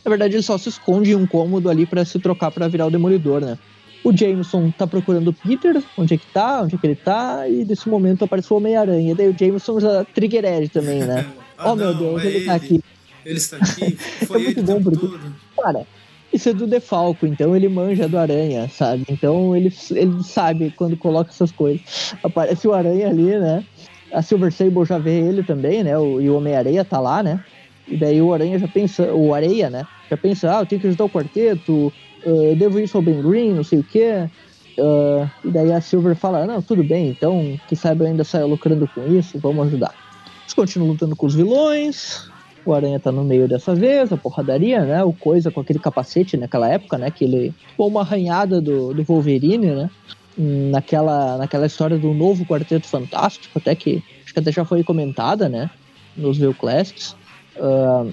Na 0.04 0.10
verdade, 0.10 0.34
ele 0.34 0.42
só 0.42 0.58
se 0.58 0.68
esconde 0.68 1.12
em 1.12 1.14
um 1.14 1.26
cômodo 1.26 1.70
ali 1.70 1.86
para 1.86 2.04
se 2.04 2.18
trocar 2.18 2.50
para 2.50 2.68
virar 2.68 2.84
o 2.84 2.90
Demolidor, 2.90 3.40
né? 3.40 3.56
O 4.04 4.16
Jameson 4.16 4.70
tá 4.70 4.86
procurando 4.86 5.28
o 5.28 5.32
Peter, 5.32 5.82
onde 5.98 6.14
é 6.14 6.16
que 6.16 6.26
tá, 6.32 6.62
onde 6.62 6.76
é 6.76 6.78
que 6.78 6.86
ele 6.86 6.94
tá, 6.94 7.48
e 7.48 7.64
nesse 7.64 7.88
momento 7.88 8.24
apareceu 8.24 8.54
o 8.54 8.60
Homem-Aranha. 8.60 9.14
Daí 9.14 9.28
o 9.28 9.36
Jameson 9.36 9.80
já 9.80 10.04
trigger 10.04 10.44
edge 10.44 10.68
também, 10.68 11.00
né? 11.00 11.26
Ah, 11.58 11.72
oh 11.72 11.74
meu 11.74 11.92
não, 11.94 11.98
Deus, 11.98 12.22
é 12.22 12.26
ele 12.26 12.44
tá 12.44 12.54
aqui. 12.54 12.84
Ele 13.24 13.36
está 13.38 13.56
aqui, 13.56 13.96
foi 14.26 14.42
É 14.42 14.44
muito 14.44 14.62
bom, 14.62 14.82
porque- 14.82 14.98
todo. 15.06 15.34
Cara, 15.56 15.86
isso 16.30 16.50
é 16.50 16.52
do 16.52 16.66
Defalco, 16.66 17.26
então 17.26 17.56
ele 17.56 17.66
manja 17.66 18.06
do 18.06 18.18
Aranha, 18.18 18.68
sabe? 18.68 19.06
Então 19.08 19.56
ele, 19.56 19.72
ele 19.92 20.22
sabe 20.22 20.70
quando 20.76 20.98
coloca 20.98 21.30
essas 21.30 21.50
coisas. 21.50 22.14
Aparece 22.22 22.68
o 22.68 22.74
Aranha 22.74 23.08
ali, 23.08 23.38
né? 23.38 23.64
A 24.12 24.20
Silver 24.20 24.52
Sable 24.52 24.84
já 24.84 24.98
vê 24.98 25.18
ele 25.18 25.42
também, 25.42 25.82
né? 25.82 25.96
O, 25.96 26.20
e 26.20 26.28
o 26.28 26.36
Homem-Areia 26.36 26.84
tá 26.84 27.00
lá, 27.00 27.22
né? 27.22 27.42
E 27.88 27.96
daí 27.96 28.20
o 28.20 28.34
Aranha 28.34 28.58
já 28.58 28.68
pensa, 28.68 29.10
o 29.14 29.32
Areia, 29.32 29.70
né? 29.70 29.86
Já 30.10 30.16
pensa, 30.18 30.58
ah, 30.58 30.60
eu 30.60 30.66
tenho 30.66 30.80
que 30.82 30.86
ajudar 30.88 31.04
o 31.06 31.10
quarteto, 31.10 31.90
eu 32.26 32.56
devo 32.56 32.80
isso 32.80 32.96
ao 32.96 33.02
Ben 33.02 33.22
Green, 33.22 33.54
não 33.54 33.64
sei 33.64 33.78
o 33.78 33.84
quê. 33.84 34.28
Ah, 34.78 35.30
e 35.44 35.50
daí 35.50 35.72
a 35.72 35.80
Silver 35.80 36.14
fala, 36.16 36.46
não, 36.46 36.60
tudo 36.60 36.82
bem, 36.82 37.08
então, 37.08 37.58
que 37.68 37.76
saiba 37.76 38.04
eu 38.04 38.08
ainda 38.08 38.24
saia 38.24 38.44
lucrando 38.44 38.88
com 38.88 39.06
isso, 39.06 39.38
vamos 39.38 39.66
ajudar. 39.68 39.94
Eles 40.42 40.54
continuam 40.54 40.90
lutando 40.92 41.16
com 41.16 41.26
os 41.26 41.34
vilões, 41.34 42.28
o 42.64 42.74
Aranha 42.74 42.98
tá 42.98 43.12
no 43.12 43.24
meio 43.24 43.48
dessa 43.48 43.74
vez, 43.74 44.12
a 44.12 44.16
porradaria, 44.16 44.84
né? 44.84 45.02
O 45.04 45.12
Coisa 45.12 45.50
com 45.50 45.60
aquele 45.60 45.78
capacete 45.78 46.36
naquela 46.36 46.68
época, 46.68 46.98
né? 46.98 47.10
Que 47.10 47.24
ele. 47.24 47.54
Tipo 47.68 47.86
uma 47.86 48.00
arranhada 48.00 48.60
do, 48.60 48.92
do 48.92 49.04
Wolverine, 49.04 49.66
né? 49.66 49.90
Naquela, 50.36 51.38
naquela 51.38 51.66
história 51.66 51.96
do 51.96 52.12
novo 52.12 52.44
Quarteto 52.44 52.88
Fantástico, 52.88 53.58
até 53.58 53.74
que. 53.76 54.02
Acho 54.24 54.34
que 54.34 54.40
até 54.40 54.50
já 54.50 54.64
foi 54.64 54.82
comentada, 54.82 55.48
né? 55.48 55.70
Nos 56.16 56.38
View 56.38 56.54
Classics. 56.54 57.16
Ah, 57.56 58.04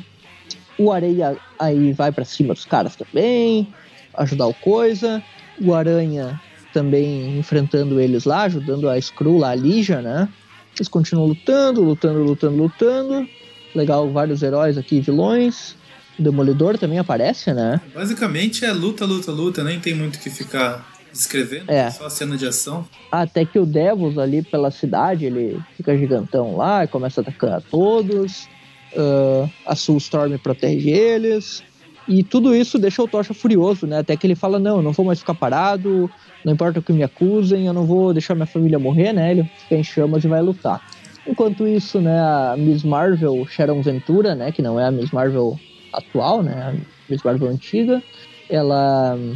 o 0.77 0.91
Areia 0.91 1.35
aí 1.59 1.91
vai 1.91 2.11
pra 2.11 2.23
cima 2.23 2.53
dos 2.53 2.65
caras 2.65 2.95
também, 2.95 3.67
ajudar 4.15 4.47
o 4.47 4.53
Coisa. 4.53 5.21
O 5.61 5.73
Aranha 5.73 6.39
também 6.73 7.37
enfrentando 7.37 7.99
eles 7.99 8.25
lá, 8.25 8.43
ajudando 8.43 8.89
a 8.89 8.97
Skrull 8.97 9.37
lá, 9.39 9.49
a 9.51 9.55
Lígia, 9.55 10.01
né? 10.01 10.27
Eles 10.75 10.87
continuam 10.87 11.27
lutando, 11.27 11.83
lutando, 11.83 12.23
lutando, 12.23 12.55
lutando. 12.57 13.27
Legal, 13.75 14.09
vários 14.11 14.41
heróis 14.41 14.77
aqui, 14.77 14.99
vilões. 14.99 15.75
O 16.17 16.23
Demolidor 16.23 16.77
também 16.77 16.97
aparece, 16.99 17.53
né? 17.53 17.79
Basicamente 17.93 18.65
é 18.65 18.71
luta, 18.71 19.05
luta, 19.05 19.31
luta, 19.31 19.63
nem 19.63 19.79
tem 19.79 19.93
muito 19.93 20.15
o 20.15 20.19
que 20.19 20.29
ficar 20.29 20.91
descrevendo, 21.11 21.71
É. 21.71 21.91
só 21.91 22.09
cena 22.09 22.35
de 22.35 22.47
ação. 22.47 22.87
Até 23.11 23.45
que 23.45 23.59
o 23.59 23.65
Devils 23.67 24.17
ali 24.17 24.41
pela 24.41 24.71
cidade, 24.71 25.25
ele 25.25 25.59
fica 25.77 25.95
gigantão 25.95 26.55
lá 26.57 26.83
e 26.83 26.87
começa 26.87 27.21
a 27.21 27.23
atacar 27.23 27.57
a 27.57 27.61
todos. 27.61 28.47
Ah, 28.95 29.47
a 29.67 29.75
Soulstorm 29.75 30.37
protege 30.37 30.89
eles. 30.89 31.63
E 32.07 32.23
tudo 32.23 32.53
isso 32.55 32.77
deixa 32.77 33.01
o 33.01 33.07
Tocha 33.07 33.33
furioso, 33.33 33.87
né? 33.87 33.99
Até 33.99 34.17
que 34.17 34.27
ele 34.27 34.35
fala, 34.35 34.59
não, 34.59 34.77
eu 34.77 34.81
não 34.83 34.91
vou 34.91 35.05
mais 35.05 35.19
ficar 35.19 35.35
parado, 35.35 36.11
não 36.43 36.53
importa 36.53 36.79
o 36.79 36.83
que 36.83 36.91
me 36.91 37.03
acusem, 37.03 37.65
eu 37.65 37.73
não 37.73 37.85
vou 37.85 38.13
deixar 38.13 38.35
minha 38.35 38.45
família 38.45 38.77
morrer, 38.77 39.13
né? 39.13 39.31
Ele 39.31 39.43
fica 39.55 39.75
em 39.75 39.83
chamas 39.83 40.23
e 40.23 40.27
vai 40.27 40.41
lutar. 40.41 40.81
Enquanto 41.25 41.65
isso, 41.65 42.01
né, 42.01 42.19
a 42.19 42.55
Miss 42.57 42.83
Marvel, 42.83 43.45
Sharon 43.47 43.81
Ventura, 43.81 44.35
né, 44.35 44.51
que 44.51 44.61
não 44.61 44.77
é 44.77 44.85
a 44.87 44.91
Miss 44.91 45.11
Marvel 45.11 45.57
atual, 45.93 46.43
né, 46.43 46.53
a 46.53 46.73
Miss 47.09 47.23
Marvel 47.23 47.47
antiga, 47.47 48.03
ela 48.49 49.15
hum, 49.15 49.33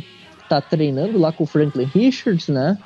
tá 0.50 0.62
treinando 0.62 1.18
lá 1.18 1.32
com 1.32 1.46
o 1.46 1.48
Franklin 1.48 1.86
Richards, 1.86 2.50
né, 2.50 2.78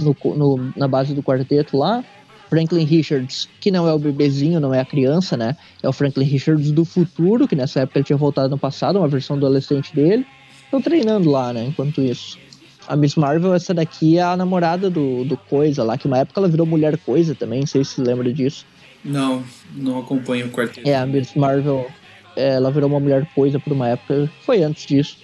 no, 0.00 0.16
no- 0.34 0.72
na 0.76 0.88
base 0.88 1.14
do 1.14 1.22
quarteto 1.22 1.76
lá. 1.76 2.02
Franklin 2.48 2.84
Richards, 2.84 3.48
que 3.60 3.70
não 3.70 3.86
é 3.88 3.92
o 3.92 3.98
bebezinho, 3.98 4.60
não 4.60 4.72
é 4.72 4.80
a 4.80 4.84
criança, 4.84 5.36
né, 5.36 5.56
é 5.82 5.88
o 5.88 5.92
Franklin 5.92 6.24
Richards 6.24 6.70
do 6.70 6.84
futuro, 6.84 7.46
que 7.46 7.56
nessa 7.56 7.80
época 7.80 7.98
ele 7.98 8.06
tinha 8.06 8.16
voltado 8.16 8.48
no 8.48 8.58
passado, 8.58 8.98
uma 8.98 9.08
versão 9.08 9.36
adolescente 9.36 9.94
dele. 9.94 10.26
Estão 10.64 10.82
treinando 10.82 11.30
lá, 11.30 11.52
né, 11.52 11.64
enquanto 11.64 12.00
isso. 12.00 12.38
A 12.86 12.96
Miss 12.96 13.16
Marvel, 13.16 13.54
essa 13.54 13.74
daqui 13.74 14.18
é 14.18 14.22
a 14.22 14.36
namorada 14.36 14.88
do, 14.88 15.24
do 15.24 15.36
Coisa 15.36 15.84
lá, 15.84 15.98
que 15.98 16.06
uma 16.06 16.18
época 16.18 16.40
ela 16.40 16.48
virou 16.48 16.66
Mulher 16.66 16.96
Coisa 16.98 17.34
também, 17.34 17.60
não 17.60 17.66
sei 17.66 17.84
se 17.84 17.96
você 17.96 18.02
lembra 18.02 18.32
disso. 18.32 18.66
Não, 19.04 19.44
não 19.74 19.98
acompanho 19.98 20.46
o 20.46 20.50
quarteto. 20.50 20.88
É, 20.88 20.96
a 20.96 21.06
Miss 21.06 21.34
Marvel, 21.34 21.86
é, 22.34 22.54
ela 22.54 22.70
virou 22.70 22.88
uma 22.88 23.00
mulher 23.00 23.26
coisa 23.34 23.60
por 23.60 23.72
uma 23.72 23.88
época, 23.88 24.30
foi 24.44 24.62
antes 24.62 24.86
disso. 24.86 25.16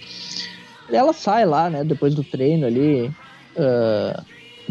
Ela 0.91 1.13
sai 1.13 1.45
lá, 1.45 1.69
né, 1.69 1.83
depois 1.83 2.13
do 2.13 2.23
treino 2.23 2.67
ali, 2.67 3.11
ah, 3.57 4.23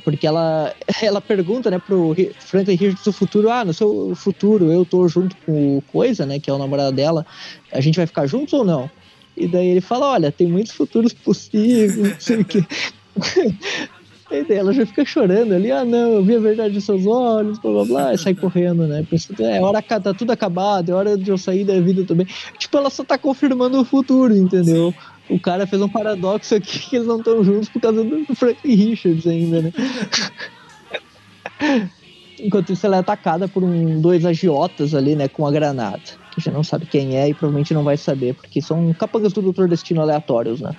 porque 0.03 0.26
ela, 0.26 0.74
ela 1.03 1.20
pergunta, 1.20 1.70
né, 1.70 1.78
pro 1.78 2.14
Franklin 2.38 2.74
Richards 2.74 3.05
do 3.05 3.12
futuro, 3.12 3.51
ah, 3.51 3.64
no 3.64 3.72
seu 3.72 4.14
futuro 4.14 4.72
eu 4.72 4.84
tô 4.84 5.07
junto 5.09 5.36
com 5.45 5.78
o 5.78 5.82
Coisa, 5.82 6.26
né, 6.26 6.38
que 6.38 6.51
é 6.51 6.53
o 6.53 6.59
namorado 6.59 6.95
dela, 6.95 7.26
a 7.72 7.80
gente 7.80 7.97
vai 7.97 8.07
ficar 8.07 8.26
juntos 8.26 8.53
ou 8.55 8.64
não? 8.64 8.90
E 9.36 9.49
daí 9.49 9.68
ele 9.68 9.80
fala, 9.80 10.12
olha, 10.12 10.30
tem 10.30 10.47
muitos 10.47 10.72
futuros 10.72 11.12
possíveis, 11.12 11.97
não 11.97 12.20
sei 12.20 12.40
o 12.40 12.45
que. 12.45 12.64
E 14.30 14.42
daí 14.42 14.57
ela 14.57 14.72
já 14.72 14.86
fica 14.86 15.05
chorando 15.05 15.53
ali, 15.53 15.70
ah 15.70 15.84
não, 15.84 16.14
eu 16.14 16.24
vi 16.24 16.34
a 16.34 16.40
verdade 16.40 16.74
nos 16.74 16.84
seus 16.84 17.07
olhos, 17.07 17.59
blá 17.59 17.70
blá 17.70 17.84
blá, 17.84 18.14
e 18.14 18.18
sai 18.18 18.34
correndo, 18.34 18.86
né? 18.86 19.07
É 19.38 19.61
hora 19.61 19.82
tá 19.82 20.14
tudo 20.14 20.32
acabado, 20.32 20.90
é 20.90 20.95
hora 20.95 21.16
de 21.16 21.30
eu 21.30 21.36
sair 21.36 21.62
da 21.64 21.78
vida 21.78 22.05
também. 22.05 22.26
Tipo, 22.59 22.78
ela 22.78 22.90
só 22.90 23.05
tá 23.05 23.18
confirmando 23.18 23.78
o 23.78 23.84
futuro, 23.84 24.34
entendeu? 24.34 24.95
O 25.31 25.39
cara 25.41 25.66
fez 25.66 25.81
um 25.81 25.89
paradoxo 25.89 26.55
aqui 26.55 26.79
que 26.81 26.97
eles 26.97 27.09
não 27.09 27.18
estão 27.18 27.43
juntos 27.43 27.68
por 27.68 27.81
causa 27.81 28.05
do 28.05 28.35
Franklin 28.35 28.75
Richards 28.75 29.27
ainda, 29.27 29.62
né? 29.62 29.72
Enquanto 32.39 32.72
isso, 32.72 32.85
ela 32.85 32.97
é 32.97 32.99
atacada 32.99 33.49
por 33.49 33.62
um, 33.62 34.01
dois 34.01 34.25
agiotas 34.27 34.95
ali, 34.95 35.14
né, 35.14 35.29
com 35.29 35.47
a 35.47 35.51
granada. 35.53 36.01
Que 36.33 36.41
já 36.41 36.51
não 36.51 36.64
sabe 36.64 36.85
quem 36.87 37.16
é 37.16 37.29
e 37.29 37.35
provavelmente 37.35 37.72
não 37.72 37.85
vai 37.85 37.97
saber, 37.97 38.35
porque 38.35 38.61
são 38.61 38.93
capangas 38.93 39.33
do 39.33 39.41
Doutor 39.41 39.68
Destino 39.68 40.01
aleatórios, 40.01 40.61
né? 40.61 40.72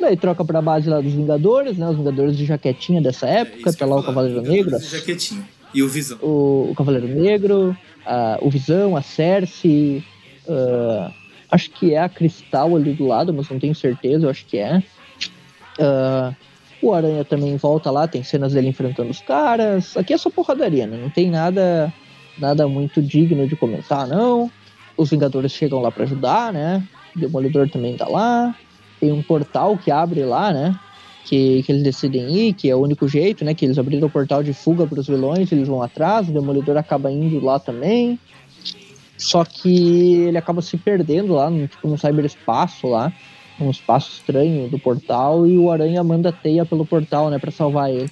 Daí 0.00 0.16
troca 0.16 0.44
pra 0.44 0.60
base 0.62 0.88
lá 0.88 1.00
dos 1.00 1.12
Vingadores, 1.12 1.76
né? 1.76 1.88
Os 1.88 1.96
Vingadores 1.96 2.36
de 2.36 2.44
jaquetinha 2.46 3.00
dessa 3.00 3.26
É 3.28 3.40
época, 3.40 3.70
que 3.72 3.78
tá 3.78 3.86
lá 3.86 3.96
o 3.96 4.02
Cavaleiro 4.02 4.40
Negro, 4.40 4.76
e 4.76 4.80
Jaquetinho. 4.80 5.46
E 5.74 5.82
o 5.82 5.88
Visão. 5.88 6.18
o, 6.22 6.70
o 6.70 6.74
Cavaleiro 6.74 7.06
Negro, 7.06 7.76
a- 8.04 8.38
o 8.40 8.50
Visão, 8.50 8.96
a 8.96 9.02
Cersei, 9.02 10.02
ah, 10.48 11.12
acho 11.52 11.70
que 11.70 11.94
é 11.94 12.00
a 12.00 12.08
Cristal 12.08 12.74
ali 12.74 12.94
do 12.94 13.06
lado, 13.06 13.32
mas 13.32 13.48
não 13.50 13.58
tenho 13.58 13.74
certeza, 13.74 14.24
eu 14.24 14.30
acho 14.30 14.46
que 14.46 14.56
é. 14.56 14.82
Ah, 15.78 16.32
o 16.82 16.92
Aranha 16.92 17.24
também 17.24 17.56
volta 17.56 17.90
lá, 17.90 18.08
tem 18.08 18.24
cenas 18.24 18.54
dele 18.54 18.68
enfrentando 18.68 19.10
os 19.10 19.20
caras. 19.20 19.96
Aqui 19.96 20.14
é 20.14 20.18
só 20.18 20.30
porradaria, 20.30 20.86
né? 20.86 20.96
Não 20.96 21.10
tem 21.10 21.30
nada, 21.30 21.92
nada 22.38 22.66
muito 22.66 23.00
digno 23.00 23.46
de 23.46 23.54
comentar, 23.54 24.08
não. 24.08 24.50
Os 24.96 25.10
Vingadores 25.10 25.52
chegam 25.52 25.80
lá 25.80 25.92
pra 25.92 26.04
ajudar, 26.04 26.52
né? 26.52 26.82
O 27.14 27.20
Demolidor 27.20 27.68
também 27.68 27.96
tá 27.96 28.08
lá. 28.08 28.54
Tem 28.98 29.12
um 29.12 29.22
portal 29.22 29.76
que 29.76 29.90
abre 29.90 30.24
lá, 30.24 30.52
né? 30.52 30.74
Que, 31.24 31.62
que 31.62 31.70
eles 31.70 31.84
decidem 31.84 32.34
ir, 32.36 32.52
que 32.54 32.68
é 32.68 32.74
o 32.74 32.80
único 32.80 33.06
jeito, 33.06 33.44
né? 33.44 33.54
Que 33.54 33.64
eles 33.64 33.78
abriram 33.78 34.08
o 34.08 34.10
portal 34.10 34.42
de 34.42 34.52
fuga 34.52 34.84
para 34.86 34.98
os 34.98 35.06
vilões, 35.06 35.52
eles 35.52 35.68
vão 35.68 35.82
atrás, 35.82 36.28
o 36.28 36.32
Demolidor 36.32 36.76
acaba 36.76 37.12
indo 37.12 37.44
lá 37.44 37.60
também. 37.60 38.18
Só 39.22 39.44
que 39.44 40.22
ele 40.22 40.36
acaba 40.36 40.60
se 40.60 40.76
perdendo 40.76 41.34
lá, 41.34 41.48
num, 41.48 41.68
tipo, 41.68 41.86
num 41.86 41.96
cyberespaço 41.96 42.88
lá, 42.88 43.12
um 43.60 43.70
espaço 43.70 44.10
estranho 44.16 44.68
do 44.68 44.80
portal, 44.80 45.46
e 45.46 45.56
o 45.56 45.70
Aranha 45.70 46.02
manda 46.02 46.30
a 46.30 46.32
teia 46.32 46.66
pelo 46.66 46.84
portal, 46.84 47.30
né, 47.30 47.38
pra 47.38 47.52
salvar 47.52 47.88
ele. 47.88 48.10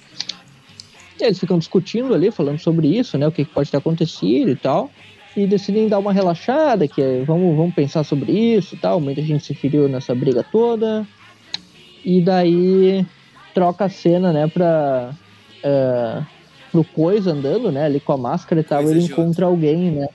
E 1.19 1.23
eles 1.25 1.37
ficam 1.37 1.59
discutindo 1.59 2.13
ali, 2.13 2.31
falando 2.31 2.59
sobre 2.59 2.87
isso, 2.87 3.17
né, 3.17 3.27
o 3.27 3.31
que 3.31 3.43
que 3.43 3.51
pode 3.51 3.69
ter 3.69 3.75
acontecido 3.75 4.49
e 4.49 4.55
tal. 4.55 4.89
E 5.35 5.45
decidem 5.45 5.89
dar 5.89 5.99
uma 5.99 6.13
relaxada, 6.13 6.87
que 6.87 7.01
é, 7.01 7.23
vamos, 7.25 7.57
vamos 7.57 7.75
pensar 7.75 8.05
sobre 8.05 8.31
isso 8.31 8.75
e 8.75 8.77
tal. 8.77 8.99
Muita 8.99 9.21
gente 9.21 9.45
se 9.45 9.53
feriu 9.53 9.89
nessa 9.89 10.15
briga 10.15 10.43
toda. 10.43 11.05
E 12.05 12.21
daí 12.21 13.05
troca 13.53 13.85
a 13.85 13.89
cena, 13.89 14.31
né, 14.31 14.47
pra. 14.47 15.13
é, 15.61 16.21
pro 16.71 16.85
Coisa 16.85 17.31
andando, 17.31 17.69
né, 17.69 17.85
ali 17.85 17.99
com 17.99 18.13
a 18.13 18.17
máscara 18.17 18.61
e 18.61 18.63
tal. 18.63 18.81
Coisa 18.83 18.97
Ele 18.97 19.05
encontra 19.05 19.45
alguém, 19.45 19.91
né. 19.91 20.07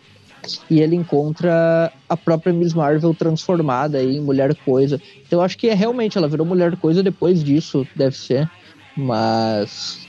E 0.70 0.80
ele 0.80 0.96
encontra 0.96 1.92
a 2.08 2.16
própria 2.16 2.52
Miss 2.52 2.74
Marvel 2.74 3.14
transformada 3.14 3.98
aí 3.98 4.16
em 4.16 4.20
Mulher 4.20 4.54
Coisa. 4.64 5.00
Então 5.26 5.40
eu 5.40 5.44
acho 5.44 5.56
que 5.58 5.68
é 5.68 5.74
realmente, 5.74 6.16
ela 6.16 6.28
virou 6.28 6.46
Mulher 6.46 6.76
Coisa 6.76 7.02
depois 7.02 7.42
disso, 7.42 7.86
deve 7.94 8.16
ser. 8.16 8.50
Mas. 8.96 10.06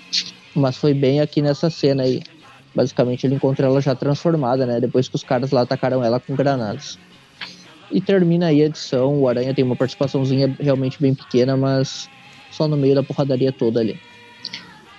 Mas 0.55 0.77
foi 0.77 0.93
bem 0.93 1.21
aqui 1.21 1.41
nessa 1.41 1.69
cena 1.69 2.03
aí. 2.03 2.23
Basicamente 2.73 3.25
ele 3.25 3.35
encontra 3.35 3.67
ela 3.67 3.81
já 3.81 3.95
transformada, 3.95 4.65
né? 4.65 4.79
Depois 4.79 5.07
que 5.07 5.15
os 5.15 5.23
caras 5.23 5.51
lá 5.51 5.61
atacaram 5.61 6.03
ela 6.03 6.19
com 6.19 6.35
granadas. 6.35 6.97
E 7.91 8.01
termina 8.01 8.47
aí 8.47 8.61
a 8.61 8.65
edição. 8.65 9.19
O 9.19 9.27
Aranha 9.27 9.53
tem 9.53 9.63
uma 9.63 9.75
participaçãozinha 9.75 10.55
realmente 10.59 11.01
bem 11.01 11.13
pequena, 11.13 11.55
mas 11.55 12.09
só 12.51 12.67
no 12.67 12.77
meio 12.77 12.95
da 12.95 13.03
porradaria 13.03 13.51
toda 13.51 13.79
ali. 13.79 13.99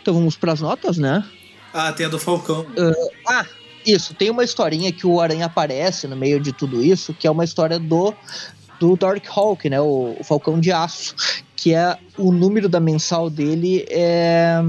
Então 0.01 0.15
vamos 0.15 0.37
pras 0.37 0.61
notas, 0.61 0.97
né? 0.97 1.25
Ah, 1.73 1.93
tem 1.93 2.07
a 2.07 2.09
do 2.09 2.19
Falcão. 2.19 2.67
Ah, 3.27 3.45
isso. 3.93 4.15
Tem 4.15 4.31
uma 4.31 4.45
historinha 4.45 4.93
que 4.93 5.07
o 5.07 5.21
Aranha 5.21 5.47
aparece 5.47 6.07
no 6.07 6.17
meio 6.17 6.39
de 6.41 6.53
tudo 6.53 6.83
isso, 6.83 7.15
que 7.15 7.27
é 7.27 7.31
uma 7.31 7.45
história 7.45 7.79
do, 7.79 8.15
do 8.79 8.97
Dark 8.97 9.25
Hawk, 9.35 9.69
né? 9.69 9.81
O, 9.81 10.17
o 10.19 10.25
Falcão 10.25 10.61
de 10.61 10.71
Aço. 10.71 11.15
Que 11.57 11.75
é 11.75 11.97
o 12.17 12.31
número 12.31 12.69
da 12.69 12.79
mensal 12.79 13.29
dele 13.29 13.85
é 13.91 14.61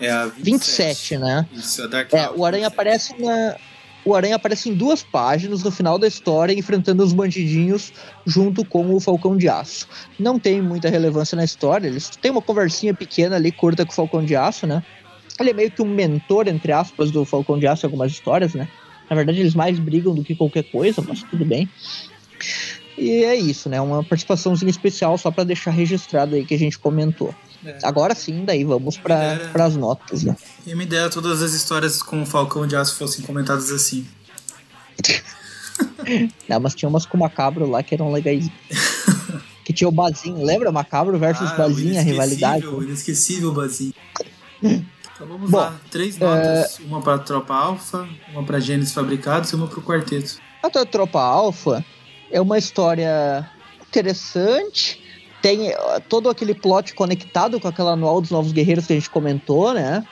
É 0.00 0.10
a 0.10 0.26
27. 0.26 0.44
27, 0.44 1.18
né? 1.18 1.46
Isso, 1.52 1.82
a 1.82 1.86
Dark 1.86 2.12
É, 2.12 2.28
o 2.30 2.44
Aranha 2.44 2.68
27. 2.68 2.72
aparece 2.72 3.22
na. 3.22 3.56
o 4.04 4.14
Aranha 4.14 4.34
aparece 4.34 4.68
em 4.68 4.74
duas 4.74 5.04
páginas 5.04 5.62
no 5.62 5.70
final 5.70 5.98
da 5.98 6.08
história, 6.08 6.52
enfrentando 6.52 7.04
os 7.04 7.12
bandidinhos 7.12 7.92
junto 8.26 8.64
com 8.64 8.92
o 8.92 8.98
Falcão 8.98 9.36
de 9.36 9.48
Aço. 9.48 9.86
Não 10.18 10.36
tem 10.36 10.60
muita 10.60 10.88
relevância 10.88 11.36
na 11.36 11.44
história, 11.44 11.86
eles 11.86 12.08
têm 12.08 12.32
uma 12.32 12.42
conversinha 12.42 12.92
pequena 12.92 13.36
ali, 13.36 13.52
curta 13.52 13.84
com 13.84 13.92
o 13.92 13.94
Falcão 13.94 14.24
de 14.24 14.34
Aço, 14.34 14.66
né? 14.66 14.82
Ele 15.38 15.50
é 15.50 15.52
meio 15.52 15.70
que 15.70 15.82
um 15.82 15.88
mentor, 15.88 16.48
entre 16.48 16.72
aspas, 16.72 17.10
do 17.10 17.24
Falcão 17.24 17.58
de 17.58 17.66
Aço 17.66 17.84
em 17.84 17.88
algumas 17.88 18.12
histórias, 18.12 18.54
né? 18.54 18.68
Na 19.08 19.14
verdade, 19.14 19.40
eles 19.40 19.54
mais 19.54 19.78
brigam 19.78 20.14
do 20.14 20.24
que 20.24 20.34
qualquer 20.34 20.64
coisa, 20.64 21.02
mas 21.06 21.22
tudo 21.22 21.44
bem. 21.44 21.68
E 22.98 23.24
é 23.24 23.34
isso, 23.34 23.68
né? 23.68 23.80
Uma 23.80 24.02
participaçãozinha 24.02 24.70
especial 24.70 25.18
só 25.18 25.30
para 25.30 25.44
deixar 25.44 25.70
registrado 25.70 26.34
aí 26.34 26.44
que 26.44 26.54
a 26.54 26.58
gente 26.58 26.78
comentou. 26.78 27.34
É. 27.64 27.78
Agora 27.82 28.14
sim, 28.14 28.44
daí 28.44 28.64
vamos 28.64 28.96
para 28.96 29.38
as 29.54 29.76
notas, 29.76 30.22
né? 30.22 30.36
E 30.66 30.74
me 30.74 30.86
dera 30.86 31.10
todas 31.10 31.42
as 31.42 31.52
histórias 31.52 32.02
com 32.02 32.22
o 32.22 32.26
Falcão 32.26 32.66
de 32.66 32.74
Aço 32.74 32.96
fossem 32.96 33.24
comentadas 33.24 33.70
assim. 33.70 34.06
Não, 36.48 36.60
mas 36.60 36.74
tinha 36.74 36.88
umas 36.88 37.04
com 37.04 37.16
o 37.16 37.20
Macabro 37.20 37.68
lá 37.68 37.82
que 37.82 37.94
eram 37.94 38.10
legais. 38.10 38.48
que 39.64 39.72
tinha 39.72 39.88
o 39.88 39.92
Bazinho, 39.92 40.42
lembra? 40.42 40.72
Macabro 40.72 41.18
versus 41.18 41.50
ah, 41.50 41.56
Bazinho, 41.56 41.98
a 41.98 42.02
rivalidade. 42.02 42.66
O 42.66 42.82
inesquecível 42.82 43.52
Bazinho. 43.52 43.92
Então 45.16 45.26
vamos 45.26 45.50
Bom, 45.50 45.56
lá. 45.56 45.74
Três 45.90 46.18
notas. 46.18 46.78
É... 46.78 46.82
Uma 46.84 47.00
para 47.00 47.18
Tropa 47.18 47.54
Alpha, 47.54 48.06
uma 48.32 48.44
para 48.44 48.60
Gênesis 48.60 48.92
Fabricados 48.92 49.50
e 49.50 49.56
uma 49.56 49.66
para 49.66 49.80
o 49.80 49.82
Quarteto. 49.82 50.38
A 50.62 50.84
Tropa 50.84 51.20
Alpha 51.20 51.84
é 52.30 52.40
uma 52.40 52.58
história 52.58 53.48
interessante 53.88 55.02
tem 55.46 55.68
eh, 55.68 56.00
todo 56.08 56.28
aquele 56.28 56.54
plot 56.54 56.92
conectado 56.94 57.60
com 57.60 57.68
aquela 57.68 57.92
anual 57.92 58.20
dos 58.20 58.30
Novos 58.30 58.50
Guerreiros 58.50 58.86
que 58.86 58.92
a 58.92 58.96
gente 58.96 59.08
comentou, 59.08 59.72
né? 59.72 60.04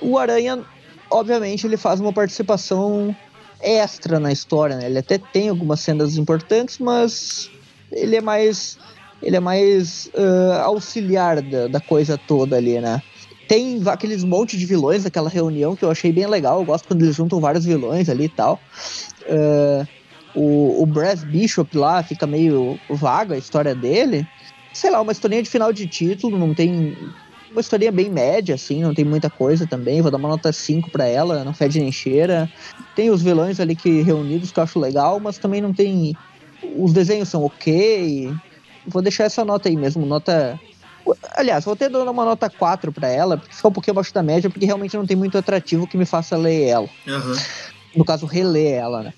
O 0.00 0.18
Aranha, 0.18 0.64
obviamente, 1.08 1.66
ele 1.66 1.76
faz 1.76 2.00
uma 2.00 2.12
participação 2.12 3.14
extra 3.60 4.18
na 4.18 4.32
história, 4.32 4.76
né? 4.76 4.86
Ele 4.86 4.98
até 4.98 5.18
tem 5.18 5.48
algumas 5.48 5.80
cenas 5.80 6.16
importantes, 6.16 6.78
mas 6.78 7.48
ele 7.92 8.16
é 8.16 8.20
mais 8.20 8.76
ele 9.22 9.36
é 9.36 9.40
mais 9.40 10.10
uh, 10.14 10.60
auxiliar 10.62 11.40
da, 11.40 11.68
da 11.68 11.80
coisa 11.80 12.18
toda 12.18 12.56
ali, 12.56 12.80
né? 12.80 13.00
Tem 13.48 13.80
aqueles 13.86 14.24
monte 14.24 14.56
de 14.56 14.66
vilões 14.66 15.04
daquela 15.04 15.28
reunião 15.28 15.76
que 15.76 15.84
eu 15.84 15.90
achei 15.90 16.12
bem 16.12 16.26
legal. 16.26 16.60
Eu 16.60 16.64
gosto 16.64 16.88
quando 16.88 17.02
eles 17.02 17.14
juntam 17.14 17.40
vários 17.40 17.64
vilões 17.64 18.08
ali 18.08 18.24
e 18.24 18.28
tal. 18.28 18.60
Uh, 19.22 19.86
o, 20.34 20.82
o 20.82 20.86
Brass 20.86 21.24
Bishop 21.24 21.76
lá 21.76 22.02
fica 22.02 22.26
meio 22.26 22.78
vaga 22.90 23.34
a 23.34 23.38
história 23.38 23.74
dele 23.74 24.26
sei 24.76 24.90
lá, 24.90 25.00
uma 25.00 25.12
historinha 25.12 25.42
de 25.42 25.48
final 25.48 25.72
de 25.72 25.86
título, 25.86 26.38
não 26.38 26.54
tem. 26.54 26.96
Uma 27.50 27.60
historinha 27.60 27.90
bem 27.90 28.10
média, 28.10 28.54
assim, 28.54 28.82
não 28.82 28.92
tem 28.92 29.04
muita 29.04 29.30
coisa 29.30 29.66
também. 29.66 30.02
Vou 30.02 30.10
dar 30.10 30.18
uma 30.18 30.28
nota 30.28 30.52
5 30.52 30.90
para 30.90 31.06
ela, 31.06 31.42
não 31.42 31.54
fede 31.54 31.80
nem 31.80 31.90
cheira. 31.90 32.50
Tem 32.94 33.08
os 33.08 33.22
vilões 33.22 33.58
ali 33.58 33.74
que 33.74 34.02
reunidos 34.02 34.52
que 34.52 34.58
eu 34.58 34.64
acho 34.64 34.78
legal, 34.78 35.18
mas 35.18 35.38
também 35.38 35.62
não 35.62 35.72
tem. 35.72 36.14
Os 36.76 36.92
desenhos 36.92 37.30
são 37.30 37.42
ok. 37.42 38.30
Vou 38.86 39.00
deixar 39.00 39.24
essa 39.24 39.44
nota 39.44 39.70
aí 39.70 39.76
mesmo, 39.76 40.04
nota. 40.04 40.60
Aliás, 41.32 41.64
vou 41.64 41.74
até 41.74 41.88
dar 41.88 42.10
uma 42.10 42.24
nota 42.24 42.48
4 42.50 42.92
para 42.92 43.08
ela, 43.08 43.36
porque 43.36 43.54
fica 43.54 43.68
um 43.68 43.72
pouquinho 43.72 43.92
abaixo 43.92 44.12
da 44.12 44.22
média, 44.22 44.50
porque 44.50 44.66
realmente 44.66 44.96
não 44.96 45.06
tem 45.06 45.16
muito 45.16 45.38
atrativo 45.38 45.86
que 45.86 45.96
me 45.96 46.04
faça 46.04 46.36
ler 46.36 46.64
ela. 46.64 46.88
Uhum. 47.06 47.36
No 47.96 48.04
caso, 48.04 48.26
reler 48.26 48.74
ela, 48.74 49.02
né? 49.02 49.14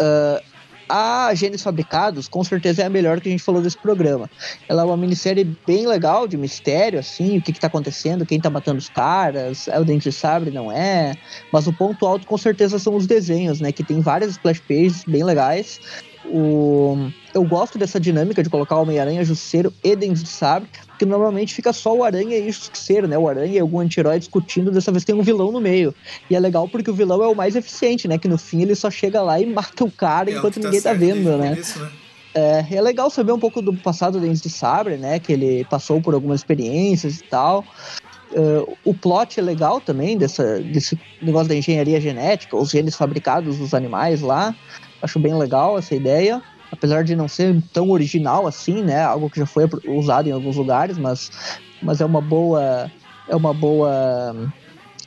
Uh, 0.00 0.42
a 0.88 1.34
Gênesis 1.34 1.62
Fabricados, 1.62 2.28
com 2.28 2.42
certeza, 2.42 2.82
é 2.82 2.86
a 2.86 2.90
melhor 2.90 3.20
que 3.20 3.28
a 3.28 3.30
gente 3.30 3.42
falou 3.42 3.60
desse 3.60 3.76
programa. 3.76 4.30
Ela 4.66 4.82
é 4.82 4.84
uma 4.86 4.96
minissérie 4.96 5.44
bem 5.66 5.86
legal, 5.86 6.26
de 6.26 6.36
mistério, 6.36 6.98
assim, 6.98 7.38
o 7.38 7.42
que, 7.42 7.52
que 7.52 7.60
tá 7.60 7.66
acontecendo, 7.66 8.24
quem 8.24 8.40
tá 8.40 8.48
matando 8.48 8.78
os 8.78 8.88
caras, 8.88 9.68
é 9.68 9.78
o 9.78 9.84
Dente 9.84 10.08
de 10.08 10.12
Sabre, 10.12 10.50
não 10.50 10.72
é. 10.72 11.14
Mas 11.52 11.66
o 11.66 11.72
ponto 11.72 12.06
alto, 12.06 12.26
com 12.26 12.38
certeza, 12.38 12.78
são 12.78 12.94
os 12.96 13.06
desenhos, 13.06 13.60
né? 13.60 13.70
Que 13.70 13.84
tem 13.84 14.00
várias 14.00 14.32
splash 14.32 14.60
pages 14.60 15.04
bem 15.06 15.22
legais. 15.22 15.78
O... 16.30 17.10
Eu 17.34 17.44
gosto 17.44 17.78
dessa 17.78 17.98
dinâmica 17.98 18.42
de 18.42 18.50
colocar 18.50 18.76
o 18.76 18.82
Homem-Aranha, 18.82 19.24
Jusceiro 19.24 19.72
e 19.82 20.16
Sabre, 20.26 20.68
porque 20.88 21.04
normalmente 21.04 21.54
fica 21.54 21.72
só 21.72 21.94
o 21.94 22.04
Aranha 22.04 22.36
e 22.38 22.48
o 22.48 22.52
Justiceiro, 22.52 23.06
né? 23.06 23.16
O 23.16 23.28
Aranha 23.28 23.54
e 23.54 23.58
algum 23.58 23.80
anti-herói 23.80 24.18
discutindo, 24.18 24.70
dessa 24.70 24.90
vez 24.90 25.04
tem 25.04 25.14
um 25.14 25.22
vilão 25.22 25.52
no 25.52 25.60
meio. 25.60 25.94
E 26.28 26.34
é 26.34 26.40
legal 26.40 26.68
porque 26.68 26.90
o 26.90 26.94
vilão 26.94 27.22
é 27.22 27.28
o 27.28 27.34
mais 27.34 27.56
eficiente, 27.56 28.08
né? 28.08 28.18
Que 28.18 28.28
no 28.28 28.38
fim 28.38 28.62
ele 28.62 28.74
só 28.74 28.90
chega 28.90 29.22
lá 29.22 29.40
e 29.40 29.46
mata 29.46 29.84
o 29.84 29.90
cara 29.90 30.30
é 30.30 30.34
enquanto 30.34 30.56
o 30.56 30.60
ninguém 30.60 30.80
tá, 30.80 30.90
tá 30.90 30.96
vendo, 30.96 31.36
né? 31.36 31.56
Isso, 31.58 31.78
né? 31.78 31.90
É, 32.34 32.64
é 32.70 32.80
legal 32.80 33.10
saber 33.10 33.32
um 33.32 33.38
pouco 33.38 33.62
do 33.62 33.72
passado 33.74 34.18
do 34.18 34.26
Dente 34.26 34.42
de 34.42 34.50
Sabre, 34.50 34.96
né? 34.96 35.18
Que 35.18 35.32
ele 35.32 35.64
passou 35.64 36.00
por 36.00 36.14
algumas 36.14 36.40
experiências 36.40 37.18
e 37.18 37.24
tal. 37.24 37.64
Uh, 38.32 38.76
o 38.84 38.92
plot 38.92 39.40
é 39.40 39.42
legal 39.42 39.80
também 39.80 40.18
dessa, 40.18 40.60
desse 40.60 40.98
negócio 41.22 41.48
da 41.48 41.54
engenharia 41.54 41.98
genética, 41.98 42.56
os 42.56 42.70
genes 42.70 42.94
fabricados 42.94 43.56
dos 43.56 43.72
animais 43.72 44.20
lá. 44.20 44.54
Acho 45.00 45.18
bem 45.18 45.34
legal 45.34 45.78
essa 45.78 45.94
ideia 45.94 46.42
apesar 46.70 47.02
de 47.02 47.16
não 47.16 47.28
ser 47.28 47.62
tão 47.72 47.90
original 47.90 48.46
assim, 48.46 48.82
né? 48.82 49.02
Algo 49.02 49.30
que 49.30 49.40
já 49.40 49.46
foi 49.46 49.64
usado 49.86 50.28
em 50.28 50.32
alguns 50.32 50.56
lugares, 50.56 50.98
mas, 50.98 51.30
mas 51.82 52.00
é 52.00 52.04
uma 52.04 52.20
boa 52.20 52.90
é 53.28 53.36
uma 53.36 53.52
boa 53.52 54.34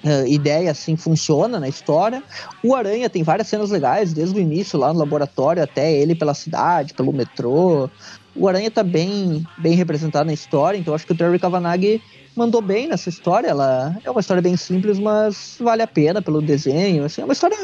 uh, 0.04 0.28
ideia, 0.28 0.72
assim, 0.72 0.96
funciona 0.96 1.60
na 1.60 1.68
história. 1.68 2.22
O 2.64 2.76
Aranha 2.76 3.10
tem 3.10 3.24
várias 3.24 3.48
cenas 3.48 3.72
legais, 3.72 4.14
desde 4.14 4.38
o 4.38 4.42
início 4.42 4.78
lá 4.78 4.94
no 4.94 5.00
laboratório 5.00 5.64
até 5.64 5.92
ele 5.92 6.16
pela 6.16 6.34
cidade, 6.34 6.94
pelo 6.94 7.12
metrô. 7.12 7.90
O 8.36 8.48
Aranha 8.48 8.70
tá 8.70 8.84
bem, 8.84 9.46
bem 9.58 9.76
representado 9.76 10.28
na 10.28 10.34
história, 10.34 10.78
então 10.78 10.94
acho 10.94 11.06
que 11.06 11.14
o 11.14 11.16
Terry 11.16 11.40
Kavanagh 11.40 12.00
mandou 12.36 12.62
bem 12.62 12.88
nessa 12.88 13.10
história. 13.10 13.48
Ela 13.48 13.98
é 14.04 14.10
uma 14.10 14.22
história 14.22 14.42
bem 14.42 14.56
simples, 14.56 15.00
mas 15.00 15.58
vale 15.60 15.82
a 15.82 15.88
pena 15.88 16.22
pelo 16.22 16.42
desenho. 16.42 17.04
Assim, 17.04 17.22
é 17.22 17.26
uma 17.26 17.34
história 17.34 17.58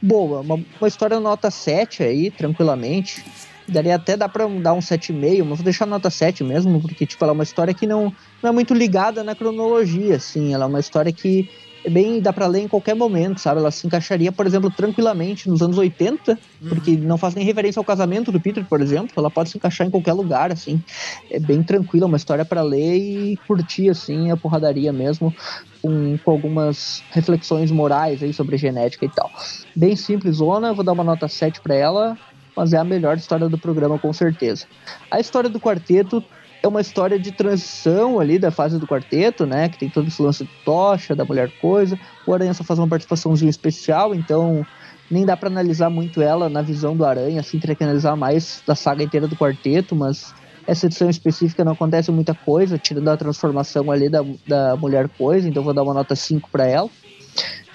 boa, 0.00 0.40
uma, 0.40 0.54
uma 0.54 0.88
história 0.88 1.20
nota 1.20 1.50
7 1.50 2.02
aí, 2.02 2.30
tranquilamente. 2.30 3.24
Daria 3.68 3.94
até 3.94 4.16
dá 4.16 4.28
pra 4.28 4.46
dar 4.46 4.72
um 4.72 4.80
7,5, 4.80 5.44
mas 5.44 5.58
vou 5.58 5.64
deixar 5.64 5.86
nota 5.86 6.10
7 6.10 6.42
mesmo, 6.42 6.80
porque 6.80 7.06
tipo, 7.06 7.24
ela 7.24 7.32
é 7.32 7.34
uma 7.34 7.44
história 7.44 7.72
que 7.72 7.86
não, 7.86 8.12
não 8.42 8.50
é 8.50 8.52
muito 8.52 8.74
ligada 8.74 9.22
na 9.22 9.34
cronologia, 9.34 10.16
assim. 10.16 10.52
Ela 10.52 10.64
é 10.64 10.68
uma 10.68 10.80
história 10.80 11.12
que 11.12 11.48
bem 11.88 12.20
dá 12.20 12.32
para 12.32 12.46
ler 12.46 12.60
em 12.60 12.68
qualquer 12.68 12.94
momento, 12.94 13.40
sabe? 13.40 13.60
Ela 13.60 13.70
se 13.70 13.86
encaixaria, 13.86 14.30
por 14.30 14.46
exemplo, 14.46 14.70
tranquilamente 14.70 15.48
nos 15.48 15.62
anos 15.62 15.78
80, 15.78 16.32
uhum. 16.32 16.68
porque 16.68 16.96
não 16.96 17.16
faz 17.16 17.34
nem 17.34 17.44
referência 17.44 17.80
ao 17.80 17.84
casamento 17.84 18.30
do 18.30 18.40
Peter, 18.40 18.64
por 18.64 18.80
exemplo. 18.80 19.12
Ela 19.16 19.30
pode 19.30 19.50
se 19.50 19.56
encaixar 19.56 19.86
em 19.86 19.90
qualquer 19.90 20.12
lugar, 20.12 20.52
assim. 20.52 20.82
É 21.30 21.38
bem 21.38 21.62
tranquila, 21.62 22.06
uma 22.06 22.16
história 22.16 22.44
para 22.44 22.62
ler 22.62 22.96
e 22.96 23.36
curtir, 23.46 23.88
assim, 23.88 24.30
a 24.30 24.36
porradaria 24.36 24.92
mesmo, 24.92 25.34
com, 25.80 26.18
com 26.18 26.30
algumas 26.30 27.02
reflexões 27.10 27.70
morais 27.70 28.22
aí 28.22 28.32
sobre 28.32 28.56
genética 28.56 29.06
e 29.06 29.08
tal. 29.08 29.30
Bem 29.74 29.96
simples, 29.96 30.36
zona, 30.36 30.72
vou 30.72 30.84
dar 30.84 30.92
uma 30.92 31.04
nota 31.04 31.28
7 31.28 31.60
para 31.60 31.74
ela, 31.74 32.18
mas 32.56 32.72
é 32.72 32.78
a 32.78 32.84
melhor 32.84 33.16
história 33.16 33.48
do 33.48 33.56
programa, 33.56 33.98
com 33.98 34.12
certeza. 34.12 34.66
A 35.10 35.20
história 35.20 35.48
do 35.48 35.60
quarteto 35.60 36.22
é 36.62 36.68
uma 36.68 36.80
história 36.80 37.18
de 37.18 37.32
transição 37.32 38.20
ali 38.20 38.38
da 38.38 38.50
fase 38.50 38.78
do 38.78 38.86
quarteto, 38.86 39.46
né? 39.46 39.68
Que 39.68 39.78
tem 39.78 39.88
todo 39.88 40.08
esse 40.08 40.20
lance 40.20 40.44
de 40.44 40.50
tocha, 40.64 41.14
da 41.14 41.24
mulher 41.24 41.50
coisa. 41.60 41.98
O 42.26 42.34
Aranha 42.34 42.52
só 42.52 42.62
faz 42.62 42.78
uma 42.78 42.88
participaçãozinha 42.88 43.50
especial, 43.50 44.14
então 44.14 44.66
nem 45.10 45.24
dá 45.24 45.36
para 45.36 45.48
analisar 45.48 45.90
muito 45.90 46.22
ela 46.22 46.48
na 46.48 46.62
visão 46.62 46.96
do 46.96 47.04
Aranha, 47.04 47.40
assim, 47.40 47.58
teria 47.58 47.74
que 47.74 47.82
analisar 47.82 48.14
mais 48.14 48.62
da 48.64 48.76
saga 48.76 49.02
inteira 49.02 49.26
do 49.26 49.34
quarteto, 49.34 49.96
mas 49.96 50.32
essa 50.66 50.86
edição 50.86 51.10
específica 51.10 51.64
não 51.64 51.72
acontece 51.72 52.12
muita 52.12 52.32
coisa, 52.32 52.78
tirando 52.78 53.08
a 53.08 53.16
transformação 53.16 53.90
ali 53.90 54.08
da, 54.08 54.24
da 54.46 54.76
mulher 54.76 55.08
coisa, 55.08 55.48
então 55.48 55.64
vou 55.64 55.74
dar 55.74 55.82
uma 55.82 55.94
nota 55.94 56.14
5 56.14 56.48
para 56.50 56.64
ela. 56.66 56.88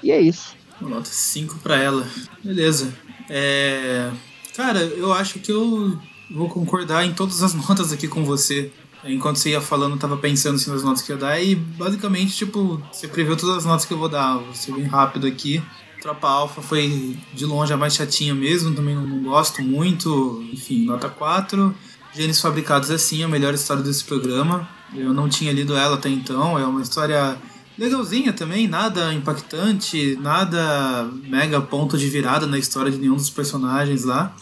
E 0.01 0.11
é 0.11 0.21
isso. 0.21 0.55
Uma 0.79 0.91
nota 0.91 1.09
5 1.09 1.59
para 1.59 1.77
ela. 1.77 2.07
Beleza. 2.41 2.93
É... 3.29 4.09
Cara, 4.55 4.79
eu 4.79 5.11
acho 5.11 5.39
que 5.39 5.51
eu 5.51 5.99
vou 6.29 6.49
concordar 6.49 7.05
em 7.05 7.13
todas 7.13 7.43
as 7.43 7.53
notas 7.67 7.91
aqui 7.91 8.07
com 8.07 8.23
você. 8.23 8.71
Enquanto 9.03 9.37
você 9.37 9.51
ia 9.51 9.61
falando, 9.61 9.93
eu 9.93 9.99
tava 9.99 10.17
pensando 10.17 10.55
assim, 10.55 10.71
nas 10.71 10.83
notas 10.83 11.03
que 11.03 11.11
eu 11.11 11.15
ia 11.15 11.21
dar 11.21 11.39
e 11.39 11.53
basicamente, 11.53 12.35
tipo, 12.35 12.81
você 12.91 13.07
previu 13.07 13.37
todas 13.37 13.57
as 13.57 13.65
notas 13.65 13.85
que 13.85 13.93
eu 13.93 13.99
vou 13.99 14.09
dar. 14.09 14.37
Vou 14.37 14.53
ser 14.53 14.71
bem 14.73 14.85
rápido 14.85 15.27
aqui. 15.27 15.61
Tropa 16.01 16.27
Alpha 16.27 16.61
foi 16.61 17.17
de 17.33 17.45
longe 17.45 17.73
a 17.73 17.77
mais 17.77 17.95
chatinha 17.95 18.33
mesmo, 18.33 18.73
também 18.75 18.95
não, 18.95 19.23
gosto 19.23 19.61
muito. 19.61 20.43
Enfim, 20.51 20.85
nota 20.85 21.09
4. 21.09 21.75
Genes 22.13 22.39
Fabricados 22.39 22.89
é 22.89 22.97
sim 22.97 23.23
a 23.23 23.27
melhor 23.27 23.53
história 23.53 23.83
desse 23.83 24.03
programa. 24.03 24.67
Eu 24.93 25.13
não 25.13 25.27
tinha 25.27 25.51
lido 25.51 25.75
ela 25.75 25.95
até 25.95 26.09
então, 26.09 26.57
é 26.57 26.65
uma 26.65 26.81
história 26.81 27.37
legalzinha 27.77 28.31
também, 28.31 28.67
nada 28.67 29.13
impactante, 29.13 30.17
nada 30.21 31.09
mega 31.27 31.59
ponto 31.59 31.97
de 31.97 32.07
virada 32.09 32.47
na 32.47 32.57
história 32.57 32.91
de 32.91 32.97
nenhum 32.97 33.15
dos 33.15 33.29
personagens 33.29 34.03
lá. 34.03 34.33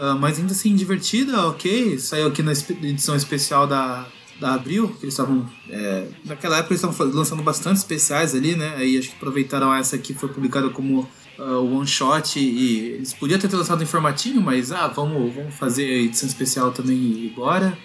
Uh, 0.00 0.18
mas 0.18 0.38
ainda 0.38 0.52
assim 0.52 0.74
divertida, 0.74 1.46
ok. 1.46 1.98
Saiu 1.98 2.28
aqui 2.28 2.42
na 2.42 2.52
edição 2.52 3.14
especial 3.14 3.66
da, 3.66 4.06
da 4.40 4.54
Abril, 4.54 4.88
que 4.88 5.04
eles 5.04 5.12
estavam. 5.12 5.46
É, 5.68 6.08
naquela 6.24 6.56
época 6.56 6.72
eles 6.72 6.82
estavam 6.82 7.14
lançando 7.14 7.42
bastante 7.42 7.76
especiais 7.76 8.34
ali, 8.34 8.56
né? 8.56 8.76
Aí 8.78 8.96
acho 8.96 9.10
que 9.10 9.16
aproveitaram 9.16 9.74
essa 9.74 9.98
que 9.98 10.14
foi 10.14 10.30
publicada 10.30 10.70
como 10.70 11.06
uh, 11.38 11.76
one 11.76 11.86
shot 11.86 12.40
e 12.40 12.94
eles 12.94 13.12
podiam 13.12 13.38
ter 13.38 13.54
lançado 13.54 13.82
em 13.82 13.86
formatinho, 13.86 14.40
mas 14.40 14.72
ah, 14.72 14.88
vamos, 14.88 15.34
vamos 15.34 15.54
fazer 15.56 15.84
a 15.84 16.02
edição 16.04 16.26
especial 16.26 16.72
também 16.72 16.96
e 16.96 17.32
bora. 17.36 17.76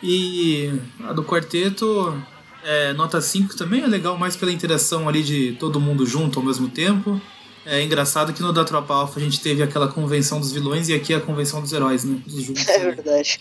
E 0.00 0.72
a 1.02 1.12
do 1.12 1.24
quarteto, 1.24 2.16
é, 2.62 2.92
nota 2.92 3.20
5 3.20 3.56
também 3.56 3.82
é 3.82 3.88
legal, 3.88 4.16
mais 4.16 4.36
pela 4.36 4.52
interação 4.52 5.08
ali 5.08 5.20
de 5.20 5.56
todo 5.58 5.80
mundo 5.80 6.06
junto 6.06 6.38
ao 6.38 6.44
mesmo 6.44 6.68
tempo. 6.68 7.20
É 7.66 7.82
engraçado 7.82 8.32
que 8.32 8.40
no 8.40 8.52
da 8.52 8.64
Tropa 8.64 8.94
Alpha 8.94 9.18
a 9.18 9.22
gente 9.22 9.40
teve 9.40 9.62
aquela 9.62 9.88
convenção 9.88 10.38
dos 10.38 10.52
vilões 10.52 10.88
e 10.88 10.94
aqui 10.94 11.12
a 11.12 11.20
convenção 11.20 11.60
dos 11.60 11.72
heróis, 11.72 12.04
né? 12.04 12.18
Juntos, 12.26 12.66
É 12.68 12.78
né? 12.78 12.84
verdade. 12.94 13.38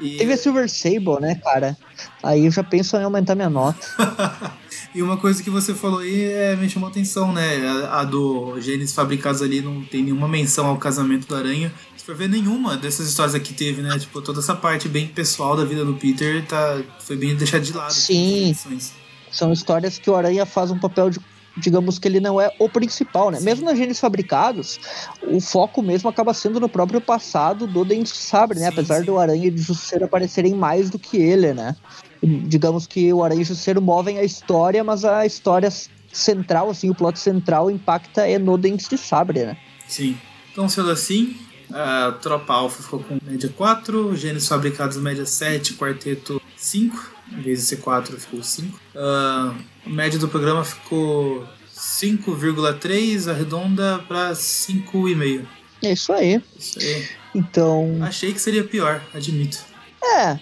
E, 0.00 0.16
Teve 0.16 0.32
a 0.32 0.36
Silver 0.36 0.70
Sable, 0.70 1.20
né, 1.20 1.34
cara? 1.42 1.76
Aí 2.22 2.46
eu 2.46 2.50
já 2.52 2.62
penso 2.62 2.96
em 2.96 3.02
aumentar 3.02 3.34
minha 3.34 3.50
nota. 3.50 3.84
e 4.94 5.02
uma 5.02 5.16
coisa 5.16 5.42
que 5.42 5.50
você 5.50 5.74
falou 5.74 5.98
aí 5.98 6.22
é, 6.24 6.54
me 6.56 6.68
chamou 6.70 6.88
atenção, 6.88 7.32
né? 7.32 7.66
A, 7.90 8.00
a 8.00 8.04
do 8.04 8.60
Genes 8.60 8.92
Fabricados 8.94 9.42
ali 9.42 9.60
não 9.60 9.84
tem 9.84 10.02
nenhuma 10.04 10.28
menção 10.28 10.66
ao 10.66 10.76
casamento 10.78 11.26
do 11.26 11.34
Aranha. 11.34 11.72
Se 11.96 12.04
for 12.04 12.14
ver 12.14 12.28
nenhuma 12.28 12.76
dessas 12.76 13.08
histórias 13.08 13.34
aqui 13.34 13.52
teve, 13.52 13.82
né? 13.82 13.98
Tipo, 13.98 14.22
toda 14.22 14.38
essa 14.38 14.54
parte 14.54 14.88
bem 14.88 15.08
pessoal 15.08 15.56
da 15.56 15.64
vida 15.64 15.84
do 15.84 15.94
Peter 15.94 16.46
tá, 16.46 16.80
foi 17.00 17.16
bem 17.16 17.34
deixada 17.34 17.64
de 17.64 17.72
lado. 17.72 17.92
Sim. 17.92 18.50
edições. 18.50 18.92
São 19.32 19.52
histórias 19.52 19.98
que 19.98 20.08
o 20.08 20.14
Aranha 20.14 20.46
faz 20.46 20.70
um 20.70 20.78
papel 20.78 21.10
de. 21.10 21.18
Digamos 21.60 21.98
que 21.98 22.08
ele 22.08 22.20
não 22.20 22.40
é 22.40 22.52
o 22.58 22.68
principal, 22.68 23.30
né? 23.30 23.38
Sim. 23.38 23.44
Mesmo 23.44 23.64
nas 23.64 23.76
genes 23.76 23.98
fabricados, 24.00 24.78
o 25.22 25.40
foco 25.40 25.82
mesmo 25.82 26.08
acaba 26.08 26.32
sendo 26.34 26.60
no 26.60 26.68
próprio 26.68 27.00
passado 27.00 27.66
do 27.66 27.84
Dente 27.84 28.16
Sabre, 28.16 28.58
né? 28.58 28.66
Sim, 28.66 28.72
Apesar 28.72 29.00
sim. 29.00 29.04
do 29.04 29.18
Aranha 29.18 29.46
e 29.46 29.50
do 29.50 29.60
Justiceiro 29.60 30.04
aparecerem 30.04 30.54
mais 30.54 30.90
do 30.90 30.98
que 30.98 31.16
ele, 31.16 31.52
né? 31.52 31.76
Digamos 32.22 32.86
que 32.86 33.12
o 33.12 33.22
Aranha 33.22 33.40
e 33.40 33.42
o 33.42 33.46
Justiceiro 33.46 33.80
movem 33.80 34.18
a 34.18 34.24
história, 34.24 34.82
mas 34.82 35.04
a 35.04 35.24
história 35.24 35.70
central, 36.12 36.70
assim, 36.70 36.90
o 36.90 36.94
plot 36.94 37.18
central 37.18 37.70
impacta 37.70 38.26
é 38.26 38.38
no 38.38 38.56
Dente 38.56 38.88
de 38.88 38.98
Sabre, 38.98 39.46
né? 39.46 39.56
Sim. 39.86 40.16
Então, 40.52 40.68
sendo 40.68 40.90
assim, 40.90 41.36
a 41.72 42.12
Tropa 42.20 42.54
Alpha 42.54 42.82
ficou 42.82 43.00
com 43.00 43.18
média 43.22 43.52
4, 43.54 44.16
Gênios 44.16 44.48
Fabricados 44.48 44.96
média 44.96 45.26
7, 45.26 45.74
Quarteto 45.74 46.40
5, 46.56 47.17
em 47.32 47.40
vez 47.42 47.60
de 47.60 47.64
ser 47.66 47.76
4 47.76 48.18
ficou 48.18 48.42
5. 48.42 48.78
Ah, 48.96 49.54
a 49.86 49.88
média 49.88 50.18
do 50.18 50.28
programa 50.28 50.64
ficou 50.64 51.46
5,3, 51.74 53.28
arredonda 53.30 53.98
para 54.08 54.32
5,5. 54.34 55.46
É 55.82 55.92
isso 55.92 56.12
aí. 56.12 56.42
Isso 56.58 56.78
aí. 56.80 57.06
Então, 57.34 57.98
Achei 58.02 58.32
que 58.32 58.40
seria 58.40 58.64
pior, 58.64 59.00
admito. 59.14 59.58
É. 60.02 60.32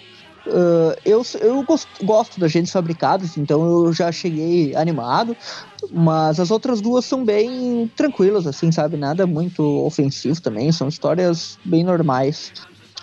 uh, 0.47 0.95
eu 1.05 1.21
eu 1.41 1.61
gos- 1.63 1.85
gosto 2.01 2.39
das 2.39 2.51
gentes 2.51 2.71
fabricadas, 2.71 3.37
então 3.37 3.85
eu 3.85 3.93
já 3.93 4.11
cheguei 4.11 4.75
animado. 4.75 5.35
Mas 5.91 6.39
as 6.39 6.49
outras 6.49 6.81
duas 6.81 7.05
são 7.05 7.23
bem 7.23 7.89
tranquilas, 7.95 8.47
assim, 8.47 8.71
sabe? 8.71 8.97
Nada 8.97 9.27
muito 9.27 9.61
ofensivo 9.85 10.41
também. 10.41 10.71
São 10.71 10.87
histórias 10.87 11.59
bem 11.63 11.83
normais. 11.83 12.51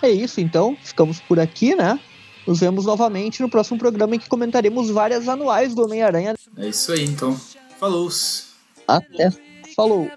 É 0.01 0.09
isso, 0.09 0.41
então. 0.41 0.75
Ficamos 0.83 1.19
por 1.21 1.39
aqui, 1.39 1.73
né? 1.75 1.99
Nos 2.45 2.59
vemos 2.59 2.85
novamente 2.85 3.41
no 3.41 3.49
próximo 3.49 3.79
programa 3.79 4.15
em 4.15 4.19
que 4.19 4.29
comentaremos 4.29 4.89
várias 4.89 5.27
anuais 5.27 5.73
do 5.73 5.83
Homem-Aranha. 5.83 6.35
É 6.57 6.67
isso 6.67 6.91
aí, 6.91 7.03
então. 7.03 7.39
Falou! 7.79 8.09
Até. 8.87 9.31
Falou! 9.75 10.09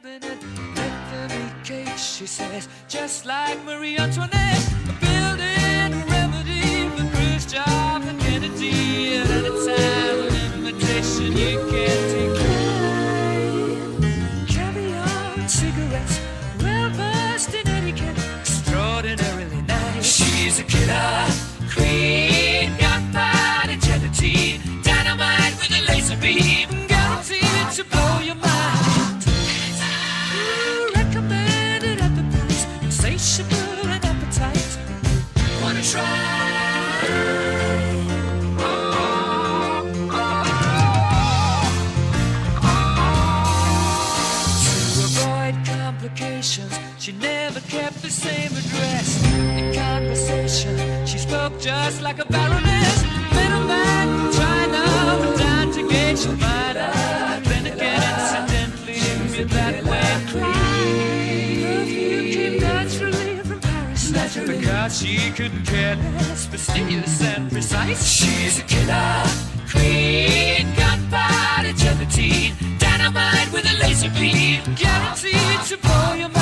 She's 20.01 20.61
a 20.61 20.63
killer 20.65 21.48
queen, 21.89 22.77
gunpowder 22.79 23.77
gelatine, 23.81 24.61
dynamite 24.83 25.55
with 25.59 25.73
a 25.79 25.83
laser 25.89 26.17
beam, 26.17 26.78
she 64.99 65.31
couldn't 65.31 65.65
care 65.65 65.95
less, 65.95 66.47
fastidious 66.47 67.23
and 67.23 67.51
precise. 67.53 68.05
She's 68.05 68.59
a 68.59 68.63
killer 68.63 69.23
queen, 69.71 70.67
gunpowder 70.75 71.73
gelatine, 71.75 72.55
dynamite 72.79 73.53
with 73.53 73.65
a 73.65 73.79
laser 73.81 74.11
beam, 74.11 74.61
guaranteed 74.75 75.61
to 75.69 75.77
blow 75.79 76.15
your 76.15 76.29
mind. 76.31 76.38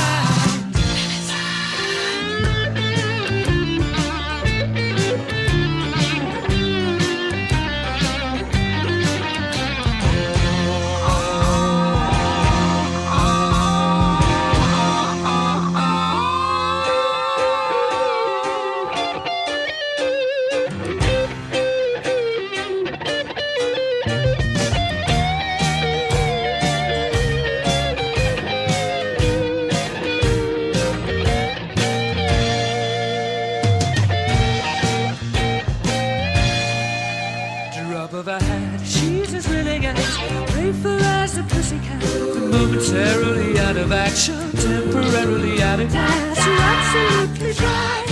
Momentarily 42.89 43.59
out 43.59 43.77
of 43.77 43.91
action, 43.91 44.53
temporarily 44.53 45.61
out 45.61 45.81
of 45.81 45.91
gas, 45.91 46.39
absolutely 46.39 47.53
dry. 47.55 48.06